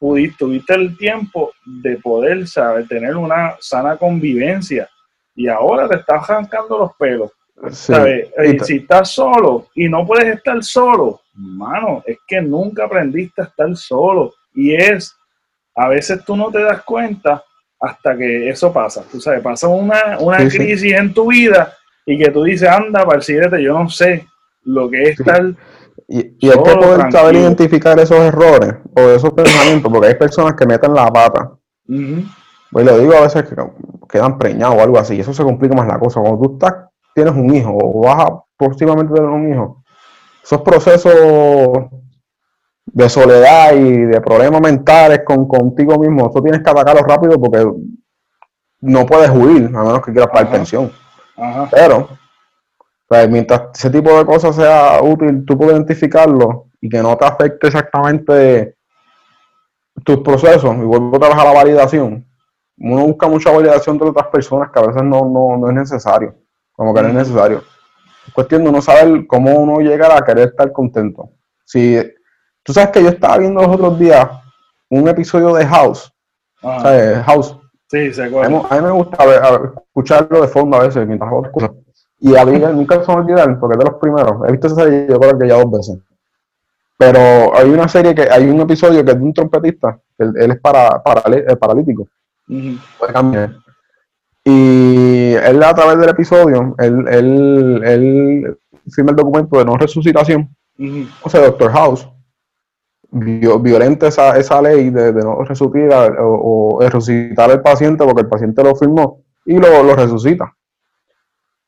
pudiste, 0.00 0.38
tuviste 0.38 0.74
el 0.74 0.96
tiempo 0.96 1.52
de 1.64 1.96
poder, 1.98 2.48
saber, 2.48 2.88
tener 2.88 3.16
una 3.16 3.56
sana 3.60 3.96
convivencia 3.96 4.88
y 5.36 5.46
ahora 5.46 5.86
te 5.88 5.96
estás 5.96 6.28
arrancando 6.28 6.78
los 6.78 6.96
pelos. 6.96 7.30
¿sabes? 7.72 8.30
si 8.62 8.76
estás 8.76 9.10
solo 9.10 9.66
y 9.74 9.86
no 9.86 10.06
puedes 10.06 10.34
estar 10.34 10.64
solo, 10.64 11.20
mano, 11.34 12.02
es 12.06 12.16
que 12.26 12.40
nunca 12.40 12.86
aprendiste 12.86 13.42
a 13.42 13.44
estar 13.44 13.76
solo 13.76 14.32
y 14.54 14.74
es, 14.74 15.14
a 15.74 15.88
veces 15.88 16.24
tú 16.24 16.36
no 16.36 16.50
te 16.50 16.62
das 16.62 16.82
cuenta 16.82 17.44
hasta 17.78 18.16
que 18.16 18.48
eso 18.48 18.72
pasa. 18.72 19.04
Tú 19.10 19.20
sabes, 19.20 19.42
pasa 19.42 19.68
una, 19.68 20.18
una 20.20 20.38
crisis 20.38 20.94
en 20.94 21.12
tu 21.12 21.30
vida 21.30 21.76
y 22.06 22.18
que 22.18 22.30
tú 22.30 22.44
dices, 22.44 22.68
anda, 22.68 23.04
siguiente 23.20 23.62
yo 23.62 23.78
no 23.78 23.90
sé 23.90 24.26
lo 24.62 24.88
que 24.88 25.02
es 25.02 25.16
tal. 25.18 25.56
Y, 26.08 26.36
y 26.38 26.50
hay 26.50 26.62
que 26.62 26.74
poder 26.74 27.12
saber 27.12 27.36
identificar 27.36 27.98
esos 27.98 28.18
errores 28.18 28.74
o 28.96 29.00
esos 29.00 29.32
pensamientos, 29.32 29.92
porque 29.92 30.08
hay 30.08 30.14
personas 30.14 30.54
que 30.54 30.66
meten 30.66 30.94
la 30.94 31.06
pata. 31.08 31.52
Pues 32.72 32.86
lo 32.86 32.98
digo 32.98 33.14
a 33.14 33.22
veces 33.22 33.44
que 33.44 33.56
quedan 34.08 34.38
preñados 34.38 34.76
o 34.76 34.82
algo 34.82 34.98
así, 34.98 35.16
y 35.16 35.20
eso 35.20 35.32
se 35.32 35.42
complica 35.42 35.74
más 35.74 35.88
la 35.88 35.98
cosa. 35.98 36.20
Cuando 36.20 36.40
tú 36.40 36.52
estás, 36.54 36.74
tienes 37.14 37.34
un 37.34 37.54
hijo 37.54 37.76
o 37.76 38.02
vas 38.04 38.24
a 38.24 38.42
próximamente 38.56 39.14
tener 39.14 39.28
un 39.28 39.52
hijo, 39.52 39.82
esos 40.42 40.62
procesos 40.62 41.70
de 42.86 43.08
soledad 43.08 43.74
y 43.74 44.04
de 44.04 44.20
problemas 44.20 44.60
mentales 44.60 45.22
con 45.24 45.46
contigo 45.46 45.98
mismo, 45.98 46.28
eso 46.28 46.42
tienes 46.42 46.62
que 46.62 46.70
atacarlo 46.70 47.02
rápido 47.02 47.40
porque 47.40 47.66
no 48.80 49.06
puedes 49.06 49.30
huir, 49.30 49.66
a 49.66 49.82
menos 49.82 50.00
que 50.02 50.12
quieras 50.12 50.30
pagar 50.32 50.50
pensión. 50.50 50.90
Pero, 51.70 52.08
mientras 53.28 53.70
ese 53.74 53.90
tipo 53.90 54.16
de 54.16 54.24
cosas 54.24 54.56
sea 54.56 55.00
útil, 55.02 55.44
tú 55.44 55.56
puedes 55.58 55.74
identificarlo 55.74 56.66
y 56.80 56.88
que 56.88 57.02
no 57.02 57.16
te 57.16 57.24
afecte 57.24 57.66
exactamente 57.66 58.76
tus 60.04 60.18
procesos, 60.20 60.76
y 60.76 60.80
vuelvo 60.82 61.16
a 61.16 61.20
trabajar 61.20 61.46
la 61.46 61.52
validación. 61.52 62.26
Uno 62.78 63.06
busca 63.06 63.28
mucha 63.28 63.50
validación 63.50 63.98
de 63.98 64.06
otras 64.06 64.28
personas 64.28 64.70
que 64.70 64.78
a 64.78 64.86
veces 64.86 65.02
no, 65.02 65.28
no, 65.58 65.68
es 65.68 65.74
necesario, 65.74 66.34
como 66.72 66.94
que 66.94 67.02
no 67.02 67.08
es 67.08 67.14
necesario. 67.14 67.62
Es 68.26 68.32
cuestión 68.32 68.62
de 68.62 68.70
uno 68.70 68.80
saber 68.80 69.26
cómo 69.26 69.54
uno 69.54 69.80
llega 69.80 70.16
a 70.16 70.24
querer 70.24 70.48
estar 70.48 70.72
contento. 70.72 71.30
Si 71.64 71.98
Tú 72.62 72.72
sabes 72.72 72.90
que 72.90 73.02
yo 73.02 73.08
estaba 73.08 73.38
viendo 73.38 73.62
los 73.62 73.74
otros 73.74 73.98
días 73.98 74.28
un 74.90 75.08
episodio 75.08 75.54
de 75.54 75.66
House. 75.66 76.12
House. 76.62 77.56
Sí, 77.88 78.12
se 78.12 78.24
acuerda. 78.24 78.66
A 78.70 78.76
mí, 78.76 78.82
me 78.82 78.90
gusta 78.90 79.24
escucharlo 79.86 80.42
de 80.42 80.48
fondo 80.48 80.76
a 80.76 80.86
veces 80.86 81.06
mientras 81.06 81.30
hago 81.30 81.50
cosas. 81.50 81.70
Y 82.20 82.36
a 82.36 82.44
mí 82.44 82.58
nunca 82.58 83.02
se 83.02 83.10
me 83.10 83.18
olvidar, 83.18 83.58
porque 83.58 83.74
es 83.74 83.78
de 83.78 83.90
los 83.90 83.98
primeros. 83.98 84.46
He 84.46 84.52
visto 84.52 84.66
esa 84.66 84.76
serie, 84.76 85.06
yo 85.08 85.18
creo 85.18 85.38
que 85.38 85.48
ya 85.48 85.56
dos 85.56 85.70
veces. 85.70 85.98
Pero 86.98 87.56
hay 87.56 87.70
una 87.70 87.88
serie 87.88 88.14
que, 88.14 88.28
hay 88.30 88.48
un 88.48 88.60
episodio 88.60 89.02
que 89.02 89.10
es 89.10 89.18
de 89.18 89.24
un 89.24 89.32
trompetista, 89.32 89.98
él, 90.18 90.34
es 90.36 90.60
para, 90.60 91.02
paralítico. 91.02 92.06
Puede 92.46 93.12
cambiar. 93.12 93.56
Y 94.44 95.32
él 95.32 95.62
a 95.62 95.74
través 95.74 95.98
del 95.98 96.10
episodio, 96.10 96.74
él, 96.78 97.08
él, 97.08 97.82
él 97.84 98.58
firma 98.90 99.12
el 99.12 99.16
documento 99.16 99.58
de 99.58 99.64
no 99.64 99.78
resucitación. 99.78 100.54
O 101.22 101.30
sea, 101.30 101.40
Doctor 101.40 101.72
House 101.72 102.08
violenta 103.12 104.08
esa, 104.08 104.38
esa 104.38 104.62
ley 104.62 104.90
de, 104.90 105.12
no 105.12 105.42
resucitar 105.42 106.16
o, 106.20 106.78
resucitar 106.80 107.50
al 107.50 107.62
paciente 107.62 108.04
porque 108.04 108.22
el 108.22 108.28
paciente 108.28 108.62
lo 108.62 108.76
firmó 108.76 109.22
y 109.44 109.56
lo, 109.56 109.82
lo 109.82 109.96
resucita 109.96 110.54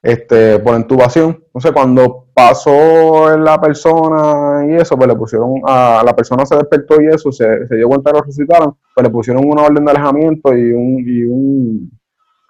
este, 0.03 0.59
por 0.59 0.77
intubación. 0.77 1.43
Entonces, 1.47 1.73
cuando 1.73 2.27
pasó 2.35 3.33
en 3.33 3.45
la 3.45 3.61
persona 3.61 4.67
y 4.67 4.75
eso, 4.75 4.97
pues 4.97 5.09
le 5.09 5.15
pusieron 5.15 5.61
a 5.65 6.03
la 6.05 6.15
persona 6.15 6.45
se 6.45 6.57
despertó 6.57 7.01
y 7.01 7.07
eso, 7.07 7.31
se, 7.31 7.67
se 7.69 7.77
dio 7.77 7.89
cuenta 7.89 8.11
que 8.11 8.19
lo 8.19 8.25
resucitaron, 8.25 8.77
pues 8.95 9.05
le 9.05 9.11
pusieron 9.11 9.45
una 9.47 9.63
orden 9.63 9.85
de 9.85 9.91
alejamiento 9.91 10.57
y 10.57 10.73
un, 10.73 11.05
y 11.07 11.23
un, 11.25 12.01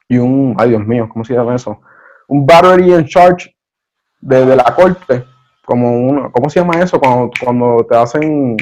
y 0.09 0.19
un, 0.19 0.55
ay 0.59 0.71
Dios 0.71 0.87
mío, 0.87 1.09
¿cómo 1.13 1.25
se 1.25 1.35
llama 1.35 1.55
eso? 1.55 1.81
Un 2.29 2.47
battery 2.47 2.95
in 2.95 3.05
charge 3.05 3.55
de, 4.21 4.47
de 4.47 4.57
la 4.57 4.75
corte, 4.75 5.25
como 5.65 5.93
uno, 5.93 6.31
¿cómo 6.33 6.49
se 6.49 6.61
llama 6.61 6.81
eso? 6.81 6.99
Cuando, 6.99 7.31
cuando 7.43 7.87
te 7.89 7.97
hacen 7.97 8.57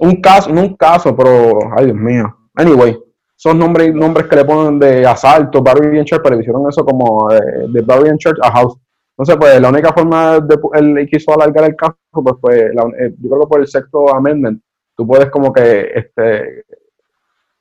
un 0.00 0.20
caso, 0.22 0.50
no 0.50 0.62
un 0.62 0.76
caso, 0.76 1.14
pero, 1.14 1.58
ay 1.76 1.86
Dios 1.86 1.96
mío. 1.96 2.36
Anyway, 2.54 2.98
son 3.42 3.58
nombres, 3.58 3.94
nombres 3.94 4.26
que 4.26 4.36
le 4.36 4.44
ponen 4.44 4.78
de 4.78 5.06
asalto, 5.06 5.62
Barbarian 5.62 6.04
Church, 6.04 6.20
pero 6.22 6.38
hicieron 6.38 6.68
eso 6.68 6.84
como 6.84 7.32
eh, 7.32 7.40
de, 7.68 7.80
Barbarian 7.80 8.18
Church 8.18 8.38
a 8.42 8.52
House. 8.52 8.76
Entonces, 9.16 9.36
pues 9.38 9.58
la 9.58 9.70
única 9.70 9.94
forma 9.94 10.40
de 10.40 10.58
él 10.74 11.08
quiso 11.10 11.32
alargar 11.32 11.64
el 11.64 11.74
caso, 11.74 11.96
pues 12.12 12.34
fue, 12.38 12.66
eh, 12.66 13.14
yo 13.18 13.30
creo 13.30 13.40
que 13.40 13.46
por 13.46 13.60
el 13.60 13.66
sexto 13.66 14.14
amendment, 14.14 14.62
tú 14.94 15.06
puedes 15.06 15.30
como 15.30 15.54
que 15.54 15.90
este, 15.94 16.66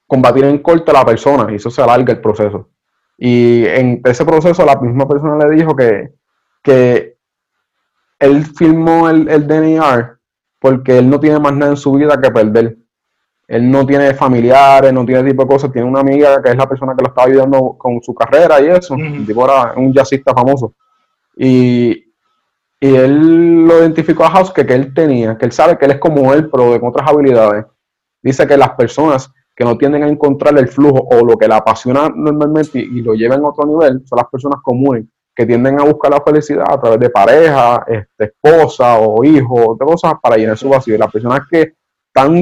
combatir 0.05 0.43
en 0.43 0.57
corte 0.57 0.91
a 0.91 0.95
la 0.95 1.05
persona 1.05 1.49
y 1.49 1.55
eso 1.55 1.69
se 1.69 1.81
alarga 1.81 2.11
el 2.11 2.19
proceso. 2.19 2.67
Y 3.17 3.65
en 3.65 4.01
ese 4.03 4.25
proceso 4.25 4.65
la 4.65 4.75
misma 4.75 5.07
persona 5.07 5.47
le 5.47 5.55
dijo 5.55 5.77
que, 5.77 6.11
que 6.61 7.15
él 8.19 8.43
filmó 8.43 9.07
el, 9.07 9.29
el 9.29 9.47
DNR 9.47 10.17
porque 10.59 10.97
él 10.97 11.09
no 11.09 11.21
tiene 11.21 11.39
más 11.39 11.53
nada 11.53 11.71
en 11.71 11.77
su 11.77 11.93
vida 11.93 12.19
que 12.21 12.31
perder. 12.31 12.75
Él 13.49 13.69
no 13.71 13.83
tiene 13.83 14.13
familiares, 14.13 14.93
no 14.93 15.03
tiene 15.03 15.23
tipo 15.31 15.41
de 15.41 15.49
cosas, 15.49 15.71
tiene 15.71 15.87
una 15.87 16.01
amiga 16.01 16.39
que 16.39 16.51
es 16.51 16.55
la 16.55 16.69
persona 16.69 16.93
que 16.95 17.01
lo 17.01 17.09
estaba 17.09 17.27
ayudando 17.27 17.75
con 17.79 17.99
su 17.99 18.13
carrera 18.13 18.61
y 18.61 18.67
eso. 18.67 18.93
El 18.93 19.25
tipo 19.25 19.43
era 19.43 19.73
un 19.75 19.91
jazzista 19.91 20.33
famoso. 20.33 20.75
Y, 21.35 22.05
él 22.79 23.65
lo 23.65 23.79
identificó 23.79 24.23
a 24.23 24.29
House 24.29 24.53
que, 24.53 24.65
que 24.65 24.73
él 24.73 24.93
tenía, 24.93 25.37
que 25.37 25.45
él 25.45 25.51
sabe 25.51 25.77
que 25.77 25.83
él 25.83 25.91
es 25.91 25.97
como 25.97 26.33
él, 26.33 26.49
pero 26.49 26.79
con 26.79 26.89
otras 26.89 27.09
habilidades. 27.09 27.65
Dice 28.21 28.47
que 28.47 28.55
las 28.55 28.69
personas 28.69 29.29
que 29.55 29.65
no 29.65 29.77
tienden 29.77 30.03
a 30.03 30.07
encontrar 30.07 30.57
el 30.57 30.69
flujo 30.69 31.05
o 31.11 31.25
lo 31.25 31.35
que 31.35 31.47
la 31.47 31.57
apasiona 31.57 32.09
normalmente 32.15 32.79
y, 32.79 33.01
lo 33.01 33.15
llevan 33.15 33.43
a 33.43 33.49
otro 33.49 33.65
nivel 33.65 34.01
son 34.05 34.15
las 34.15 34.27
personas 34.29 34.61
comunes 34.63 35.05
que 35.35 35.45
tienden 35.45 35.81
a 35.81 35.83
buscar 35.83 36.11
la 36.11 36.21
felicidad 36.21 36.65
a 36.69 36.79
través 36.79 36.99
de 36.99 37.09
pareja, 37.09 37.83
este, 37.87 38.25
esposa 38.25 38.99
o 38.99 39.23
hijo, 39.23 39.75
de 39.77 39.85
cosas 39.85 40.13
para 40.21 40.37
llenar 40.37 40.57
su 40.57 40.69
vacío. 40.69 40.95
Y 40.95 40.97
las 40.97 41.11
personas 41.11 41.41
que 41.49 41.73
están, 42.07 42.41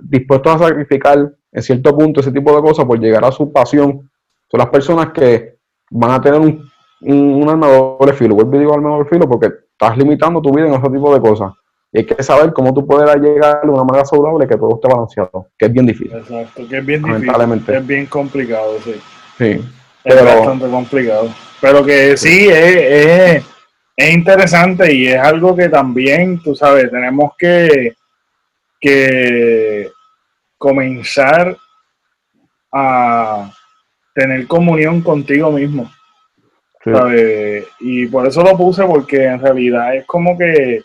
dispuestas 0.00 0.60
a 0.60 0.68
sacrificar 0.68 1.32
en 1.52 1.62
cierto 1.62 1.96
punto 1.96 2.20
ese 2.20 2.32
tipo 2.32 2.54
de 2.54 2.62
cosas 2.62 2.84
por 2.84 2.98
llegar 2.98 3.24
a 3.24 3.32
su 3.32 3.52
pasión, 3.52 4.10
son 4.50 4.58
las 4.58 4.68
personas 4.68 5.12
que 5.12 5.56
van 5.90 6.10
a 6.10 6.20
tener 6.20 6.40
un, 6.40 6.68
un, 7.02 7.48
un 7.48 7.60
doble 7.60 8.12
filo. 8.14 8.34
Vuelvo 8.34 8.56
a 8.56 8.58
digo 8.58 8.74
al 8.74 8.82
doble 8.82 9.08
filo 9.08 9.28
porque 9.28 9.50
estás 9.72 9.96
limitando 9.96 10.40
tu 10.40 10.52
vida 10.52 10.66
en 10.66 10.74
ese 10.74 10.90
tipo 10.90 11.14
de 11.14 11.20
cosas. 11.20 11.52
Y 11.92 11.98
hay 11.98 12.06
que 12.06 12.22
saber 12.22 12.52
cómo 12.54 12.72
tú 12.72 12.86
puedes 12.86 13.14
llegar 13.16 13.60
de 13.62 13.68
una 13.68 13.84
manera 13.84 14.06
saludable 14.06 14.46
que 14.46 14.56
todo 14.56 14.76
esté 14.76 14.88
balanceado, 14.88 15.48
que 15.58 15.66
es 15.66 15.72
bien 15.72 15.84
difícil. 15.84 16.16
Exacto, 16.16 16.66
que 16.66 16.78
es 16.78 16.86
bien 16.86 17.02
difícil. 17.02 17.74
Es 17.74 17.86
bien 17.86 18.06
complicado, 18.06 18.78
sí. 18.82 18.94
Sí. 19.36 19.60
Es 20.04 20.24
bastante 20.24 20.68
complicado. 20.68 21.28
Pero 21.60 21.84
que 21.84 22.16
sí, 22.16 22.48
es, 22.48 23.44
es, 23.96 24.14
interesante 24.14 24.92
y 24.92 25.08
es 25.08 25.18
algo 25.18 25.54
que 25.54 25.68
también, 25.68 26.42
tú 26.42 26.54
sabes, 26.54 26.90
tenemos 26.90 27.32
que, 27.38 27.94
que 28.82 29.90
comenzar 30.58 31.56
a 32.72 33.50
tener 34.14 34.46
comunión 34.46 35.00
contigo 35.00 35.50
mismo. 35.52 35.90
¿sabes? 36.84 37.66
Y 37.80 38.06
por 38.06 38.26
eso 38.26 38.42
lo 38.42 38.56
puse, 38.56 38.84
porque 38.84 39.24
en 39.24 39.40
realidad 39.40 39.94
es 39.96 40.04
como 40.04 40.36
que 40.36 40.82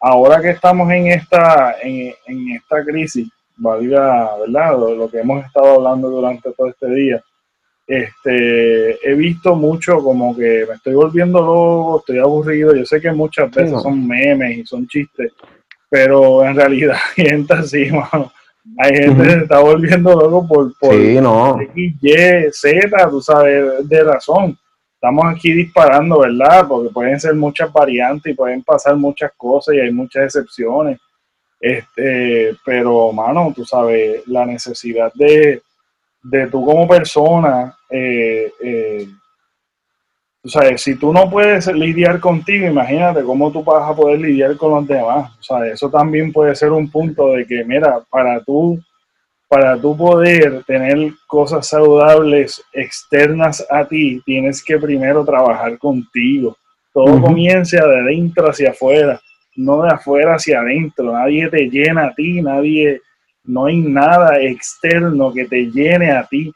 ahora 0.00 0.40
que 0.40 0.50
estamos 0.50 0.90
en 0.90 1.08
esta, 1.08 1.76
en, 1.82 2.14
esta 2.54 2.84
crisis, 2.84 3.28
valga, 3.56 4.36
¿verdad? 4.38 4.78
lo, 4.78 5.10
que 5.10 5.20
hemos 5.20 5.44
estado 5.44 5.74
hablando 5.74 6.08
durante 6.08 6.52
todo 6.52 6.68
este 6.68 6.88
día, 6.90 7.22
este, 7.86 9.08
he 9.08 9.14
visto 9.14 9.54
mucho 9.54 10.02
como 10.02 10.36
que 10.36 10.66
me 10.68 10.74
estoy 10.74 10.94
volviendo 10.94 11.40
loco, 11.40 12.00
estoy 12.00 12.18
aburrido. 12.18 12.74
Yo 12.74 12.84
sé 12.84 13.00
que 13.00 13.12
muchas 13.12 13.50
veces 13.50 13.80
son 13.80 14.06
memes 14.06 14.58
y 14.58 14.66
son 14.66 14.88
chistes, 14.88 15.32
pero 15.88 16.44
en 16.44 16.56
realidad 16.56 16.96
hay 17.16 17.24
gente 17.26 17.54
así, 17.54 17.90
mano. 17.90 18.32
Hay 18.78 18.96
gente 18.96 19.22
que 19.22 19.30
se 19.30 19.38
está 19.38 19.60
volviendo 19.60 20.12
loco 20.12 20.46
por, 20.46 20.78
por 20.78 20.94
X, 20.94 21.94
Y, 22.02 22.50
Z, 22.50 23.10
tú 23.10 23.20
sabes, 23.20 23.88
de 23.88 24.02
razón. 24.02 24.58
Estamos 24.94 25.24
aquí 25.26 25.52
disparando, 25.52 26.20
¿verdad? 26.20 26.66
Porque 26.66 26.92
pueden 26.92 27.20
ser 27.20 27.34
muchas 27.34 27.72
variantes 27.72 28.32
y 28.32 28.34
pueden 28.34 28.62
pasar 28.64 28.96
muchas 28.96 29.30
cosas 29.36 29.76
y 29.76 29.80
hay 29.80 29.92
muchas 29.92 30.24
excepciones. 30.24 30.98
Este, 31.60 32.56
pero, 32.64 33.12
mano, 33.12 33.52
tú 33.54 33.64
sabes, 33.64 34.26
la 34.26 34.44
necesidad 34.44 35.12
de, 35.14 35.62
de 36.22 36.46
tú 36.48 36.64
como 36.64 36.88
persona, 36.88 37.76
eh, 37.88 38.52
eh, 38.60 39.06
o 40.46 40.48
sea, 40.48 40.78
si 40.78 40.94
tú 40.94 41.12
no 41.12 41.28
puedes 41.28 41.66
lidiar 41.66 42.20
contigo, 42.20 42.68
imagínate 42.68 43.24
cómo 43.24 43.50
tú 43.50 43.64
vas 43.64 43.90
a 43.90 43.96
poder 43.96 44.20
lidiar 44.20 44.56
con 44.56 44.70
los 44.70 44.86
demás. 44.86 45.32
O 45.40 45.42
sea, 45.42 45.66
eso 45.66 45.90
también 45.90 46.32
puede 46.32 46.54
ser 46.54 46.70
un 46.70 46.88
punto 46.88 47.32
de 47.32 47.44
que, 47.44 47.64
mira, 47.64 48.00
para 48.08 48.40
tú, 48.44 48.80
para 49.48 49.76
tú 49.76 49.96
poder 49.96 50.62
tener 50.62 51.12
cosas 51.26 51.66
saludables 51.66 52.62
externas 52.72 53.66
a 53.68 53.86
ti, 53.86 54.22
tienes 54.24 54.62
que 54.62 54.78
primero 54.78 55.24
trabajar 55.24 55.76
contigo. 55.78 56.56
Todo 56.92 57.20
comienza 57.20 57.84
de 57.84 58.02
dentro 58.04 58.48
hacia 58.48 58.70
afuera, 58.70 59.20
no 59.56 59.82
de 59.82 59.88
afuera 59.88 60.36
hacia 60.36 60.60
adentro. 60.60 61.12
Nadie 61.12 61.48
te 61.48 61.68
llena 61.68 62.06
a 62.06 62.14
ti, 62.14 62.40
nadie, 62.40 63.00
no 63.42 63.66
hay 63.66 63.80
nada 63.80 64.40
externo 64.40 65.32
que 65.32 65.44
te 65.46 65.72
llene 65.72 66.12
a 66.12 66.24
ti. 66.24 66.52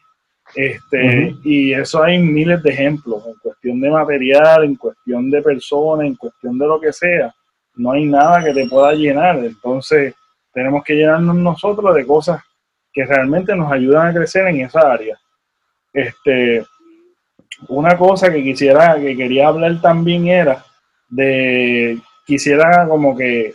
Este, 0.54 1.34
Y 1.44 1.72
eso 1.72 2.02
hay 2.02 2.18
miles 2.18 2.62
de 2.62 2.70
ejemplos, 2.70 3.24
en 3.26 3.34
cuestión 3.34 3.80
de 3.80 3.90
material, 3.90 4.64
en 4.64 4.76
cuestión 4.76 5.30
de 5.30 5.42
personas, 5.42 6.06
en 6.06 6.16
cuestión 6.16 6.58
de 6.58 6.66
lo 6.66 6.80
que 6.80 6.92
sea. 6.92 7.34
No 7.76 7.92
hay 7.92 8.04
nada 8.04 8.42
que 8.44 8.52
te 8.52 8.68
pueda 8.68 8.92
llenar. 8.92 9.36
Entonces, 9.38 10.14
tenemos 10.52 10.82
que 10.84 10.94
llenarnos 10.94 11.36
nosotros 11.36 11.94
de 11.94 12.06
cosas 12.06 12.42
que 12.92 13.04
realmente 13.04 13.54
nos 13.54 13.70
ayudan 13.70 14.08
a 14.08 14.14
crecer 14.14 14.46
en 14.48 14.60
esa 14.62 14.80
área. 14.92 15.18
Este, 15.92 16.64
una 17.68 17.96
cosa 17.96 18.32
que 18.32 18.42
quisiera, 18.42 18.96
que 18.98 19.16
quería 19.16 19.48
hablar 19.48 19.80
también 19.80 20.28
era 20.28 20.64
de, 21.08 21.98
quisiera 22.26 22.86
como 22.88 23.16
que 23.16 23.54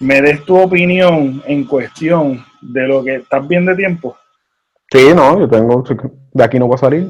me 0.00 0.22
des 0.22 0.44
tu 0.44 0.58
opinión 0.58 1.42
en 1.46 1.64
cuestión 1.64 2.44
de 2.60 2.88
lo 2.88 3.04
que 3.04 3.16
estás 3.16 3.46
bien 3.46 3.66
de 3.66 3.76
tiempo. 3.76 4.16
Sí, 4.90 5.14
no, 5.14 5.38
yo 5.38 5.48
tengo, 5.48 5.84
de 6.32 6.44
aquí 6.44 6.58
no 6.58 6.66
puedo 6.66 6.78
salir. 6.78 7.08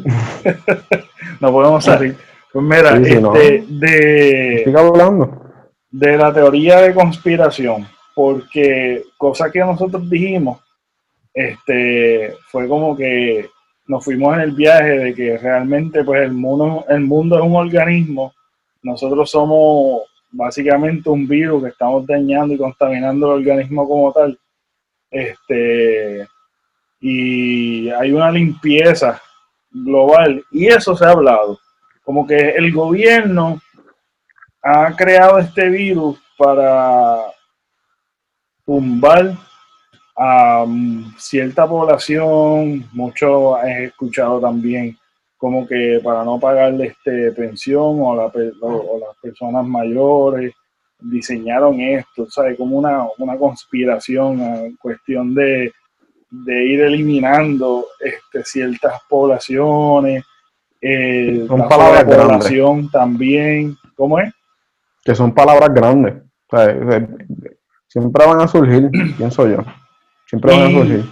no 1.41 1.51
podemos 1.51 1.83
salir. 1.83 2.17
Pues 2.53 2.65
mira, 2.65 2.97
este, 2.97 3.65
de, 3.69 4.75
hablando. 4.77 5.41
de 5.91 6.17
la 6.19 6.33
teoría 6.33 6.81
de 6.81 6.93
conspiración, 6.93 7.87
porque 8.15 9.05
cosa 9.17 9.51
que 9.51 9.61
nosotros 9.61 10.11
dijimos, 10.11 10.61
este, 11.33 12.35
fue 12.49 12.69
como 12.69 12.97
que 12.97 13.49
nos 13.87 14.05
fuimos 14.05 14.35
en 14.35 14.41
el 14.43 14.53
viaje 14.53 14.99
de 14.99 15.15
que 15.15 15.39
realmente 15.39 16.05
pues 16.05 16.23
el 16.23 16.33
mundo, 16.33 16.85
el 16.89 17.01
mundo 17.01 17.39
es 17.39 17.45
un 17.45 17.57
organismo, 17.57 18.35
nosotros 18.83 19.31
somos 19.31 20.03
básicamente 20.33 21.09
un 21.09 21.27
virus 21.27 21.63
que 21.63 21.71
estamos 21.71 22.07
dañando 22.07 22.55
y 22.55 22.59
contaminando 22.59 23.27
el 23.29 23.39
organismo 23.41 23.89
como 23.89 24.13
tal. 24.13 24.39
Este, 25.11 26.27
y 27.01 27.89
hay 27.91 28.13
una 28.13 28.31
limpieza 28.31 29.21
global 29.71 30.45
y 30.51 30.67
eso 30.67 30.95
se 30.95 31.05
ha 31.05 31.11
hablado. 31.11 31.59
Como 32.05 32.27
que 32.27 32.51
el 32.51 32.73
gobierno 32.73 33.61
ha 34.63 34.95
creado 34.95 35.39
este 35.39 35.69
virus 35.71 36.19
para 36.37 37.17
tumbar 38.65 39.35
a 40.17 40.67
cierta 41.17 41.67
población, 41.67 42.87
mucho 42.93 43.59
he 43.63 43.85
escuchado 43.85 44.41
también 44.41 44.99
como 45.39 45.67
que 45.67 46.01
para 46.05 46.23
no 46.23 46.39
pagarle 46.39 46.89
este 46.89 47.33
pensión 47.33 47.97
o, 48.03 48.15
la, 48.15 48.27
o, 48.61 48.99
las 48.99 49.17
personas 49.23 49.67
mayores 49.67 50.53
diseñaron 50.99 51.81
esto, 51.81 52.27
¿sabes? 52.29 52.59
Como 52.59 52.77
una, 52.77 53.07
una 53.17 53.39
conspiración 53.39 54.77
cuestión 54.77 55.35
de 55.35 55.73
de 56.31 56.65
ir 56.65 56.81
eliminando 56.81 57.87
este, 57.99 58.45
ciertas 58.45 59.01
poblaciones, 59.09 60.25
eh, 60.81 61.45
son 61.47 61.69
palabras 61.69 62.05
población 62.05 62.91
también, 62.91 63.77
¿cómo 63.97 64.19
es? 64.21 64.33
Que 65.05 65.15
son 65.15 65.35
palabras 65.35 65.75
grandes, 65.75 66.15
siempre 67.89 68.27
van 68.27 68.41
a 68.41 68.49
surgir, 68.49 68.91
pienso 69.19 69.49
yo, 69.49 69.59
siempre 70.27 70.53
van 70.53 70.63
a 70.63 70.71
surgir. 70.71 71.05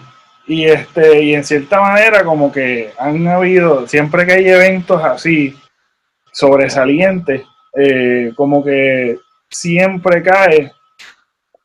Y, 0.47 0.65
este, 0.65 1.23
y 1.23 1.35
en 1.35 1.45
cierta 1.45 1.81
manera 1.81 2.25
como 2.25 2.51
que 2.51 2.93
han 2.99 3.27
habido, 3.29 3.87
siempre 3.87 4.25
que 4.25 4.33
hay 4.33 4.49
eventos 4.49 5.03
así 5.05 5.55
sobresalientes, 6.33 7.43
eh, 7.77 8.33
como 8.35 8.65
que 8.65 9.19
siempre 9.51 10.23
cae 10.23 10.73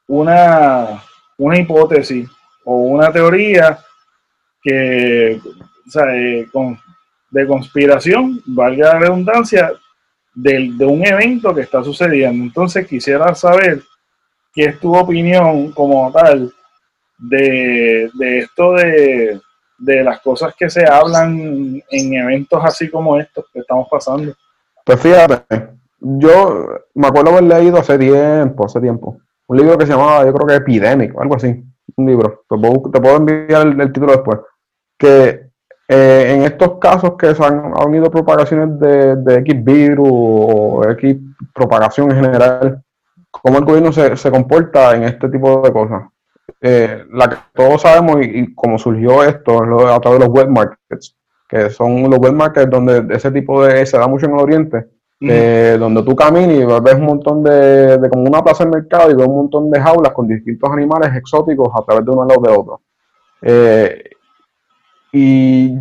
una, 0.08 1.02
una 1.38 1.58
hipótesis 1.58 2.30
o 2.66 2.78
una 2.78 3.12
teoría 3.12 3.80
que, 4.62 5.40
o 5.86 5.90
sea, 5.90 6.06
de, 6.06 7.48
conspiración, 7.48 8.42
valga 8.46 8.94
la 8.94 9.00
redundancia, 9.00 9.72
de, 10.34 10.72
de, 10.78 10.86
un 10.86 11.06
evento 11.06 11.54
que 11.54 11.62
está 11.62 11.84
sucediendo. 11.84 12.44
Entonces 12.44 12.88
quisiera 12.88 13.36
saber 13.36 13.82
qué 14.54 14.66
es 14.66 14.80
tu 14.80 14.96
opinión 14.96 15.72
como 15.72 16.12
tal 16.12 16.52
de, 17.18 18.10
de 18.14 18.40
esto 18.40 18.74
de, 18.74 19.40
de 19.78 20.04
las 20.04 20.22
cosas 20.22 20.56
que 20.58 20.70
se 20.70 20.86
hablan 20.86 21.82
en 21.90 22.14
eventos 22.14 22.64
así 22.64 22.90
como 22.90 23.18
estos 23.20 23.46
que 23.52 23.60
estamos 23.60 23.88
pasando. 23.90 24.34
Pues 24.86 25.00
fíjate, 25.00 25.70
yo 26.00 26.68
me 26.94 27.08
acuerdo 27.08 27.32
haber 27.32 27.44
leído 27.44 27.78
hace 27.78 27.98
tiempo, 27.98 28.66
hace 28.66 28.80
tiempo, 28.80 29.18
un 29.48 29.58
libro 29.58 29.78
que 29.78 29.86
se 29.86 29.94
llamaba, 29.94 30.26
yo 30.26 30.34
creo 30.34 30.48
que 30.48 30.56
Epidemic, 30.56 31.14
algo 31.20 31.36
así 31.36 31.64
un 31.98 32.06
libro, 32.06 32.44
te 32.50 32.58
puedo, 32.58 33.18
enviar 33.18 33.68
el, 33.68 33.94
título 33.94 34.14
después, 34.14 34.40
que 34.98 35.50
eh, 35.88 36.34
en 36.36 36.44
estos 36.44 36.80
casos 36.80 37.14
que 37.18 37.36
se 37.36 37.44
han, 37.44 37.74
habido 37.76 38.10
propagaciones 38.10 38.80
de, 38.80 39.16
de, 39.18 39.36
X 39.40 39.64
virus 39.64 40.10
o 40.12 40.90
X 40.92 41.18
propagación 41.54 42.12
en 42.12 42.24
general, 42.24 42.84
cómo 43.30 43.58
el 43.58 43.66
gobierno 43.66 43.92
se, 43.92 44.16
se 44.16 44.32
comporta 44.32 44.96
en 44.96 45.04
este 45.04 45.30
tipo 45.30 45.62
de 45.62 45.72
cosas. 45.72 46.04
Eh, 46.62 47.06
la 47.12 47.30
que 47.30 47.38
todos 47.54 47.82
sabemos 47.82 48.18
y, 48.22 48.54
cómo 48.54 48.78
surgió 48.78 49.24
esto 49.24 49.62
a 49.62 50.00
través 50.00 50.20
de 50.20 50.26
los 50.26 50.34
web 50.34 50.50
markets, 50.50 51.16
que 51.48 51.70
son 51.70 52.10
los 52.10 52.20
web 52.20 52.34
markets 52.34 52.70
donde 52.70 53.06
ese 53.16 53.32
tipo 53.32 53.66
de 53.66 53.86
se 53.86 53.98
da 53.98 54.08
mucho 54.08 54.26
en 54.26 54.34
el 54.34 54.40
oriente, 54.40 54.86
eh, 55.30 55.78
donde 55.80 56.04
tú 56.04 56.16
caminas 56.16 56.56
y 56.56 56.66
ves 56.66 56.96
un 56.96 57.06
montón 57.06 57.44
de, 57.44 57.98
de, 57.98 58.10
como 58.10 58.24
una 58.24 58.44
plaza 58.44 58.66
de 58.66 58.72
mercado 58.72 59.12
y 59.12 59.16
ves 59.16 59.28
un 59.28 59.36
montón 59.36 59.72
de 59.72 59.80
jaulas 59.80 60.12
con 60.12 60.28
distintos 60.28 60.70
animales 60.72 61.16
exóticos 61.16 61.70
a 61.74 61.84
través 61.84 62.06
de 62.06 62.12
uno 62.12 62.22
al 62.24 62.28
lado 62.28 62.42
de 62.42 62.52
otro. 62.52 62.82
Eh, 63.42 64.04
y 65.14 65.78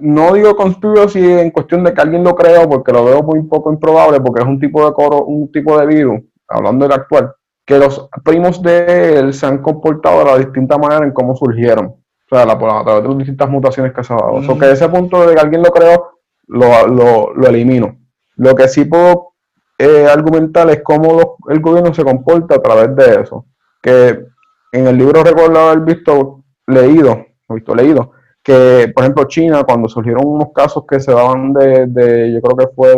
no 0.00 0.32
digo 0.32 0.56
conspiracy 0.56 1.20
en 1.20 1.50
cuestión 1.50 1.84
de 1.84 1.92
que 1.92 2.00
alguien 2.00 2.24
lo 2.24 2.34
crea, 2.34 2.68
porque 2.68 2.92
lo 2.92 3.04
veo 3.04 3.22
muy 3.22 3.42
poco 3.42 3.72
improbable, 3.72 4.20
porque 4.20 4.42
es 4.42 4.48
un 4.48 4.58
tipo 4.58 4.84
de 4.84 4.92
coro, 4.92 5.24
un 5.24 5.50
tipo 5.52 5.78
de 5.78 5.86
virus, 5.86 6.20
hablando 6.48 6.86
del 6.86 6.98
actual, 6.98 7.32
que 7.64 7.78
los 7.78 8.08
primos 8.24 8.62
de 8.62 9.18
él 9.18 9.34
se 9.34 9.46
han 9.46 9.58
comportado 9.58 10.20
de 10.20 10.24
la 10.24 10.38
distinta 10.38 10.78
manera 10.78 11.04
en 11.04 11.12
cómo 11.12 11.36
surgieron. 11.36 11.86
O 11.86 12.34
sea, 12.34 12.42
a 12.42 12.58
través 12.58 13.02
de 13.02 13.08
las 13.08 13.18
distintas 13.18 13.50
mutaciones 13.50 13.92
que 13.92 14.02
se 14.02 14.12
han 14.12 14.18
dado. 14.18 14.32
O 14.32 14.42
sea, 14.42 14.58
que 14.58 14.72
ese 14.72 14.88
punto 14.88 15.26
de 15.26 15.34
que 15.34 15.40
alguien 15.40 15.62
lo 15.62 15.70
creó, 15.70 16.12
lo, 16.46 16.86
lo, 16.86 17.34
lo 17.34 17.46
elimino. 17.46 18.01
Lo 18.36 18.54
que 18.54 18.68
sí 18.68 18.84
puedo 18.84 19.32
eh, 19.78 20.06
argumentar 20.06 20.70
es 20.70 20.82
cómo 20.82 21.36
el 21.48 21.60
gobierno 21.60 21.92
se 21.92 22.04
comporta 22.04 22.56
a 22.56 22.62
través 22.62 22.94
de 22.94 23.22
eso. 23.22 23.46
Que 23.82 24.24
en 24.72 24.86
el 24.86 24.96
libro 24.96 25.22
recuerdo 25.22 25.58
haber 25.58 25.80
visto, 25.80 26.44
leído, 26.66 27.26
visto 27.48 27.74
leído, 27.74 28.12
que 28.42 28.90
por 28.94 29.04
ejemplo 29.04 29.24
China, 29.24 29.64
cuando 29.64 29.88
surgieron 29.88 30.26
unos 30.26 30.48
casos 30.54 30.84
que 30.88 31.00
se 31.00 31.12
daban 31.12 31.52
de, 31.52 32.32
yo 32.32 32.40
creo 32.40 32.56
que 32.56 32.74
fue 32.74 32.94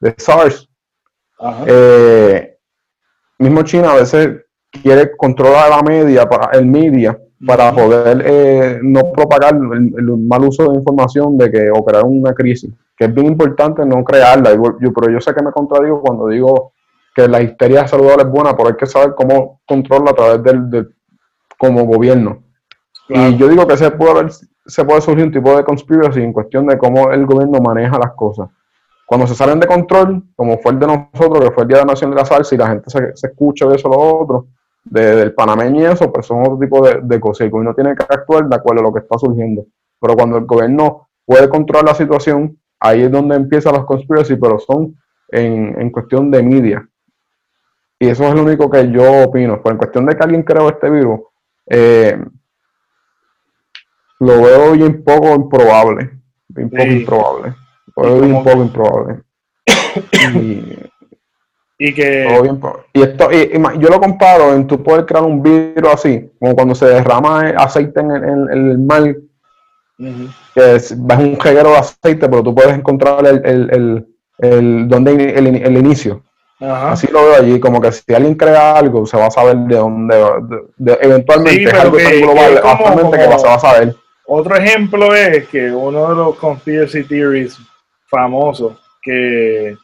de, 0.00 0.14
SARS, 0.16 0.68
eh, 1.66 2.56
mismo 3.38 3.62
China 3.62 3.92
a 3.92 3.96
veces 3.96 4.44
quiere 4.70 5.16
controlar 5.16 5.70
la 5.70 5.82
media, 5.82 6.28
para 6.28 6.58
el 6.58 6.66
media, 6.66 7.18
para 7.46 7.72
poder 7.72 8.22
eh, 8.24 8.78
no 8.82 9.10
propagar 9.12 9.54
el, 9.54 9.94
el, 9.96 10.16
mal 10.16 10.44
uso 10.44 10.70
de 10.70 10.76
información 10.76 11.36
de 11.36 11.50
que 11.50 11.70
operar 11.70 12.04
una 12.04 12.32
crisis 12.32 12.70
es 13.04 13.14
bien 13.14 13.26
importante 13.26 13.84
no 13.84 14.04
crearla. 14.04 14.54
Yo, 14.54 14.92
pero 14.92 15.10
yo 15.10 15.20
sé 15.20 15.34
que 15.34 15.42
me 15.42 15.52
contradigo 15.52 16.00
cuando 16.00 16.28
digo 16.28 16.72
que 17.14 17.28
la 17.28 17.42
histeria 17.42 17.86
saludable 17.86 18.24
es 18.24 18.30
buena, 18.30 18.56
pero 18.56 18.68
hay 18.68 18.76
que 18.76 18.86
saber 18.86 19.14
cómo 19.14 19.60
controlarla 19.66 20.10
a 20.10 20.14
través 20.14 20.42
del, 20.70 20.94
como 21.58 21.84
gobierno. 21.84 22.42
Y 23.08 23.36
yo 23.36 23.48
digo 23.48 23.66
que 23.66 23.76
se 23.76 23.90
puede, 23.90 24.12
haber, 24.12 24.30
se 24.30 24.84
puede 24.84 25.00
surgir 25.00 25.26
un 25.26 25.32
tipo 25.32 25.54
de 25.54 25.64
conspiracy 25.64 26.22
en 26.22 26.32
cuestión 26.32 26.66
de 26.66 26.78
cómo 26.78 27.10
el 27.10 27.26
gobierno 27.26 27.60
maneja 27.60 27.98
las 27.98 28.12
cosas. 28.12 28.48
Cuando 29.04 29.26
se 29.26 29.34
salen 29.34 29.60
de 29.60 29.66
control, 29.66 30.22
como 30.34 30.56
fue 30.58 30.72
el 30.72 30.78
de 30.78 30.86
nosotros, 30.86 31.40
que 31.40 31.50
fue 31.50 31.64
el 31.64 31.68
Día 31.68 31.78
de 31.78 31.84
la 31.84 31.92
Nación 31.92 32.10
de 32.10 32.16
la 32.16 32.24
Salsa, 32.24 32.54
y 32.54 32.58
la 32.58 32.68
gente 32.68 32.88
se, 32.88 33.14
se 33.14 33.26
escucha 33.26 33.66
de 33.66 33.76
eso 33.76 33.88
lo 33.88 33.98
otro, 33.98 34.46
del 34.84 35.34
panameño 35.34 35.80
y 35.80 35.84
eso, 35.84 36.12
pues 36.12 36.26
son 36.26 36.40
otro 36.42 36.58
tipo 36.58 36.86
de, 36.86 37.00
de 37.02 37.20
cosas. 37.20 37.42
El 37.42 37.50
gobierno 37.50 37.74
tiene 37.74 37.94
que 37.94 38.02
actuar 38.02 38.48
de 38.48 38.56
acuerdo 38.56 38.80
a 38.80 38.84
lo 38.84 38.92
que 38.92 39.00
está 39.00 39.18
surgiendo. 39.18 39.66
Pero 40.00 40.16
cuando 40.16 40.38
el 40.38 40.44
gobierno 40.44 41.08
puede 41.24 41.48
controlar 41.48 41.86
la 41.86 41.94
situación, 41.94 42.58
ahí 42.80 43.02
es 43.02 43.10
donde 43.10 43.36
empiezan 43.36 43.74
las 43.74 43.84
conspiracy, 43.84 44.36
pero 44.36 44.58
son 44.58 44.96
en, 45.28 45.90
cuestión 45.90 46.30
de 46.30 46.42
media. 46.42 46.88
Y 47.98 48.08
eso 48.08 48.26
es 48.26 48.34
lo 48.34 48.42
único 48.42 48.68
que 48.68 48.90
yo 48.90 49.24
opino. 49.24 49.62
Pero 49.62 49.72
en 49.72 49.78
cuestión 49.78 50.06
de 50.06 50.16
que 50.16 50.22
alguien 50.22 50.42
creó 50.42 50.68
este 50.68 50.90
virus, 50.90 51.20
eh, 51.66 52.18
lo 54.18 54.42
veo 54.42 54.72
bien 54.72 55.02
poco 55.04 55.34
improbable. 55.34 56.10
Bien 56.48 56.68
poco 56.68 56.84
improbable. 56.84 57.54
Lo 57.96 58.02
veo 58.02 58.20
bien 58.20 58.44
poco 58.44 58.62
improbable. 58.62 59.22
y, 60.34 60.76
que. 61.94 62.26
y 62.92 63.02
esto, 63.02 63.30
yo 63.30 63.88
lo 63.88 64.00
comparo 64.00 64.54
en 64.54 64.66
tu 64.66 64.82
poder 64.82 65.06
crear 65.06 65.24
un 65.24 65.42
vidrio 65.42 65.90
así, 65.90 66.30
como 66.38 66.54
cuando 66.54 66.74
se 66.74 66.86
derrama 66.86 67.40
aceite 67.56 68.00
en 68.00 68.10
el, 68.10 68.78
mar. 68.78 69.16
Que 70.54 70.76
es, 70.76 70.90
un 70.90 71.38
reguero 71.40 71.70
de 71.70 71.76
aceite, 71.76 72.28
pero 72.28 72.42
tú 72.42 72.54
puedes 72.54 72.74
encontrar 72.76 73.26
el, 73.26 73.44
el, 73.44 74.06
el, 74.38 74.88
donde 74.88 75.30
el, 75.30 75.76
inicio. 75.76 76.22
Así 76.60 77.08
lo 77.08 77.24
veo 77.24 77.36
allí, 77.36 77.58
como 77.58 77.80
que 77.80 77.90
si 77.90 78.14
alguien 78.14 78.34
crea 78.34 78.76
algo, 78.76 79.04
se 79.06 79.16
va 79.16 79.26
a 79.26 79.30
saber 79.30 79.56
de 79.56 79.76
dónde, 79.76 80.14
eventualmente 81.00 81.64
es 81.64 81.74
algo 81.74 81.96
tan 81.96 82.20
global, 82.20 83.10
que, 83.10 83.18
que 83.18 83.38
se 83.38 83.46
va 83.46 83.54
a 83.54 83.58
saber. 83.58 83.96
Otro 84.26 84.54
ejemplo 84.56 85.14
es 85.14 85.48
que 85.48 85.70
uno 85.72 86.08
de 86.08 86.14
los 86.14 86.36
conspiracy 86.36 87.02
theories 87.02 87.58
famosos, 88.08 88.78
que, 89.02 89.76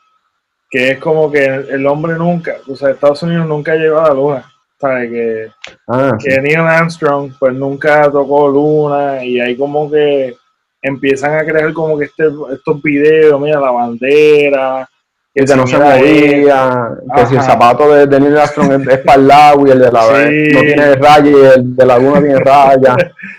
que 0.70 0.90
es 0.90 0.99
como 0.99 1.31
que 1.31 1.45
el 1.45 1.86
hombre 1.86 2.15
nunca, 2.15 2.57
o 2.69 2.77
sea, 2.77 2.90
Estados 2.90 3.23
Unidos 3.23 3.47
nunca 3.47 3.74
llegó 3.74 4.01
a 4.01 4.09
la 4.09 4.15
luna. 4.15 4.53
¿Sabes? 4.81 5.11
Que, 5.11 5.49
ah, 5.89 6.16
que 6.23 6.40
Neil 6.40 6.59
Armstrong 6.59 7.32
pues 7.36 7.53
nunca 7.53 8.09
tocó 8.12 8.49
luna 8.49 9.24
y 9.24 9.40
ahí 9.40 9.57
como 9.57 9.90
que 9.90 10.36
empiezan 10.81 11.36
a 11.36 11.45
crear 11.45 11.73
como 11.73 11.99
que 11.99 12.05
este, 12.05 12.28
estos 12.53 12.81
videos, 12.81 13.40
mira, 13.40 13.59
la 13.59 13.73
bandera, 13.73 14.89
que, 15.35 15.57
no 15.57 15.66
se 15.66 15.78
movía, 15.78 16.90
que 17.15 17.27
si 17.27 17.35
el 17.35 17.43
zapato 17.43 17.93
de, 17.93 18.07
de 18.07 18.20
Neil 18.20 18.39
Armstrong 18.39 18.89
es, 18.89 18.99
para 18.99 19.20
el 19.20 19.28
lado 19.28 19.66
y 19.66 19.70
el 19.70 19.78
de 19.81 19.93
la 19.93 20.03
no 20.03 20.61
tiene 20.61 20.95
raya 20.95 21.31
y 21.31 21.59
el 21.59 21.77
de 21.77 21.86
la 21.86 21.99
luna 21.99 22.20
tiene 22.20 22.39
raya. 22.39 22.97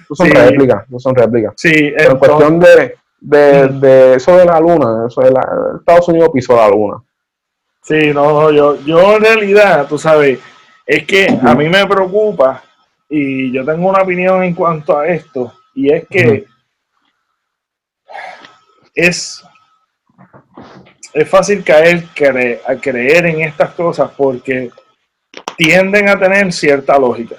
No 0.10 0.15
son 0.15 0.30
réplicas, 0.30 0.89
no 0.89 0.99
son 0.99 1.15
réplicas. 1.15 1.53
Sí, 1.56 1.93
Pero 1.97 2.11
en 2.11 2.18
cuestión 2.18 2.60
de, 2.60 2.95
de, 3.22 3.68
de, 3.68 4.14
eso 4.15 4.35
de 4.35 4.45
la 4.45 4.60
luna, 4.60 5.06
eso 5.07 5.22
de 5.22 5.31
la, 5.31 5.41
Estados 5.80 6.07
Unidos 6.10 6.31
pisó 6.34 6.56
la 6.56 6.68
luna. 6.69 7.01
Sí, 7.81 8.11
no, 8.14 8.51
yo, 8.51 8.80
yo 8.81 9.15
en 9.15 9.23
realidad, 9.23 9.88
tú 9.88 9.97
sabes, 9.97 10.39
es 10.85 11.06
que 11.06 11.27
a 11.41 11.56
mí 11.56 11.69
me 11.69 11.85
preocupa 11.85 12.64
y 13.10 13.51
yo 13.51 13.65
tengo 13.65 13.89
una 13.89 14.03
opinión 14.03 14.43
en 14.43 14.53
cuanto 14.53 14.97
a 14.97 15.07
esto, 15.07 15.53
y 15.73 15.91
es 15.91 16.07
que 16.07 16.45
es, 18.93 19.43
es 21.14 21.30
fácil 21.30 21.64
caer 21.64 22.06
a 22.68 22.76
creer 22.76 23.26
en 23.26 23.41
estas 23.41 23.72
cosas 23.72 24.11
porque 24.15 24.69
tienden 25.57 26.10
a 26.10 26.19
tener 26.19 26.51
cierta 26.51 26.97
lógica. 26.99 27.35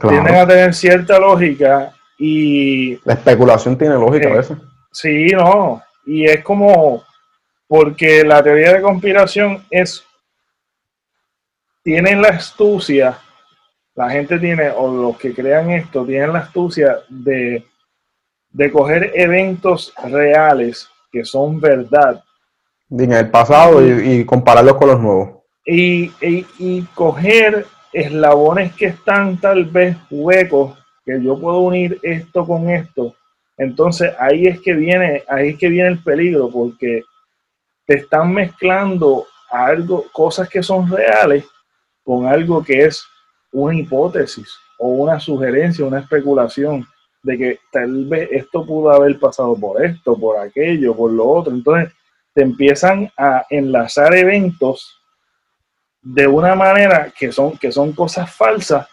Tienden 0.00 0.34
a 0.36 0.46
tener 0.46 0.74
cierta 0.74 1.18
lógica 1.18 1.92
y... 2.18 2.96
La 3.04 3.14
especulación 3.14 3.76
tiene 3.76 3.94
lógica 3.94 4.28
a 4.28 4.36
veces. 4.36 4.58
Sí, 4.92 5.26
no. 5.28 5.82
Y 6.06 6.24
es 6.24 6.42
como, 6.44 7.02
porque 7.68 8.24
la 8.24 8.42
teoría 8.42 8.72
de 8.72 8.82
conspiración 8.82 9.64
es, 9.70 10.04
tienen 11.84 12.20
la 12.20 12.28
astucia, 12.28 13.18
la 13.94 14.10
gente 14.10 14.38
tiene, 14.38 14.70
o 14.70 14.90
los 14.90 15.18
que 15.18 15.34
crean 15.34 15.70
esto, 15.70 16.04
tienen 16.04 16.32
la 16.32 16.40
astucia 16.40 16.98
de, 17.08 17.64
de 18.50 18.72
coger 18.72 19.12
eventos 19.14 19.92
reales 20.02 20.88
que 21.12 21.24
son 21.24 21.60
verdad. 21.60 22.22
En 22.90 23.12
el 23.12 23.30
pasado 23.30 23.86
y, 23.86 24.24
compararlos 24.24 24.76
con 24.76 24.88
los 24.88 25.00
nuevos. 25.00 25.30
Y, 25.64 26.10
y, 26.22 26.46
y 26.58 26.82
coger 26.94 27.66
eslabones 27.92 28.72
que 28.74 28.86
están 28.86 29.38
tal 29.38 29.66
vez 29.66 29.96
huecos, 30.10 30.78
que 31.04 31.22
yo 31.22 31.38
puedo 31.38 31.58
unir 31.58 31.98
esto 32.02 32.46
con 32.46 32.70
esto 32.70 33.14
entonces 33.58 34.12
ahí 34.20 34.46
es 34.46 34.60
que 34.60 34.72
viene, 34.72 35.24
ahí 35.28 35.50
es 35.50 35.58
que 35.58 35.68
viene 35.68 35.88
el 35.88 35.98
peligro, 35.98 36.48
porque 36.48 37.02
te 37.88 37.94
están 37.94 38.34
mezclando 38.34 39.26
algo, 39.50 40.04
cosas 40.12 40.46
que 40.50 40.62
son 40.62 40.90
reales 40.90 41.46
con 42.04 42.26
algo 42.26 42.62
que 42.62 42.84
es 42.84 43.02
una 43.50 43.74
hipótesis 43.74 44.46
o 44.78 44.88
una 44.88 45.18
sugerencia, 45.18 45.86
una 45.86 46.00
especulación 46.00 46.86
de 47.22 47.38
que 47.38 47.58
tal 47.72 48.04
vez 48.04 48.28
esto 48.30 48.66
pudo 48.66 48.90
haber 48.90 49.18
pasado 49.18 49.56
por 49.56 49.82
esto, 49.82 50.18
por 50.18 50.38
aquello, 50.38 50.94
por 50.94 51.10
lo 51.12 51.26
otro. 51.26 51.54
Entonces 51.54 51.90
te 52.34 52.42
empiezan 52.42 53.10
a 53.16 53.46
enlazar 53.48 54.14
eventos 54.14 55.00
de 56.02 56.26
una 56.26 56.54
manera 56.54 57.10
que 57.18 57.32
son, 57.32 57.56
que 57.56 57.72
son 57.72 57.92
cosas 57.92 58.30
falsas 58.30 58.86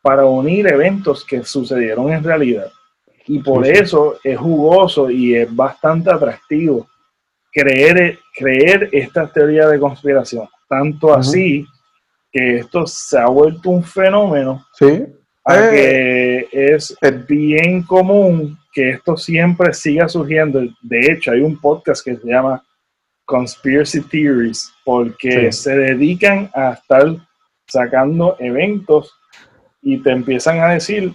para 0.00 0.24
unir 0.24 0.68
eventos 0.68 1.24
que 1.24 1.42
sucedieron 1.42 2.12
en 2.12 2.22
realidad. 2.22 2.70
Y 3.26 3.40
por 3.40 3.66
eso 3.66 4.20
es 4.22 4.38
jugoso 4.38 5.10
y 5.10 5.34
es 5.34 5.54
bastante 5.54 6.08
atractivo 6.08 6.88
creer, 7.52 8.18
creer 8.34 8.88
esta 8.92 9.26
teoría 9.30 9.66
de 9.68 9.78
conspiración. 9.78 10.48
Tanto 10.68 11.14
así 11.14 11.66
que 12.30 12.58
esto 12.58 12.86
se 12.86 13.18
ha 13.18 13.26
vuelto 13.26 13.70
un 13.70 13.82
fenómeno. 13.82 14.64
Sí. 14.78 15.06
A 15.44 15.70
que 15.70 16.46
es 16.52 16.94
bien 17.26 17.82
común 17.82 18.58
que 18.72 18.90
esto 18.90 19.16
siempre 19.16 19.72
siga 19.72 20.08
surgiendo. 20.08 20.60
De 20.82 21.12
hecho, 21.12 21.32
hay 21.32 21.40
un 21.40 21.58
podcast 21.58 22.04
que 22.04 22.16
se 22.16 22.26
llama 22.28 22.62
Conspiracy 23.24 24.02
Theories, 24.02 24.72
porque 24.84 25.50
se 25.52 25.76
dedican 25.76 26.50
a 26.54 26.72
estar 26.72 27.16
sacando 27.66 28.36
eventos 28.38 29.12
y 29.82 30.02
te 30.02 30.10
empiezan 30.10 30.60
a 30.60 30.68
decir 30.68 31.14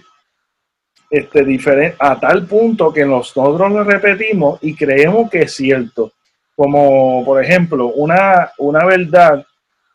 este, 1.10 1.44
diferente, 1.44 1.96
a 1.98 2.18
tal 2.18 2.46
punto 2.46 2.92
que 2.92 3.04
nosotros 3.04 3.70
lo 3.72 3.84
repetimos 3.84 4.58
y 4.62 4.74
creemos 4.74 5.30
que 5.30 5.42
es 5.42 5.54
cierto. 5.54 6.12
Como, 6.56 7.24
por 7.24 7.42
ejemplo, 7.42 7.88
una, 7.88 8.52
una 8.58 8.84
verdad 8.84 9.44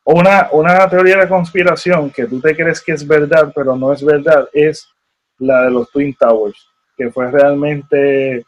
o 0.03 0.19
una, 0.19 0.49
una 0.51 0.89
teoría 0.89 1.17
de 1.17 1.27
conspiración 1.27 2.09
que 2.09 2.25
tú 2.25 2.41
te 2.41 2.55
crees 2.55 2.81
que 2.81 2.93
es 2.93 3.07
verdad, 3.07 3.51
pero 3.55 3.75
no 3.75 3.93
es 3.93 4.03
verdad, 4.03 4.49
es 4.53 4.87
la 5.37 5.63
de 5.63 5.71
los 5.71 5.89
Twin 5.91 6.13
Towers, 6.15 6.67
que 6.97 7.11
fue 7.11 7.31
realmente 7.31 8.43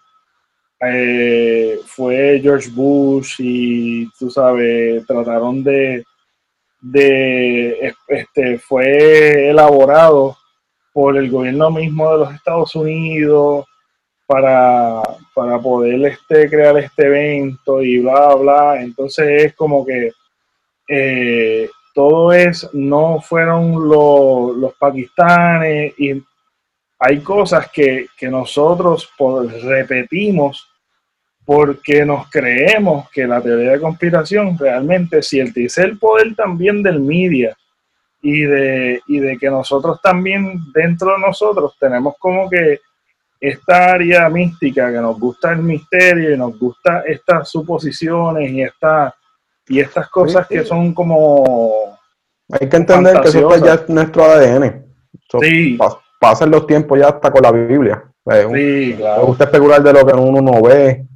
eh, 0.82 1.80
fue 1.86 2.40
George 2.42 2.70
Bush 2.72 3.36
y 3.40 4.10
tú 4.18 4.30
sabes, 4.30 5.06
trataron 5.06 5.64
de, 5.64 6.04
de 6.82 7.94
este, 8.08 8.58
fue 8.58 9.50
elaborado 9.50 10.36
por 10.92 11.16
el 11.16 11.30
gobierno 11.30 11.70
mismo 11.70 12.12
de 12.12 12.18
los 12.18 12.34
Estados 12.34 12.76
Unidos 12.76 13.66
para, 14.32 15.02
para 15.34 15.60
poder 15.60 16.06
este, 16.06 16.50
crear 16.50 16.78
este 16.78 17.06
evento 17.06 17.82
y 17.82 18.00
bla, 18.00 18.34
bla. 18.36 18.82
Entonces 18.82 19.44
es 19.44 19.56
como 19.56 19.86
que 19.86 20.14
eh, 20.88 21.70
todo 21.94 22.32
es, 22.32 22.70
no 22.72 23.20
fueron 23.20 23.90
los, 23.90 24.74
pakistanes 24.80 25.94
y 26.00 26.24
hay 26.98 27.20
cosas 27.20 27.70
que, 27.72 28.08
nosotros 28.22 29.12
repetimos 29.64 30.66
porque 31.44 32.06
nos 32.06 32.30
creemos 32.30 33.10
que 33.10 33.28
la 33.28 33.42
teoría 33.42 33.72
de 33.72 33.82
conspiración 33.82 34.58
realmente, 34.58 35.20
dice 35.54 35.82
el 35.82 36.00
poder 36.00 36.36
también 36.36 36.82
del 36.82 37.02
media, 37.02 37.58
y 38.22 38.44
de, 38.44 39.02
y 39.08 39.20
de 39.20 39.38
que 39.38 39.50
nosotros 39.50 40.00
también 40.02 40.72
dentro 40.74 41.14
de 41.16 41.20
nosotros 41.20 41.76
tenemos 41.78 42.14
como 42.18 42.50
que 42.50 42.80
esta 43.42 43.92
área 43.94 44.30
mística 44.30 44.92
que 44.92 45.00
nos 45.00 45.20
gusta 45.20 45.52
el 45.52 45.64
misterio 45.64 46.36
y 46.36 46.38
nos 46.38 46.58
gusta 46.60 47.02
estas 47.08 47.50
suposiciones 47.50 48.52
y, 48.52 48.62
esta, 48.62 49.16
y 49.68 49.80
estas 49.80 50.08
cosas 50.10 50.48
que 50.48 50.64
son 50.64 50.94
como... 50.94 51.98
Hay 52.52 52.70
que 52.70 52.78
entender 52.78 53.20
que 53.22 53.30
eso 53.30 53.66
ya 53.66 53.74
es 53.74 53.90
nuestro 53.90 54.26
ADN. 54.26 54.86
sí. 55.42 55.78
Pasan 56.20 56.52
los 56.52 56.68
tiempos 56.68 57.00
ya 57.00 57.08
hasta 57.08 57.32
con 57.32 57.42
la 57.42 57.52
Biblia. 57.52 58.04
Sí, 58.54 58.94
claro. 58.96 59.22
Me 59.22 59.26
gusta 59.26 59.46
especular 59.46 59.82
de 59.82 59.92
lo 59.92 60.06
que 60.06 60.14
uno 60.14 60.40
no 60.40 60.62
ve, 60.62 61.08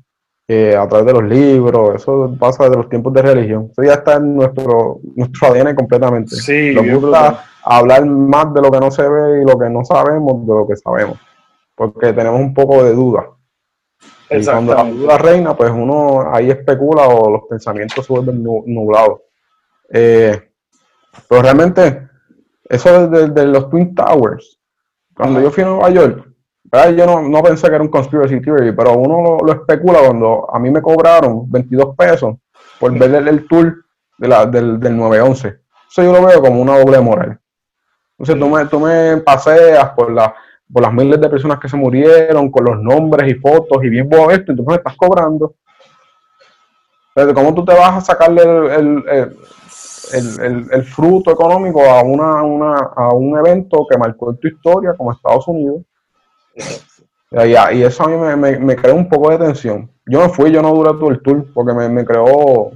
a 0.75 0.87
través 0.87 1.05
de 1.05 1.13
los 1.13 1.23
libros, 1.23 2.01
eso 2.01 2.35
pasa 2.39 2.67
de 2.69 2.75
los 2.75 2.89
tiempos 2.89 3.13
de 3.13 3.21
religión. 3.21 3.69
Eso 3.71 3.83
ya 3.83 3.93
está 3.93 4.15
en 4.15 4.35
nuestro, 4.35 4.99
nuestro 5.15 5.47
ADN 5.49 5.75
completamente. 5.75 6.35
Sí, 6.35 6.73
Nos 6.73 7.01
gusta 7.01 7.45
hablar 7.63 8.05
más 8.05 8.51
de 8.53 8.61
lo 8.61 8.71
que 8.71 8.79
no 8.79 8.89
se 8.89 9.07
ve 9.07 9.41
y 9.41 9.45
lo 9.45 9.59
que 9.59 9.69
no 9.69 9.85
sabemos 9.85 10.45
de 10.47 10.53
lo 10.53 10.67
que 10.67 10.75
sabemos, 10.75 11.19
porque 11.75 12.13
tenemos 12.13 12.39
un 12.39 12.53
poco 12.53 12.83
de 12.83 12.93
duda. 12.93 13.29
Y 14.29 14.43
cuando 14.43 14.73
la 14.73 14.83
duda 14.83 15.17
reina, 15.17 15.55
pues 15.55 15.71
uno 15.71 16.33
ahí 16.33 16.49
especula 16.49 17.07
o 17.07 17.29
los 17.29 17.41
pensamientos 17.47 18.05
se 18.05 18.13
vuelven 18.13 18.43
nublados. 18.43 19.21
Eh, 19.89 20.51
pero 21.29 21.41
realmente, 21.41 22.09
eso 22.67 23.07
de, 23.07 23.45
los 23.45 23.69
Twin 23.69 23.93
Towers, 23.93 24.59
cuando 25.15 25.39
yo 25.41 25.51
fui 25.51 25.63
a 25.63 25.67
Nueva 25.67 25.89
York, 25.89 26.27
yo 26.95 27.05
no, 27.05 27.21
no, 27.21 27.43
pensé 27.43 27.67
que 27.67 27.75
era 27.75 27.83
un 27.83 27.89
conspiracy 27.89 28.41
theory, 28.41 28.73
pero 28.73 28.93
uno 28.93 29.37
lo, 29.45 29.53
especula 29.53 29.99
cuando 29.99 30.47
a 30.51 30.59
mí 30.59 30.69
me 30.71 30.81
cobraron 30.81 31.49
22 31.49 31.95
pesos 31.95 32.35
por 32.79 32.97
ver 32.97 33.27
el, 33.27 33.47
tour 33.47 33.85
de 34.17 34.27
la, 34.27 34.45
del, 34.45 34.79
del 34.79 34.97
911. 34.97 35.59
Eso 35.89 36.03
yo 36.03 36.11
lo 36.11 36.25
veo 36.25 36.41
como 36.41 36.61
una 36.61 36.79
doble 36.79 36.99
moral. 36.99 37.39
Entonces 38.17 38.39
tú, 38.39 38.49
me, 38.49 38.65
tú 38.65 38.79
me 38.79 39.17
paseas 39.17 39.89
por 39.91 40.11
la, 40.11 40.35
por 40.71 40.81
las 40.81 40.93
miles 40.93 41.19
de 41.19 41.29
personas 41.29 41.59
que 41.59 41.69
se 41.69 41.77
murieron, 41.77 42.51
con 42.51 42.65
los 42.65 42.81
nombres 42.81 43.31
y 43.31 43.35
fotos 43.35 43.83
y 43.83 43.89
bien 43.89 44.09
vos 44.09 44.33
esto, 44.33 44.51
entonces 44.51 44.67
me 44.67 44.75
estás 44.75 44.95
cobrando. 44.95 45.55
Pero 47.13 47.33
¿cómo 47.33 47.53
tú 47.53 47.63
te 47.63 47.73
vas 47.73 47.97
a 47.97 48.01
sacarle 48.01 48.43
el, 48.75 49.35
el, 50.71 50.83
fruto 50.83 51.31
económico 51.31 51.81
a, 51.81 52.03
una, 52.03 52.43
una, 52.43 52.77
a 52.95 53.13
un 53.13 53.37
evento 53.37 53.85
que 53.89 53.97
marcó 53.97 54.33
tu 54.35 54.47
historia 54.47 54.93
como 54.95 55.11
Estados 55.11 55.47
Unidos? 55.47 55.81
Y, 57.43 57.81
eso 57.81 58.03
a 58.03 58.07
mí 58.07 58.15
me, 58.15 58.57
me, 58.59 58.75
creó 58.77 58.95
un 58.95 59.09
poco 59.09 59.29
de 59.29 59.37
tensión. 59.37 59.91
Yo 60.05 60.21
me 60.21 60.29
fui, 60.29 60.51
yo 60.51 60.61
no 60.61 60.73
duré 60.73 60.91
todo 60.91 61.09
el 61.09 61.21
tour 61.21 61.45
porque 61.53 61.73
me, 61.73 61.89
me 61.89 62.05
creó, 62.05 62.71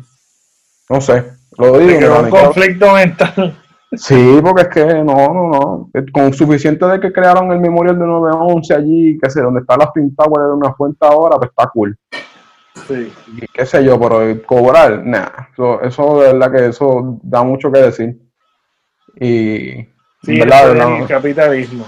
no 0.89 0.99
sé, 0.99 1.23
lo 1.57 1.77
digo. 1.79 2.19
un 2.19 2.29
conflicto 2.29 2.91
mental. 2.93 3.57
Sí, 3.91 4.39
porque 4.43 4.61
es 4.63 4.67
que 4.67 4.85
no, 5.03 5.33
no, 5.33 5.49
no. 5.49 5.89
Con 6.13 6.31
suficiente 6.33 6.85
de 6.85 6.99
que 6.99 7.11
crearon 7.11 7.51
el 7.51 7.59
memorial 7.59 7.97
de 7.97 8.05
911 8.05 8.73
allí, 8.75 9.17
que 9.19 9.29
sé, 9.31 9.41
donde 9.41 9.61
está 9.61 9.75
la 9.77 9.91
Twin 9.91 10.15
Tower 10.15 10.47
de 10.47 10.53
una 10.53 10.73
fuente 10.73 10.99
ahora, 11.01 11.37
pues 11.37 11.49
está 11.49 11.67
cool. 11.73 11.97
Sí. 12.87 13.11
Y 13.35 13.47
qué 13.47 13.65
sé 13.65 13.83
yo, 13.83 13.99
pero 13.99 14.21
cobrar, 14.45 15.03
nada. 15.03 15.49
Eso, 15.53 15.81
eso 15.81 16.21
de 16.21 16.33
verdad 16.33 16.51
que 16.51 16.67
eso 16.67 17.19
da 17.23 17.43
mucho 17.43 17.71
que 17.71 17.79
decir. 17.79 18.19
Y. 19.15 19.87
Sí, 20.21 20.37
verdad, 20.37 20.99
el 21.01 21.07
capitalismo. 21.07 21.85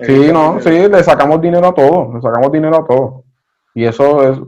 sí, 0.00 0.30
no, 0.32 0.58
sí, 0.60 0.70
le 0.70 1.04
sacamos 1.04 1.40
dinero 1.40 1.68
a 1.68 1.74
todos, 1.74 2.14
le 2.14 2.20
sacamos 2.20 2.50
dinero 2.50 2.78
a 2.78 2.86
todos. 2.86 3.24
Y 3.74 3.84
eso 3.84 4.28
es, 4.28 4.40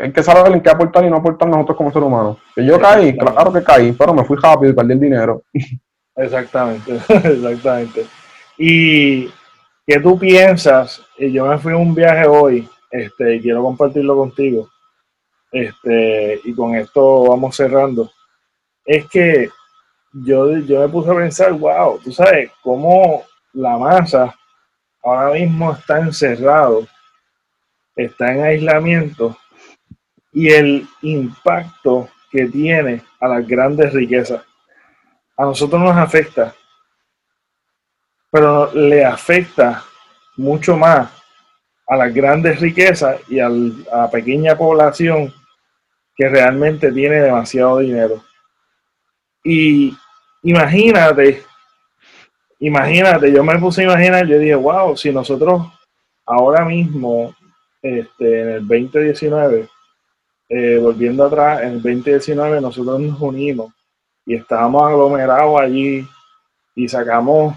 hay 0.00 0.12
que 0.12 0.22
saber 0.22 0.50
en 0.52 0.62
qué 0.62 0.70
aportar 0.70 1.04
y 1.04 1.10
no 1.10 1.16
aportar 1.16 1.48
nosotros 1.48 1.76
como 1.76 1.90
seres 1.90 2.06
humanos. 2.06 2.38
Que 2.54 2.64
yo 2.64 2.80
caí, 2.80 3.14
claro 3.18 3.52
que 3.52 3.62
caí, 3.62 3.92
pero 3.92 4.14
me 4.14 4.24
fui 4.24 4.38
rápido 4.40 4.72
y 4.72 4.74
perdí 4.74 4.92
el 4.92 5.00
dinero. 5.00 5.42
Exactamente, 6.18 6.94
exactamente. 7.08 8.06
Y 8.58 9.28
¿qué 9.86 10.00
tú 10.02 10.18
piensas? 10.18 11.00
Yo 11.16 11.46
me 11.46 11.58
fui 11.58 11.72
a 11.72 11.76
un 11.76 11.94
viaje 11.94 12.26
hoy, 12.26 12.68
este, 12.90 13.36
y 13.36 13.40
quiero 13.40 13.62
compartirlo 13.62 14.16
contigo. 14.16 14.68
Este, 15.52 16.40
y 16.44 16.52
con 16.54 16.74
esto 16.74 17.28
vamos 17.28 17.54
cerrando. 17.54 18.10
Es 18.84 19.08
que 19.08 19.48
yo, 20.12 20.58
yo 20.58 20.80
me 20.80 20.88
puse 20.88 21.10
a 21.10 21.14
pensar, 21.14 21.52
wow, 21.52 22.00
tú 22.02 22.10
sabes 22.10 22.50
cómo 22.62 23.22
la 23.52 23.78
masa 23.78 24.34
ahora 25.04 25.34
mismo 25.34 25.72
está 25.72 26.00
encerrado, 26.00 26.84
está 27.94 28.34
en 28.34 28.42
aislamiento 28.42 29.38
y 30.32 30.48
el 30.50 30.86
impacto 31.02 32.08
que 32.30 32.46
tiene 32.46 33.02
a 33.20 33.28
las 33.28 33.46
grandes 33.46 33.92
riquezas 33.92 34.42
a 35.38 35.44
nosotros 35.44 35.80
nos 35.80 35.96
afecta, 35.96 36.52
pero 38.30 38.72
le 38.74 39.04
afecta 39.04 39.84
mucho 40.36 40.76
más 40.76 41.10
a 41.86 41.96
las 41.96 42.12
grandes 42.12 42.60
riquezas 42.60 43.20
y 43.28 43.38
a 43.38 43.48
la 43.48 44.10
pequeña 44.10 44.58
población 44.58 45.32
que 46.16 46.28
realmente 46.28 46.90
tiene 46.90 47.22
demasiado 47.22 47.78
dinero. 47.78 48.22
Y 49.44 49.96
imagínate, 50.42 51.44
imagínate, 52.58 53.32
yo 53.32 53.44
me 53.44 53.58
puse 53.60 53.82
a 53.82 53.84
imaginar, 53.84 54.26
yo 54.26 54.40
dije, 54.40 54.56
wow, 54.56 54.96
si 54.96 55.12
nosotros 55.12 55.62
ahora 56.26 56.64
mismo, 56.64 57.32
este, 57.80 58.40
en 58.40 58.48
el 58.48 58.66
2019, 58.66 59.68
eh, 60.48 60.78
volviendo 60.82 61.24
atrás, 61.24 61.62
en 61.62 61.74
el 61.74 61.82
2019 61.82 62.60
nosotros 62.60 63.00
nos 63.00 63.20
unimos 63.20 63.72
y 64.28 64.34
estábamos 64.34 64.82
aglomerados 64.82 65.58
allí 65.58 66.06
y 66.74 66.86
sacamos 66.86 67.56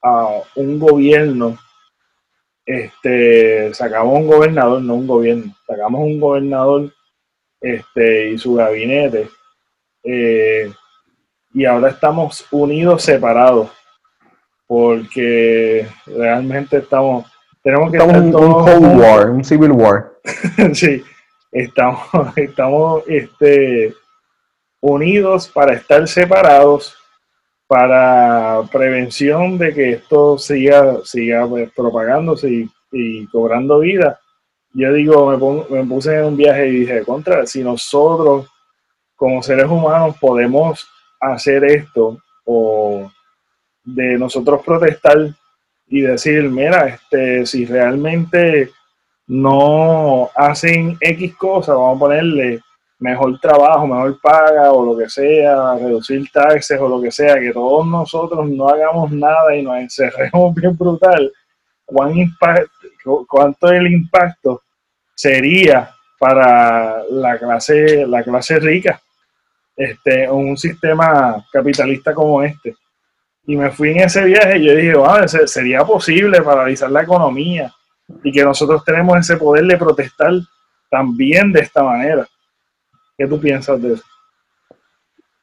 a 0.00 0.28
un 0.54 0.78
gobierno, 0.78 1.58
este, 2.64 3.74
sacamos 3.74 4.20
un 4.20 4.28
gobernador, 4.28 4.80
no 4.80 4.94
un 4.94 5.08
gobierno, 5.08 5.52
sacamos 5.66 6.02
un 6.02 6.20
gobernador 6.20 6.92
este, 7.60 8.30
y 8.30 8.38
su 8.38 8.54
gabinete, 8.54 9.28
eh, 10.04 10.72
y 11.52 11.64
ahora 11.64 11.88
estamos 11.88 12.46
unidos 12.52 13.02
separados, 13.02 13.68
porque 14.68 15.88
realmente 16.06 16.76
estamos, 16.76 17.26
tenemos 17.60 17.90
que 17.90 17.96
estamos 17.96 18.16
en 18.18 18.26
un 18.26 18.52
Cold 18.52 19.00
War, 19.00 19.30
un 19.30 19.44
Civil 19.44 19.72
War. 19.72 20.12
sí, 20.74 21.02
estamos, 21.50 22.06
estamos, 22.36 23.02
este, 23.08 23.96
unidos 24.82 25.48
para 25.48 25.74
estar 25.74 26.06
separados 26.06 26.94
para 27.66 28.62
prevención 28.70 29.56
de 29.56 29.72
que 29.72 29.92
esto 29.92 30.36
siga, 30.36 30.98
siga 31.04 31.46
pues, 31.48 31.70
propagándose 31.74 32.68
y, 32.90 33.26
cobrando 33.28 33.78
vida. 33.78 34.20
Yo 34.74 34.92
digo, 34.92 35.30
me, 35.30 35.76
me 35.78 35.86
puse 35.86 36.18
en 36.18 36.24
un 36.26 36.36
viaje 36.36 36.68
y 36.68 36.80
dije, 36.80 37.02
contra, 37.02 37.46
si 37.46 37.62
nosotros 37.62 38.50
como 39.16 39.42
seres 39.42 39.66
humanos 39.66 40.16
podemos 40.20 40.86
hacer 41.18 41.64
esto 41.64 42.18
o 42.44 43.10
de 43.84 44.18
nosotros 44.18 44.62
protestar 44.62 45.34
y 45.86 46.02
decir, 46.02 46.50
mira, 46.50 46.88
este, 46.88 47.46
si 47.46 47.64
realmente 47.64 48.70
no 49.26 50.28
hacen 50.34 50.98
X 51.00 51.36
cosas, 51.36 51.76
vamos 51.76 51.96
a 51.96 52.00
ponerle 52.00 52.60
mejor 53.02 53.38
trabajo, 53.40 53.86
mejor 53.86 54.18
paga 54.20 54.70
o 54.70 54.86
lo 54.86 54.96
que 54.96 55.08
sea, 55.08 55.74
reducir 55.74 56.30
taxes 56.30 56.80
o 56.80 56.88
lo 56.88 57.02
que 57.02 57.10
sea, 57.10 57.34
que 57.40 57.52
todos 57.52 57.84
nosotros 57.86 58.48
no 58.48 58.68
hagamos 58.68 59.10
nada 59.10 59.54
y 59.56 59.62
nos 59.62 59.76
encerremos 59.76 60.54
bien 60.54 60.76
brutal, 60.76 61.30
¿cuán 61.84 62.12
¿cuánto 63.28 63.68
el 63.68 63.88
impacto 63.88 64.62
sería 65.14 65.90
para 66.18 67.02
la 67.10 67.38
clase, 67.38 68.06
la 68.06 68.22
clase 68.22 68.60
rica 68.60 69.00
este, 69.76 70.30
un 70.30 70.56
sistema 70.56 71.44
capitalista 71.52 72.14
como 72.14 72.40
este? 72.42 72.76
Y 73.44 73.56
me 73.56 73.72
fui 73.72 73.90
en 73.90 74.02
ese 74.02 74.24
viaje 74.24 74.58
y 74.58 74.64
yo 74.64 74.76
dije, 74.76 75.48
sería 75.48 75.84
posible 75.84 76.40
paralizar 76.42 76.88
la 76.88 77.02
economía 77.02 77.72
y 78.22 78.30
que 78.30 78.44
nosotros 78.44 78.84
tenemos 78.84 79.18
ese 79.18 79.36
poder 79.36 79.64
de 79.64 79.76
protestar 79.76 80.32
también 80.88 81.50
de 81.50 81.62
esta 81.62 81.82
manera. 81.82 82.28
¿Qué 83.22 83.28
tú 83.28 83.40
piensas 83.40 83.80
de 83.80 83.92
eso? 83.92 84.04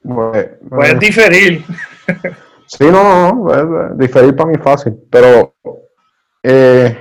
Puedes 0.04 1.00
diferir. 1.00 1.64
Sí, 2.72 2.84
no, 2.84 3.34
no, 3.34 3.96
diferir 3.96 4.36
para 4.36 4.48
mí 4.48 4.56
es 4.56 4.62
fácil, 4.62 4.96
pero 5.10 5.56
eh, 6.44 6.96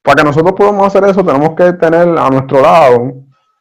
para 0.00 0.16
que 0.16 0.24
nosotros 0.24 0.54
podamos 0.56 0.86
hacer 0.86 1.04
eso 1.10 1.22
tenemos 1.22 1.54
que 1.54 1.74
tener 1.74 2.08
a 2.16 2.30
nuestro 2.30 2.62
lado 2.62 3.12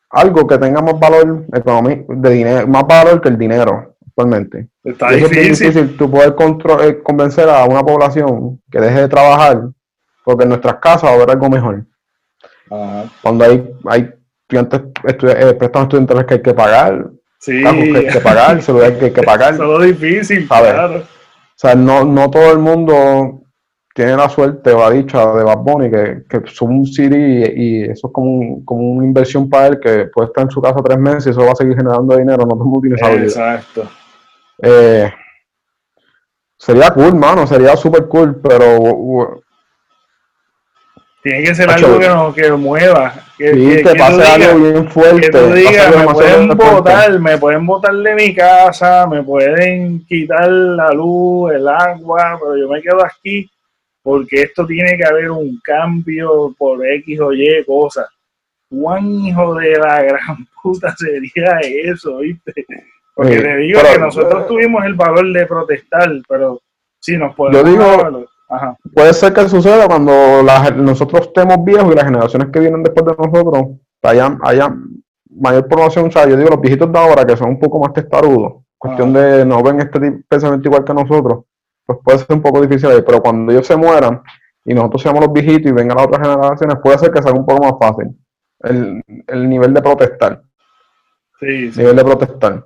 algo 0.10 0.48
que 0.48 0.58
tenga 0.58 0.82
más 0.82 0.98
valor 0.98 1.44
económico, 1.54 2.14
de 2.16 2.30
dinero, 2.30 2.66
más 2.66 2.88
valor 2.88 3.20
que 3.20 3.28
el 3.28 3.38
dinero 3.38 3.98
actualmente. 4.08 4.70
Está 4.86 5.12
difícil. 5.12 5.38
Es 5.38 5.60
difícil 5.60 5.98
tú 5.98 6.10
poder 6.10 6.34
eh, 6.84 7.04
convencer 7.04 7.50
a 7.50 7.66
una 7.66 7.84
población 7.84 8.62
que 8.72 8.80
deje 8.80 9.02
de 9.02 9.10
trabajar 9.10 9.64
porque 10.24 10.44
en 10.44 10.50
nuestras 10.50 10.76
casas 10.76 11.10
va 11.10 11.10
a 11.10 11.16
haber 11.16 11.32
algo 11.32 11.50
mejor. 11.50 11.86
Cuando 13.22 13.44
hay, 13.44 13.70
hay 13.84 14.14
estudiantes, 14.48 14.82
eh, 15.04 15.54
préstamos 15.54 15.88
estudiantes 15.88 16.26
que 16.26 16.34
hay 16.36 16.42
que 16.42 16.54
pagar, 16.54 17.10
sí. 17.40 17.62
que 17.62 17.98
hay 17.98 18.08
que 18.08 18.20
pagar, 18.20 18.62
celular 18.62 18.98
que 18.98 19.06
hay 19.06 19.14
que 19.14 19.24
pagar. 19.24 19.54
Eso 19.54 19.84
es 19.84 20.00
difícil, 20.00 20.48
claro. 20.48 21.00
O 21.00 21.58
sea, 21.58 21.74
no, 21.74 22.04
no 22.04 22.30
todo 22.30 22.52
el 22.52 22.60
mundo 22.60 23.42
tiene 23.94 24.18
la 24.18 24.28
suerte 24.28 24.72
o 24.72 24.80
la 24.80 24.92
dicha 24.92 25.34
de 25.34 25.44
Bad 25.44 25.60
Bunny, 25.60 25.90
que, 25.90 26.24
que 26.30 26.42
son 26.52 26.80
un 26.80 26.86
CD 26.86 27.54
y, 27.56 27.84
eso 27.84 28.08
es 28.08 28.14
como, 28.14 28.64
como 28.66 28.82
una 28.82 29.06
inversión 29.06 29.50
para 29.50 29.68
él 29.68 29.80
que 29.80 30.08
puede 30.14 30.28
estar 30.28 30.44
en 30.44 30.52
su 30.52 30.62
casa 30.62 30.82
tres 30.84 31.00
meses 31.00 31.28
y 31.28 31.30
eso 31.30 31.46
va 31.46 31.54
a 31.54 31.56
seguir 31.56 31.78
generando 31.78 32.18
dinero, 32.18 32.40
no 32.40 32.50
todo 32.50 32.64
el 32.64 32.66
mundo 32.66 32.82
tiene 32.82 32.96
esa 32.98 33.14
Exacto. 33.14 33.90
Eh, 34.62 35.10
sería 36.58 36.92
cool, 36.92 37.16
mano, 37.16 37.48
sería 37.48 37.78
súper 37.78 38.08
cool, 38.08 38.42
pero 38.42 39.45
tiene 41.26 41.44
que 41.44 41.56
ser 41.56 41.68
algo 41.68 41.98
que, 41.98 42.08
nos, 42.08 42.36
que 42.36 42.52
mueva. 42.52 43.12
Que, 43.36 43.52
sí, 43.52 43.84
que, 43.84 43.96
pase 43.96 44.22
algo 44.22 44.60
bien 44.60 44.88
fuerte. 44.92 45.22
Que 45.22 45.30
tú 45.32 45.54
digas, 45.54 45.98
me 45.98 46.14
pueden 46.14 46.48
botar, 46.50 47.20
me 47.20 47.38
pueden 47.40 47.66
botar 47.66 47.96
de 47.96 48.14
mi 48.14 48.36
casa, 48.36 49.08
me 49.08 49.24
pueden 49.24 50.06
quitar 50.06 50.48
la 50.48 50.92
luz, 50.92 51.52
el 51.52 51.68
agua, 51.68 52.38
pero 52.40 52.56
yo 52.56 52.70
me 52.70 52.80
quedo 52.80 53.04
aquí 53.04 53.50
porque 54.04 54.44
esto 54.44 54.68
tiene 54.68 54.96
que 54.98 55.04
haber 55.04 55.32
un 55.32 55.60
cambio 55.64 56.54
por 56.56 56.86
X 56.86 57.20
o 57.20 57.34
Y 57.34 57.66
cosas. 57.66 58.06
¿Cuán 58.70 59.10
hijo 59.10 59.56
de 59.56 59.80
la 59.80 60.04
gran 60.04 60.48
puta 60.62 60.94
sería 60.96 61.60
eso, 61.86 62.20
viste? 62.20 62.54
Porque 63.16 63.40
te 63.40 63.58
digo 63.58 63.82
que 63.82 63.98
nosotros 63.98 64.48
tuvimos 64.48 64.86
el 64.86 64.94
valor 64.94 65.34
de 65.34 65.48
protestar, 65.48 66.08
pero 66.30 66.62
sí 67.00 67.18
nos 67.18 67.34
podemos... 67.34 67.64
Yo 67.64 67.72
digo, 67.72 68.28
Puede 68.94 69.14
ser 69.14 69.34
que 69.34 69.50
suceda 69.50 69.88
cuando 69.88 70.12
nosotros 70.76 71.28
estemos 71.28 71.58
viejos 71.64 71.92
y 71.92 71.96
las 71.96 72.06
generaciones 72.06 72.50
que 72.52 72.60
vienen 72.60 72.84
después 72.84 73.06
de 73.06 73.16
nosotros 73.18 73.78
haya, 74.04 74.76
mayor 75.30 75.68
población. 75.68 76.08
O 76.08 76.12
sea, 76.12 76.28
yo 76.28 76.38
digo, 76.38 76.50
los 76.50 76.62
viejitos 76.62 76.92
de 76.92 77.00
ahora 77.00 77.26
que 77.26 77.36
son 77.36 77.50
un 77.50 77.60
poco 77.60 77.80
más 77.80 77.94
testarudos, 77.94 78.64
cuestión 78.78 79.14
de 79.14 79.46
no 79.46 79.62
ven 79.64 79.82
este 79.82 80.00
pensamiento 80.28 80.68
igual 80.68 80.84
que 80.84 80.94
nosotros, 80.94 81.46
pues 81.86 82.00
puede 82.04 82.20
ser 82.20 82.36
un 82.36 82.42
poco 82.42 82.62
difícil 82.62 82.90
ahí, 82.90 83.02
pero 83.06 83.22
cuando 83.22 83.52
ellos 83.52 83.68
se 83.68 83.76
mueran 83.76 84.22
y 84.64 84.74
nosotros 84.74 85.02
seamos 85.02 85.22
los 85.22 85.34
viejitos 85.34 85.72
y 85.72 85.74
vengan 85.74 85.98
las 85.98 86.08
otras 86.08 86.28
generaciones, 86.28 86.78
puede 86.82 86.98
ser 86.98 87.12
que 87.12 87.22
sea 87.22 87.32
un 87.32 87.46
poco 87.46 87.64
más 87.64 87.74
fácil 87.80 88.16
el, 88.62 89.04
el 89.28 89.50
nivel 89.50 89.74
de 89.74 89.82
protestar. 89.82 90.42
Sí, 91.40 91.72
sí. 91.72 91.80
Nivel 91.80 91.96
de 91.96 92.04
protestar. 92.04 92.66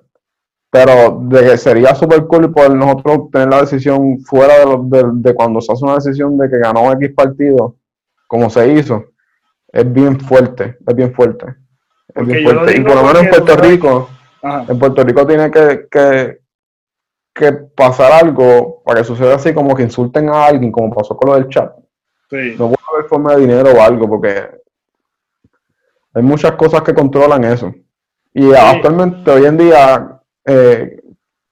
Pero 0.71 1.19
de 1.23 1.41
que 1.41 1.57
sería 1.57 1.95
súper 1.95 2.25
cool 2.27 2.51
poder 2.53 2.75
nosotros 2.75 3.31
tener 3.31 3.49
la 3.49 3.61
decisión 3.61 4.19
fuera 4.21 4.59
de, 4.59 4.65
los- 4.65 4.89
de, 4.89 5.03
de 5.13 5.33
cuando 5.33 5.59
se 5.61 5.71
hace 5.73 5.83
una 5.83 5.95
decisión 5.95 6.37
de 6.37 6.47
que 6.49 6.59
ganó 6.59 6.91
X 6.93 7.11
partido, 7.15 7.75
como 8.27 8.49
se 8.51 8.71
hizo, 8.73 9.05
es 9.71 9.91
bien 9.91 10.19
fuerte, 10.19 10.77
es 10.87 10.95
bien 10.95 11.11
fuerte. 11.13 11.47
Es 12.09 12.13
Porque 12.13 12.33
bien 12.33 12.43
lo 12.43 12.51
fuerte. 12.51 12.77
Y 12.79 12.83
por 12.83 12.95
lo 12.95 13.03
menos 13.03 13.23
en 13.23 13.29
Puerto. 13.29 13.55
Rico, 13.57 14.09
Ajá. 14.43 14.65
en 14.71 14.79
Puerto 14.79 15.03
Rico 15.03 15.25
tiene 15.25 15.49
que, 15.49 15.87
que, 15.89 16.39
que 17.33 17.51
pasar 17.75 18.11
algo 18.11 18.83
para 18.85 18.99
que 18.99 19.05
suceda 19.05 19.35
así, 19.35 19.53
como 19.53 19.75
que 19.75 19.81
insulten 19.83 20.29
a 20.29 20.45
alguien, 20.45 20.71
como 20.71 20.93
pasó 20.93 21.17
con 21.17 21.29
lo 21.31 21.35
del 21.35 21.49
chat. 21.49 21.73
Sí. 22.29 22.55
No 22.59 22.67
puede 22.69 22.77
haber 22.93 23.09
forma 23.09 23.33
de 23.35 23.41
dinero 23.41 23.71
o 23.71 23.81
algo, 23.81 24.07
porque 24.07 24.49
hay 26.13 26.21
muchas 26.23 26.51
cosas 26.53 26.81
que 26.83 26.93
controlan 26.93 27.43
eso. 27.43 27.73
Y 28.33 28.53
actualmente, 28.53 29.31
hoy 29.31 29.45
en 29.45 29.57
día, 29.57 30.18
eh, 30.45 31.01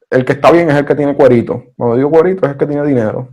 el 0.10 0.26
que 0.26 0.34
está 0.34 0.52
bien 0.52 0.70
es 0.70 0.76
el 0.76 0.86
que 0.86 0.96
tiene 0.96 1.16
cuerito. 1.16 1.64
Cuando 1.76 1.96
digo 1.98 2.10
cuerito 2.10 2.46
es 2.46 2.52
el 2.54 2.58
que 2.58 2.66
tiene 2.68 2.86
dinero. 2.86 3.30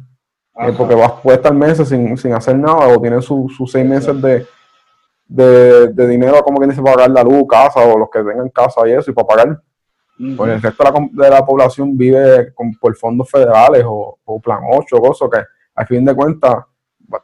Eh, 0.57 0.73
porque 0.77 0.95
va, 0.95 1.21
puede 1.21 1.37
estar 1.37 1.53
meses 1.53 1.89
sin, 1.89 2.17
sin 2.17 2.33
hacer 2.33 2.57
nada 2.57 2.87
o 2.89 3.01
tiene 3.01 3.21
su- 3.23 3.49
sus 3.49 3.71
seis 3.73 3.85
meses 3.85 4.21
de, 4.23 4.47
de, 5.27 5.89
de 5.89 6.07
dinero, 6.09 6.43
como 6.43 6.59
quien 6.59 6.71
dice, 6.71 6.83
para 6.83 6.95
pagar 6.97 7.11
la 7.11 7.23
luz, 7.25 7.45
casa 7.49 7.81
o 7.81 7.99
los 7.99 8.09
que 8.11 8.21
tengan 8.23 8.49
casa 8.51 8.87
y 8.87 8.93
eso, 8.93 9.11
y 9.11 9.15
para 9.15 9.27
pagar. 9.27 9.63
Pues 10.37 10.53
el 10.53 10.63
resto 10.63 10.85
de 10.85 10.91
la, 10.91 10.93
com- 10.93 11.11
de 11.13 11.31
la 11.31 11.45
población 11.45 11.97
vive 11.97 12.55
con, 12.55 12.73
por 12.75 12.95
fondos 12.97 13.29
federales 13.29 13.83
o, 13.85 14.17
o 14.25 14.41
plan 14.41 14.61
8, 14.71 14.97
cosas 14.99 15.29
que 15.33 15.41
al 15.75 15.87
fin 15.89 16.05
de 16.05 16.15
cuentas 16.15 16.55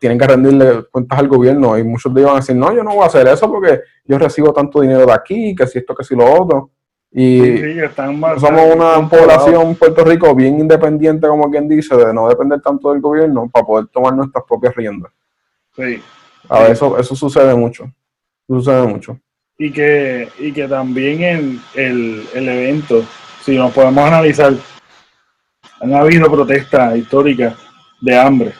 tienen 0.00 0.18
que 0.18 0.26
rendirle 0.26 0.84
cuentas 0.90 1.18
al 1.18 1.28
gobierno 1.28 1.78
y 1.78 1.84
muchos 1.84 2.12
de 2.12 2.20
ellos 2.20 2.30
van 2.32 2.38
a 2.38 2.40
decir, 2.40 2.56
no, 2.56 2.72
yo 2.72 2.82
no 2.82 2.94
voy 2.94 3.04
a 3.04 3.06
hacer 3.06 3.28
eso 3.28 3.48
porque 3.50 3.80
yo 4.04 4.18
recibo 4.18 4.52
tanto 4.52 4.80
dinero 4.80 5.06
de 5.06 5.12
aquí, 5.12 5.54
que 5.54 5.66
si 5.68 5.78
esto, 5.78 5.94
que 5.94 6.02
si 6.04 6.16
lo 6.16 6.24
otro. 6.32 6.70
Y 7.12 7.40
Sí, 7.40 7.56
sí, 7.56 7.62
que 7.74 7.84
están 7.86 8.20
más- 8.20 8.40
somos 8.40 8.74
una 8.74 9.08
población 9.08 9.62
en 9.68 9.74
Puerto 9.74 10.04
Rico 10.04 10.32
bien 10.34 10.60
independiente, 10.60 11.26
como 11.26 11.50
quien 11.50 11.68
dice, 11.68 11.96
de 11.96 12.14
no 12.14 12.28
depender 12.28 12.60
tanto 12.60 12.92
del 12.92 13.00
gobierno 13.00 13.48
para 13.52 13.66
poder 13.66 13.86
tomar 13.88 14.14
nuestras 14.14 14.44
propias 14.48 14.74
riendas. 14.76 15.10
Sí. 15.76 16.00
A 16.48 16.60
ver, 16.60 16.70
eso, 16.72 16.96
eso 16.98 17.14
sucede 17.16 17.54
mucho. 17.54 17.84
Eso 18.48 18.60
sucede 18.60 18.86
mucho. 18.86 19.18
y 19.58 19.70
que, 19.72 20.28
y 20.38 20.52
que 20.52 20.66
también 20.68 21.22
el, 21.22 21.60
el, 21.74 22.24
el 22.32 22.48
evento, 22.48 23.04
si 23.42 23.56
nos 23.56 23.72
podemos 23.72 24.04
analizar, 24.06 24.52
han 25.80 25.94
habido 25.94 26.30
protestas 26.30 26.96
históricas 26.96 27.54
de 28.00 28.16
hambre. 28.18 28.52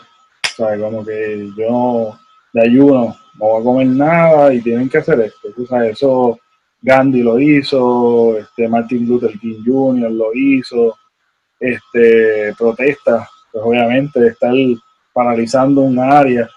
O 0.45 0.55
sea, 0.57 0.79
como 0.79 1.05
que 1.05 1.49
yo 1.57 2.19
de 2.53 2.63
ayuno 2.63 3.17
no 3.39 3.47
voy 3.47 3.61
a 3.61 3.65
comer 3.65 3.87
nada 3.87 4.53
y 4.53 4.61
tienen 4.61 4.89
que 4.91 4.99
hacer 4.99 5.21
esto. 5.21 5.49
Tú 5.57 5.65
sabes, 5.67 5.93
eso 5.93 6.39
Gandhi 6.83 7.23
lo 7.23 7.39
hizo, 7.39 8.37
este 8.39 8.69
Martin 8.69 9.07
Luther 9.07 9.33
King 9.39 9.63
Jr. 9.65 10.11
lo 10.11 10.33
hizo, 10.35 10.97
este 11.59 12.55
protestas, 12.59 13.29
pues 13.53 13.65
obviamente 13.65 14.21
de 14.21 14.29
estar 14.29 14.53
paralizando 15.13 15.83
un 15.83 15.99
área. 15.99 16.49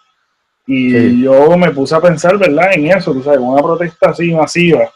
Y 0.65 0.91
Sí. 0.91 1.21
yo 1.21 1.57
me 1.57 1.71
puse 1.71 1.93
a 1.95 1.99
pensar, 2.01 2.37
¿verdad? 2.37 2.69
En 2.73 2.87
eso, 2.87 3.11
tú 3.13 3.21
sabes, 3.21 3.39
una 3.39 3.61
protesta 3.61 4.11
así 4.11 4.33
masiva, 4.33 4.89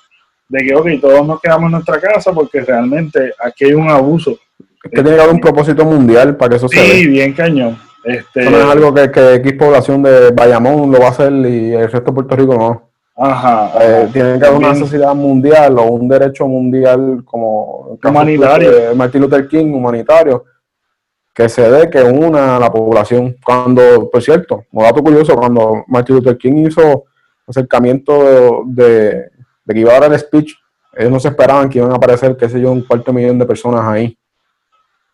de 0.48 0.60
que, 0.66 0.74
ok, 0.74 0.88
todos 1.02 1.28
nos 1.28 1.42
quedamos 1.42 1.66
en 1.66 1.72
nuestra 1.74 2.00
casa 2.00 2.32
porque 2.32 2.62
realmente 2.62 3.34
aquí 3.44 3.66
hay 3.66 3.74
un 3.74 3.90
abuso. 3.90 4.32
Es 4.84 4.92
que 4.92 5.04
tiene 5.04 5.16
que 5.18 5.22
haber 5.22 5.34
un 5.34 5.42
propósito 5.42 5.84
mundial 5.84 6.38
para 6.38 6.52
que 6.52 6.56
eso 6.56 6.70
se 6.70 6.80
dé. 6.80 6.86
Sí, 6.86 7.08
bien 7.08 7.34
cañón. 7.34 7.78
Este, 8.06 8.42
Eso 8.44 8.52
no 8.52 8.58
es 8.60 8.66
algo 8.66 8.94
que, 8.94 9.12
que 9.12 9.34
X 9.36 9.54
población 9.60 10.02
de 10.04 10.32
Bayamón 10.32 10.90
lo 10.90 11.00
va 11.00 11.08
a 11.08 11.10
hacer 11.10 11.34
y 11.34 11.74
el 11.74 11.92
resto 11.92 12.12
de 12.12 12.14
Puerto 12.14 12.36
Rico 12.38 12.56
no. 12.56 12.90
Ajá. 13.18 13.72
Eh, 13.82 14.10
tiene 14.14 14.40
que 14.40 14.46
haber 14.46 14.58
una 14.60 14.74
necesidad 14.74 15.16
mundial 15.16 15.78
o 15.80 15.84
un 15.86 16.08
derecho 16.08 16.48
mundial 16.48 17.24
como 17.26 17.98
Humanitario. 18.04 18.72
de 18.72 18.94
Martin 18.96 19.22
Luther 19.22 19.48
King, 19.48 19.74
humanitario, 19.74 20.46
que 21.34 21.50
se 21.50 21.70
dé, 21.70 21.90
que 21.90 22.02
una 22.04 22.58
a 22.58 22.60
la 22.60 22.72
población. 22.72 23.36
Cuando, 23.44 24.10
por 24.10 24.22
cierto, 24.22 24.66
como 24.70 24.84
dato 24.84 25.02
curioso, 25.02 25.36
cuando 25.36 25.84
Martin 25.88 26.18
Luther 26.18 26.38
King 26.38 26.68
hizo 26.68 27.06
acercamiento 27.48 28.64
de, 28.68 29.30
de 29.66 29.74
que 29.74 29.80
iba 29.80 29.96
a 29.96 30.00
dar 30.00 30.12
el 30.14 30.20
speech, 30.20 30.54
ellos 30.96 31.12
no 31.12 31.20
se 31.20 31.30
esperaban 31.30 31.70
que 31.70 31.80
iban 31.80 31.92
a 31.92 31.96
aparecer, 31.96 32.36
qué 32.38 32.48
sé 32.50 32.60
yo, 32.62 32.72
un 32.72 32.82
cuarto 32.86 33.12
millón 33.14 33.40
de 33.40 33.46
personas 33.46 33.82
ahí. 33.88 34.18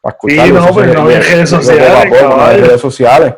Para 0.01 0.17
Sí, 0.21 0.27
escucharlo. 0.35 0.53
no, 0.59 0.65
Eso 0.65 0.73
pues 0.73 0.93
no 0.93 1.01
había 1.03 1.17
de- 1.19 1.23
redes 1.23 1.35
de- 1.51 1.57
de 1.57 1.63
sociales, 1.63 2.21
no 2.23 2.33
había 2.41 2.65
redes 2.67 2.81
sociales. 2.81 3.33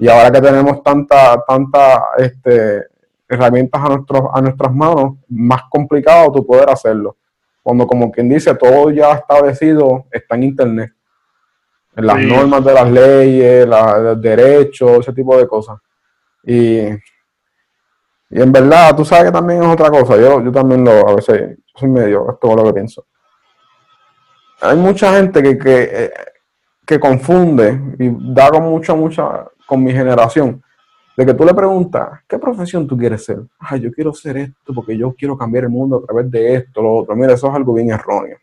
Y 0.00 0.08
ahora 0.08 0.30
que 0.32 0.40
tenemos 0.40 0.82
tanta, 0.82 1.42
tanta 1.46 2.02
este, 2.18 2.86
herramientas 3.30 3.80
a, 3.82 3.88
nuestros, 3.88 4.22
a 4.34 4.40
nuestras 4.42 4.74
manos, 4.74 5.14
más 5.28 5.62
complicado 5.70 6.32
tú 6.32 6.44
poder 6.46 6.68
hacerlo. 6.68 7.16
Cuando, 7.62 7.86
como 7.86 8.10
quien 8.10 8.28
dice, 8.28 8.54
todo 8.54 8.90
ya 8.90 9.12
establecido 9.12 10.06
está 10.10 10.34
en 10.34 10.42
Internet. 10.42 10.92
En 11.96 12.06
las 12.06 12.16
Sí. 12.18 12.26
normas 12.26 12.64
de 12.64 12.72
las 12.74 12.90
leyes, 12.90 13.66
la- 13.66 13.98
los 13.98 14.20
derechos, 14.20 14.98
ese 15.00 15.12
tipo 15.12 15.36
de 15.36 15.46
cosas. 15.46 15.78
Y, 16.44 16.78
y 18.32 18.40
en 18.42 18.52
verdad, 18.52 18.94
tú 18.96 19.04
sabes 19.04 19.26
que 19.26 19.32
también 19.32 19.62
es 19.62 19.68
otra 19.68 19.90
cosa. 19.90 20.16
Yo, 20.16 20.42
yo 20.42 20.50
también 20.52 20.84
lo, 20.84 21.08
a 21.08 21.14
veces, 21.14 21.58
soy 21.74 21.88
medio, 21.88 22.30
esto 22.32 22.50
es 22.50 22.56
lo 22.56 22.64
que 22.64 22.72
pienso. 22.72 23.06
Hay 24.62 24.76
mucha 24.76 25.12
gente 25.16 25.42
que, 25.42 25.58
que, 25.58 25.82
eh, 25.92 26.12
que 26.86 26.98
confunde 27.00 27.80
y 27.98 28.10
da 28.34 28.50
con 28.50 28.64
mucha, 28.64 28.94
mucha, 28.94 29.46
con 29.66 29.82
mi 29.82 29.92
generación, 29.92 30.62
de 31.20 31.26
que 31.26 31.34
tú 31.34 31.44
le 31.44 31.52
preguntas, 31.52 32.20
¿qué 32.26 32.38
profesión 32.38 32.86
tú 32.86 32.96
quieres 32.96 33.22
ser? 33.26 33.40
Ay, 33.58 33.80
yo 33.80 33.92
quiero 33.92 34.14
ser 34.14 34.38
esto 34.38 34.72
porque 34.72 34.96
yo 34.96 35.12
quiero 35.12 35.36
cambiar 35.36 35.64
el 35.64 35.70
mundo 35.70 35.98
a 35.98 36.06
través 36.06 36.30
de 36.30 36.54
esto, 36.54 36.80
lo 36.80 36.94
otro. 36.94 37.14
Mira, 37.14 37.34
eso 37.34 37.46
es 37.46 37.54
algo 37.54 37.74
bien 37.74 37.90
erróneo. 37.90 38.38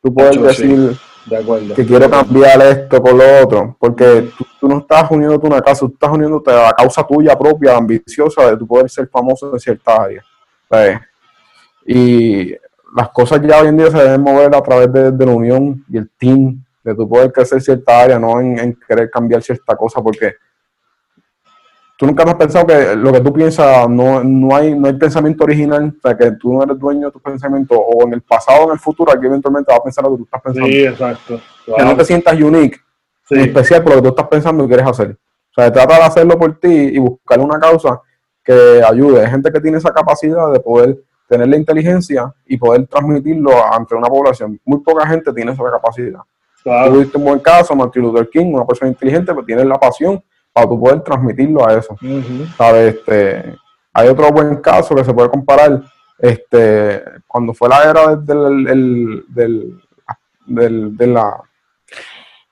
Tú 0.00 0.14
puedes 0.14 0.36
sí. 0.36 0.40
decir 0.68 0.96
De 1.26 1.36
acuerdo. 1.36 1.74
que 1.74 1.84
quiero 1.84 2.08
cambiar 2.08 2.62
esto 2.62 3.02
con 3.02 3.18
lo 3.18 3.24
otro, 3.42 3.76
porque 3.80 4.30
tú, 4.38 4.44
tú 4.60 4.68
no 4.68 4.78
estás 4.78 5.10
uniéndote 5.10 5.44
a 5.48 5.50
una 5.50 5.60
causa, 5.60 5.80
tú 5.80 5.92
estás 5.92 6.10
uniéndote 6.12 6.52
a 6.52 6.62
la 6.66 6.72
causa 6.72 7.04
tuya 7.04 7.36
propia, 7.36 7.76
ambiciosa, 7.76 8.48
de 8.48 8.56
tu 8.58 8.64
poder 8.64 8.88
ser 8.88 9.08
famoso 9.08 9.52
en 9.52 9.58
cierta 9.58 10.00
área. 10.00 10.22
¿sabes? 10.70 11.00
Y 11.84 12.52
las 12.96 13.08
cosas 13.12 13.40
ya 13.42 13.60
hoy 13.60 13.66
en 13.66 13.76
día 13.76 13.90
se 13.90 13.98
deben 13.98 14.20
mover 14.20 14.54
a 14.54 14.62
través 14.62 14.92
de, 14.92 15.10
de 15.10 15.26
la 15.26 15.32
unión 15.32 15.84
y 15.88 15.96
el 15.96 16.08
team, 16.16 16.62
de 16.84 16.94
tu 16.94 17.08
poder 17.08 17.32
crecer 17.32 17.60
cierta 17.60 18.02
área, 18.02 18.20
no 18.20 18.40
en, 18.40 18.56
en 18.56 18.78
querer 18.86 19.10
cambiar 19.10 19.42
cierta 19.42 19.74
cosa, 19.74 20.00
porque 20.00 20.34
tú 22.04 22.08
nunca 22.08 22.22
has 22.24 22.34
pensado 22.34 22.66
que 22.66 22.94
lo 22.96 23.12
que 23.12 23.20
tú 23.20 23.32
piensas 23.32 23.88
no, 23.88 24.22
no, 24.22 24.54
hay, 24.54 24.78
no 24.78 24.86
hay 24.88 24.92
pensamiento 24.94 25.44
original, 25.44 25.94
o 25.96 26.00
sea, 26.02 26.16
que 26.16 26.32
tú 26.32 26.52
no 26.52 26.62
eres 26.62 26.78
dueño 26.78 27.06
de 27.06 27.12
tus 27.12 27.22
pensamientos, 27.22 27.78
o 27.80 28.02
en 28.04 28.12
el 28.12 28.20
pasado 28.20 28.64
o 28.64 28.66
en 28.66 28.72
el 28.72 28.78
futuro, 28.78 29.10
aquí 29.10 29.26
eventualmente 29.26 29.72
vas 29.72 29.80
a 29.80 29.84
pensar 29.84 30.04
lo 30.04 30.10
que 30.10 30.16
tú 30.18 30.24
estás 30.24 30.42
pensando 30.42 30.68
Sí, 30.68 30.84
exacto. 30.84 31.40
que 31.76 31.84
no 31.84 31.96
te 31.96 32.04
sientas 32.04 32.40
unique, 32.40 32.78
Sí. 33.26 33.36
especial 33.40 33.82
por 33.82 33.92
lo 33.92 33.96
que 33.96 34.02
tú 34.02 34.08
estás 34.08 34.28
pensando 34.28 34.64
y 34.64 34.68
quieres 34.68 34.86
hacer. 34.86 35.12
O 35.12 35.54
sea, 35.62 35.72
trata 35.72 35.96
de 35.96 36.02
hacerlo 36.02 36.38
por 36.38 36.58
ti 36.60 36.68
y 36.68 36.98
buscar 36.98 37.40
una 37.40 37.58
causa 37.58 38.00
que 38.42 38.82
ayude. 38.86 39.24
Hay 39.24 39.30
gente 39.30 39.50
que 39.50 39.60
tiene 39.60 39.78
esa 39.78 39.90
capacidad 39.90 40.52
de 40.52 40.60
poder 40.60 40.98
tener 41.26 41.48
la 41.48 41.56
inteligencia 41.56 42.30
y 42.44 42.58
poder 42.58 42.86
transmitirlo 42.86 43.50
ante 43.72 43.94
una 43.94 44.08
población. 44.08 44.60
Muy 44.66 44.80
poca 44.80 45.06
gente 45.06 45.32
tiene 45.32 45.52
esa 45.52 45.62
capacidad. 45.70 46.20
Claro. 46.62 46.92
Tú 46.92 46.98
viste 46.98 47.16
un 47.16 47.24
buen 47.24 47.38
caso, 47.38 47.74
Martin 47.74 48.02
Luther 48.02 48.28
King, 48.28 48.52
una 48.52 48.66
persona 48.66 48.90
inteligente, 48.90 49.32
pero 49.32 49.46
tiene 49.46 49.64
la 49.64 49.78
pasión 49.78 50.22
para 50.54 50.68
tú 50.68 50.80
poder 50.80 51.00
transmitirlo 51.02 51.68
a 51.68 51.74
eso. 51.74 51.92
Ujú. 51.94 52.46
¿sabes? 52.56 52.94
Este, 52.94 53.56
hay 53.92 54.08
otro 54.08 54.30
buen 54.30 54.56
caso 54.56 54.94
que 54.94 55.04
se 55.04 55.12
puede 55.12 55.28
comparar. 55.28 55.82
Este, 56.18 57.02
cuando 57.26 57.52
fue 57.52 57.68
la 57.68 57.90
era 57.90 58.16
del, 58.16 58.66
el- 58.68 59.24
del, 59.28 59.80
del- 60.46 60.96
de 60.96 61.06
la 61.08 61.36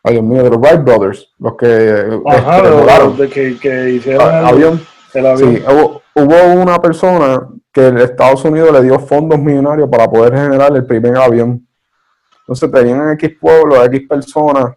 Dios 0.05 0.23
mío, 0.25 0.43
de 0.43 0.51
los 0.51 0.59
Wright 0.59 0.83
Brothers, 0.83 1.33
los 1.39 1.57
que 1.57 2.05
Ajá, 2.27 2.57
este, 2.57 2.69
de, 2.71 2.75
volaron 2.77 3.17
de 3.17 3.29
que, 3.29 3.57
que 3.59 3.91
hicieron 3.91 4.29
a- 4.29 4.41
el 4.41 4.47
avión. 4.47 4.81
el 5.15 5.27
avión. 5.27 5.57
Sí, 5.57 5.63
hubo, 5.69 6.03
hubo 6.17 6.61
una 6.61 6.83
persona 6.83 7.49
que 7.73 7.87
Estados 8.03 8.45
Unidos 8.45 8.73
le 8.73 8.83
dio 8.83 8.99
fondos 8.99 9.39
millonarios 9.39 9.89
para 9.89 10.11
poder 10.11 10.35
generar 10.35 10.75
el 10.75 10.85
primer 10.85 11.17
avión. 11.17 11.65
Entonces 12.41 12.69
tenían 12.73 13.13
X 13.13 13.31
pueblos, 13.41 13.87
X 13.87 14.03
personas 14.09 14.73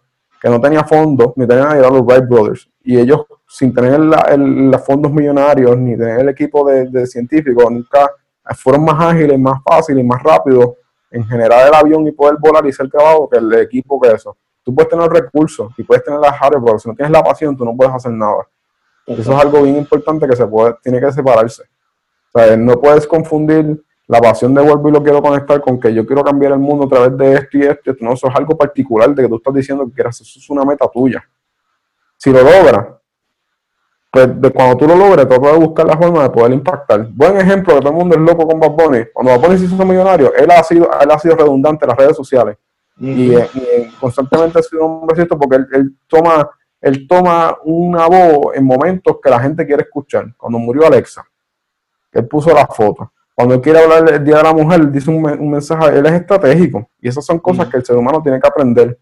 que 0.46 0.50
no 0.50 0.60
tenían 0.60 0.86
fondos, 0.86 1.32
ni 1.34 1.44
tenían 1.44 1.66
ayuda 1.72 1.88
a 1.88 1.90
los 1.90 2.02
Wright 2.02 2.28
Brothers. 2.28 2.68
Y 2.84 2.98
ellos, 3.00 3.22
sin 3.48 3.74
tener 3.74 3.98
la- 3.98 4.26
el- 4.30 4.70
los 4.70 4.80
fondos 4.84 5.10
millonarios, 5.10 5.76
ni 5.76 5.96
tener 5.96 6.20
el 6.20 6.28
equipo 6.28 6.68
de, 6.70 6.86
de 6.86 7.04
científicos, 7.06 7.64
nunca 7.68 8.08
fueron 8.56 8.84
más 8.84 9.12
ágiles, 9.12 9.36
más 9.40 9.60
fáciles, 9.64 10.04
más 10.04 10.22
rápidos 10.22 10.70
en 11.10 11.24
generar 11.26 11.66
el 11.66 11.74
avión 11.74 12.06
y 12.06 12.12
poder 12.12 12.36
volar 12.38 12.64
y 12.66 12.72
ser 12.72 12.86
grabado 12.86 13.28
que 13.28 13.38
el 13.38 13.52
equipo 13.54 14.00
que 14.00 14.10
eso. 14.12 14.36
Tú 14.62 14.72
puedes 14.72 14.88
tener 14.88 15.08
recursos 15.10 15.72
y 15.78 15.82
puedes 15.82 16.04
tener 16.04 16.20
las 16.20 16.36
hardware, 16.38 16.62
pero 16.64 16.78
si 16.78 16.88
no 16.88 16.94
tienes 16.94 17.10
la 17.10 17.22
pasión, 17.24 17.56
tú 17.56 17.64
no 17.64 17.74
puedes 17.76 17.92
hacer 17.92 18.12
nada. 18.12 18.46
Eso 19.04 19.20
es 19.20 19.28
algo 19.44 19.62
bien 19.62 19.76
importante 19.76 20.28
que 20.28 20.36
se 20.36 20.46
puede, 20.46 20.74
tiene 20.82 21.00
que 21.00 21.10
separarse. 21.10 21.64
O 22.32 22.38
sea, 22.38 22.56
no 22.56 22.74
puedes 22.80 23.04
confundir 23.06 23.82
la 24.08 24.20
pasión 24.20 24.54
de 24.54 24.62
vuelvo 24.62 24.88
y 24.88 24.92
lo 24.92 25.02
quiero 25.02 25.20
conectar 25.20 25.60
con 25.60 25.80
que 25.80 25.92
yo 25.92 26.06
quiero 26.06 26.22
cambiar 26.22 26.52
el 26.52 26.58
mundo 26.58 26.86
a 26.86 26.88
través 26.88 27.16
de 27.18 27.34
esto 27.34 27.58
y 27.58 27.62
esto. 27.62 27.90
esto. 27.90 28.04
No, 28.04 28.12
eso 28.12 28.28
es 28.28 28.34
algo 28.36 28.56
particular 28.56 29.14
de 29.14 29.22
que 29.22 29.28
tú 29.28 29.36
estás 29.36 29.54
diciendo 29.54 29.84
que 29.86 29.92
quieres, 29.92 30.20
eso 30.20 30.38
es 30.38 30.50
una 30.50 30.64
meta 30.64 30.88
tuya. 30.88 31.24
Si 32.16 32.30
lo 32.30 32.42
logra, 32.42 32.98
pues 34.10 34.40
de 34.40 34.50
cuando 34.50 34.76
tú 34.76 34.86
lo 34.86 34.96
logres, 34.96 35.28
tú 35.28 35.36
puedes 35.36 35.58
buscar 35.58 35.86
la 35.86 35.98
forma 35.98 36.22
de 36.22 36.30
poder 36.30 36.52
impactar. 36.52 37.06
Buen 37.12 37.36
ejemplo, 37.38 37.74
que 37.74 37.80
todo 37.80 37.90
el 37.90 37.96
mundo 37.96 38.14
es 38.14 38.20
loco 38.22 38.46
con 38.46 38.60
Bad 38.60 38.70
Bunny. 38.70 39.04
Cuando 39.12 39.32
Bad 39.32 39.40
Bunny 39.40 39.58
se 39.58 39.64
hizo 39.66 39.84
millonario, 39.84 40.34
él 40.34 40.50
ha 40.50 40.62
sido, 40.62 40.88
él 41.00 41.10
ha 41.10 41.18
sido 41.18 41.36
redundante 41.36 41.84
en 41.84 41.88
las 41.88 41.98
redes 41.98 42.16
sociales. 42.16 42.56
y, 42.98 43.34
constantemente 44.00 44.58
ha 44.58 44.62
sido 44.62 44.86
un 44.86 45.06
besito 45.06 45.38
porque 45.38 45.56
él, 45.56 45.96
toma, 46.06 46.48
él 46.80 47.06
toma 47.06 47.58
una 47.64 48.06
voz 48.06 48.54
en 48.54 48.64
momentos 48.64 49.18
que 49.22 49.28
la 49.28 49.40
gente 49.40 49.66
quiere 49.66 49.82
escuchar. 49.82 50.34
Cuando 50.36 50.58
murió 50.58 50.86
Alexa, 50.86 51.22
él 52.12 52.26
puso 52.26 52.54
la 52.54 52.66
foto. 52.66 53.12
Cuando 53.36 53.54
él 53.54 53.60
quiere 53.60 53.80
hablar 53.80 54.02
del 54.02 54.24
Día 54.24 54.38
de 54.38 54.42
la 54.44 54.54
Mujer, 54.54 54.90
dice 54.90 55.10
un, 55.10 55.50
mensaje, 55.50 55.98
él 55.98 56.06
es 56.06 56.12
estratégico. 56.12 56.88
Y 56.98 57.08
esas 57.08 57.22
son 57.22 57.38
cosas 57.38 57.68
que 57.68 57.76
el 57.76 57.84
ser 57.84 57.94
humano 57.94 58.22
tiene 58.22 58.40
que 58.40 58.48
aprender. 58.48 58.98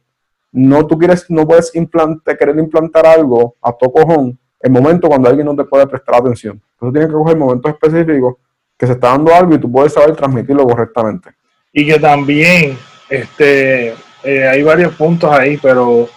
No 0.50 0.84
tú 0.84 0.98
quieres, 0.98 1.24
no 1.30 1.46
puedes 1.46 1.72
implantar, 1.76 2.36
querer 2.36 2.58
implantar 2.58 3.06
algo 3.06 3.54
a 3.62 3.72
tu 3.72 3.92
cojón 3.92 4.36
el 4.58 4.72
momento 4.72 5.06
cuando 5.06 5.28
alguien 5.28 5.46
no 5.46 5.54
te 5.54 5.62
puede 5.62 5.86
prestar 5.86 6.16
atención. 6.16 6.60
Entonces 6.72 6.92
tienes 6.94 7.08
que 7.10 7.14
coger 7.14 7.36
momentos 7.36 7.70
específicos 7.70 8.34
que 8.76 8.86
se 8.88 8.94
está 8.94 9.10
dando 9.10 9.32
algo 9.32 9.54
y 9.54 9.58
tú 9.58 9.70
puedes 9.70 9.92
saber 9.92 10.16
transmitirlo 10.16 10.66
correctamente. 10.66 11.30
Y 11.72 11.86
que 11.86 12.00
también 12.00 12.76
este, 13.08 13.94
eh, 14.24 14.48
hay 14.48 14.62
varios 14.64 14.96
puntos 14.96 15.30
ahí, 15.30 15.58
pero 15.58 16.08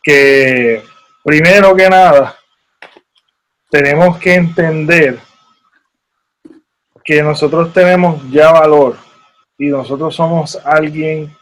que 0.00 0.84
primero 1.24 1.74
que 1.74 1.88
nada 1.88 2.36
tenemos 3.68 4.16
que 4.18 4.34
entender 4.34 5.18
que 7.06 7.22
nosotros 7.22 7.72
tenemos 7.72 8.20
ya 8.30 8.50
valor 8.50 8.96
y 9.56 9.68
nosotros 9.68 10.14
somos 10.14 10.56
alguien 10.64 11.34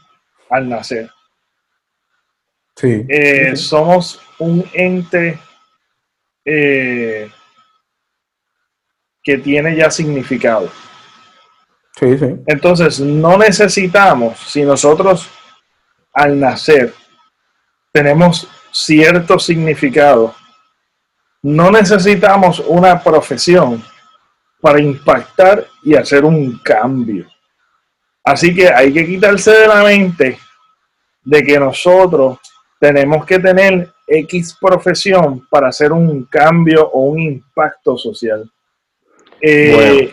al 0.51 0.69
nacer. 0.69 1.11
sí. 2.77 3.05
Eh, 3.09 3.57
somos 3.57 4.21
un 4.39 4.63
ente 4.75 5.39
eh, 6.45 7.31
que 9.23 9.39
tiene 9.39 9.75
ya 9.75 9.91
significado. 9.91 10.71
Sí, 11.99 12.19
sí. 12.19 12.27
Entonces, 12.47 13.01
no 13.01 13.39
necesitamos, 13.39 14.39
si 14.39 14.63
nosotros 14.63 15.31
al 16.13 16.39
nacer 16.39 16.93
tenemos 17.91 18.47
cierto 18.71 19.39
significado, 19.39 20.35
no 21.41 21.71
necesitamos 21.71 22.59
una 22.67 23.03
profesión 23.03 23.83
para 24.65 24.81
impactar 24.81 25.67
y 25.83 25.95
hacer 25.95 26.25
un 26.25 26.59
cambio. 26.61 27.27
Así 28.25 28.55
que 28.55 28.67
hay 28.71 28.95
que 28.95 29.05
quitarse 29.05 29.51
de 29.51 29.69
la 29.69 29.85
mente 29.85 30.39
de 31.23 31.43
que 31.43 31.61
nosotros 31.61 32.39
tenemos 32.81 33.27
que 33.27 33.39
tener 33.39 33.91
X 34.07 34.57
profesión 34.59 35.47
para 35.51 35.69
hacer 35.69 35.93
un 35.93 36.25
cambio 36.25 36.89
o 36.89 37.11
un 37.11 37.21
impacto 37.21 37.99
social. 37.99 38.51
Eh, 39.39 40.11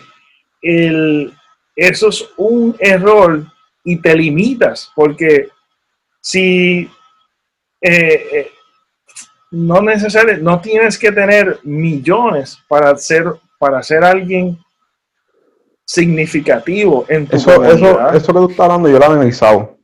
eso 1.74 2.08
es 2.10 2.28
un 2.36 2.76
error 2.78 3.46
y 3.82 3.96
te 3.96 4.14
limitas, 4.14 4.92
porque 4.94 5.48
si 6.20 6.90
eh, 7.80 8.28
eh, 8.32 8.52
no 9.50 9.80
necesariamente, 9.80 10.42
no 10.42 10.60
tienes 10.60 10.98
que 10.98 11.10
tener 11.10 11.58
millones 11.62 12.58
para 12.68 12.94
ser, 12.98 13.24
para 13.62 13.80
ser 13.82 14.02
alguien 14.02 14.58
significativo 15.84 17.04
en 17.08 17.26
tu 17.28 17.36
eso, 17.36 17.64
eso, 17.64 18.10
eso 18.10 18.32
que 18.32 18.38
tú 18.40 18.50
estás 18.50 18.64
hablando, 18.64 18.88
yo 18.88 18.98
lo 18.98 19.04
he 19.04 19.08
analizado. 19.08 19.78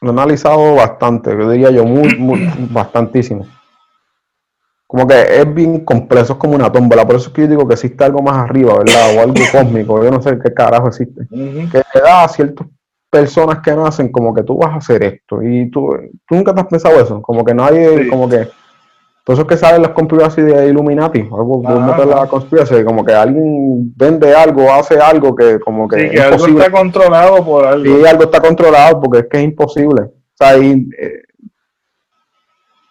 Lo 0.00 0.10
he 0.10 0.12
analizado 0.12 0.76
bastante, 0.76 1.30
yo 1.30 1.50
diría 1.50 1.70
yo, 1.70 1.84
muy, 1.84 2.16
muy 2.16 2.48
bastantísimo 2.70 3.46
como 4.94 5.08
que 5.08 5.40
es 5.40 5.54
bien 5.54 5.84
complejo, 5.84 6.34
es 6.34 6.38
como 6.38 6.54
una 6.54 6.70
tómbola. 6.70 7.04
Por 7.04 7.16
eso 7.16 7.26
es 7.26 7.34
que 7.34 7.42
yo 7.42 7.48
digo 7.48 7.66
que 7.66 7.74
existe 7.74 8.04
algo 8.04 8.22
más 8.22 8.36
arriba, 8.36 8.78
¿verdad? 8.78 9.16
O 9.16 9.20
algo 9.22 9.34
cósmico, 9.50 10.04
yo 10.04 10.08
no 10.08 10.22
sé 10.22 10.38
qué 10.38 10.54
carajo 10.54 10.86
existe. 10.86 11.26
Que 11.28 11.82
le 11.94 12.00
da 12.00 12.22
a 12.22 12.28
ciertas 12.28 12.68
personas 13.10 13.58
que 13.58 13.74
nacen 13.74 14.12
como 14.12 14.32
que 14.32 14.44
tú 14.44 14.56
vas 14.56 14.70
a 14.70 14.76
hacer 14.76 15.02
esto. 15.02 15.42
Y 15.42 15.68
tú, 15.68 15.90
tú 16.28 16.36
nunca 16.36 16.54
te 16.54 16.60
has 16.60 16.68
pensado 16.68 17.00
eso, 17.00 17.20
como 17.20 17.44
que 17.44 17.52
nadie, 17.52 18.08
como 18.08 18.28
que. 18.28 18.48
Por 19.24 19.32
eso 19.32 19.42
es 19.42 19.48
que 19.48 19.56
salen 19.56 19.80
las 19.80 19.92
conspiraciones 19.92 20.54
de 20.54 20.68
Illuminati, 20.68 21.20
algo 21.20 21.62
de 21.62 22.06
la 22.06 22.26
conspiración, 22.26 22.84
como 22.84 23.02
que 23.02 23.14
alguien 23.14 23.90
vende 23.96 24.34
algo, 24.34 24.70
hace 24.70 24.98
algo 24.98 25.34
que 25.34 25.58
como 25.60 25.88
que. 25.88 25.98
Sí, 25.98 26.10
que 26.10 26.20
algo 26.20 26.46
está 26.46 26.70
controlado 26.70 27.42
por 27.42 27.66
algo. 27.66 27.84
Sí, 27.84 28.06
algo 28.06 28.24
está 28.24 28.40
controlado 28.40 29.00
porque 29.00 29.20
es 29.20 29.26
que 29.30 29.38
es 29.38 29.44
imposible. 29.44 30.02
O 30.02 30.36
sea, 30.36 30.58
y, 30.58 30.88
eh, 30.98 31.22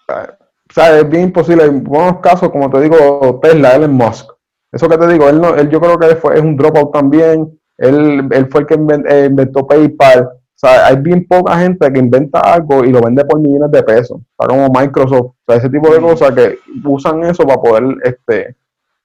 o 0.10 0.73
sea, 0.73 0.97
es 0.97 1.07
bien 1.07 1.26
imposible. 1.26 1.65
En 1.65 1.84
buenos 1.84 2.19
casos, 2.19 2.49
como 2.49 2.68
te 2.68 2.81
digo, 2.81 3.39
Tesla, 3.39 3.76
Elon 3.76 3.93
Musk. 3.93 4.31
Eso 4.72 4.89
que 4.89 4.97
te 4.97 5.07
digo, 5.07 5.30
él, 5.30 5.39
no, 5.39 5.53
él 5.53 5.69
yo 5.69 5.80
creo 5.80 5.99
que 5.99 6.15
fue, 6.15 6.34
es 6.34 6.41
un 6.41 6.57
dropout 6.57 6.91
también. 6.91 7.60
Él, 7.77 8.27
él 8.31 8.47
fue 8.49 8.61
el 8.61 8.68
que 8.68 8.73
eh, 8.73 9.26
inventó 9.30 9.68
PayPal. 9.68 10.30
O 10.55 10.59
sea, 10.65 10.88
hay 10.88 10.95
bien 10.97 11.25
poca 11.27 11.57
gente 11.57 11.91
que 11.91 11.99
inventa 11.99 12.39
algo 12.39 12.85
y 12.85 12.91
lo 12.91 13.01
vende 13.01 13.25
por 13.25 13.39
millones 13.39 13.71
de 13.71 13.84
pesos. 13.84 14.21
Sea, 14.38 14.47
como 14.47 14.69
Microsoft. 14.69 15.25
O 15.25 15.35
sea, 15.47 15.57
ese 15.57 15.69
tipo 15.69 15.93
de 15.93 15.99
cosas 15.99 16.31
que 16.34 16.59
usan 16.85 17.23
eso 17.23 17.43
para 17.43 17.61
poder 17.61 17.84
este, 18.03 18.55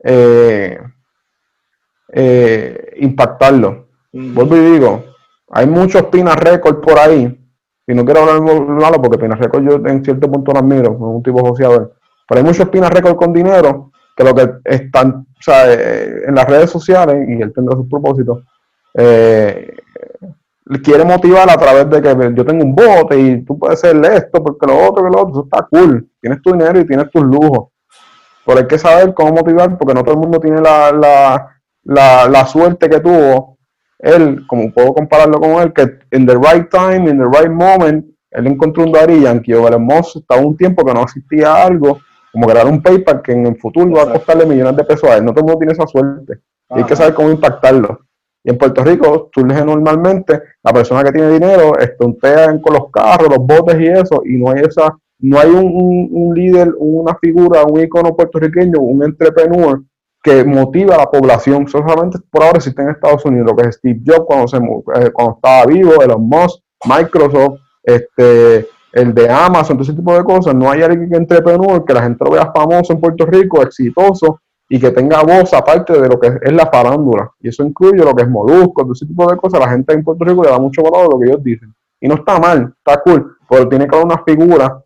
eh, 0.04 0.78
eh, 2.12 2.96
impactarlo. 2.98 3.88
Vuelvo 4.12 4.56
y 4.56 4.60
digo, 4.60 5.04
hay 5.50 5.66
muchos 5.66 6.04
Pina 6.04 6.34
Record 6.34 6.80
por 6.80 6.98
ahí 6.98 7.38
y 7.86 7.94
no 7.94 8.04
quiero 8.04 8.20
hablar 8.20 8.42
malo 8.42 9.00
porque 9.00 9.18
Pina 9.18 9.34
Record 9.34 9.64
yo 9.64 9.88
en 9.88 10.04
cierto 10.04 10.30
punto 10.30 10.52
lo 10.52 10.58
admiro, 10.58 10.92
es 10.92 10.98
un 10.98 11.22
tipo 11.22 11.46
social. 11.48 11.90
Pero 12.28 12.40
hay 12.40 12.44
muchos 12.44 12.68
Pina 12.68 12.90
Record 12.90 13.16
con 13.16 13.32
dinero 13.32 13.90
que 14.14 14.24
lo 14.24 14.34
que 14.34 14.50
están, 14.64 15.26
o 15.38 15.42
sea, 15.42 15.72
eh, 15.72 16.24
en 16.26 16.34
las 16.34 16.46
redes 16.46 16.70
sociales, 16.70 17.26
y 17.28 17.40
él 17.40 17.52
tendrá 17.54 17.76
sus 17.76 17.88
propósitos, 17.88 18.44
eh, 18.94 19.74
quiere 20.82 21.04
motivar 21.04 21.48
a 21.50 21.56
través 21.56 21.88
de 21.88 22.02
que 22.02 22.34
yo 22.34 22.44
tengo 22.44 22.64
un 22.64 22.74
bote 22.74 23.18
y 23.18 23.42
tú 23.44 23.58
puedes 23.58 23.82
hacerle 23.82 24.16
esto, 24.16 24.42
porque 24.42 24.66
lo 24.66 24.88
otro, 24.88 25.04
que 25.04 25.10
lo 25.10 25.22
otro, 25.22 25.30
eso 25.30 25.44
está 25.44 25.66
cool. 25.70 26.08
Tienes 26.20 26.42
tu 26.42 26.52
dinero 26.52 26.78
y 26.78 26.86
tienes 26.86 27.10
tus 27.10 27.22
lujos. 27.22 27.68
Pero 28.44 28.58
hay 28.58 28.66
que 28.66 28.78
saber 28.78 29.14
cómo 29.14 29.32
motivar, 29.32 29.78
porque 29.78 29.94
no 29.94 30.02
todo 30.02 30.14
el 30.14 30.20
mundo 30.20 30.38
tiene 30.40 30.60
la, 30.60 30.92
la, 30.92 31.48
la, 31.84 32.28
la 32.28 32.46
suerte 32.46 32.88
que 32.88 33.00
tuvo 33.00 33.58
él, 33.98 34.46
como 34.46 34.72
puedo 34.72 34.94
compararlo 34.94 35.40
con 35.40 35.50
él, 35.62 35.72
que 35.72 35.98
en 36.10 36.26
the 36.26 36.34
right 36.34 36.68
time, 36.70 37.10
in 37.10 37.18
the 37.18 37.24
right 37.24 37.50
moment, 37.50 38.04
él 38.30 38.46
encontró 38.46 38.84
un 38.84 38.92
Daddy 38.92 39.22
Yankee 39.22 39.54
o 39.54 39.66
el 39.68 39.74
estaba 40.14 40.40
un 40.40 40.56
tiempo 40.56 40.84
que 40.84 40.94
no 40.94 41.02
existía 41.02 41.64
algo, 41.64 41.98
como 42.32 42.46
crear 42.46 42.66
un 42.66 42.82
PayPal 42.82 43.22
que 43.22 43.32
en 43.32 43.46
el 43.46 43.58
futuro 43.58 43.90
va 43.92 44.02
a 44.02 44.12
costarle 44.12 44.46
millones 44.46 44.76
de 44.76 44.84
pesos 44.84 45.08
a 45.08 45.16
él. 45.16 45.24
No 45.24 45.32
todo 45.32 45.40
el 45.40 45.46
mundo 45.46 45.58
tiene 45.58 45.72
esa 45.72 45.86
suerte. 45.86 46.40
Y 46.70 46.78
hay 46.78 46.84
que 46.84 46.94
saber 46.94 47.14
cómo 47.14 47.30
impactarlo. 47.30 48.00
Y 48.44 48.50
en 48.50 48.58
Puerto 48.58 48.84
Rico 48.84 49.30
surge 49.34 49.64
normalmente 49.64 50.40
la 50.62 50.72
persona 50.72 51.02
que 51.02 51.12
tiene 51.12 51.32
dinero, 51.32 51.78
estontea 51.78 52.60
con 52.60 52.74
los 52.74 52.90
carros, 52.90 53.28
los 53.28 53.38
botes 53.38 53.80
y 53.80 53.86
eso, 53.86 54.22
y 54.24 54.36
no 54.36 54.50
hay 54.50 54.62
esa, 54.62 54.96
no 55.20 55.38
hay 55.38 55.50
un, 55.50 56.08
un 56.12 56.34
líder, 56.34 56.72
una 56.78 57.16
figura, 57.16 57.64
un 57.64 57.80
icono 57.80 58.14
puertorriqueño, 58.14 58.78
un 58.80 59.02
entrepreneur 59.04 59.82
que 60.22 60.44
motiva 60.44 60.94
a 60.94 60.98
la 60.98 61.10
población. 61.10 61.66
Solamente 61.68 62.18
por 62.30 62.42
ahora 62.42 62.58
existe 62.58 62.82
en 62.82 62.90
Estados 62.90 63.24
Unidos, 63.24 63.50
lo 63.50 63.56
que 63.56 63.68
es 63.68 63.76
Steve 63.76 64.00
Jobs 64.06 64.24
cuando, 64.26 64.48
se, 64.48 64.56
eh, 64.56 65.10
cuando 65.12 65.34
estaba 65.36 65.66
vivo, 65.66 66.02
Elon 66.02 66.28
Musk, 66.28 66.60
Microsoft, 66.84 67.60
este, 67.82 68.68
el 68.92 69.14
de 69.14 69.28
Amazon, 69.28 69.76
todo 69.76 69.84
ese 69.84 69.94
tipo 69.94 70.14
de 70.14 70.24
cosas. 70.24 70.54
No 70.54 70.70
hay 70.70 70.82
alguien 70.82 71.10
que 71.10 71.16
entrepreneur, 71.16 71.84
que 71.84 71.94
la 71.94 72.02
gente 72.02 72.24
lo 72.24 72.30
vea 72.32 72.52
famoso 72.54 72.92
en 72.92 73.00
Puerto 73.00 73.26
Rico, 73.26 73.62
exitoso 73.62 74.40
y 74.68 74.78
que 74.78 74.90
tenga 74.90 75.22
voz 75.22 75.52
aparte 75.54 75.98
de 75.98 76.08
lo 76.08 76.20
que 76.20 76.38
es 76.42 76.52
la 76.52 76.66
farándula. 76.66 77.30
Y 77.40 77.48
eso 77.48 77.64
incluye 77.64 78.04
lo 78.04 78.14
que 78.14 78.22
es 78.22 78.28
Molusco, 78.28 78.82
todo 78.82 78.92
ese 78.92 79.06
tipo 79.06 79.30
de 79.30 79.36
cosas. 79.36 79.60
La 79.60 79.70
gente 79.70 79.94
en 79.94 80.04
Puerto 80.04 80.24
Rico 80.24 80.44
le 80.44 80.50
da 80.50 80.58
mucho 80.58 80.82
valor 80.82 81.06
a 81.06 81.14
lo 81.14 81.18
que 81.18 81.26
ellos 81.26 81.42
dicen. 81.42 81.74
Y 82.00 82.06
no 82.06 82.16
está 82.16 82.38
mal, 82.38 82.74
está 82.76 83.00
cool, 83.00 83.36
pero 83.48 83.68
tiene 83.68 83.88
que 83.88 83.94
haber 83.94 84.06
una 84.06 84.22
figura 84.24 84.82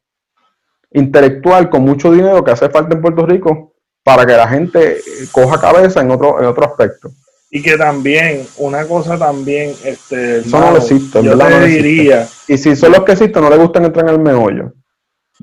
intelectual 0.93 1.69
con 1.69 1.83
mucho 1.83 2.13
dinero 2.13 2.45
que 2.45 2.53
hace 2.53 2.69
falta 2.69 2.95
en 2.95 3.03
Puerto 3.03 3.27
Rico 3.27 3.73
para 4.05 4.25
que 4.25 4.33
la 4.33 4.49
gente 4.49 4.99
coja 5.33 5.61
cabeza 5.61 6.01
en 6.01 6.11
otro, 6.11 6.41
en 6.41 6.47
otro 6.47 6.65
aspecto. 6.65 7.11
Y 7.51 7.63
que 7.63 7.77
también, 7.77 8.47
una 8.59 8.87
cosa 8.87 9.19
también, 9.19 9.75
este, 9.85 10.39
eso 10.39 10.59
no 10.59 10.77
existe, 10.77 11.23
yo 11.23 11.37
te 11.37 11.67
diría. 11.67 12.27
Y 12.49 12.57
si 12.57 12.75
son 12.75 12.93
los 12.93 13.03
que 13.03 13.13
existen, 13.13 13.43
no 13.43 13.51
le 13.51 13.59
gustan 13.59 13.85
entrar 13.85 14.09
en 14.09 14.15
el 14.15 14.21
meollo. 14.21 14.73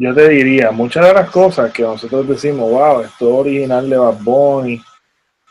Yo 0.01 0.13
te 0.13 0.29
diría, 0.29 0.71
muchas 0.71 1.05
de 1.05 1.13
las 1.13 1.29
cosas 1.29 1.73
que 1.73 1.83
nosotros 1.83 2.25
decimos, 2.25 2.71
wow, 2.71 3.01
esto 3.01 3.27
es 3.27 3.35
original 3.35 3.89
de 3.89 3.97
Bad 3.97 4.17
Bunny, 4.21 4.81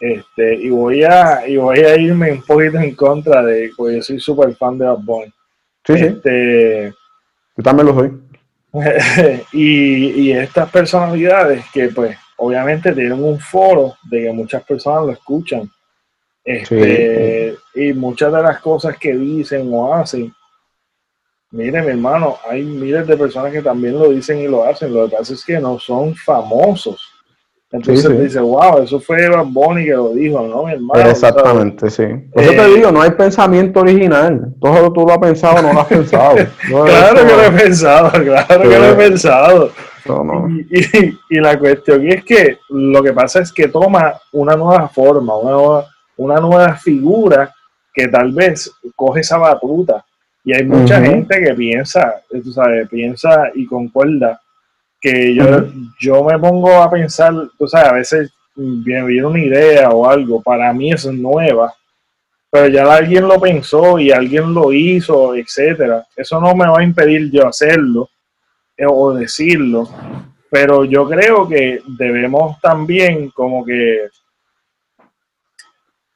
este, 0.01 0.55
y 0.55 0.70
voy 0.70 1.03
a, 1.05 1.47
y 1.47 1.59
voy 1.59 1.81
a 1.81 1.97
irme 1.97 2.33
un 2.33 2.43
poquito 2.43 2.79
en 2.79 2.95
contra 2.95 3.43
de, 3.43 3.70
porque 3.77 3.97
yo 3.97 4.03
soy 4.03 4.19
súper 4.19 4.57
fan 4.57 4.79
de 4.79 4.87
Bad 4.87 5.01
Bunny. 5.01 5.33
Sí, 5.85 5.93
este, 5.93 6.95
Yo 7.57 7.62
también 7.62 7.89
lo 7.89 7.95
soy. 7.95 8.12
y, 9.53 10.23
y 10.23 10.33
estas 10.33 10.70
personalidades 10.70 11.66
que 11.70 11.89
pues 11.89 12.16
obviamente 12.37 12.93
tienen 12.93 13.23
un 13.23 13.39
foro 13.39 13.97
de 14.11 14.23
que 14.23 14.33
muchas 14.33 14.62
personas 14.62 15.05
lo 15.05 15.12
escuchan. 15.12 15.70
Este, 16.43 17.55
Y 17.75 17.93
muchas 17.93 18.33
de 18.33 18.43
las 18.43 18.61
cosas 18.61 18.97
que 18.97 19.15
dicen 19.15 19.69
o 19.70 19.93
hacen 19.93 20.33
Mire, 21.51 21.81
mi 21.83 21.89
hermano, 21.89 22.37
hay 22.49 22.62
miles 22.62 23.07
de 23.07 23.16
personas 23.16 23.53
que 23.53 23.62
también 23.62 23.99
lo 23.99 24.11
dicen 24.11 24.39
y 24.39 24.49
lo 24.49 24.65
hacen. 24.65 24.93
Lo 24.93 25.09
que 25.09 25.16
pasa 25.16 25.33
es 25.33 25.45
que 25.45 25.59
no 25.59 25.79
son 25.79 26.15
famosos. 26.15 27.15
Entonces 27.70 28.19
dice, 28.19 28.41
wow, 28.41 28.83
eso 28.83 28.99
fue 28.99 29.29
Bad 29.29 29.45
Bunny 29.47 29.85
que 29.85 29.93
lo 29.93 30.11
dijo, 30.11 30.41
¿no, 30.47 30.65
mi 30.65 30.73
hermano? 30.73 31.11
Exactamente, 31.11 31.91
sí. 31.91 32.05
Por 32.33 32.43
eso 32.43 32.53
te 32.53 32.62
eh, 32.62 32.75
digo, 32.77 32.91
no 32.91 33.03
hay 33.03 33.11
pensamiento 33.11 33.81
original. 33.81 34.55
Todo 34.59 34.91
tú 34.91 35.05
lo 35.07 35.12
has 35.12 35.19
pensado, 35.19 35.61
no 35.61 35.75
lo 35.75 35.81
has 35.81 35.87
pensado. 35.87 36.37
claro 36.66 37.27
que 37.27 37.37
lo 37.37 37.43
he 37.43 37.51
pensado, 37.51 38.11
claro 38.11 38.62
que 38.62 38.79
lo 38.79 38.85
he 38.87 38.95
pensado. 38.95 39.70
Y, 41.31 41.41
la 41.41 41.59
cuestión 41.59 42.07
es 42.09 42.25
que 42.25 42.59
lo 42.70 43.03
que 43.03 43.12
pasa 43.12 43.41
es 43.41 43.53
que 43.53 43.69
toma 43.69 44.15
una 44.33 44.57
nueva 44.57 44.89
forma, 44.89 45.37
una 45.37 45.51
nueva, 45.51 45.87
una 46.16 46.37
nueva 46.37 46.75
figura 46.77 47.53
que 47.93 48.09
tal 48.09 48.33
vez 48.33 48.73
coge 48.97 49.20
esa 49.20 49.37
batuta. 49.37 50.03
Y 50.44 50.55
hay 50.55 50.65
mucha 50.65 51.01
gente 51.01 51.43
que 51.43 51.55
piensa, 51.55 52.23
tú 52.31 52.52
sabes, 52.52 52.89
piensa 52.89 53.51
y 53.55 53.66
concuerda 53.66 54.40
que 55.01 55.35
yo, 55.35 55.66
yo 56.01 56.24
me 56.24 56.39
pongo 56.39 56.82
a 56.82 56.90
pensar, 56.90 57.35
tú 57.59 57.66
sabes, 57.69 57.89
a 57.89 57.94
veces 57.94 58.32
me 58.56 59.05
viene 59.05 59.27
una 59.27 59.39
idea 59.39 59.90
o 59.90 60.09
algo, 60.09 60.43
para 60.43 60.73
mí 60.73 60.93
es 60.93 61.06
nueva, 61.06 61.73
pero 62.51 62.69
ya 62.69 62.93
alguien 62.93 63.28
lo 63.28 63.39
pensó 63.40 63.98
y 63.98 64.10
alguien 64.10 64.55
lo 64.55 64.73
hizo, 64.73 65.35
etcétera. 65.35 66.06
Eso 66.16 66.40
no 66.40 66.55
me 66.55 66.66
va 66.66 66.81
a 66.81 66.85
impedir 66.85 67.31
yo 67.31 67.47
hacerlo 67.47 68.09
eh, 68.77 68.86
o 68.89 69.12
decirlo, 69.12 69.89
pero 70.51 70.85
yo 70.85 71.09
creo 71.09 71.47
que 71.47 71.82
debemos 71.98 72.59
también 72.60 73.31
como 73.31 73.65
que 73.65 74.09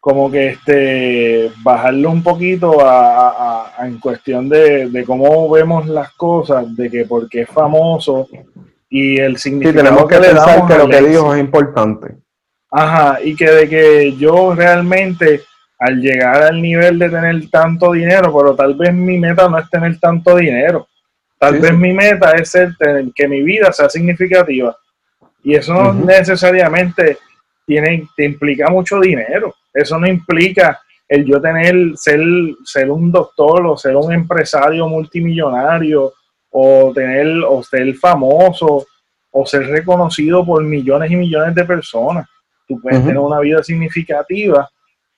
como 0.03 0.29
que 0.29 0.49
este 0.49 1.53
bajarlo 1.63 2.11
un 2.11 2.25
poquito 2.25 2.85
a, 2.85 3.73
en 3.83 4.01
cuestión 4.01 4.49
de, 4.49 4.89
de, 4.89 5.05
cómo 5.05 5.49
vemos 5.49 5.87
las 5.87 6.11
cosas, 6.15 6.75
de 6.75 6.91
que 6.91 7.05
porque 7.05 7.43
es 7.43 7.49
famoso 7.49 8.29
y 8.91 9.21
el 9.21 9.37
significado 9.37 9.85
tenemos 9.85 10.09
que, 10.09 10.19
le 10.19 10.35
damos 10.35 10.69
que 10.69 10.77
lo 10.77 10.89
que 10.89 11.03
dijo 11.03 11.33
es 11.33 11.41
importante. 11.41 12.17
Ajá, 12.73 13.21
y 13.23 13.37
que 13.37 13.49
de 13.49 13.69
que 13.69 14.17
yo 14.17 14.57
realmente 14.57 15.43
al 15.79 16.01
llegar 16.01 16.43
al 16.43 16.61
nivel 16.61 16.99
de 16.99 17.09
tener 17.09 17.49
tanto 17.49 17.93
dinero, 17.93 18.37
pero 18.37 18.57
tal 18.57 18.75
vez 18.75 18.93
mi 18.93 19.19
meta 19.19 19.49
no 19.49 19.57
es 19.57 19.71
tener 19.71 20.01
tanto 20.01 20.35
dinero. 20.35 20.89
Tal 21.39 21.61
vez 21.61 21.73
mi 21.79 21.93
meta 21.93 22.33
es 22.33 22.51
ser, 22.51 22.75
que 23.15 23.29
mi 23.29 23.41
vida 23.43 23.71
sea 23.73 23.89
significativa. 23.89 24.77
Y 25.45 25.55
eso 25.55 25.75
no 25.75 25.93
necesariamente 25.93 27.19
tiene, 27.65 28.09
te 28.17 28.25
implica 28.25 28.69
mucho 28.69 28.99
dinero. 28.99 29.55
Eso 29.73 29.99
no 29.99 30.07
implica 30.07 30.81
el 31.09 31.25
yo 31.25 31.41
tener, 31.41 31.93
ser, 31.95 32.21
ser 32.65 32.91
un 32.91 33.13
doctor 33.13 33.67
o 33.67 33.77
ser 33.77 33.97
un 33.97 34.13
empresario 34.13 34.89
multimillonario 34.89 36.13
o 36.51 36.93
tener 36.95 37.29
o 37.47 37.63
ser 37.63 37.95
famoso 37.95 38.87
o 39.31 39.47
ser 39.47 39.67
reconocido 39.67 40.45
por 40.45 40.63
millones 40.63 41.11
y 41.11 41.17
millones 41.17 41.55
de 41.55 41.65
personas. 41.65 42.29
Tú 42.69 42.81
puedes 42.81 43.01
tener 43.01 43.19
una 43.19 43.41
vida 43.41 43.63
significativa 43.63 44.69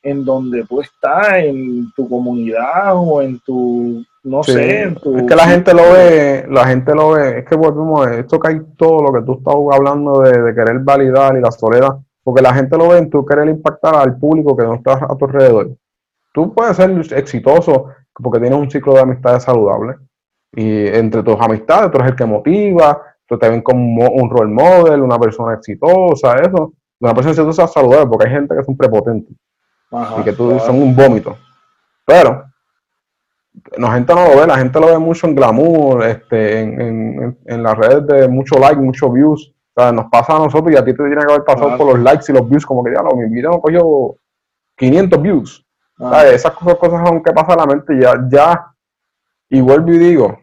en 0.02 0.24
donde 0.24 0.64
tú 0.64 0.80
estás 0.80 1.38
en 1.38 1.92
tu 1.94 2.08
comunidad 2.08 2.94
o 2.94 3.22
en 3.22 3.38
tu 3.40 4.04
no 4.22 4.42
sé 4.42 4.82
en 4.82 4.94
tu, 4.94 5.16
es 5.16 5.24
que 5.24 5.36
la 5.36 5.46
gente 5.46 5.74
lo 5.74 5.92
ve 5.92 6.46
la 6.48 6.66
gente 6.66 6.94
lo 6.94 7.12
ve. 7.12 7.38
Es 7.38 7.44
que 7.44 7.56
volvemos 7.56 8.06
a 8.06 8.14
esto 8.16 8.38
cae 8.38 8.60
todo 8.76 9.02
lo 9.02 9.12
que 9.12 9.24
tú 9.24 9.38
estás 9.38 9.54
hablando 9.72 10.20
de, 10.20 10.42
de, 10.42 10.54
querer 10.54 10.78
validar 10.80 11.36
y 11.36 11.40
la 11.40 11.50
soledad 11.50 11.98
porque 12.24 12.42
la 12.42 12.52
gente 12.52 12.76
lo 12.76 12.88
ve 12.88 12.98
en 12.98 13.10
tú 13.10 13.24
querer 13.24 13.48
impactar 13.48 13.94
al 13.94 14.18
público 14.18 14.56
que 14.56 14.64
no 14.64 14.74
está 14.74 14.94
a 14.94 15.16
tu 15.16 15.26
alrededor 15.26 15.76
tú 16.32 16.52
puedes 16.52 16.76
ser 16.76 16.90
exitoso 17.16 17.90
porque 18.14 18.40
tienes 18.40 18.58
un 18.58 18.70
ciclo 18.70 18.94
de 18.94 19.00
amistades 19.00 19.44
saludable 19.44 19.96
y 20.56 20.86
entre 20.86 21.22
tus 21.22 21.40
amistades, 21.40 21.90
tú 21.90 21.98
eres 21.98 22.10
el 22.10 22.16
que 22.16 22.24
motiva, 22.24 23.02
tú 23.26 23.38
te 23.38 23.48
ven 23.48 23.62
como 23.62 24.08
un 24.08 24.30
role 24.30 24.52
model, 24.52 25.02
una 25.02 25.18
persona 25.18 25.54
exitosa, 25.54 26.36
eso. 26.36 26.74
Una 27.00 27.12
persona 27.12 27.32
exitosa 27.32 27.66
saludable 27.66 28.06
porque 28.06 28.28
hay 28.28 28.34
gente 28.34 28.54
que 28.56 28.64
son 28.64 28.76
prepotentes 28.76 29.36
y 30.18 30.22
que 30.22 30.32
tú 30.32 30.58
son 30.60 30.80
un 30.80 30.94
vómito. 30.94 31.36
Pero 32.04 32.44
la 33.76 33.92
gente 33.92 34.14
no 34.14 34.28
lo 34.28 34.40
ve, 34.40 34.46
la 34.46 34.58
gente 34.58 34.80
lo 34.80 34.86
ve 34.86 34.98
mucho 34.98 35.26
en 35.26 35.34
glamour, 35.34 36.04
este, 36.04 36.60
en, 36.60 37.38
en, 37.44 37.62
las 37.62 37.76
redes 37.76 38.06
de 38.06 38.28
mucho 38.28 38.58
like, 38.58 38.80
mucho 38.80 39.10
views. 39.10 39.53
O 39.76 39.80
sea, 39.80 39.92
nos 39.92 40.06
pasa 40.06 40.36
a 40.36 40.38
nosotros 40.38 40.72
y 40.72 40.76
a 40.76 40.84
ti 40.84 40.92
te 40.92 40.98
tiene 40.98 41.16
que 41.16 41.32
haber 41.32 41.44
pasado 41.44 41.76
por 41.76 41.94
los 41.94 41.98
likes 41.98 42.26
y 42.28 42.32
los 42.32 42.48
views, 42.48 42.64
como 42.64 42.84
que 42.84 42.92
ya 42.94 43.02
lo, 43.02 43.16
mi 43.16 43.28
video 43.28 43.50
no 43.50 43.60
cogió 43.60 44.16
500 44.76 45.22
views. 45.22 45.66
Esas 46.32 46.52
cosas, 46.52 46.76
cosas 46.76 47.06
son 47.06 47.22
que 47.22 47.32
pasa 47.32 47.54
a 47.54 47.56
la 47.56 47.66
mente 47.66 47.98
ya, 48.00 48.14
ya, 48.28 48.66
y 49.48 49.60
vuelvo 49.60 49.92
y 49.92 49.98
digo, 49.98 50.38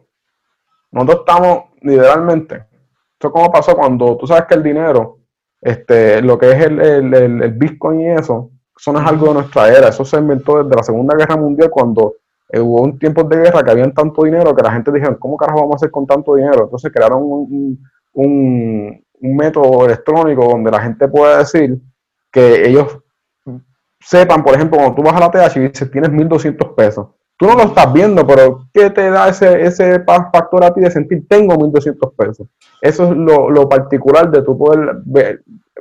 nosotros 0.91 1.19
estamos 1.27 1.63
literalmente, 1.81 2.65
esto 3.13 3.31
como 3.31 3.51
pasó 3.51 3.75
cuando 3.75 4.17
tú 4.17 4.27
sabes 4.27 4.45
que 4.45 4.55
el 4.55 4.63
dinero, 4.63 5.19
este, 5.61 6.21
lo 6.21 6.37
que 6.37 6.51
es 6.51 6.65
el, 6.65 6.79
el, 6.79 7.13
el, 7.13 7.51
Bitcoin 7.53 8.01
y 8.01 8.09
eso, 8.11 8.51
eso 8.77 8.93
no 8.93 8.99
es 8.99 9.05
algo 9.05 9.27
de 9.27 9.33
nuestra 9.35 9.69
era, 9.69 9.89
eso 9.89 10.05
se 10.05 10.17
inventó 10.17 10.63
desde 10.63 10.75
la 10.75 10.83
Segunda 10.83 11.15
Guerra 11.15 11.35
Mundial 11.35 11.69
cuando 11.69 12.15
hubo 12.59 12.81
un 12.81 12.97
tiempo 12.99 13.23
de 13.23 13.37
guerra 13.37 13.63
que 13.63 13.71
habían 13.71 13.93
tanto 13.93 14.23
dinero 14.23 14.55
que 14.55 14.63
la 14.63 14.71
gente 14.71 14.91
dijeron, 14.91 15.17
¿cómo 15.19 15.37
carajo 15.37 15.59
vamos 15.59 15.75
a 15.75 15.77
hacer 15.77 15.91
con 15.91 16.05
tanto 16.05 16.35
dinero? 16.35 16.63
Entonces 16.63 16.91
crearon 16.91 17.21
un, 17.23 17.79
un, 18.13 19.05
un 19.21 19.35
método 19.35 19.85
electrónico 19.85 20.45
donde 20.45 20.71
la 20.71 20.81
gente 20.81 21.07
pueda 21.07 21.39
decir 21.39 21.77
que 22.31 22.67
ellos 22.67 22.99
sepan, 23.99 24.43
por 24.43 24.55
ejemplo, 24.55 24.77
cuando 24.77 24.95
tú 24.95 25.03
vas 25.03 25.15
a 25.15 25.19
la 25.19 25.31
TH 25.31 25.57
y 25.57 25.59
dices 25.67 25.91
tienes 25.91 26.11
1.200 26.11 26.75
pesos, 26.75 27.07
Tú 27.41 27.47
no 27.47 27.55
lo 27.55 27.63
estás 27.63 27.91
viendo, 27.91 28.25
pero 28.27 28.67
¿qué 28.71 28.91
te 28.91 29.09
da 29.09 29.27
ese, 29.27 29.63
ese 29.63 30.03
factor 30.05 30.63
a 30.63 30.71
ti 30.71 30.79
de 30.79 30.91
sentir 30.91 31.27
tengo 31.27 31.55
1.200 31.55 32.13
pesos? 32.15 32.47
Eso 32.79 33.05
es 33.05 33.17
lo, 33.17 33.67
particular 33.67 34.29
de 34.29 34.43
tú 34.43 34.55
poder 34.55 35.01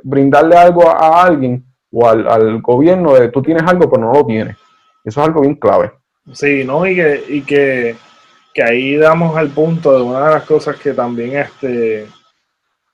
brindarle 0.01 0.55
algo 0.55 0.89
a, 0.89 1.21
alguien 1.21 1.63
o 1.91 2.09
al, 2.09 2.63
gobierno 2.63 3.13
de 3.13 3.29
tú 3.29 3.43
tienes 3.43 3.61
algo 3.61 3.87
pero 3.91 4.07
no 4.07 4.11
lo 4.11 4.25
tienes. 4.25 4.57
Eso 5.05 5.21
es 5.21 5.27
algo 5.27 5.41
bien 5.41 5.53
clave. 5.53 5.91
Sí, 6.33 6.63
¿no? 6.63 6.83
Y 6.87 6.95
que, 6.95 7.23
y 7.29 7.41
que, 7.43 7.95
ahí 8.67 8.95
damos 8.95 9.37
al 9.37 9.49
punto 9.49 9.95
de 9.95 10.01
una 10.01 10.25
de 10.25 10.33
las 10.33 10.43
cosas 10.45 10.77
que 10.77 10.93
también, 10.93 11.35
este, 11.35 12.07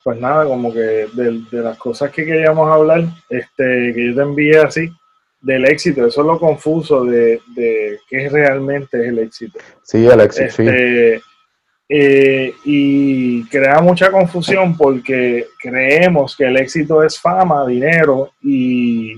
pues 0.07 0.21
nada, 0.21 0.45
como 0.45 0.71
que 0.71 1.09
de, 1.11 1.41
de 1.51 1.61
las 1.61 1.77
cosas 1.77 2.09
que 2.11 2.23
queríamos 2.23 2.71
hablar, 2.71 3.03
este, 3.27 3.91
que 3.93 4.07
yo 4.07 4.15
te 4.15 4.21
envié 4.21 4.57
así, 4.57 4.89
del 5.41 5.65
éxito. 5.65 6.05
Eso 6.05 6.21
es 6.21 6.27
lo 6.27 6.39
confuso 6.39 7.03
de, 7.03 7.41
de 7.53 7.99
qué 8.09 8.29
realmente 8.29 9.01
es 9.01 9.07
el 9.09 9.19
éxito. 9.19 9.59
Sí, 9.83 10.07
el 10.07 10.21
éxito, 10.21 10.49
sí. 10.49 10.63
Este, 10.63 11.21
eh, 11.89 12.53
y 12.63 13.43
crea 13.49 13.81
mucha 13.81 14.09
confusión 14.09 14.77
porque 14.77 15.47
creemos 15.61 16.37
que 16.37 16.45
el 16.45 16.55
éxito 16.55 17.03
es 17.03 17.19
fama, 17.19 17.67
dinero 17.67 18.31
y, 18.41 19.13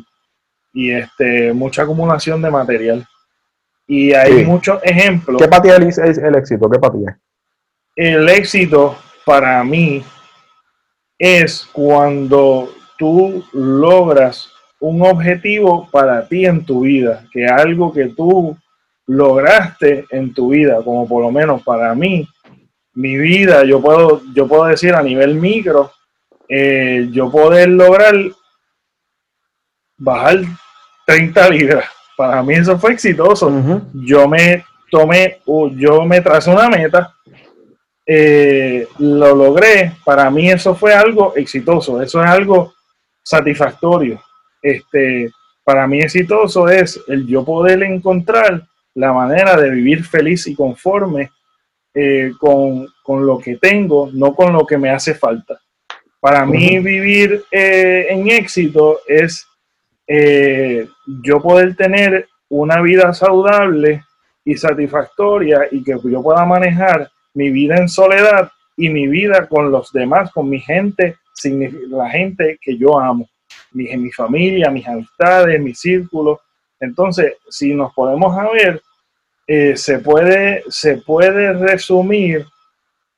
y 0.74 0.90
este, 0.90 1.54
mucha 1.54 1.84
acumulación 1.84 2.42
de 2.42 2.50
material. 2.50 3.08
Y 3.86 4.14
hay 4.14 4.44
muchos 4.44 4.80
ejemplos. 4.82 5.40
¿Qué 5.40 5.48
para 5.48 5.76
es 5.76 6.00
el, 6.00 6.34
éxito? 6.34 6.68
¿Qué 6.68 6.80
para 6.80 7.20
El 7.96 8.28
éxito 8.28 8.98
para 9.24 9.64
mí 9.64 10.04
es 11.20 11.68
cuando 11.74 12.74
tú 12.98 13.44
logras 13.52 14.50
un 14.80 15.02
objetivo 15.06 15.88
para 15.92 16.26
ti 16.28 16.46
en 16.46 16.66
tu 16.66 16.82
vida, 16.82 17.26
que 17.32 17.46
algo 17.46 17.92
que 17.92 18.08
tú 18.08 18.58
lograste 19.06 20.06
en 20.12 20.34
tu 20.34 20.50
vida, 20.50 20.82
como 20.84 21.08
por 21.08 21.22
lo 21.22 21.32
menos 21.32 21.62
para 21.64 21.94
mí, 21.94 22.28
mi 22.94 23.18
vida, 23.18 23.64
yo 23.66 23.82
puedo, 23.82 24.22
yo 24.34 24.48
puedo 24.48 24.66
decir 24.66 24.96
a 24.96 25.04
nivel 25.04 25.36
micro, 25.36 25.92
eh, 26.48 27.08
yo 27.12 27.30
poder 27.30 27.70
lograr 27.70 28.16
bajar 29.98 30.40
30 31.06 31.50
libras. 31.50 31.86
Para 32.18 32.42
mí 32.44 32.56
eso 32.56 32.78
fue 32.78 32.94
exitoso. 32.94 33.52
Yo 33.94 34.28
me 34.28 34.66
tomé, 34.90 35.40
yo 35.76 36.06
me 36.06 36.22
tracé 36.22 36.50
una 36.50 36.70
meta, 36.70 37.16
eh, 38.12 38.88
lo 38.98 39.36
logré. 39.36 39.94
Para 40.04 40.32
mí 40.32 40.50
eso 40.50 40.74
fue 40.74 40.96
algo 40.96 41.36
exitoso. 41.36 42.02
Eso 42.02 42.24
es 42.24 42.28
algo 42.28 42.74
satisfactorio 43.22 44.20
este, 44.64 45.30
para 45.64 45.86
mí 45.86 46.00
exitoso 46.00 46.68
es 46.68 47.00
el 47.08 47.28
yo 47.28 47.46
poder 47.46 47.84
encontrar 47.84 48.64
la 48.96 49.14
manera 49.14 49.56
de 49.56 49.70
vivir 49.70 50.04
feliz 50.04 50.48
y 50.48 50.56
conforme 50.56 51.30
eh, 51.94 52.32
con, 52.40 52.88
lo 53.08 53.38
que 53.38 53.58
tengo, 53.58 54.10
no 54.12 54.34
con 54.34 54.54
lo 54.54 54.66
que 54.66 54.80
me 54.80 54.90
hace 54.90 55.14
falta. 55.14 55.60
Para 56.20 56.48
mí 56.48 56.80
vivir 56.80 57.44
eh, 57.52 58.08
en 58.10 58.28
éxito 58.30 59.02
es 59.08 59.46
yo 61.22 61.40
poder 61.40 61.76
tener 61.76 62.28
una 62.50 62.82
vida 62.82 63.14
saludable 63.14 64.04
y 64.44 64.58
satisfactoria 64.58 65.68
y 65.70 65.84
que 65.84 65.96
yo 66.04 66.24
pueda 66.24 66.44
manejar 66.44 67.12
mi 67.40 67.52
vida 67.52 67.78
en 67.78 67.88
soledad 67.88 68.52
y 68.76 68.90
mi 68.90 69.08
vida 69.08 69.48
con 69.48 69.72
los 69.72 69.94
demás, 69.94 70.30
con 70.34 70.50
mi 70.50 70.60
gente, 70.60 71.16
la 71.88 72.10
gente 72.10 72.60
que 72.62 72.78
yo 72.78 73.00
amo 73.00 73.30
mi, 73.72 73.86
mi 73.96 74.12
familia, 74.12 74.70
mis 74.70 74.86
amistades, 74.86 75.62
mi 75.62 75.74
círculo. 75.74 76.42
Entonces, 76.82 77.38
si 77.50 77.74
nos 77.74 77.94
podemos 77.94 78.38
a 78.38 78.50
ver, 78.52 78.82
eh, 79.48 79.78
se, 79.78 80.00
puede, 80.00 80.64
se 80.68 80.98
puede 80.98 81.54
resumir 81.54 82.46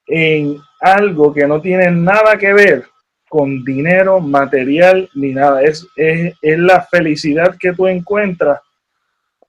en 0.06 0.58
algo 0.80 1.34
que 1.34 1.48
no 1.48 1.60
tiene 1.60 1.90
nada 1.90 2.38
que 2.38 2.54
ver 2.54 2.86
con 3.28 3.64
dinero, 3.64 4.20
material, 4.20 5.10
ni 5.16 5.32
nada. 5.32 5.64
Es, 5.64 5.88
es, 5.96 6.36
es 6.44 6.60
la 6.60 6.84
felicidad 6.84 7.56
que 7.60 7.74
tú 7.74 7.88
encuentras 7.88 8.60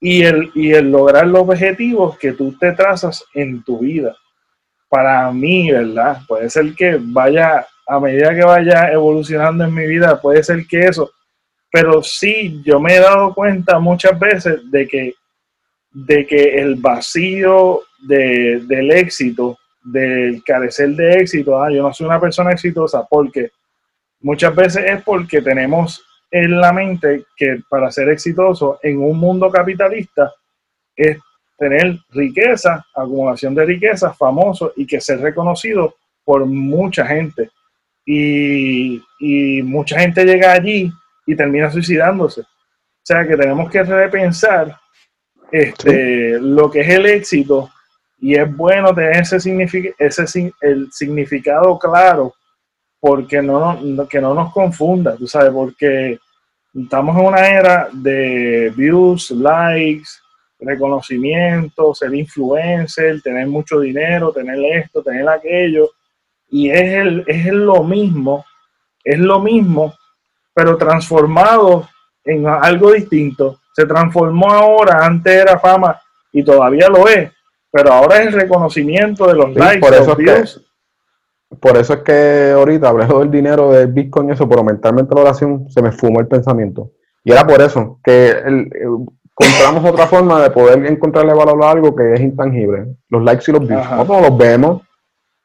y 0.01 0.23
el, 0.23 0.51
y 0.55 0.71
el 0.71 0.91
lograr 0.91 1.27
los 1.27 1.43
objetivos 1.43 2.17
que 2.17 2.31
tú 2.31 2.57
te 2.57 2.71
trazas 2.71 3.23
en 3.35 3.63
tu 3.63 3.77
vida. 3.77 4.15
Para 4.93 5.31
mí, 5.31 5.71
¿verdad? 5.71 6.19
Puede 6.27 6.51
ser 6.51 6.75
que 6.75 6.99
vaya, 7.01 7.65
a 7.87 7.99
medida 7.99 8.35
que 8.35 8.43
vaya 8.43 8.91
evolucionando 8.91 9.63
en 9.63 9.73
mi 9.73 9.87
vida, 9.87 10.21
puede 10.21 10.43
ser 10.43 10.67
que 10.67 10.81
eso, 10.81 11.09
pero 11.71 12.03
sí, 12.03 12.61
yo 12.63 12.79
me 12.79 12.95
he 12.95 12.99
dado 12.99 13.33
cuenta 13.33 13.79
muchas 13.79 14.19
veces 14.19 14.69
de 14.69 14.87
que, 14.87 15.15
de 15.89 16.27
que 16.27 16.61
el 16.61 16.75
vacío 16.75 17.81
de, 18.07 18.61
del 18.67 18.91
éxito, 18.91 19.57
del 19.83 20.43
carecer 20.43 20.89
de 20.89 21.13
éxito, 21.13 21.59
ah, 21.59 21.71
yo 21.71 21.81
no 21.81 21.91
soy 21.91 22.05
una 22.05 22.21
persona 22.21 22.51
exitosa 22.51 23.03
porque 23.09 23.49
muchas 24.19 24.55
veces 24.55 24.85
es 24.85 25.01
porque 25.01 25.41
tenemos 25.41 26.05
en 26.29 26.61
la 26.61 26.71
mente 26.71 27.25
que 27.35 27.63
para 27.67 27.89
ser 27.89 28.09
exitoso 28.09 28.77
en 28.83 28.99
un 28.99 29.17
mundo 29.17 29.49
capitalista 29.49 30.31
es 30.95 31.17
tener 31.57 31.97
riqueza, 32.11 32.85
acumulación 32.95 33.55
de 33.55 33.65
riqueza, 33.65 34.13
famoso 34.13 34.73
y 34.75 34.85
que 34.85 34.99
ser 34.99 35.19
reconocido 35.19 35.95
por 36.23 36.45
mucha 36.45 37.05
gente. 37.05 37.49
Y, 38.05 39.01
y, 39.19 39.61
mucha 39.61 39.99
gente 39.99 40.25
llega 40.25 40.51
allí 40.51 40.91
y 41.25 41.35
termina 41.35 41.71
suicidándose. 41.71 42.41
O 42.41 43.05
sea 43.05 43.25
que 43.25 43.37
tenemos 43.37 43.69
que 43.71 43.83
repensar 43.83 44.77
este, 45.51 46.39
lo 46.39 46.69
que 46.69 46.81
es 46.81 46.89
el 46.89 47.05
éxito 47.05 47.69
y 48.19 48.35
es 48.35 48.55
bueno 48.55 48.93
tener 48.93 49.17
ese, 49.17 49.37
ese 49.97 50.53
el 50.61 50.91
significado 50.91 51.77
claro 51.77 52.33
porque 53.03 53.41
no, 53.41 53.77
que 54.09 54.21
no 54.21 54.33
nos 54.33 54.53
confunda, 54.53 55.17
tú 55.17 55.27
sabes, 55.27 55.51
porque 55.51 56.17
estamos 56.73 57.17
en 57.17 57.25
una 57.25 57.49
era 57.49 57.89
de 57.91 58.71
views, 58.77 59.29
likes, 59.31 60.07
reconocimiento, 60.65 61.93
ser 61.93 62.13
influencer, 62.13 63.21
tener 63.21 63.47
mucho 63.47 63.79
dinero, 63.79 64.31
tener 64.31 64.59
esto, 64.83 65.01
tener 65.01 65.27
aquello, 65.27 65.89
y 66.49 66.69
es, 66.69 66.93
el, 66.93 67.23
es 67.27 67.45
lo 67.47 67.83
mismo, 67.83 68.45
es 69.03 69.19
lo 69.19 69.39
mismo, 69.39 69.93
pero 70.53 70.77
transformado 70.77 71.87
en 72.23 72.47
algo 72.47 72.91
distinto. 72.91 73.59
Se 73.73 73.85
transformó 73.85 74.51
ahora, 74.51 75.05
antes 75.05 75.33
era 75.33 75.59
fama 75.59 75.99
y 76.31 76.43
todavía 76.43 76.87
lo 76.89 77.07
es, 77.07 77.31
pero 77.71 77.91
ahora 77.91 78.21
es 78.21 78.27
el 78.27 78.33
reconocimiento 78.33 79.27
de 79.27 79.33
los 79.33 79.55
likes, 79.55 79.79
por 79.79 79.93
eso 79.93 80.15
views 80.15 80.61
por 81.59 81.77
eso 81.77 81.93
es 81.93 81.99
que 82.01 82.51
ahorita 82.55 82.89
hablé 82.89 83.05
del 83.05 83.31
dinero 83.31 83.71
del 83.71 83.87
Bitcoin 83.91 84.31
eso, 84.31 84.47
pero 84.47 84.63
mentalmente 84.63 85.13
la 85.15 85.21
oración 85.21 85.69
se 85.69 85.81
me 85.81 85.91
fumó 85.91 86.19
el 86.19 86.27
pensamiento. 86.27 86.91
Y 87.23 87.31
era 87.31 87.45
por 87.45 87.61
eso, 87.61 87.99
que 88.03 88.29
el, 88.29 88.69
encontramos 89.39 89.91
otra 89.91 90.07
forma 90.07 90.41
de 90.41 90.49
poder 90.51 90.85
encontrarle 90.85 91.33
valor 91.33 91.63
a 91.63 91.71
algo 91.71 91.95
que 91.95 92.13
es 92.13 92.21
intangible. 92.21 92.95
Los 93.09 93.23
likes 93.23 93.45
y 93.47 93.51
los 93.51 93.67
views. 93.67 93.89
Nosotros 93.89 94.21
los 94.29 94.37
vemos. 94.37 94.81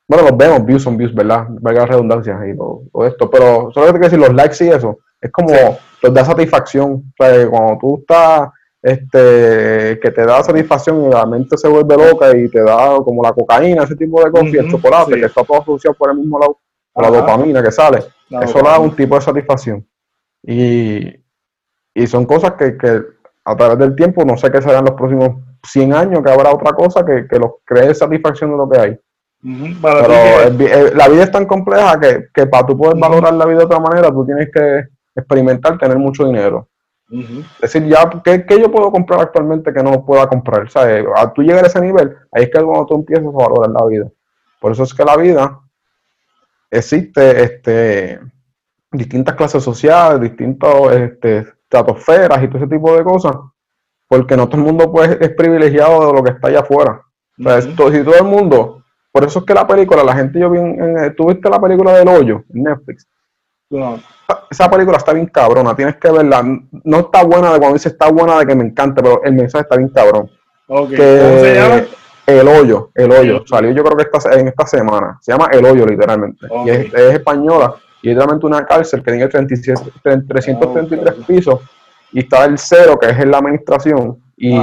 Bueno, 0.07 0.29
los 0.29 0.37
vemos, 0.37 0.65
views 0.65 0.83
son 0.83 0.97
views, 0.97 1.15
¿verdad? 1.15 1.47
Valga 1.49 1.81
la 1.81 1.87
redundancia 1.87 2.39
y 2.47 2.55
lo, 2.55 2.83
esto. 3.07 3.31
Pero 3.31 3.71
solo 3.73 3.93
que 3.93 3.99
decir 3.99 4.19
los 4.19 4.33
likes 4.33 4.65
y 4.65 4.69
eso, 4.69 4.99
es 5.21 5.31
como 5.31 5.53
los 6.03 6.15
da 6.15 6.25
satisfacción. 6.25 7.13
O 7.19 7.25
sea, 7.25 7.49
cuando 7.49 7.79
tú 7.79 7.99
estás 8.01 8.49
este, 8.83 9.99
que 10.01 10.11
te 10.11 10.25
da 10.25 10.43
satisfacción 10.43 11.05
y 11.05 11.11
la 11.11 11.27
mente 11.27 11.57
se 11.57 11.69
vuelve 11.69 11.97
loca 11.97 12.37
y 12.37 12.49
te 12.49 12.63
da 12.63 12.97
como 12.99 13.23
la 13.23 13.33
cocaína, 13.33 13.85
ese 13.85 13.97
tipo 13.97 14.23
de 14.25 14.31
cosas, 14.31 14.55
y 14.55 14.57
el 14.57 14.71
chocolate, 14.71 15.15
que 15.15 15.27
está 15.27 15.45
todo 15.45 15.61
asociado 15.61 15.95
por 15.95 16.11
el 16.11 16.19
mismo 16.19 16.39
lado, 16.39 16.59
la 16.95 17.11
dopamina 17.11 17.63
que 17.63 17.71
sale, 17.71 18.05
eso 18.43 18.63
da 18.63 18.79
un 18.79 18.95
tipo 18.95 19.15
de 19.15 19.21
satisfacción. 19.21 19.87
Y, 20.43 21.13
y 21.95 22.07
son 22.07 22.25
cosas 22.25 22.53
que, 22.53 22.77
que, 22.77 23.03
a 23.49 23.57
través 23.57 23.79
del 23.79 23.97
tiempo, 23.97 24.25
no 24.25 24.37
sé 24.37 24.51
qué 24.51 24.61
serán 24.61 24.85
los 24.85 24.95
próximos 24.95 25.43
100 25.67 25.95
años, 25.95 26.23
que 26.23 26.31
habrá 26.31 26.53
otra 26.53 26.73
cosa 26.73 27.05
que, 27.05 27.27
que 27.27 27.39
los 27.39 27.53
cree 27.65 27.95
satisfacción 27.95 28.51
de 28.51 28.57
lo 28.59 28.69
que 28.69 28.79
hay. 28.79 28.99
Pero 29.81 30.95
la 30.95 31.09
vida 31.09 31.23
es 31.23 31.31
tan 31.31 31.47
compleja 31.47 31.99
que, 31.99 32.27
que 32.35 32.47
para 32.47 32.67
tú 32.67 32.77
poder 32.77 32.99
valorar 32.99 33.33
la 33.33 33.47
vida 33.47 33.61
de 33.61 33.65
otra 33.65 33.81
manera, 33.81 34.11
tú 34.11 34.27
tienes 34.27 34.51
que 34.53 34.89
experimentar 35.15 35.79
tener 35.79 35.97
mucho 35.97 36.27
dinero. 36.27 36.69
Es 37.11 37.73
decir, 37.73 37.87
ya, 37.87 38.11
¿qué, 38.23 38.45
yo 38.61 38.71
puedo 38.71 38.93
comprar 38.93 39.21
actualmente 39.21 39.73
que 39.73 39.83
no 39.83 40.05
pueda 40.05 40.29
comprar? 40.29 40.71
¿Sabes? 40.71 41.07
A 41.17 41.33
tú 41.33 41.43
llegar 41.43 41.65
a 41.65 41.69
ese 41.69 41.81
nivel, 41.81 42.15
ahí 42.33 42.45
es 42.45 42.51
que 42.51 42.63
cuando 42.63 42.85
tú 42.85 42.97
empiezas 42.97 43.27
a 43.27 43.31
valorar 43.31 43.71
la 43.71 43.87
vida. 43.87 44.07
Por 44.61 44.73
eso 44.73 44.83
es 44.83 44.93
que 44.93 45.05
la 45.05 45.17
vida 45.17 45.59
existe 46.71 47.43
este, 47.43 48.21
distintas 48.93 49.37
clases 49.37 49.63
sociales, 49.63 50.21
distintas 50.21 50.93
este, 50.93 51.47
estratosferas 51.69 52.43
y 52.43 52.49
todo 52.49 52.59
ese 52.59 52.67
tipo 52.67 52.97
de 52.97 53.05
cosas, 53.05 53.37
porque 54.09 54.37
no 54.37 54.49
todo 54.49 54.59
el 54.61 54.67
mundo 54.67 54.91
pues, 54.91 55.17
es 55.21 55.31
privilegiado 55.31 56.07
de 56.07 56.13
lo 56.13 56.25
que 56.25 56.31
está 56.31 56.49
allá 56.49 56.61
afuera. 56.61 57.03
si 57.37 57.75
todo 57.77 57.91
el 57.91 58.25
mundo, 58.25 58.83
por 59.13 59.25
eso 59.25 59.41
es 59.41 59.45
que 59.45 59.55
la 59.55 59.67
película, 59.67 60.03
la 60.03 60.15
gente 60.15 60.41
yo 60.41 60.51
vi, 60.51 60.59
en, 60.59 61.15
¿tuviste 61.17 61.49
la 61.51 61.61
película 61.61 61.93
del 61.93 62.09
hoyo 62.09 62.43
en 62.55 62.63
Netflix? 62.63 63.07
Esa 64.51 64.71
película 64.71 64.97
está 64.97 65.13
bien 65.13 65.27
cabrona, 65.27 65.77
tienes 65.77 65.97
que 65.97 66.11
verla. 66.11 66.43
No 66.85 66.99
está 67.01 67.23
buena 67.23 67.53
de 67.53 67.59
cuando 67.59 67.75
dice 67.75 67.91
está 67.91 68.11
buena 68.11 68.39
de 68.39 68.47
que 68.47 68.55
me 68.55 68.65
encanta, 68.65 69.03
pero 69.03 69.23
el 69.23 69.35
mensaje 69.35 69.63
está 69.63 69.77
bien 69.77 69.91
cabrón. 69.91 70.31
¿Cómo 70.67 70.89
se 70.89 71.55
llama? 71.55 71.83
El 72.27 72.47
hoyo, 72.47 72.91
el 72.95 73.11
hoyo. 73.11 73.43
Salió 73.47 73.71
yo 73.73 73.83
creo 73.83 73.97
que 73.97 74.03
esta, 74.03 74.39
en 74.39 74.49
esta 74.49 74.67
semana. 74.67 75.19
Se 75.23 75.33
llama 75.33 75.49
El 75.51 75.65
hoyo, 75.65 75.87
literalmente. 75.87 76.47
Y 76.67 76.71
es, 76.71 76.93
española. 76.95 77.75
Y 78.03 78.11
es 78.11 78.15
literalmente 78.15 78.47
una 78.47 78.65
cárcel 78.65 79.03
que 79.03 79.11
tiene 79.11 79.29
333 79.29 81.15
pisos. 81.27 81.61
Y 82.13 82.21
está 82.21 82.45
el 82.45 82.59
cero, 82.59 82.99
que 82.99 83.11
es 83.11 83.19
en 83.19 83.31
la 83.31 83.39
administración. 83.39 84.19
Y 84.37 84.57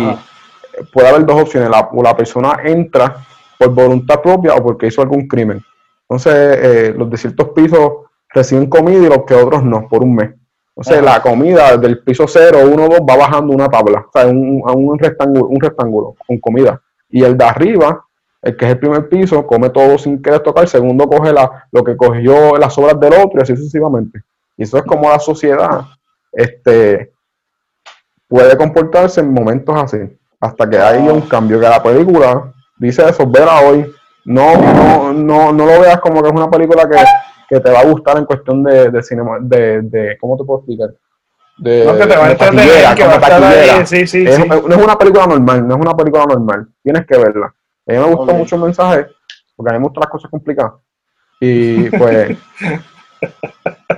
puede 0.94 1.10
haber 1.10 1.26
dos 1.26 1.42
opciones. 1.42 1.70
La, 1.70 1.90
la 1.92 2.16
persona 2.16 2.58
entra 2.64 3.26
por 3.58 3.70
voluntad 3.70 4.22
propia 4.22 4.56
o 4.56 4.64
porque 4.64 4.88
hizo 4.88 5.02
algún 5.02 5.28
crimen. 5.28 5.64
Entonces, 6.08 6.34
eh, 6.34 6.94
los 6.96 7.10
de 7.10 7.18
ciertos 7.18 7.50
pisos 7.50 7.92
reciben 8.30 8.68
comida 8.68 9.06
y 9.06 9.10
los 9.10 9.24
que 9.26 9.34
otros 9.34 9.64
no, 9.64 9.88
por 9.88 10.04
un 10.04 10.16
mes. 10.16 10.32
Entonces, 10.76 11.04
la 11.04 11.22
comida 11.22 11.78
del 11.78 12.04
piso 12.04 12.26
0, 12.28 12.60
1, 12.66 12.88
2 12.90 13.00
va 13.10 13.16
bajando 13.16 13.54
una 13.54 13.70
tabla, 13.70 14.06
o 14.08 14.12
sea, 14.12 14.28
un, 14.28 14.62
un, 14.62 15.00
rectángulo, 15.00 15.48
un 15.48 15.60
rectángulo 15.60 16.16
con 16.28 16.38
comida. 16.40 16.82
Y 17.10 17.24
el 17.24 17.38
de 17.38 17.46
arriba, 17.46 18.05
el 18.46 18.56
que 18.56 18.66
es 18.66 18.72
el 18.72 18.80
primer 18.80 19.10
piso, 19.10 19.46
come 19.46 19.70
todo 19.70 19.98
sin 19.98 20.22
querer 20.22 20.40
tocar. 20.40 20.64
El 20.64 20.70
segundo 20.70 21.08
coge 21.08 21.34
la, 21.34 21.68
lo 21.72 21.84
que 21.84 21.98
cogió 21.98 22.58
las 22.58 22.78
obras 22.78 23.00
del 23.00 23.14
otro 23.14 23.40
y 23.40 23.42
así 23.42 23.56
sucesivamente. 23.56 24.22
Y 24.56 24.64
eso 24.64 24.78
es 24.78 24.84
como 24.84 25.10
la 25.10 25.20
sociedad 25.20 25.82
este, 26.32 27.12
puede 28.28 28.56
comportarse 28.56 29.20
en 29.20 29.34
momentos 29.34 29.76
así. 29.76 29.98
Hasta 30.40 30.70
que 30.70 30.78
haya 30.78 31.12
un 31.12 31.22
cambio. 31.22 31.60
Que 31.60 31.68
la 31.68 31.84
película 31.84 32.54
dice 32.78 33.04
eso, 33.10 33.28
verla 33.28 33.62
hoy. 33.62 33.92
No, 34.26 34.56
no, 34.58 35.14
no, 35.14 35.52
no 35.52 35.66
lo 35.66 35.82
veas 35.82 36.00
como 36.00 36.22
que 36.22 36.30
es 36.30 36.34
una 36.34 36.50
película 36.50 36.88
que 36.88 36.98
que 37.48 37.60
te 37.60 37.72
va 37.72 37.80
a 37.80 37.86
gustar 37.86 38.18
en 38.18 38.26
cuestión 38.26 38.64
de, 38.64 38.90
de 38.90 39.04
cinema, 39.04 39.38
de, 39.42 39.82
de, 39.82 40.18
¿cómo 40.20 40.38
te 40.38 40.44
puedo 40.44 40.60
explicar? 40.60 40.90
De, 41.58 41.86
no, 41.86 41.98
que 41.98 42.06
te 42.06 42.18
va 42.18 42.28
a 42.28 42.96
que 42.96 43.06
va 43.06 43.12
a 43.12 43.16
estar 43.16 43.44
ahí, 43.44 43.86
sí, 43.86 44.08
sí, 44.08 44.26
es, 44.28 44.40
No 44.48 44.76
es 44.76 44.84
una 44.84 44.98
película 44.98 45.26
normal, 45.26 45.68
no 45.68 45.76
es 45.76 45.82
una 45.82 45.96
película 45.96 46.26
normal, 46.26 46.68
tienes 46.84 47.06
que 47.06 47.18
verla. 47.18 47.54
A 47.88 47.92
mí 47.92 47.98
me 47.98 48.16
gustó 48.16 48.34
mucho 48.34 48.56
el 48.56 48.62
mensaje, 48.62 49.08
porque 49.56 49.70
a 49.70 49.74
mí 49.74 49.80
me 49.80 49.86
gustan 49.86 50.02
las 50.02 50.10
cosas 50.10 50.32
complicadas. 50.32 50.74
Y 51.40 51.90
pues 51.90 52.38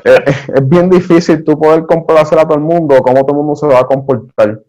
es, 0.03 0.49
es, 0.49 0.69
bien 0.69 0.89
difícil 0.89 1.43
tú 1.43 1.57
poder 1.59 1.85
complacer 1.85 2.39
a 2.39 2.43
todo 2.43 2.55
el 2.55 2.63
mundo, 2.63 3.01
cómo 3.01 3.21
todo 3.21 3.31
el 3.31 3.37
mundo 3.37 3.55
se 3.55 3.67
va 3.67 3.79
a 3.79 3.85
comportar 3.85 4.59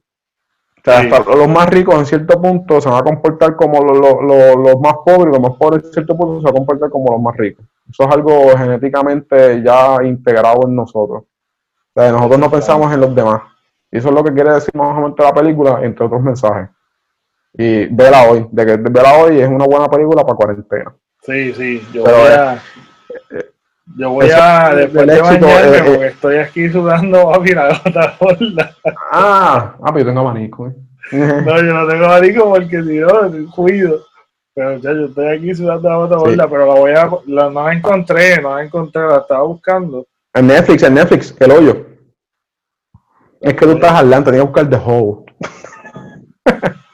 los 1.36 1.48
más 1.48 1.68
ricos 1.68 1.94
en 1.96 2.06
cierto 2.06 2.40
punto 2.40 2.80
se 2.80 2.88
van 2.88 3.00
a 3.00 3.04
comportar 3.04 3.56
como 3.56 3.80
los, 3.82 4.80
más 4.80 4.94
pobres, 5.04 5.32
los 5.32 5.40
más 5.40 5.56
pobres 5.56 5.84
en 5.84 5.92
cierto 5.92 6.16
punto 6.16 6.40
se 6.40 6.44
van 6.44 6.54
a 6.54 6.56
comportar 6.56 6.90
como 6.90 7.12
los 7.12 7.20
más 7.20 7.36
ricos. 7.36 7.64
Eso 7.88 8.04
es 8.04 8.14
algo 8.14 8.56
genéticamente 8.56 9.62
ya 9.62 9.96
integrado 10.04 10.66
en 10.66 10.76
nosotros. 10.76 11.24
nosotros 11.94 12.38
no 12.38 12.50
pensamos 12.50 12.92
en 12.92 13.00
los 13.00 13.14
demás. 13.14 13.42
Y 13.90 13.98
eso 13.98 14.08
es 14.08 14.14
lo 14.14 14.22
que 14.22 14.32
quiere 14.32 14.52
decir 14.52 14.74
más 14.74 14.90
o 14.90 14.94
menos 14.94 15.14
la 15.18 15.32
película, 15.32 15.80
entre 15.82 16.06
otros 16.06 16.22
mensajes. 16.22 16.68
Y 17.60 17.86
vela 17.86 18.30
hoy, 18.30 18.46
de 18.52 18.64
que 18.64 18.76
vela 18.76 19.14
hoy 19.14 19.40
es 19.40 19.48
una 19.48 19.64
buena 19.64 19.88
película 19.88 20.22
para 20.22 20.36
cuarentena. 20.36 20.94
Sí, 21.22 21.52
sí, 21.54 21.88
yo 21.92 22.04
voy 22.04 22.12
a... 22.12 22.54
Eh, 22.54 22.58
eh, 23.32 23.50
yo 23.96 24.10
voy 24.10 24.30
a, 24.30 24.76
después 24.76 25.06
de 25.08 25.20
bañarme, 25.20 25.76
eh, 25.76 25.82
porque 25.84 26.06
estoy 26.06 26.36
aquí 26.36 26.68
sudando 26.68 27.34
a 27.34 27.38
gota 27.38 28.16
gorda. 28.20 28.76
Ah, 29.10 29.74
ah, 29.82 29.92
pero 29.92 29.98
yo 29.98 30.04
tengo 30.04 30.20
abanico, 30.20 30.68
eh. 30.68 30.74
No, 31.12 31.56
yo 31.56 31.74
no 31.74 31.88
tengo 31.88 32.04
abanico 32.04 32.48
porque 32.48 32.80
si 32.84 32.98
no, 32.98 33.50
cuido. 33.50 34.04
Pero 34.54 34.76
ya, 34.78 34.92
yo 34.92 35.06
estoy 35.06 35.26
aquí 35.26 35.52
sudando 35.52 35.88
la 35.88 35.96
gota 35.96 36.16
gorda, 36.16 36.48
pero 36.48 36.66
la 36.66 36.74
voy 36.74 36.92
a, 36.92 37.10
la, 37.26 37.50
no 37.50 37.66
la 37.66 37.72
encontré, 37.72 38.40
no 38.40 38.54
la 38.54 38.62
encontré, 38.62 39.02
la 39.02 39.18
estaba 39.18 39.42
buscando. 39.42 40.06
En 40.32 40.46
Netflix, 40.46 40.84
en 40.84 40.94
Netflix, 40.94 41.34
el 41.40 41.50
hoyo. 41.50 41.86
Es 43.40 43.54
que 43.54 43.66
tú 43.66 43.72
estás 43.72 43.94
adelante, 43.94 44.30
tienes 44.30 44.48
que 44.48 44.52
buscar 44.52 44.70
The 44.70 44.80
Hole. 44.84 45.24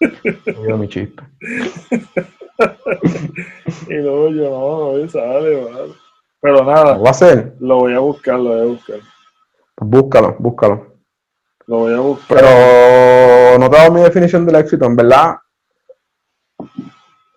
Oye, 0.00 0.74
mi 0.74 0.88
chiste. 0.88 1.22
y 3.88 3.94
luego 3.94 4.30
yo 4.30 4.50
no, 4.50 4.98
no 4.98 5.08
sale, 5.08 5.64
¿vale? 5.64 5.92
Pero 6.40 6.64
nada. 6.64 6.96
¿Lo 6.96 7.02
va 7.02 7.08
a 7.08 7.10
hacer? 7.10 7.54
Lo 7.60 7.76
voy 7.76 7.94
a 7.94 7.98
buscar, 7.98 8.38
lo 8.38 8.50
voy 8.50 8.60
a 8.60 8.64
buscar. 8.64 9.00
Búscalo, 9.76 10.36
búscalo. 10.38 10.86
Lo 11.66 11.78
voy 11.78 11.94
a 11.94 12.00
buscar. 12.00 12.38
Pero 12.38 13.58
no 13.58 13.70
te 13.70 13.76
hago 13.76 13.94
mi 13.94 14.00
definición 14.00 14.46
del 14.46 14.56
éxito, 14.56 14.86
en 14.86 14.96
verdad. 14.96 15.36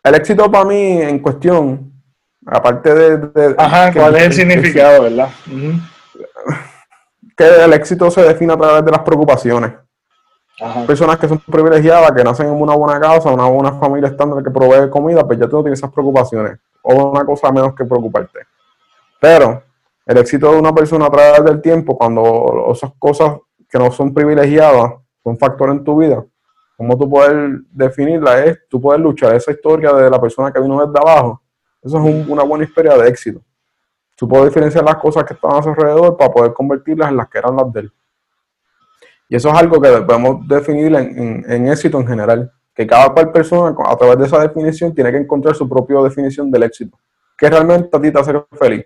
El 0.03 0.15
éxito 0.15 0.51
para 0.51 0.65
mí 0.65 1.01
en 1.01 1.19
cuestión, 1.19 1.93
aparte 2.45 2.93
de... 2.93 3.55
Ajá, 3.57 3.93
¿cuál 3.93 4.15
es 4.15 4.23
el 4.23 4.33
significado, 4.33 5.03
verdad? 5.03 5.29
Que 7.35 7.63
el 7.63 7.73
éxito 7.73 8.11
se 8.11 8.21
define 8.21 8.53
a 8.53 8.57
través 8.57 8.85
de 8.85 8.91
las 8.91 8.99
preocupaciones. 8.99 9.71
Personas 10.85 11.17
que 11.17 11.27
son 11.27 11.39
privilegiadas, 11.39 12.11
que 12.11 12.23
nacen 12.23 12.47
en 12.47 12.61
una 12.61 12.75
buena 12.75 12.99
casa, 12.99 13.31
una 13.31 13.47
buena 13.47 13.73
familia 13.73 14.09
estándar 14.09 14.43
que 14.43 14.51
provee 14.51 14.89
comida, 14.89 15.25
pues 15.25 15.39
ya 15.39 15.47
tú 15.47 15.57
no 15.57 15.63
tienes 15.63 15.79
esas 15.79 15.91
preocupaciones. 15.91 16.59
O 16.83 17.11
una 17.11 17.25
cosa 17.25 17.51
menos 17.51 17.73
que 17.73 17.83
preocuparte. 17.85 18.39
Pero 19.19 19.63
el 20.05 20.17
éxito 20.17 20.51
de 20.51 20.59
una 20.59 20.73
persona 20.73 21.07
a 21.07 21.09
través 21.09 21.43
del 21.43 21.61
tiempo, 21.61 21.97
cuando 21.97 22.67
esas 22.71 22.91
cosas 22.99 23.37
que 23.69 23.79
no 23.79 23.89
son 23.91 24.13
privilegiadas 24.13 24.93
son 25.23 25.37
factor 25.37 25.71
en 25.71 25.83
tu 25.83 25.97
vida, 25.97 26.23
¿cómo 26.77 26.97
tú 26.97 27.09
puedes 27.09 27.59
definirla? 27.71 28.43
Es 28.43 28.59
tú 28.69 28.79
puedes 28.79 29.01
luchar 29.01 29.33
esa 29.35 29.51
historia 29.51 29.91
de 29.93 30.09
la 30.09 30.21
persona 30.21 30.51
que 30.51 30.59
vino 30.59 30.85
desde 30.85 30.99
abajo. 30.99 31.41
Eso 31.81 31.97
es 31.97 32.27
una 32.27 32.43
buena 32.43 32.65
historia 32.65 32.95
de 32.95 33.09
éxito. 33.09 33.41
Tú 34.15 34.27
puedes 34.27 34.47
diferenciar 34.47 34.83
las 34.83 34.97
cosas 34.97 35.23
que 35.23 35.33
están 35.33 35.55
a 35.55 35.63
su 35.63 35.69
alrededor 35.69 36.15
para 36.15 36.31
poder 36.31 36.53
convertirlas 36.53 37.09
en 37.09 37.17
las 37.17 37.27
que 37.27 37.39
eran 37.39 37.55
las 37.55 37.73
de 37.73 37.79
él. 37.81 37.93
Y 39.29 39.35
eso 39.35 39.49
es 39.49 39.55
algo 39.55 39.81
que 39.81 39.89
podemos 40.01 40.47
definir 40.47 40.93
en, 40.95 41.67
éxito 41.67 41.99
en 41.99 42.07
general, 42.07 42.51
que 42.75 42.85
cada 42.85 43.09
cual 43.13 43.31
persona 43.31 43.75
a 43.85 43.95
través 43.95 44.19
de 44.19 44.25
esa 44.25 44.39
definición 44.39 44.93
tiene 44.93 45.11
que 45.11 45.17
encontrar 45.17 45.55
su 45.55 45.67
propia 45.67 45.99
definición 46.01 46.51
del 46.51 46.63
éxito, 46.63 46.97
que 47.37 47.49
realmente 47.49 47.95
a 47.95 48.01
ti 48.01 48.11
te 48.11 48.19
hace 48.19 48.33
feliz. 48.51 48.85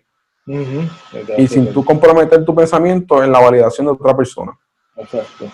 Y 1.38 1.47
sin 1.47 1.73
tú 1.73 1.84
comprometer 1.84 2.45
tu 2.45 2.55
pensamiento 2.55 3.22
en 3.23 3.31
la 3.31 3.39
validación 3.39 3.88
de 3.88 3.93
otra 3.93 4.15
persona. 4.15 4.57
Exacto. 4.95 5.45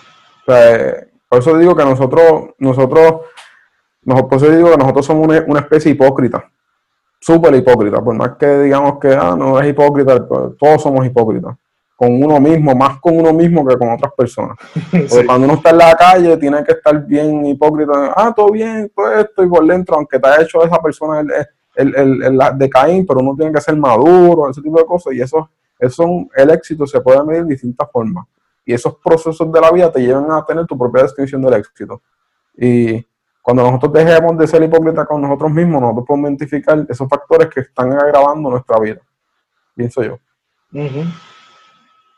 por 1.28 1.38
eso 1.38 1.58
digo 1.58 1.74
que 1.74 1.84
nosotros, 1.84 2.50
nosotros, 2.58 3.22
por 4.04 4.34
eso 4.34 4.50
digo 4.50 4.70
que 4.70 4.76
nosotros 4.76 5.04
somos 5.04 5.26
una, 5.46 5.60
especie 5.60 5.92
hipócrita, 5.92 6.48
súper 7.20 7.54
hipócrita, 7.54 8.02
por 8.02 8.14
más 8.14 8.36
que 8.38 8.60
digamos 8.60 8.98
que 9.00 9.08
ah, 9.08 9.34
no 9.36 9.58
es 9.60 9.68
hipócrita, 9.68 10.26
todos 10.28 10.82
somos 10.82 11.04
hipócritas 11.04 11.56
con 11.96 12.22
uno 12.22 12.40
mismo, 12.40 12.74
más 12.74 13.00
con 13.00 13.18
uno 13.18 13.32
mismo 13.32 13.66
que 13.66 13.76
con 13.76 13.90
otras 13.92 14.12
personas. 14.16 14.56
Porque 14.90 15.26
cuando 15.26 15.46
uno 15.46 15.54
está 15.54 15.70
en 15.70 15.78
la 15.78 15.94
calle, 15.94 16.36
tiene 16.36 16.64
que 16.64 16.72
estar 16.72 17.04
bien 17.06 17.46
hipócrita. 17.46 18.12
Ah, 18.16 18.32
todo 18.34 18.50
bien, 18.50 18.90
todo 18.94 19.12
esto, 19.12 19.44
y 19.44 19.48
por 19.48 19.66
dentro, 19.66 19.96
aunque 19.96 20.18
te 20.18 20.28
ha 20.28 20.42
hecho 20.42 20.64
esa 20.64 20.80
persona 20.82 21.20
el, 21.76 21.94
el, 21.94 22.22
el, 22.22 22.38
de 22.56 22.70
Caín, 22.70 23.06
pero 23.06 23.20
uno 23.20 23.34
tiene 23.36 23.52
que 23.52 23.60
ser 23.60 23.76
maduro, 23.76 24.50
ese 24.50 24.60
tipo 24.60 24.78
de 24.78 24.86
cosas. 24.86 25.14
Y 25.14 25.20
eso, 25.20 25.48
eso, 25.78 26.04
el 26.34 26.50
éxito 26.50 26.86
se 26.86 27.00
puede 27.00 27.22
medir 27.24 27.44
de 27.44 27.54
distintas 27.54 27.88
formas. 27.90 28.26
Y 28.64 28.72
esos 28.72 28.96
procesos 28.96 29.50
de 29.52 29.60
la 29.60 29.70
vida 29.70 29.92
te 29.92 30.00
llevan 30.00 30.30
a 30.32 30.44
tener 30.44 30.66
tu 30.66 30.76
propia 30.76 31.02
descripción 31.02 31.42
del 31.42 31.54
éxito. 31.54 32.02
Y 32.56 33.04
cuando 33.42 33.62
nosotros 33.62 33.92
dejemos 33.92 34.38
de 34.38 34.46
ser 34.46 34.62
hipócritas 34.62 35.06
con 35.06 35.20
nosotros 35.20 35.50
mismos, 35.50 35.80
nosotros 35.82 36.06
podemos 36.06 36.30
identificar 36.30 36.86
esos 36.88 37.08
factores 37.08 37.48
que 37.48 37.60
están 37.60 37.92
agravando 37.92 38.50
nuestra 38.50 38.78
vida. 38.80 39.00
Pienso 39.76 40.02
yo. 40.02 40.18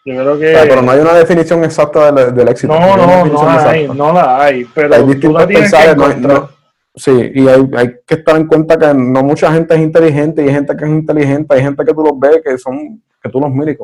Yo 0.06 0.14
creo 0.14 0.38
que... 0.38 0.56
pero 0.68 0.82
no 0.82 0.92
hay 0.92 1.00
una 1.00 1.14
definición 1.14 1.64
exacta 1.64 2.12
del, 2.12 2.48
éxito. 2.48 2.72
No, 2.72 2.96
no, 2.96 3.26
no, 3.26 3.44
la 3.44 3.70
hay, 3.70 3.88
no 3.88 4.12
la 4.12 4.44
hay, 4.44 4.64
pero 4.72 4.94
hay 4.94 5.02
distintos 5.02 6.50
sí, 6.94 7.32
y 7.34 7.48
hay, 7.48 7.68
que 8.06 8.14
estar 8.14 8.36
en 8.36 8.46
cuenta 8.46 8.78
que 8.78 8.94
no 8.94 9.24
mucha 9.24 9.52
gente 9.52 9.74
es 9.74 9.80
inteligente 9.80 10.44
y 10.44 10.48
hay 10.48 10.54
gente 10.54 10.76
que 10.76 10.84
es 10.84 10.90
inteligente, 10.90 11.54
hay 11.54 11.62
gente 11.62 11.84
que 11.84 11.92
tú 11.92 12.04
los 12.04 12.18
ves 12.18 12.40
que 12.42 12.56
son, 12.56 13.02
que 13.20 13.28
tú 13.28 13.40
los 13.40 13.50
miras 13.50 13.76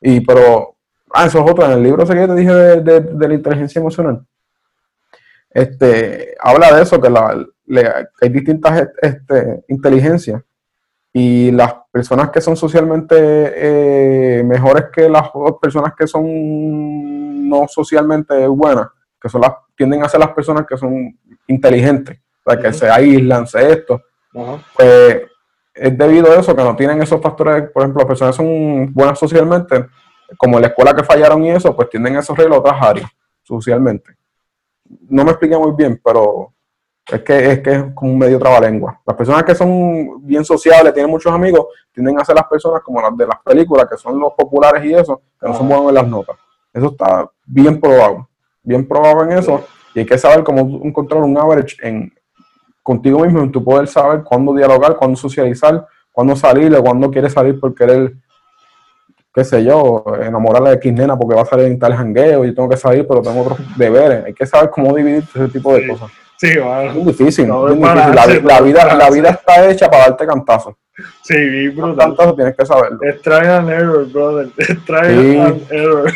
y 0.00 0.20
pero, 0.20 0.74
ah, 1.12 1.26
eso 1.26 1.44
es 1.44 1.50
otra, 1.50 1.66
en 1.66 1.72
el 1.72 1.82
libro 1.82 2.02
ese 2.02 2.14
que 2.14 2.26
te 2.26 2.34
dije 2.34 2.52
de, 2.52 3.28
la 3.28 3.34
inteligencia 3.34 3.78
emocional, 3.78 4.24
este, 5.50 6.34
habla 6.40 6.74
de 6.74 6.82
eso, 6.82 7.00
que, 7.00 7.10
la, 7.10 7.46
que 7.66 8.26
hay 8.26 8.28
distintas 8.30 8.88
este, 9.02 9.64
inteligencias 9.68 10.42
y 11.12 11.50
las 11.50 11.74
personas 11.96 12.28
que 12.28 12.42
son 12.42 12.54
socialmente 12.58 13.16
eh, 13.18 14.44
mejores 14.44 14.84
que 14.92 15.08
las 15.08 15.30
personas 15.58 15.94
que 15.98 16.06
son 16.06 17.48
no 17.48 17.66
socialmente 17.68 18.46
buenas, 18.48 18.88
que 19.18 19.30
son 19.30 19.40
las, 19.40 19.52
tienden 19.74 20.02
a 20.02 20.08
ser 20.10 20.20
las 20.20 20.32
personas 20.32 20.66
que 20.66 20.76
son 20.76 21.18
inteligentes, 21.46 22.20
que 22.62 22.72
se 22.74 22.90
aíslan, 22.90 23.46
se 23.46 23.72
esto, 23.72 24.02
pues 24.76 25.22
es 25.72 25.96
debido 25.96 26.30
a 26.30 26.34
eso 26.38 26.54
que 26.54 26.62
no 26.62 26.76
tienen 26.76 27.00
esos 27.00 27.18
factores, 27.22 27.70
por 27.70 27.82
ejemplo, 27.82 28.00
las 28.00 28.08
personas 28.08 28.36
que 28.36 28.42
son 28.42 28.92
buenas 28.92 29.18
socialmente, 29.18 29.86
como 30.36 30.56
en 30.56 30.62
la 30.62 30.68
escuela 30.68 30.94
que 30.94 31.02
fallaron 31.02 31.44
y 31.44 31.50
eso, 31.52 31.74
pues 31.74 31.88
tienden 31.88 32.16
esos 32.16 32.36
reglas 32.36 32.58
a 32.58 32.60
otras 32.60 32.82
áreas, 32.82 33.10
socialmente. 33.42 34.18
No 35.08 35.24
me 35.24 35.30
expliqué 35.30 35.56
muy 35.56 35.72
bien, 35.72 35.98
pero 36.04 36.52
es 37.14 37.22
que, 37.22 37.52
es 37.52 37.60
que 37.60 37.72
es 37.72 37.84
como 37.94 38.12
un 38.12 38.18
medio 38.18 38.38
trabalengua. 38.38 39.00
Las 39.06 39.16
personas 39.16 39.44
que 39.44 39.54
son 39.54 40.26
bien 40.26 40.44
sociables, 40.44 40.92
tienen 40.92 41.10
muchos 41.10 41.32
amigos, 41.32 41.66
tienden 41.92 42.18
a 42.18 42.24
ser 42.24 42.34
las 42.34 42.46
personas 42.46 42.82
como 42.82 43.00
las 43.00 43.16
de 43.16 43.26
las 43.26 43.40
películas, 43.44 43.86
que 43.88 43.96
son 43.96 44.18
los 44.18 44.32
populares 44.32 44.84
y 44.84 44.92
eso, 44.92 45.22
que 45.40 45.46
no 45.46 45.54
son 45.54 45.68
buenos 45.68 45.88
en 45.88 45.94
las 45.94 46.08
notas. 46.08 46.36
Eso 46.72 46.86
está 46.86 47.30
bien 47.44 47.80
probado, 47.80 48.28
bien 48.62 48.86
probado 48.86 49.22
en 49.22 49.38
eso. 49.38 49.64
Y 49.94 50.00
hay 50.00 50.06
que 50.06 50.18
saber 50.18 50.42
cómo 50.42 50.84
encontrar 50.84 51.22
un 51.22 51.38
average 51.38 51.76
en, 51.80 52.12
contigo 52.82 53.20
mismo, 53.20 53.40
en 53.40 53.52
tu 53.52 53.62
poder 53.62 53.86
saber 53.86 54.24
cuándo 54.24 54.52
dialogar, 54.52 54.96
cuándo 54.96 55.16
socializar, 55.16 55.86
cuándo 56.10 56.34
salir, 56.34 56.74
o 56.74 56.82
cuándo 56.82 57.10
quieres 57.10 57.32
salir 57.32 57.60
por 57.60 57.74
querer, 57.74 58.14
qué 59.32 59.44
sé 59.44 59.62
yo, 59.62 60.04
enamorarle 60.20 60.70
de 60.70 60.76
X 60.76 60.92
nena 60.92 61.16
porque 61.16 61.36
va 61.36 61.42
a 61.42 61.46
salir 61.46 61.66
en 61.66 61.78
tal 61.78 61.94
jangueo 61.94 62.44
y 62.44 62.54
tengo 62.54 62.68
que 62.68 62.76
salir, 62.76 63.06
pero 63.06 63.22
tengo 63.22 63.42
otros 63.42 63.58
deberes. 63.76 64.24
Hay 64.24 64.34
que 64.34 64.44
saber 64.44 64.70
cómo 64.70 64.94
dividir 64.94 65.22
ese 65.34 65.48
tipo 65.48 65.72
de 65.72 65.86
cosas. 65.86 66.10
Sí, 66.38 66.58
bueno. 66.58 66.90
Es 66.92 67.06
difícil. 67.06 67.48
La, 67.48 68.60
vida, 68.60 68.94
la 68.94 69.10
vida 69.10 69.30
está 69.30 69.70
hecha 69.70 69.90
para 69.90 70.08
darte 70.08 70.26
cantazos. 70.26 70.74
Sí, 71.22 71.68
brutal. 71.68 71.96
Cantazos 71.96 72.36
tienes 72.36 72.56
que 72.56 72.66
saberlo. 72.66 72.98
Es 73.02 73.20
try 73.22 73.46
and 73.46 73.70
error, 73.70 74.06
brother. 74.06 74.48
Es 74.56 74.84
try 74.84 75.38
and 75.38 75.72
error. 75.72 76.10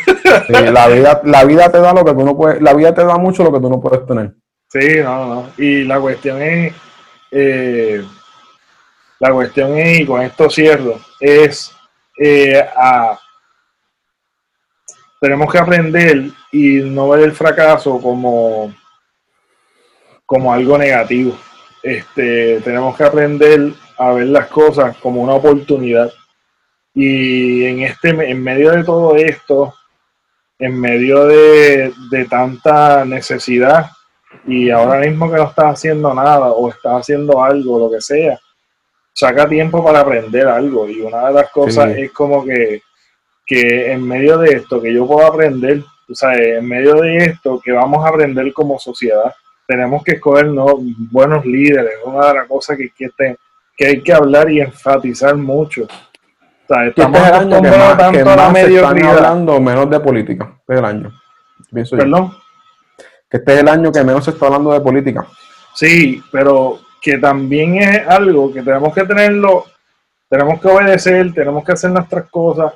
Sí, 0.47 0.53
la 0.53 0.87
vida, 0.87 1.21
la 1.23 1.43
vida 1.43 1.71
te 1.71 1.79
da 1.79 1.93
lo 1.93 2.03
que 2.03 2.13
tú 2.13 2.23
no 2.25 2.35
puedes, 2.35 2.61
la 2.61 2.73
vida 2.73 2.93
te 2.93 3.03
da 3.03 3.17
mucho 3.17 3.43
lo 3.43 3.51
que 3.51 3.59
tú 3.59 3.69
no 3.69 3.79
puedes 3.79 4.05
tener. 4.05 4.33
Sí, 4.69 5.01
no, 5.03 5.25
no. 5.25 5.49
Y 5.57 5.83
la 5.83 5.99
cuestión 5.99 6.41
es, 6.41 6.73
eh, 7.31 8.03
la 9.19 9.31
cuestión 9.31 9.77
es, 9.77 9.99
y 9.99 10.05
con 10.05 10.21
esto 10.21 10.49
cierro, 10.49 10.95
es 11.19 11.71
eh, 12.17 12.63
a, 12.75 13.19
tenemos 15.19 15.51
que 15.51 15.59
aprender 15.59 16.23
y 16.51 16.77
no 16.81 17.09
ver 17.09 17.21
el 17.21 17.33
fracaso 17.33 17.99
como 18.01 18.73
como 20.31 20.53
algo 20.53 20.77
negativo. 20.77 21.37
Este, 21.83 22.61
tenemos 22.61 22.95
que 22.95 23.03
aprender 23.03 23.73
a 23.97 24.13
ver 24.13 24.27
las 24.27 24.47
cosas 24.47 24.95
como 24.99 25.21
una 25.21 25.33
oportunidad. 25.33 26.09
Y 26.93 27.65
en, 27.65 27.81
este, 27.81 28.11
en 28.11 28.41
medio 28.41 28.71
de 28.71 28.85
todo 28.85 29.13
esto, 29.17 29.73
en 30.57 30.79
medio 30.79 31.25
de, 31.25 31.91
tanta 32.29 33.03
necesidad, 33.03 33.91
y 34.47 34.69
ahora 34.69 35.01
mismo 35.01 35.29
que 35.29 35.35
no 35.35 35.49
estás 35.49 35.73
haciendo 35.73 36.13
nada 36.13 36.51
o 36.51 36.69
estás 36.69 37.01
haciendo 37.01 37.43
algo, 37.43 37.77
lo 37.77 37.91
que 37.91 37.99
sea, 37.99 38.39
saca 39.11 39.49
tiempo 39.49 39.83
para 39.83 39.99
aprender 39.99 40.47
algo. 40.47 40.87
Y 40.87 41.01
una 41.01 41.27
de 41.27 41.33
las 41.33 41.51
cosas 41.51 41.89
es 41.97 42.09
como 42.13 42.45
que, 42.45 42.83
que 43.45 43.91
en 43.91 44.07
medio 44.07 44.37
de 44.37 44.55
esto, 44.55 44.81
que 44.81 44.93
yo 44.93 45.05
puedo 45.05 45.27
aprender, 45.27 45.83
o 46.09 46.15
sea, 46.15 46.31
en 46.35 46.65
medio 46.65 46.93
de 47.01 47.17
esto, 47.17 47.59
que 47.59 47.73
vamos 47.73 48.05
a 48.05 48.07
aprender 48.07 48.53
como 48.53 48.79
sociedad 48.79 49.35
tenemos 49.71 50.03
que 50.03 50.15
escoger 50.15 50.47
buenos 51.11 51.45
líderes, 51.45 51.93
una 52.03 52.27
de 52.27 52.33
las 52.33 52.47
cosas 52.49 52.77
que, 52.77 52.91
que, 53.77 53.85
hay 53.87 54.01
que 54.01 54.13
hablar 54.13 54.51
y 54.51 54.59
enfatizar 54.59 55.33
mucho. 55.37 55.83
O 55.83 56.67
sea, 56.67 56.87
estamos 56.87 57.17
este 57.17 57.29
es 57.29 57.35
el 57.35 57.39
año 57.39 57.61
que 57.61 57.69
más, 57.69 57.97
tanto 57.97 58.17
que 58.17 58.25
más 58.25 58.53
se 58.53 58.75
están 58.75 59.05
hablando 59.05 59.61
menos 59.61 59.89
de 59.89 59.99
política. 60.01 60.55
Este 60.59 60.73
es 60.73 60.79
el 60.79 60.85
año. 60.85 61.11
¿Perdón? 61.71 62.33
Que 63.29 63.37
este 63.37 63.53
es 63.53 63.59
el 63.61 63.69
año 63.69 63.91
que 63.93 64.03
menos 64.03 64.25
se 64.25 64.31
está 64.31 64.47
hablando 64.47 64.73
de 64.73 64.81
política. 64.81 65.25
Sí, 65.73 66.21
pero 66.33 66.79
que 67.01 67.17
también 67.17 67.77
es 67.77 68.05
algo 68.05 68.51
que 68.51 68.61
tenemos 68.61 68.93
que 68.93 69.05
tenerlo, 69.05 69.67
tenemos 70.27 70.59
que 70.59 70.67
obedecer, 70.67 71.33
tenemos 71.33 71.63
que 71.63 71.71
hacer 71.71 71.91
nuestras 71.91 72.29
cosas, 72.29 72.73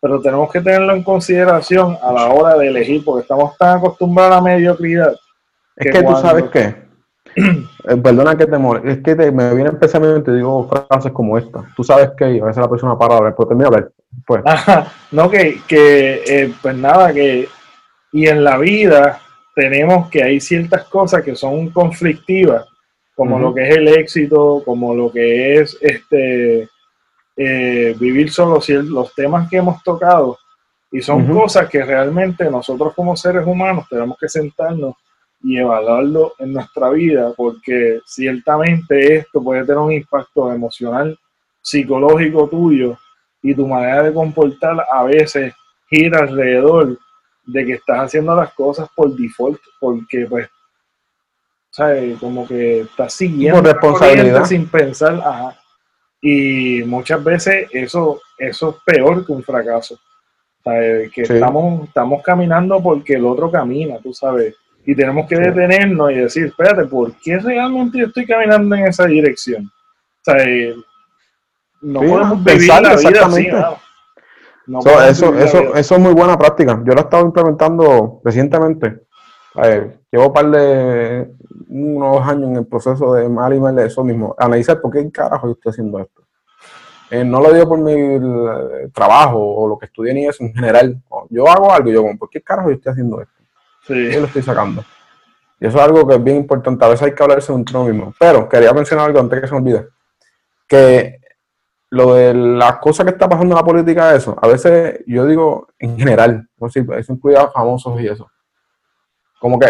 pero 0.00 0.20
tenemos 0.20 0.50
que 0.50 0.60
tenerlo 0.60 0.92
en 0.92 1.04
consideración 1.04 1.96
a 2.02 2.12
la 2.12 2.26
hora 2.26 2.56
de 2.56 2.66
elegir, 2.66 3.04
porque 3.04 3.22
estamos 3.22 3.56
tan 3.56 3.78
acostumbrados 3.78 4.32
a 4.32 4.36
la 4.36 4.42
mediocridad 4.42 5.14
es 5.76 5.92
que, 5.92 6.02
tú 6.02 6.12
sabes 6.16 6.44
qué. 6.52 6.82
Eh, 7.34 7.96
perdona 7.96 8.36
que 8.36 8.46
te 8.46 8.58
moleste, 8.58 8.90
es 8.90 9.02
que 9.02 9.32
me 9.32 9.54
viene 9.54 9.70
el 9.70 9.78
pensamiento 9.78 10.18
y 10.18 10.22
te 10.22 10.34
digo 10.34 10.68
frases 10.68 11.12
como 11.12 11.38
esta. 11.38 11.64
Tú 11.74 11.82
sabes 11.82 12.10
que 12.16 12.24
a 12.24 12.44
veces 12.44 12.58
la 12.58 12.68
persona 12.68 12.98
para 12.98 13.16
hablar, 13.16 13.34
pero 13.36 13.48
termina 13.48 13.68
a 13.68 13.72
ver. 13.72 13.92
Pues. 14.26 14.42
no, 15.10 15.30
que, 15.30 15.60
que 15.66 16.22
eh, 16.26 16.54
pues 16.60 16.76
nada, 16.76 17.12
que. 17.12 17.48
Y 18.12 18.26
en 18.26 18.44
la 18.44 18.58
vida, 18.58 19.20
tenemos 19.54 20.08
que 20.10 20.22
hay 20.22 20.40
ciertas 20.40 20.84
cosas 20.84 21.22
que 21.22 21.34
son 21.34 21.70
conflictivas, 21.70 22.66
como 23.14 23.38
lo 23.38 23.54
que 23.54 23.68
es 23.68 23.76
el 23.76 23.88
éxito, 23.88 24.62
como 24.64 24.94
lo 24.94 25.10
que 25.10 25.56
es 25.56 25.78
este 25.80 26.68
eh, 27.36 27.96
vivir 27.98 28.30
solo, 28.30 28.60
los 28.68 29.14
temas 29.14 29.48
que 29.48 29.58
hemos 29.58 29.82
tocado, 29.82 30.38
y 30.90 31.00
son 31.00 31.26
cosas 31.32 31.68
que 31.68 31.82
realmente 31.82 32.50
nosotros 32.50 32.94
como 32.94 33.16
seres 33.16 33.46
humanos 33.46 33.86
tenemos 33.88 34.18
que 34.18 34.28
sentarnos 34.28 34.94
y 35.42 35.58
evaluarlo 35.58 36.34
en 36.38 36.52
nuestra 36.52 36.90
vida, 36.90 37.32
porque 37.36 38.00
ciertamente 38.06 39.16
esto 39.16 39.42
puede 39.42 39.62
tener 39.62 39.78
un 39.78 39.92
impacto 39.92 40.52
emocional, 40.52 41.18
psicológico 41.60 42.48
tuyo, 42.48 42.96
y 43.42 43.54
tu 43.54 43.66
manera 43.66 44.04
de 44.04 44.14
comportar 44.14 44.86
a 44.90 45.02
veces 45.04 45.52
gira 45.88 46.20
alrededor 46.20 46.98
de 47.44 47.66
que 47.66 47.72
estás 47.72 47.98
haciendo 47.98 48.34
las 48.36 48.52
cosas 48.54 48.88
por 48.94 49.14
default, 49.16 49.60
porque 49.80 50.26
pues, 50.28 50.48
¿sabes? 51.70 52.18
Como 52.20 52.46
que 52.46 52.82
estás 52.82 53.12
siguiendo 53.14 53.60
responsabilidad 53.60 54.44
sin 54.44 54.68
pensar, 54.68 55.14
ajá. 55.14 55.58
Y 56.20 56.84
muchas 56.84 57.22
veces 57.24 57.68
eso, 57.72 58.20
eso 58.38 58.70
es 58.70 58.76
peor 58.94 59.26
que 59.26 59.32
un 59.32 59.42
fracaso. 59.42 59.98
Que 60.64 61.10
estamos, 61.16 61.88
estamos 61.88 62.22
caminando 62.22 62.80
porque 62.80 63.14
el 63.14 63.26
otro 63.26 63.50
camina, 63.50 63.98
tú 63.98 64.14
sabes. 64.14 64.54
Y 64.84 64.94
tenemos 64.94 65.28
que 65.28 65.36
detenernos 65.36 66.10
y 66.10 66.16
decir, 66.16 66.46
espérate, 66.46 66.84
¿por 66.86 67.12
qué 67.18 67.38
realmente 67.38 67.98
yo 67.98 68.06
estoy 68.06 68.26
caminando 68.26 68.74
en 68.74 68.86
esa 68.86 69.06
dirección? 69.06 69.64
O 69.66 70.24
sea, 70.24 70.36
no 71.82 72.00
podemos 72.00 72.44
vivir 72.44 72.68
la 72.68 72.96
vida 72.96 73.26
así, 73.26 73.48
eso, 75.08 75.36
eso, 75.36 75.74
eso 75.74 75.94
es 75.94 76.00
muy 76.00 76.14
buena 76.14 76.38
práctica. 76.38 76.80
Yo 76.84 76.94
lo 76.94 77.00
he 77.00 77.04
estado 77.04 77.26
implementando 77.26 78.20
recientemente. 78.24 79.02
llevo 80.10 80.26
un 80.28 80.32
par 80.32 80.50
de 80.50 81.30
unos 81.68 82.28
años 82.28 82.50
en 82.50 82.56
el 82.56 82.66
proceso 82.66 83.14
de 83.14 83.28
mal 83.28 83.54
y 83.54 83.60
mal 83.60 83.74
de 83.74 83.86
eso 83.86 84.04
mismo. 84.04 84.34
Analizar 84.38 84.80
por 84.80 84.92
qué 84.92 85.10
carajo 85.10 85.48
yo 85.48 85.52
estoy 85.54 85.70
haciendo 85.70 85.98
esto. 85.98 86.22
Eh, 87.10 87.24
no 87.24 87.40
lo 87.40 87.52
digo 87.52 87.68
por 87.68 87.78
mi 87.78 88.90
trabajo 88.92 89.38
o 89.38 89.68
lo 89.68 89.78
que 89.78 89.86
estudié 89.86 90.14
ni 90.14 90.26
eso 90.26 90.44
en 90.44 90.54
general. 90.54 91.02
Yo 91.28 91.48
hago 91.48 91.72
algo 91.72 91.90
y 91.90 91.92
yo, 91.92 92.04
¿por 92.18 92.30
qué 92.30 92.40
carajo 92.40 92.70
yo 92.70 92.76
estoy 92.76 92.92
haciendo 92.92 93.20
esto? 93.20 93.41
Sí. 93.86 94.10
Yo 94.12 94.20
lo 94.20 94.26
estoy 94.26 94.42
sacando. 94.42 94.84
Y 95.60 95.66
eso 95.66 95.78
es 95.78 95.84
algo 95.84 96.06
que 96.06 96.14
es 96.14 96.24
bien 96.24 96.38
importante. 96.38 96.84
A 96.84 96.88
veces 96.88 97.06
hay 97.06 97.14
que 97.14 97.22
hablarse 97.22 97.52
de 97.52 97.58
un 97.58 97.86
mismo. 97.86 98.14
Pero 98.18 98.48
quería 98.48 98.72
mencionar 98.72 99.06
algo 99.06 99.20
antes 99.20 99.40
que 99.40 99.46
se 99.46 99.52
me 99.54 99.60
olvide. 99.60 99.88
Que 100.66 101.20
lo 101.90 102.14
de 102.14 102.32
las 102.32 102.78
cosas 102.78 103.04
que 103.04 103.12
está 103.12 103.28
pasando 103.28 103.54
en 103.54 103.60
la 103.60 103.64
política, 103.64 104.14
eso, 104.14 104.34
a 104.40 104.48
veces 104.48 105.00
yo 105.06 105.26
digo 105.26 105.68
en 105.78 105.98
general, 105.98 106.48
eso 106.58 107.12
incluye 107.12 107.36
a 107.36 107.48
famosos 107.48 108.00
y 108.00 108.08
eso. 108.08 108.30
Como 109.38 109.58
que 109.58 109.68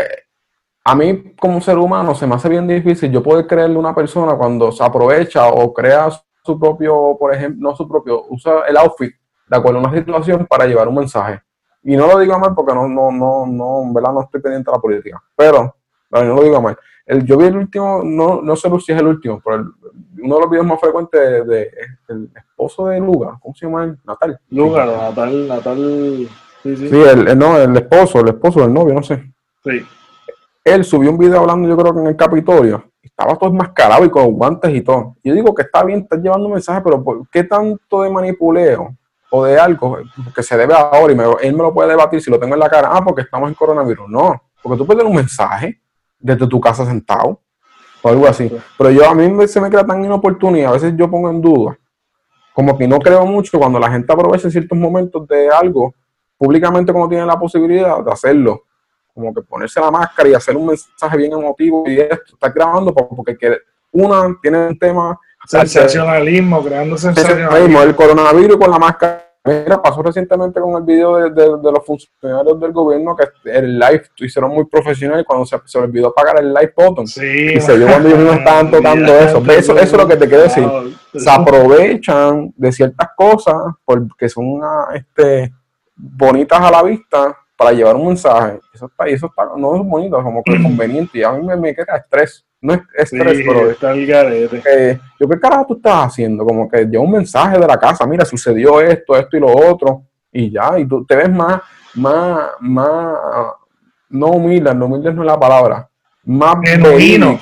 a 0.85 0.95
mí 0.95 1.35
como 1.39 1.61
ser 1.61 1.79
humano 1.79 2.15
se 2.15 2.27
me 2.27 2.37
hace 2.37 2.49
bien 2.49 2.69
difícil 2.69 3.11
yo 3.11 3.23
poder 3.23 3.47
creerle 3.47 3.75
a 3.75 3.81
una 3.81 3.95
persona 3.95 4.35
cuando 4.35 4.71
se 4.71 4.85
aprovecha 4.85 5.49
o 5.49 5.73
crea 5.73 6.09
su 6.45 6.59
propio, 6.61 7.17
por 7.19 7.35
ejemplo, 7.35 7.71
no 7.71 7.77
su 7.77 7.89
propio, 7.89 8.25
usa 8.29 8.67
el 8.69 8.77
outfit 8.77 9.13
de 9.49 9.57
acuerdo 9.57 9.81
a 9.81 9.83
una 9.83 9.99
situación 9.99 10.47
para 10.47 10.67
llevar 10.67 10.87
un 10.87 10.95
mensaje. 10.95 11.41
Y 11.85 11.97
no 11.97 12.07
lo 12.07 12.19
digo 12.19 12.39
mal 12.39 12.55
porque 12.55 12.75
no, 12.75 12.89
no, 12.89 13.11
no, 13.11 13.47
no, 13.47 13.83
en 13.83 13.95
verdad 13.95 14.13
no 14.13 14.23
estoy 14.23 14.41
pendiente 14.41 14.71
de 14.71 14.77
la 14.77 14.81
política, 14.81 15.23
pero 15.35 15.75
no 16.11 16.23
lo 16.23 16.43
digo 16.43 16.61
mal. 16.61 16.77
El, 17.05 17.25
yo 17.25 17.37
vi 17.37 17.47
el 17.47 17.57
último, 17.57 18.03
no, 18.05 18.41
no 18.41 18.55
sé 18.55 18.69
si 18.81 18.93
es 18.93 18.99
el 19.01 19.07
último, 19.07 19.41
pero 19.45 19.73
uno 20.23 20.35
de 20.37 20.41
los 20.41 20.51
videos 20.51 20.67
más 20.67 20.81
frecuentes 20.81 21.47
de, 21.47 21.71
el 22.09 22.31
esposo 22.35 22.87
de 22.87 23.01
Lugar, 23.01 23.35
¿cómo 23.41 23.55
se 23.55 23.67
llama 23.67 23.85
él? 23.85 23.99
Natal. 24.05 24.39
Lugar, 24.51 24.87
Natal, 24.87 25.49
Natal. 25.49 25.77
Sí, 26.63 26.77
sí. 26.77 26.89
sí 26.89 27.03
el, 27.03 27.37
no, 27.37 27.59
el 27.59 27.77
esposo, 27.77 28.21
el 28.21 28.29
esposo 28.29 28.61
del 28.61 28.73
novio, 28.73 28.95
no 28.95 29.03
sé. 29.03 29.33
Sí. 29.65 29.85
Él 30.65 30.85
subió 30.85 31.11
un 31.11 31.19
video 31.19 31.41
hablando, 31.41 31.69
yo 31.69 31.77
creo 31.77 31.93
que 31.93 32.01
en 32.01 32.07
el 32.07 32.17
Capitolio, 32.17 32.85
estaba 33.03 33.37
todo 33.37 33.51
enmascarado 33.51 34.05
y 34.05 34.11
con 34.11 34.33
guantes 34.33 34.73
y 34.73 34.81
todo. 34.83 35.17
Yo 35.25 35.35
digo 35.35 35.53
que 35.55 35.63
está 35.63 35.83
bien, 35.85 36.01
está 36.01 36.17
llevando 36.17 36.47
un 36.47 36.53
mensaje, 36.53 36.81
pero 36.83 37.03
¿por 37.03 37.29
qué 37.29 37.43
tanto 37.43 38.03
de 38.03 38.11
manipuleo 38.11 38.97
o 39.35 39.45
de 39.45 39.59
algo 39.59 39.99
que 40.35 40.43
se 40.43 40.57
debe 40.57 40.75
ahora? 40.75 41.13
Y 41.13 41.47
él 41.47 41.55
me 41.55 41.63
lo 41.63 41.73
puede 41.73 41.89
debatir 41.89 42.21
si 42.21 42.31
lo 42.31 42.39
tengo 42.39 42.55
en 42.55 42.61
la 42.61 42.69
cara. 42.69 42.91
Ah, 42.93 43.03
porque 43.03 43.23
estamos 43.23 43.49
en 43.49 43.55
coronavirus. 43.55 44.09
No, 44.09 44.43
porque 44.63 44.79
tú 44.79 44.87
puedes 44.87 44.99
tener 44.99 45.11
un 45.11 45.17
mensaje 45.17 45.81
desde 46.19 46.47
tu 46.47 46.61
casa 46.61 46.85
sentado 46.85 47.41
o 48.03 48.09
algo 48.09 48.27
así. 48.27 48.51
Pero 48.77 48.91
yo 48.91 49.09
a 49.09 49.15
mí 49.15 49.49
se 49.49 49.61
me 49.61 49.71
queda 49.71 49.87
tan 49.87 50.05
inoportunidad, 50.05 50.71
a 50.71 50.75
veces 50.75 50.95
yo 50.97 51.11
pongo 51.11 51.31
en 51.31 51.41
duda, 51.41 51.79
como 52.53 52.77
que 52.77 52.87
no 52.87 52.99
creo 52.99 53.25
mucho 53.25 53.59
cuando 53.59 53.79
la 53.79 53.91
gente 53.91 54.13
aprovecha 54.13 54.51
ciertos 54.51 54.77
momentos 54.77 55.27
de 55.27 55.49
algo 55.49 55.95
públicamente 56.37 56.93
como 56.93 57.09
tiene 57.09 57.25
la 57.25 57.39
posibilidad 57.39 58.05
de 58.05 58.13
hacerlo. 58.13 58.65
Como 59.15 59.33
que 59.33 59.43
ponerse 59.43 59.81
la 59.81 59.91
máscara 59.91 60.29
y 60.29 60.35
hacer 60.35 60.57
un 60.57 60.67
mensaje 60.67 61.17
bien 61.17 61.33
emotivo 61.33 61.85
y 61.87 62.01
esto, 62.01 62.35
está 62.35 62.49
grabando 62.51 62.95
porque 62.95 63.37
una 63.93 64.37
tiene 64.41 64.69
un 64.69 64.79
tema... 64.79 65.19
Sensacionalismo, 65.47 66.63
creando 66.63 66.97
sensacionalismo. 66.97 67.83
El 67.83 67.95
coronavirus 67.95 68.57
con 68.57 68.71
la 68.71 68.79
máscara 68.79 69.33
Mira, 69.45 69.83
pasó 69.83 70.01
recientemente 70.03 70.61
con 70.61 70.77
el 70.77 70.85
video 70.85 71.29
de, 71.29 71.73
los 71.73 71.85
funcionarios 71.85 72.61
del 72.61 72.71
gobierno 72.71 73.17
que 73.17 73.25
el 73.51 73.77
live 73.77 74.05
hicieron 74.19 74.53
muy 74.53 74.67
profesional 74.67 75.21
y 75.21 75.25
cuando 75.25 75.45
se, 75.45 75.59
se 75.65 75.79
olvidó 75.79 76.09
apagar 76.09 76.39
el 76.39 76.55
live 76.55 76.73
button. 76.77 77.09
Sí, 77.09 77.55
y 77.57 77.61
se 77.61 77.77
vio 77.77 77.89
cuando 77.89 78.09
ellos 78.09 78.21
no 78.21 78.33
estaban 78.35 78.71
tocando 78.71 79.13
eso. 79.13 79.39
eso. 79.39 79.51
Eso 79.51 79.79
es 79.79 79.93
lo 79.93 80.07
que 80.07 80.17
te 80.17 80.29
quiero 80.29 80.45
decir. 80.45 80.65
Se 81.13 81.29
aprovechan 81.29 82.55
de 82.57 82.71
ciertas 82.71 83.09
cosas 83.17 83.57
porque 83.85 84.29
son 84.29 84.61
este, 84.95 85.53
bonitas 85.97 86.61
a 86.61 86.71
la 86.71 86.83
vista 86.85 87.37
para 87.57 87.73
llevar 87.73 87.97
un 87.97 88.07
mensaje. 88.07 88.61
Eso 88.73 88.87
está, 88.87 89.07
eso 89.07 89.27
está, 89.27 89.51
no 89.57 89.75
es 89.75 89.83
bonito, 89.83 90.23
como 90.23 90.45
que 90.45 90.63
conveniente. 90.63 91.19
Y 91.19 91.25
a 91.25 91.33
mí 91.33 91.45
me, 91.45 91.57
me 91.57 91.75
queda 91.75 91.97
estrés 91.97 92.45
no 92.63 92.75
es 92.75 92.81
estrés, 92.97 93.43
pero 93.45 93.71
está 93.71 93.91
el 93.93 94.07
yo, 94.07 95.29
¿qué 95.29 95.41
carajo 95.41 95.67
tú 95.67 95.75
estás 95.75 96.07
haciendo? 96.07 96.45
Como 96.45 96.69
que 96.71 96.85
lleva 96.85 97.03
un 97.03 97.11
mensaje 97.11 97.59
de 97.59 97.67
la 97.67 97.77
casa, 97.77 98.07
mira, 98.07 98.25
sucedió 98.25 98.81
esto, 98.81 99.17
esto 99.17 99.37
y 99.37 99.41
lo 99.41 99.49
otro, 99.49 100.05
y 100.31 100.51
ya, 100.51 100.79
y 100.79 100.87
tú 100.87 101.05
te 101.05 101.17
ves 101.17 101.31
más, 101.31 101.61
más, 101.95 102.51
más, 102.61 103.17
no 104.11 104.29
humilde, 104.29 104.73
no 104.75 104.87
humilde 104.87 105.13
no 105.13 105.23
es 105.23 105.27
la 105.27 105.39
palabra, 105.39 105.89
más 106.25 106.57
genuino. 106.65 107.39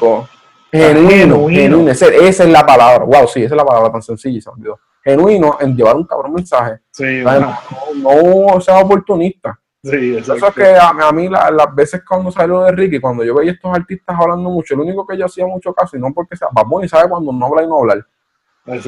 Genuino, 0.72 1.48
genuino, 1.48 1.90
Esa, 1.90 2.06
es 2.06 2.48
la 2.48 2.64
palabra, 2.64 3.04
wow, 3.04 3.26
sí, 3.26 3.42
esa 3.42 3.54
es 3.54 3.58
la 3.58 3.64
palabra 3.64 3.92
tan 3.92 4.02
sencilla 4.02 4.38
y 4.38 4.40
se 4.40 4.48
olvidó. 4.48 4.78
Genuino 5.04 5.58
en 5.60 5.76
llevar 5.76 5.96
un 5.96 6.04
cabrón 6.04 6.32
mensaje. 6.32 6.78
Sí, 6.92 7.22
no, 7.24 8.52
no 8.52 8.60
sea 8.60 8.78
oportunista. 8.78 9.58
Sí, 9.82 10.16
eso 10.18 10.34
es 10.34 10.54
que 10.54 10.76
a, 10.76 11.12
mí 11.12 11.28
las 11.28 11.74
veces 11.74 12.02
cuando 12.06 12.30
salió 12.30 12.60
de 12.60 12.72
Ricky, 12.72 13.00
cuando 13.00 13.24
yo 13.24 13.34
veía 13.34 13.52
estos 13.52 13.74
artistas 13.74 14.14
hablando 14.18 14.50
mucho, 14.50 14.76
lo 14.76 14.82
único 14.82 15.06
que 15.06 15.16
yo 15.16 15.24
hacía 15.24 15.46
mucho 15.46 15.72
caso, 15.72 15.96
y 15.96 16.00
no 16.00 16.12
porque 16.12 16.36
sea 16.36 16.48
y 16.82 16.88
sabe 16.88 17.08
cuando 17.08 17.32
no 17.32 17.46
habla 17.46 17.62
y 17.62 17.66
no 17.66 17.78
hablar. 17.78 18.06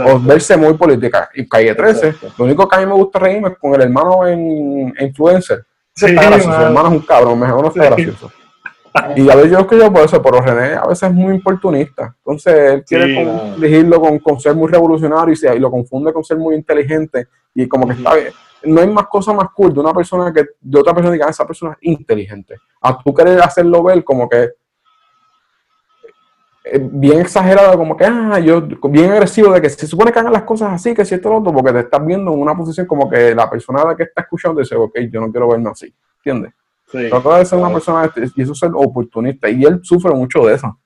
O 0.05 0.20
verse 0.20 0.55
muy 0.56 0.74
política. 0.74 1.31
Y 1.35 1.48
Calle 1.48 1.74
13, 1.74 2.14
lo 2.36 2.44
único 2.44 2.69
que 2.69 2.77
a 2.77 2.81
mí 2.81 2.86
me 2.86 2.93
gusta 2.93 3.19
reírme 3.19 3.48
es 3.48 3.59
con 3.59 3.74
el 3.74 3.81
hermano 3.81 4.27
en, 4.27 4.94
influencer. 5.01 5.64
Sí, 5.94 6.06
está 6.06 6.24
gracioso, 6.27 6.56
su 6.56 6.62
hermano 6.62 6.89
es 6.89 6.94
un 6.94 7.01
cabrón, 7.01 7.40
mejor 7.40 7.62
no 7.62 7.69
está 7.69 7.85
gracioso. 7.86 8.31
Y 9.16 9.31
a 9.31 9.35
veces 9.35 9.52
yo 9.52 9.60
escucho 9.60 9.90
por 9.90 10.05
eso, 10.05 10.23
pero 10.23 10.43
René 10.43 10.74
a 10.74 10.86
veces 10.86 11.09
es 11.09 11.14
muy 11.14 11.39
oportunista. 11.39 12.14
Entonces 12.19 12.55
él 12.55 12.85
quiere 12.85 13.23
elegirlo 13.56 13.98
con, 13.98 14.19
con, 14.19 14.39
ser 14.39 14.55
muy 14.55 14.70
revolucionario 14.70 15.35
y, 15.35 15.56
y, 15.56 15.59
lo 15.59 15.70
confunde 15.70 16.12
con 16.12 16.23
ser 16.23 16.36
muy 16.36 16.55
inteligente. 16.55 17.28
Y 17.55 17.66
como 17.66 17.86
que 17.89 17.94
está 17.94 18.14
bien 18.14 18.32
no 18.64 18.80
hay 18.80 18.89
más 18.89 19.06
cosa 19.09 19.32
más 19.32 19.48
cool 19.55 19.72
de 19.72 19.80
una 19.80 19.93
persona 19.93 20.32
que 20.32 20.44
de 20.60 20.78
otra 20.78 20.94
persona 20.94 21.12
diga, 21.12 21.26
ah, 21.26 21.30
esa 21.30 21.47
persona 21.47 21.72
es 21.72 21.78
inteligente. 21.82 22.56
A 22.80 22.98
tú 22.98 23.12
querer 23.12 23.40
hacerlo 23.40 23.82
ver 23.82 24.02
como 24.05 24.28
que 24.28 24.51
eh, 26.64 26.80
bien 26.80 27.20
exagerado, 27.20 27.76
como 27.76 27.97
que, 27.97 28.05
ah, 28.05 28.39
yo, 28.39 28.62
bien 28.62 29.10
agresivo 29.10 29.52
de 29.52 29.60
que 29.60 29.70
se 29.70 29.86
supone 29.86 30.12
que 30.12 30.18
hagan 30.20 30.32
las 30.32 30.44
cosas 30.44 30.72
así, 30.72 30.94
que 30.94 31.05
si 31.05 31.14
esto 31.14 31.28
lo 31.28 31.39
otro, 31.39 31.52
porque 31.52 31.72
te 31.72 31.80
estás 31.80 32.05
viendo 32.05 32.32
en 32.32 32.40
una 32.40 32.56
posición 32.56 32.86
como 32.86 33.10
que 33.10 33.34
la 33.34 33.51
persona 33.51 33.97
que 33.97 34.05
está 34.05 34.22
escuchando 34.22 34.60
dice, 34.60 34.76
ok, 34.76 34.98
yo 35.10 35.20
no 35.20 35.30
quiero 35.30 35.48
verme 35.48 35.70
así, 35.70 35.93
¿entiendes? 36.18 36.52
Sí. 36.90 37.09
Trata 37.09 37.39
de 37.39 37.44
ser 37.47 37.59
una 37.59 37.72
persona, 37.72 38.12
y 38.36 38.43
eso 38.43 38.52
es 38.52 38.59
ser 38.59 38.70
oportunista, 38.74 39.48
y 39.48 39.64
él 39.64 39.80
sufre 39.82 40.12
mucho 40.12 40.47
de 40.47 40.55
eso. 40.55 40.78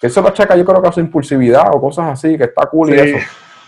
Eso 0.00 0.20
lo 0.20 0.28
achaca 0.28 0.56
yo 0.56 0.64
creo 0.64 0.82
que 0.82 0.88
a 0.88 0.92
su 0.92 1.00
impulsividad 1.00 1.68
o 1.72 1.80
cosas 1.80 2.12
así, 2.12 2.36
que 2.36 2.44
está 2.44 2.66
cool 2.66 2.90
y 2.90 2.98
eso. 2.98 3.18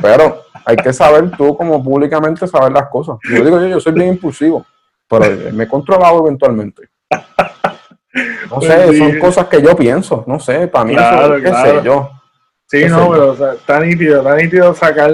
Pero 0.00 0.42
hay 0.66 0.76
que 0.76 0.92
saber 0.92 1.30
tú 1.30 1.56
como 1.56 1.82
públicamente 1.82 2.46
saber 2.46 2.72
las 2.72 2.88
cosas. 2.88 3.16
Yo 3.22 3.44
digo 3.44 3.60
yo, 3.60 3.68
yo 3.68 3.80
soy 3.80 3.92
bien 3.92 4.08
impulsivo, 4.08 4.66
pero 5.08 5.24
me 5.52 5.64
he 5.64 5.68
controlado 5.68 6.18
eventualmente. 6.26 6.88
No 8.50 8.60
sé, 8.60 8.82
pues 8.86 8.98
son 8.98 9.18
cosas 9.18 9.46
que 9.46 9.62
yo 9.62 9.76
pienso, 9.76 10.24
no 10.26 10.40
sé, 10.40 10.66
para 10.68 10.84
mí 10.84 10.94
eso 10.94 11.36
qué 11.42 11.52
sé 11.52 11.80
yo. 11.84 12.10
Sí, 12.66 12.86
no, 12.86 13.10
pero 13.10 13.30
o 13.30 13.36
sea, 13.36 13.52
está 13.52 13.78
nítido, 13.78 14.18
está 14.18 14.36
nítido 14.36 14.74
sacar, 14.74 15.12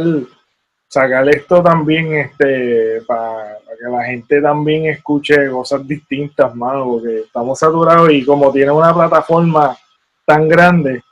sacar 0.89 1.29
esto 1.29 1.63
también, 1.63 2.15
este, 2.15 3.03
para, 3.07 3.59
que 3.79 3.91
la 3.91 4.05
gente 4.05 4.41
también 4.41 4.87
escuche 4.87 5.51
cosas 5.51 5.87
distintas, 5.87 6.55
mano, 6.55 6.85
porque 6.85 7.19
estamos 7.19 7.59
saturados 7.59 8.11
y 8.11 8.25
como 8.25 8.51
tiene 8.53 8.71
una 8.71 8.95
plataforma 8.95 9.77
tan 10.25 10.49
grande, 10.49 11.03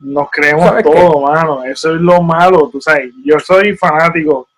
nos 0.00 0.30
creemos 0.30 0.82
todo, 0.82 1.20
mano. 1.22 1.64
Eso 1.64 1.94
es 1.94 2.00
lo 2.00 2.22
malo, 2.22 2.68
tú 2.70 2.80
sabes. 2.80 3.12
Yo 3.24 3.38
soy 3.40 3.76
fanático, 3.76 4.48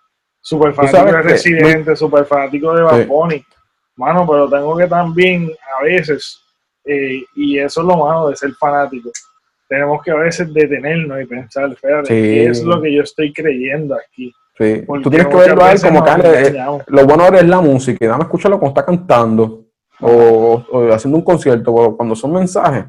súper 0.41 0.75
fanático 0.75 1.05
de 1.05 1.23
Residente, 1.23 1.97
súper 1.97 2.25
fanático 2.25 2.75
de 2.75 2.83
Bad 2.83 3.07
Mano, 3.97 4.27
pero 4.27 4.49
tengo 4.49 4.77
que 4.77 4.87
también 4.87 5.51
a 5.79 5.83
veces 5.83 6.41
Eh, 6.85 7.23
y 7.37 7.59
eso 7.59 7.83
es 7.83 7.87
lo 7.87 7.97
malo 7.97 8.31
de 8.31 8.37
ser 8.37 8.53
fanático. 8.55 9.11
Tenemos 9.69 10.03
que 10.03 10.11
a 10.11 10.17
veces 10.17 10.53
detenernos 10.53 11.21
y 11.23 11.27
pensar, 11.27 11.71
espérate, 11.71 12.09
¿qué 12.09 12.47
es 12.47 12.65
lo 12.65 12.81
que 12.81 12.93
yo 12.93 13.03
estoy 13.03 13.33
creyendo 13.33 13.95
aquí? 13.95 14.33
Sí. 14.57 14.83
Tú 15.03 15.11
tienes 15.11 15.29
que 15.29 15.37
verlo 15.37 15.63
a 15.63 15.73
él 15.73 15.81
como 15.81 16.03
que 16.03 16.11
eh, 16.11 16.55
lo 16.87 17.07
bueno 17.07 17.25
ahora 17.25 17.39
es 17.39 17.47
la 17.47 17.61
música 17.61 18.05
y 18.05 18.09
dame 18.09 18.25
escucharlo 18.25 18.59
cuando 18.59 18.81
está 18.81 18.85
cantando 18.85 19.67
o, 20.01 20.65
haciendo 20.93 21.19
un 21.19 21.25
concierto, 21.25 21.95
cuando 21.97 22.15
son 22.15 22.33
mensajes. 22.33 22.87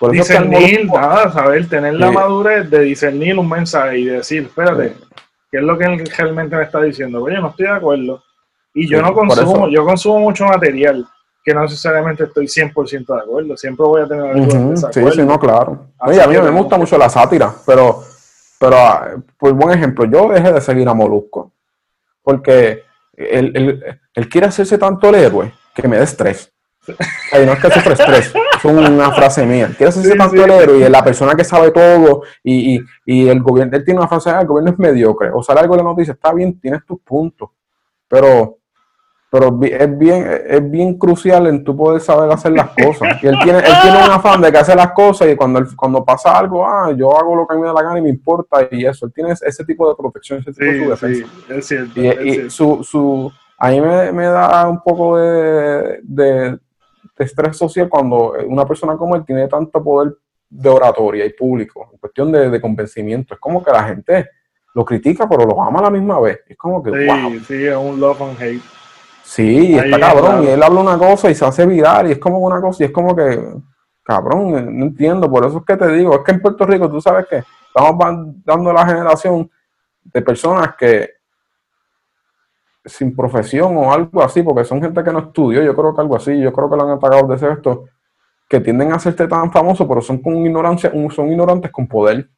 Por 0.00 0.12
discernir, 0.12 0.86
nada, 0.86 1.30
saber, 1.30 1.68
tener 1.68 1.92
la 1.92 2.10
madurez 2.10 2.70
de 2.70 2.80
discernir 2.80 3.38
un 3.38 3.46
mensaje 3.46 3.98
y 3.98 4.04
decir, 4.06 4.44
espérate, 4.44 4.96
¿qué 5.52 5.58
es 5.58 5.62
lo 5.62 5.76
que 5.76 5.84
él 5.84 6.10
realmente 6.16 6.56
me 6.56 6.62
está 6.62 6.80
diciendo? 6.80 7.22
Oye, 7.22 7.38
no 7.38 7.50
estoy 7.50 7.66
de 7.66 7.72
acuerdo. 7.72 8.22
Y 8.72 8.88
yo 8.88 9.02
no 9.02 9.12
consumo, 9.12 9.68
yo 9.68 9.84
consumo 9.84 10.20
mucho 10.20 10.46
material 10.46 11.06
que 11.44 11.52
no 11.52 11.62
necesariamente 11.64 12.24
estoy 12.24 12.46
100% 12.46 13.14
de 13.14 13.20
acuerdo. 13.20 13.56
Siempre 13.58 13.84
voy 13.84 14.00
a 14.00 14.08
tener 14.08 14.24
algo 14.24 14.74
Sí, 14.90 15.02
sí, 15.12 15.22
no, 15.22 15.38
claro. 15.38 15.88
a 15.98 16.08
mí 16.08 16.16
me 16.16 16.50
gusta 16.50 16.78
mucho 16.78 16.96
la 16.96 17.10
sátira, 17.10 17.52
pero, 17.66 18.02
pero 18.58 18.76
ah, 18.78 19.10
por 19.38 19.52
buen 19.52 19.76
ejemplo, 19.76 20.06
yo 20.06 20.30
dejé 20.30 20.50
de 20.50 20.62
seguir 20.62 20.88
a 20.88 20.94
Molusco 20.94 21.52
porque 22.22 22.84
él, 23.18 23.84
él 24.14 24.28
quiere 24.30 24.46
hacerse 24.46 24.78
tanto 24.78 25.10
el 25.10 25.16
héroe 25.16 25.52
que 25.74 25.86
me 25.86 25.98
dé 25.98 26.04
estrés. 26.04 26.49
Ay, 27.32 27.46
no 27.46 27.52
es 27.52 27.60
que 27.60 27.70
sufre 27.70 27.92
estrés, 27.92 28.32
es 28.56 28.64
una 28.64 29.12
frase 29.12 29.46
mía. 29.46 29.68
Quiere 29.76 29.90
hacerse 29.90 30.16
tanto 30.16 30.42
el 30.42 30.50
héroe 30.50 30.78
y 30.78 30.88
la 30.88 31.04
persona 31.04 31.34
que 31.34 31.44
sabe 31.44 31.70
todo 31.70 32.22
y, 32.42 32.76
y, 32.76 32.80
y, 33.04 33.28
el 33.28 33.40
gobierno, 33.42 33.76
él 33.76 33.84
tiene 33.84 34.00
una 34.00 34.08
frase, 34.08 34.30
ah, 34.30 34.40
el 34.40 34.46
gobierno 34.46 34.70
es 34.72 34.78
mediocre. 34.78 35.30
O 35.32 35.42
sale 35.42 35.60
algo 35.60 35.76
de 35.76 35.82
la 35.82 35.90
noticia, 35.90 36.14
está 36.14 36.32
bien, 36.32 36.58
tienes 36.58 36.84
tus 36.84 36.98
puntos, 37.00 37.50
pero 38.08 38.60
pero 39.30 39.60
es 39.62 39.98
bien, 39.98 40.26
es 40.44 40.70
bien 40.70 40.98
crucial 40.98 41.46
en 41.46 41.62
tu 41.62 41.76
poder 41.76 42.00
saber 42.00 42.32
hacer 42.32 42.50
las 42.50 42.70
cosas. 42.70 43.22
Y 43.22 43.28
él 43.28 43.36
tiene, 43.44 43.58
él 43.60 43.74
tiene 43.80 44.04
un 44.04 44.10
afán 44.10 44.40
de 44.40 44.50
que 44.50 44.58
hace 44.58 44.74
las 44.74 44.90
cosas 44.90 45.28
y 45.28 45.36
cuando, 45.36 45.64
cuando 45.76 46.04
pasa 46.04 46.36
algo, 46.36 46.66
ah, 46.66 46.92
yo 46.96 47.16
hago 47.16 47.36
lo 47.36 47.46
que 47.46 47.54
a 47.54 47.56
mí 47.56 47.62
me 47.62 47.68
da 47.68 47.74
la 47.74 47.82
gana 47.82 48.00
y 48.00 48.02
me 48.02 48.08
importa 48.08 48.66
y 48.72 48.84
eso. 48.84 49.06
Él 49.06 49.12
tiene 49.12 49.30
ese 49.32 49.64
tipo 49.64 49.88
de 49.88 49.94
protección, 49.94 50.40
ese 50.40 50.50
tipo 50.52 50.64
de 50.64 50.88
defensa. 50.88 51.26
es 51.48 51.64
cierto. 51.64 52.00
Y, 52.00 52.50
Su, 52.50 52.82
su, 52.82 53.32
a 53.56 53.70
mí 53.70 53.80
me, 53.80 54.10
me, 54.10 54.24
da 54.24 54.68
un 54.68 54.82
poco 54.82 55.16
de, 55.16 56.00
de, 56.02 56.58
estrés 57.24 57.56
social 57.56 57.88
cuando 57.88 58.34
una 58.46 58.66
persona 58.66 58.96
como 58.96 59.16
él 59.16 59.24
tiene 59.24 59.48
tanto 59.48 59.82
poder 59.82 60.16
de 60.48 60.68
oratoria 60.68 61.24
y 61.24 61.32
público, 61.32 61.88
en 61.92 61.98
cuestión 61.98 62.32
de, 62.32 62.50
de 62.50 62.60
convencimiento. 62.60 63.34
Es 63.34 63.40
como 63.40 63.62
que 63.62 63.70
la 63.70 63.84
gente 63.84 64.28
lo 64.74 64.84
critica, 64.84 65.28
pero 65.28 65.44
lo 65.44 65.62
ama 65.62 65.80
a 65.80 65.84
la 65.84 65.90
misma 65.90 66.20
vez. 66.20 66.40
Es 66.48 66.56
como 66.56 66.82
que, 66.82 66.90
wow. 66.90 67.38
Sí, 67.46 67.66
es 67.66 67.76
un 67.76 68.00
love 68.00 68.22
and 68.22 68.40
hate. 68.40 68.62
Sí, 69.22 69.76
está 69.76 70.00
cabrón. 70.00 70.44
Y 70.44 70.48
él 70.48 70.62
habla 70.62 70.80
una 70.80 70.98
cosa 70.98 71.30
y 71.30 71.34
se 71.34 71.44
hace 71.44 71.66
viral 71.66 72.08
y 72.08 72.12
es 72.12 72.18
como 72.18 72.38
una 72.38 72.60
cosa 72.60 72.82
y 72.82 72.86
es 72.86 72.92
como 72.92 73.14
que, 73.14 73.38
cabrón, 74.02 74.78
no 74.78 74.86
entiendo. 74.86 75.30
Por 75.30 75.46
eso 75.46 75.58
es 75.58 75.64
que 75.64 75.76
te 75.76 75.88
digo, 75.92 76.14
es 76.14 76.20
que 76.24 76.32
en 76.32 76.42
Puerto 76.42 76.66
Rico 76.66 76.90
tú 76.90 77.00
sabes 77.00 77.26
que 77.26 77.44
estamos 77.68 78.34
dando 78.44 78.72
la 78.72 78.86
generación 78.86 79.48
de 80.02 80.22
personas 80.22 80.74
que 80.76 81.19
sin 82.84 83.14
profesión 83.14 83.76
o 83.76 83.92
algo 83.92 84.22
así, 84.22 84.42
porque 84.42 84.64
son 84.64 84.80
gente 84.80 85.02
que 85.04 85.12
no 85.12 85.18
estudió, 85.18 85.62
yo 85.62 85.74
creo 85.74 85.94
que 85.94 86.00
algo 86.00 86.16
así, 86.16 86.40
yo 86.40 86.52
creo 86.52 86.70
que 86.70 86.76
lo 86.76 86.82
han 86.84 86.90
apagado 86.90 87.26
de 87.28 87.34
esto, 87.34 87.84
que 88.48 88.60
tienden 88.60 88.92
a 88.92 88.96
hacerte 88.96 89.28
tan 89.28 89.52
famosos, 89.52 89.86
pero 89.86 90.00
son 90.00 90.18
con 90.18 90.36
ignorancia, 90.36 90.90
son 91.10 91.30
ignorantes 91.30 91.70
con 91.70 91.86
poder. 91.86 92.28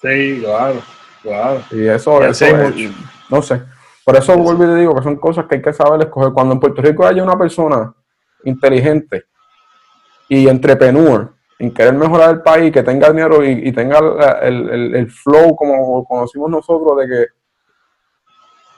Sí, 0.00 0.40
claro, 0.42 0.80
claro. 1.22 1.60
Y 1.72 1.86
eso, 1.86 2.22
eso 2.24 2.46
es, 2.46 2.90
no 3.28 3.42
sé. 3.42 3.60
Por 4.04 4.16
eso 4.16 4.34
vuelvo 4.38 4.64
y 4.64 4.68
le 4.68 4.76
digo 4.76 4.94
que 4.94 5.02
son 5.02 5.16
cosas 5.16 5.44
que 5.46 5.56
hay 5.56 5.62
que 5.62 5.72
saber 5.72 6.00
escoger. 6.00 6.32
Cuando 6.32 6.54
en 6.54 6.60
Puerto 6.60 6.80
Rico 6.80 7.04
haya 7.04 7.22
una 7.22 7.36
persona 7.36 7.92
inteligente 8.44 9.24
y 10.30 10.48
entrepreneur 10.48 11.34
en 11.58 11.74
querer 11.74 11.92
mejorar 11.92 12.30
el 12.30 12.40
país, 12.40 12.72
que 12.72 12.82
tenga 12.82 13.10
dinero 13.10 13.44
y, 13.44 13.70
tenga 13.72 13.98
el, 14.40 15.10
flow 15.10 15.56
como 15.56 16.04
conocimos 16.06 16.50
nosotros 16.50 16.98
de 16.98 17.06
que, 17.06 17.26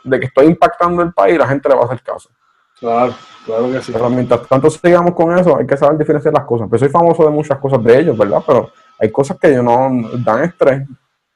de 0.05 0.21
que 0.21 0.27
estoy 0.27 0.47
impactando 0.47 1.03
el 1.03 1.13
país, 1.13 1.39
la 1.39 1.47
gente 1.47 1.69
le 1.69 1.75
va 1.75 1.83
a 1.83 1.85
hacer 1.85 2.03
caso. 2.03 2.31
Claro, 2.79 3.15
claro 3.45 3.71
que 3.71 3.83
sí. 3.83 3.93
Pero 3.93 4.09
mientras 4.09 4.47
tanto 4.49 4.71
sigamos 4.71 5.15
con 5.15 5.39
eso, 5.39 5.57
hay 5.57 5.67
que 5.67 5.77
saber 5.77 5.99
diferenciar 5.99 6.33
las 6.33 6.45
cosas. 6.45 6.67
Pues 6.69 6.81
soy 6.81 6.89
famoso 6.89 7.25
de 7.25 7.31
muchas 7.31 7.59
cosas 7.59 7.83
de 7.85 7.99
ellos, 7.99 8.17
¿verdad? 8.17 8.43
Pero 8.47 8.71
hay 8.99 9.11
cosas 9.11 9.39
que 9.39 9.53
yo 9.53 9.63
no 9.63 9.91
dan 10.25 10.45
estrés. 10.45 10.87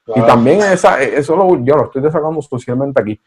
Y 0.07 0.21
también 0.23 0.61
esa, 0.61 1.01
eso 1.03 1.37
lo, 1.37 1.65
yo 1.65 1.77
lo 1.77 1.85
estoy 1.85 2.03
desarrollando 2.03 2.43
socialmente 2.43 3.01
aquí. 3.01 3.21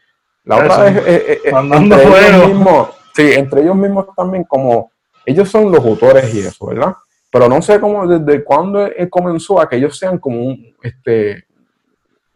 La 0.44 0.56
otra 0.56 0.88
es, 0.88 1.44
entre 1.44 2.28
ellos 2.28 2.48
mismos, 2.48 2.88
sí, 3.14 3.32
entre 3.32 3.62
ellos 3.62 3.76
mismos 3.76 4.06
también 4.16 4.44
como 4.44 4.90
ellos 5.26 5.48
son 5.48 5.70
los 5.70 5.84
autores 5.84 6.32
y 6.34 6.40
eso, 6.40 6.66
¿verdad? 6.66 6.94
Pero 7.30 7.48
no 7.48 7.60
sé 7.60 7.78
cómo 7.78 8.06
desde 8.06 8.42
cuándo 8.42 8.88
comenzó 9.10 9.60
a 9.60 9.68
que 9.68 9.76
ellos 9.76 9.98
sean 9.98 10.18
como 10.18 10.40
un, 10.40 10.74
este, 10.82 11.44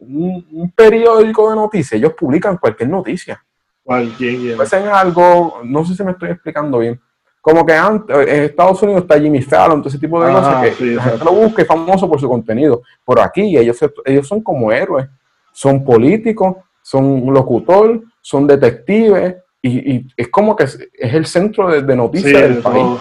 un, 0.07 0.73
periódico 0.75 1.49
de 1.49 1.55
noticias. 1.55 1.93
Ellos 1.93 2.13
publican 2.13 2.57
cualquier 2.57 2.89
noticia. 2.89 3.43
Cualquier. 3.83 4.55
Pues 4.55 4.73
en 4.73 4.87
algo, 4.87 5.61
no 5.63 5.85
sé 5.85 5.95
si 5.95 6.03
me 6.03 6.11
estoy 6.11 6.31
explicando 6.31 6.79
bien. 6.79 6.99
Como 7.41 7.65
que 7.65 7.73
antes, 7.73 8.15
en 8.15 8.43
Estados 8.43 8.81
Unidos 8.83 9.01
está 9.01 9.19
Jimmy 9.19 9.41
Fallon, 9.41 9.81
todo 9.81 9.89
ese 9.89 9.99
tipo 9.99 10.23
de 10.23 10.31
cosas 10.31 10.77
que 10.77 10.85
la 10.85 11.03
gente 11.03 11.25
lo 11.25 11.33
busca 11.33 11.61
y 11.61 11.65
famoso 11.65 12.07
por 12.07 12.19
su 12.19 12.29
contenido. 12.29 12.81
Por 13.03 13.19
aquí 13.19 13.57
ellos, 13.57 13.77
ellos 14.05 14.27
son 14.27 14.41
como 14.41 14.71
héroes, 14.71 15.07
son 15.51 15.83
políticos, 15.83 16.55
son 16.81 17.25
locutor, 17.33 18.01
son 18.21 18.47
detectives, 18.47 19.35
y, 19.61 20.07
es 20.17 20.27
como 20.27 20.55
que 20.55 20.65
es, 20.65 20.77
el 20.97 21.25
centro 21.25 21.81
de, 21.81 21.95
noticias 21.95 22.41
del 22.41 22.57
país. 22.59 22.99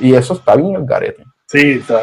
Y 0.00 0.14
eso 0.14 0.34
está 0.34 0.56
bien 0.56 0.74
el 0.76 0.84
garete. 0.84 1.24
Sí, 1.46 1.72
está. 1.80 2.02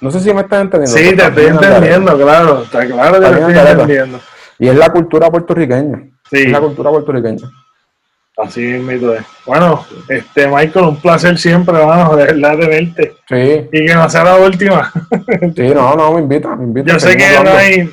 No 0.00 0.10
sé 0.10 0.20
si 0.20 0.32
me 0.32 0.42
estás 0.42 0.62
entendiendo. 0.62 0.96
Sí, 0.96 1.16
te 1.16 1.26
estoy 1.26 1.46
entendiendo, 1.46 2.16
claro. 2.16 2.62
Está 2.62 2.86
claro 2.86 3.20
que 3.20 3.26
te 3.26 3.40
estoy 3.40 3.70
entendiendo. 3.72 4.20
Y 4.58 4.68
es 4.68 4.76
la 4.76 4.90
cultura 4.90 5.30
puertorriqueña. 5.30 6.08
Sí. 6.30 6.42
Es 6.44 6.50
la 6.50 6.60
cultura 6.60 6.90
puertorriqueña. 6.90 7.50
Así 8.36 8.60
mismo 8.60 9.12
es. 9.12 9.24
Bueno, 9.46 9.86
este 10.08 10.46
Michael, 10.46 10.86
un 10.86 11.00
placer 11.00 11.38
siempre, 11.38 11.78
hermano, 11.78 12.16
de 12.16 12.26
verdad 12.26 12.58
verte. 12.58 13.14
Sí. 13.26 13.68
Y 13.72 13.86
que 13.86 13.94
no 13.94 14.08
sea 14.10 14.24
la 14.24 14.36
última. 14.36 14.92
sí, 15.56 15.68
no, 15.74 15.96
no, 15.96 16.12
me 16.12 16.20
invita, 16.20 16.54
me 16.54 16.64
invita. 16.64 16.92
Yo 16.92 17.00
sé 17.00 17.16
que 17.16 17.40
no 17.42 17.50
hay, 17.50 17.90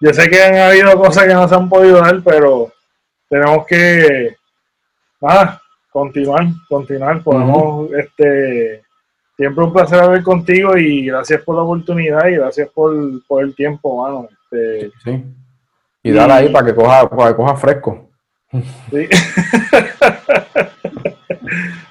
yo 0.00 0.12
sé 0.12 0.28
que 0.28 0.42
han 0.42 0.56
habido 0.56 0.98
cosas 0.98 1.24
que 1.24 1.34
no 1.34 1.46
se 1.46 1.54
han 1.54 1.68
podido 1.68 2.00
dar, 2.00 2.20
pero 2.24 2.72
tenemos 3.28 3.66
que 3.66 4.36
continuar, 5.92 6.48
continuar. 6.68 7.22
Podemos, 7.22 7.90
este, 7.92 8.82
siempre 9.36 9.64
un 9.64 9.72
placer 9.72 10.00
hablar 10.00 10.22
contigo 10.22 10.76
y 10.76 11.06
gracias 11.06 11.42
por 11.42 11.56
la 11.56 11.62
oportunidad 11.62 12.26
y 12.28 12.36
gracias 12.36 12.68
por, 12.70 12.94
el 13.42 13.54
tiempo, 13.54 14.02
mano. 14.02 14.28
Este, 14.30 14.90
sí. 15.02 15.24
Y, 16.02 16.12
dale 16.12 16.32
ahí 16.32 16.48
para 16.50 16.66
que 16.66 16.74
coja, 16.74 17.08
para 17.08 17.30
que 17.30 17.36
coja 17.36 17.56
fresco. 17.56 18.08
Sí. 18.90 19.08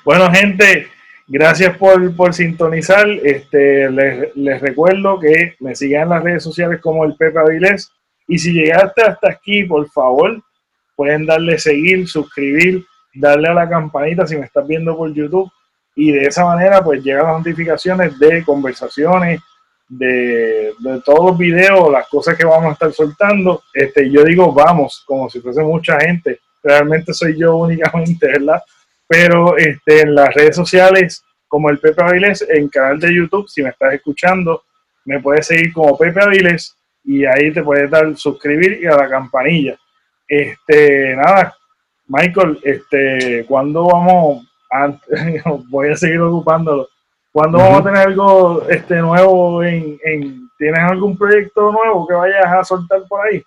bueno, 0.06 0.32
gente, 0.32 0.88
Gracias 1.28 1.78
por, 1.78 2.34
sintonizar. 2.34 3.10
Este, 3.24 3.90
les, 3.90 4.62
recuerdo 4.62 5.20
que 5.20 5.56
me 5.60 5.76
sigan 5.76 6.04
en 6.04 6.10
las 6.10 6.24
redes 6.24 6.44
sociales 6.44 6.82
como 6.82 7.06
el 7.06 7.16
Pepe 7.16 7.40
Avilés. 7.40 7.92
Y 8.28 8.40
si 8.40 8.54
llegaste 8.54 9.02
hasta 9.02 9.32
aquí, 9.32 9.64
por 9.64 9.90
favor, 9.90 10.42
pueden 10.96 11.26
darle 11.26 11.58
seguir, 11.58 12.08
suscribir, 12.08 12.86
darle 13.14 13.50
a 13.50 13.54
la 13.54 13.70
campanita 13.70 14.28
si 14.28 14.38
me 14.38 14.46
estás 14.46 14.68
viendo 14.68 14.96
por 14.96 15.14
YouTube. 15.14 15.52
Y 15.96 16.12
de 16.12 16.28
esa 16.28 16.46
manera, 16.46 16.84
pues 16.84 17.04
llegan 17.04 17.28
las 17.28 17.38
notificaciones 17.38 18.18
de 18.18 18.44
conversaciones, 18.44 19.42
de, 19.88 20.74
todos 21.06 21.32
los 21.32 21.38
videos, 21.38 21.92
las 21.92 22.08
cosas 22.08 22.36
que 22.38 22.46
vamos 22.46 22.70
a 22.70 22.74
estar 22.74 22.92
soltando. 22.94 23.62
Este, 23.74 24.10
yo 24.10 24.24
digo 24.24 24.52
vamos, 24.52 25.04
como 25.06 25.30
si 25.30 25.40
fuese 25.40 25.62
mucha 25.62 26.00
gente. 26.00 26.40
Realmente 26.64 27.14
soy 27.14 27.38
yo 27.38 27.58
únicamente, 27.58 28.28
¿verdad? 28.28 28.62
pero 29.14 29.58
este, 29.58 30.02
en 30.02 30.16
las 30.16 30.34
redes 30.34 30.56
sociales 30.56 31.24
como 31.48 31.70
el 31.70 31.78
Pepe 31.78 32.04
Avilés, 32.04 32.44
en 32.50 32.68
canal 32.68 33.00
de 33.00 33.14
YouTube, 33.14 33.48
si 33.48 33.62
me 33.62 33.70
estás 33.70 33.94
escuchando, 33.94 34.64
me 35.06 35.20
puedes 35.20 35.46
seguir 35.46 35.72
como 35.72 35.96
Pepe 35.96 36.20
Avilés 36.20 36.76
y 37.04 37.24
ahí 37.26 37.54
te 37.54 37.62
puedes 37.62 37.92
dar 37.92 38.16
suscribir 38.18 38.80
y 38.82 38.88
a 38.88 38.96
la 38.96 39.08
campanilla. 39.08 39.78
Este, 40.28 41.16
nada, 41.16 41.56
Michael, 42.08 42.60
este, 42.64 43.46
¿cuándo 43.48 43.86
vamos 43.86 44.48
voy 45.70 45.90
a 45.90 45.96
seguir 45.96 46.22
ocupándolo? 46.22 46.88
¿Cuándo 47.32 47.58
vamos 47.58 47.80
a 47.80 47.84
tener 47.84 48.08
algo 48.08 48.62
este 48.70 48.98
nuevo 48.98 49.64
en, 49.64 49.98
en, 50.06 50.50
¿tienes 50.58 50.80
algún 50.80 51.18
proyecto 51.18 51.72
nuevo 51.72 52.06
que 52.08 52.14
vayas 52.14 52.46
a 52.46 52.64
soltar 52.64 53.02
por 53.10 53.26
ahí? 53.26 53.42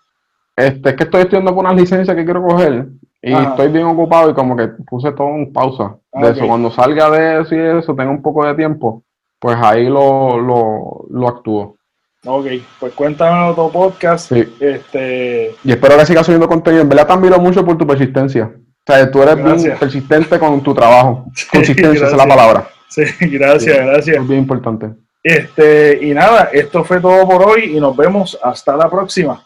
Este, 0.57 0.91
es 0.91 0.97
que 0.97 1.05
estoy 1.05 1.21
estudiando 1.23 1.55
por 1.55 1.65
unas 1.65 1.77
licencias 1.77 2.17
que 2.17 2.25
quiero 2.25 2.43
coger 2.43 2.87
y 3.23 3.33
estoy 3.33 3.69
bien 3.69 3.87
ocupado 3.87 4.31
y 4.31 4.35
como 4.35 4.57
que 4.57 4.69
puse 4.69 5.13
todo 5.13 5.29
en 5.29 5.53
pausa. 5.53 5.97
De 6.13 6.31
eso, 6.31 6.47
cuando 6.47 6.71
salga 6.71 7.11
de 7.11 7.43
eso 7.43 7.55
y 7.55 7.59
eso, 7.59 7.95
tenga 7.95 8.11
un 8.11 8.23
poco 8.23 8.47
de 8.47 8.55
tiempo, 8.55 9.03
pues 9.39 9.57
ahí 9.61 9.89
lo, 9.89 10.41
lo, 10.41 11.07
lo 11.11 11.29
actúo. 11.29 11.77
Ok, 12.25 12.47
pues 12.81 12.93
cuéntame 12.95 13.37
en 13.37 13.51
otro 13.51 13.69
podcast. 13.69 14.33
Este... 14.33 15.55
Y 15.63 15.71
espero 15.71 15.97
que 15.97 16.07
sigas 16.07 16.27
subiendo 16.27 16.49
contenido. 16.49 16.83
En 16.83 16.89
verdad 16.89 17.07
te 17.07 17.13
admiro 17.13 17.39
mucho 17.39 17.65
por 17.65 17.77
tu 17.79 17.87
persistencia. 17.87 18.53
O 18.89 18.93
sea, 18.93 19.11
tú 19.11 19.21
eres 19.23 19.43
bien 19.43 19.79
persistente 19.79 20.39
con 20.39 20.63
tu 20.63 20.73
trabajo. 20.73 21.27
Consistencia, 21.53 22.07
esa 22.07 22.07
es 22.07 22.17
la 22.17 22.27
palabra. 22.27 22.69
Sí, 22.89 23.03
gracias, 23.21 23.77
gracias. 23.79 24.17
Es 24.17 24.29
bien 24.29 24.41
importante. 24.41 24.91
Este, 25.23 25.99
y 26.03 26.15
nada, 26.15 26.51
esto 26.53 26.85
fue 26.85 27.01
todo 27.01 27.27
por 27.27 27.43
hoy 27.43 27.77
y 27.77 27.81
nos 27.81 27.97
vemos 27.97 28.39
hasta 28.41 28.77
la 28.77 28.89
próxima. 28.89 29.43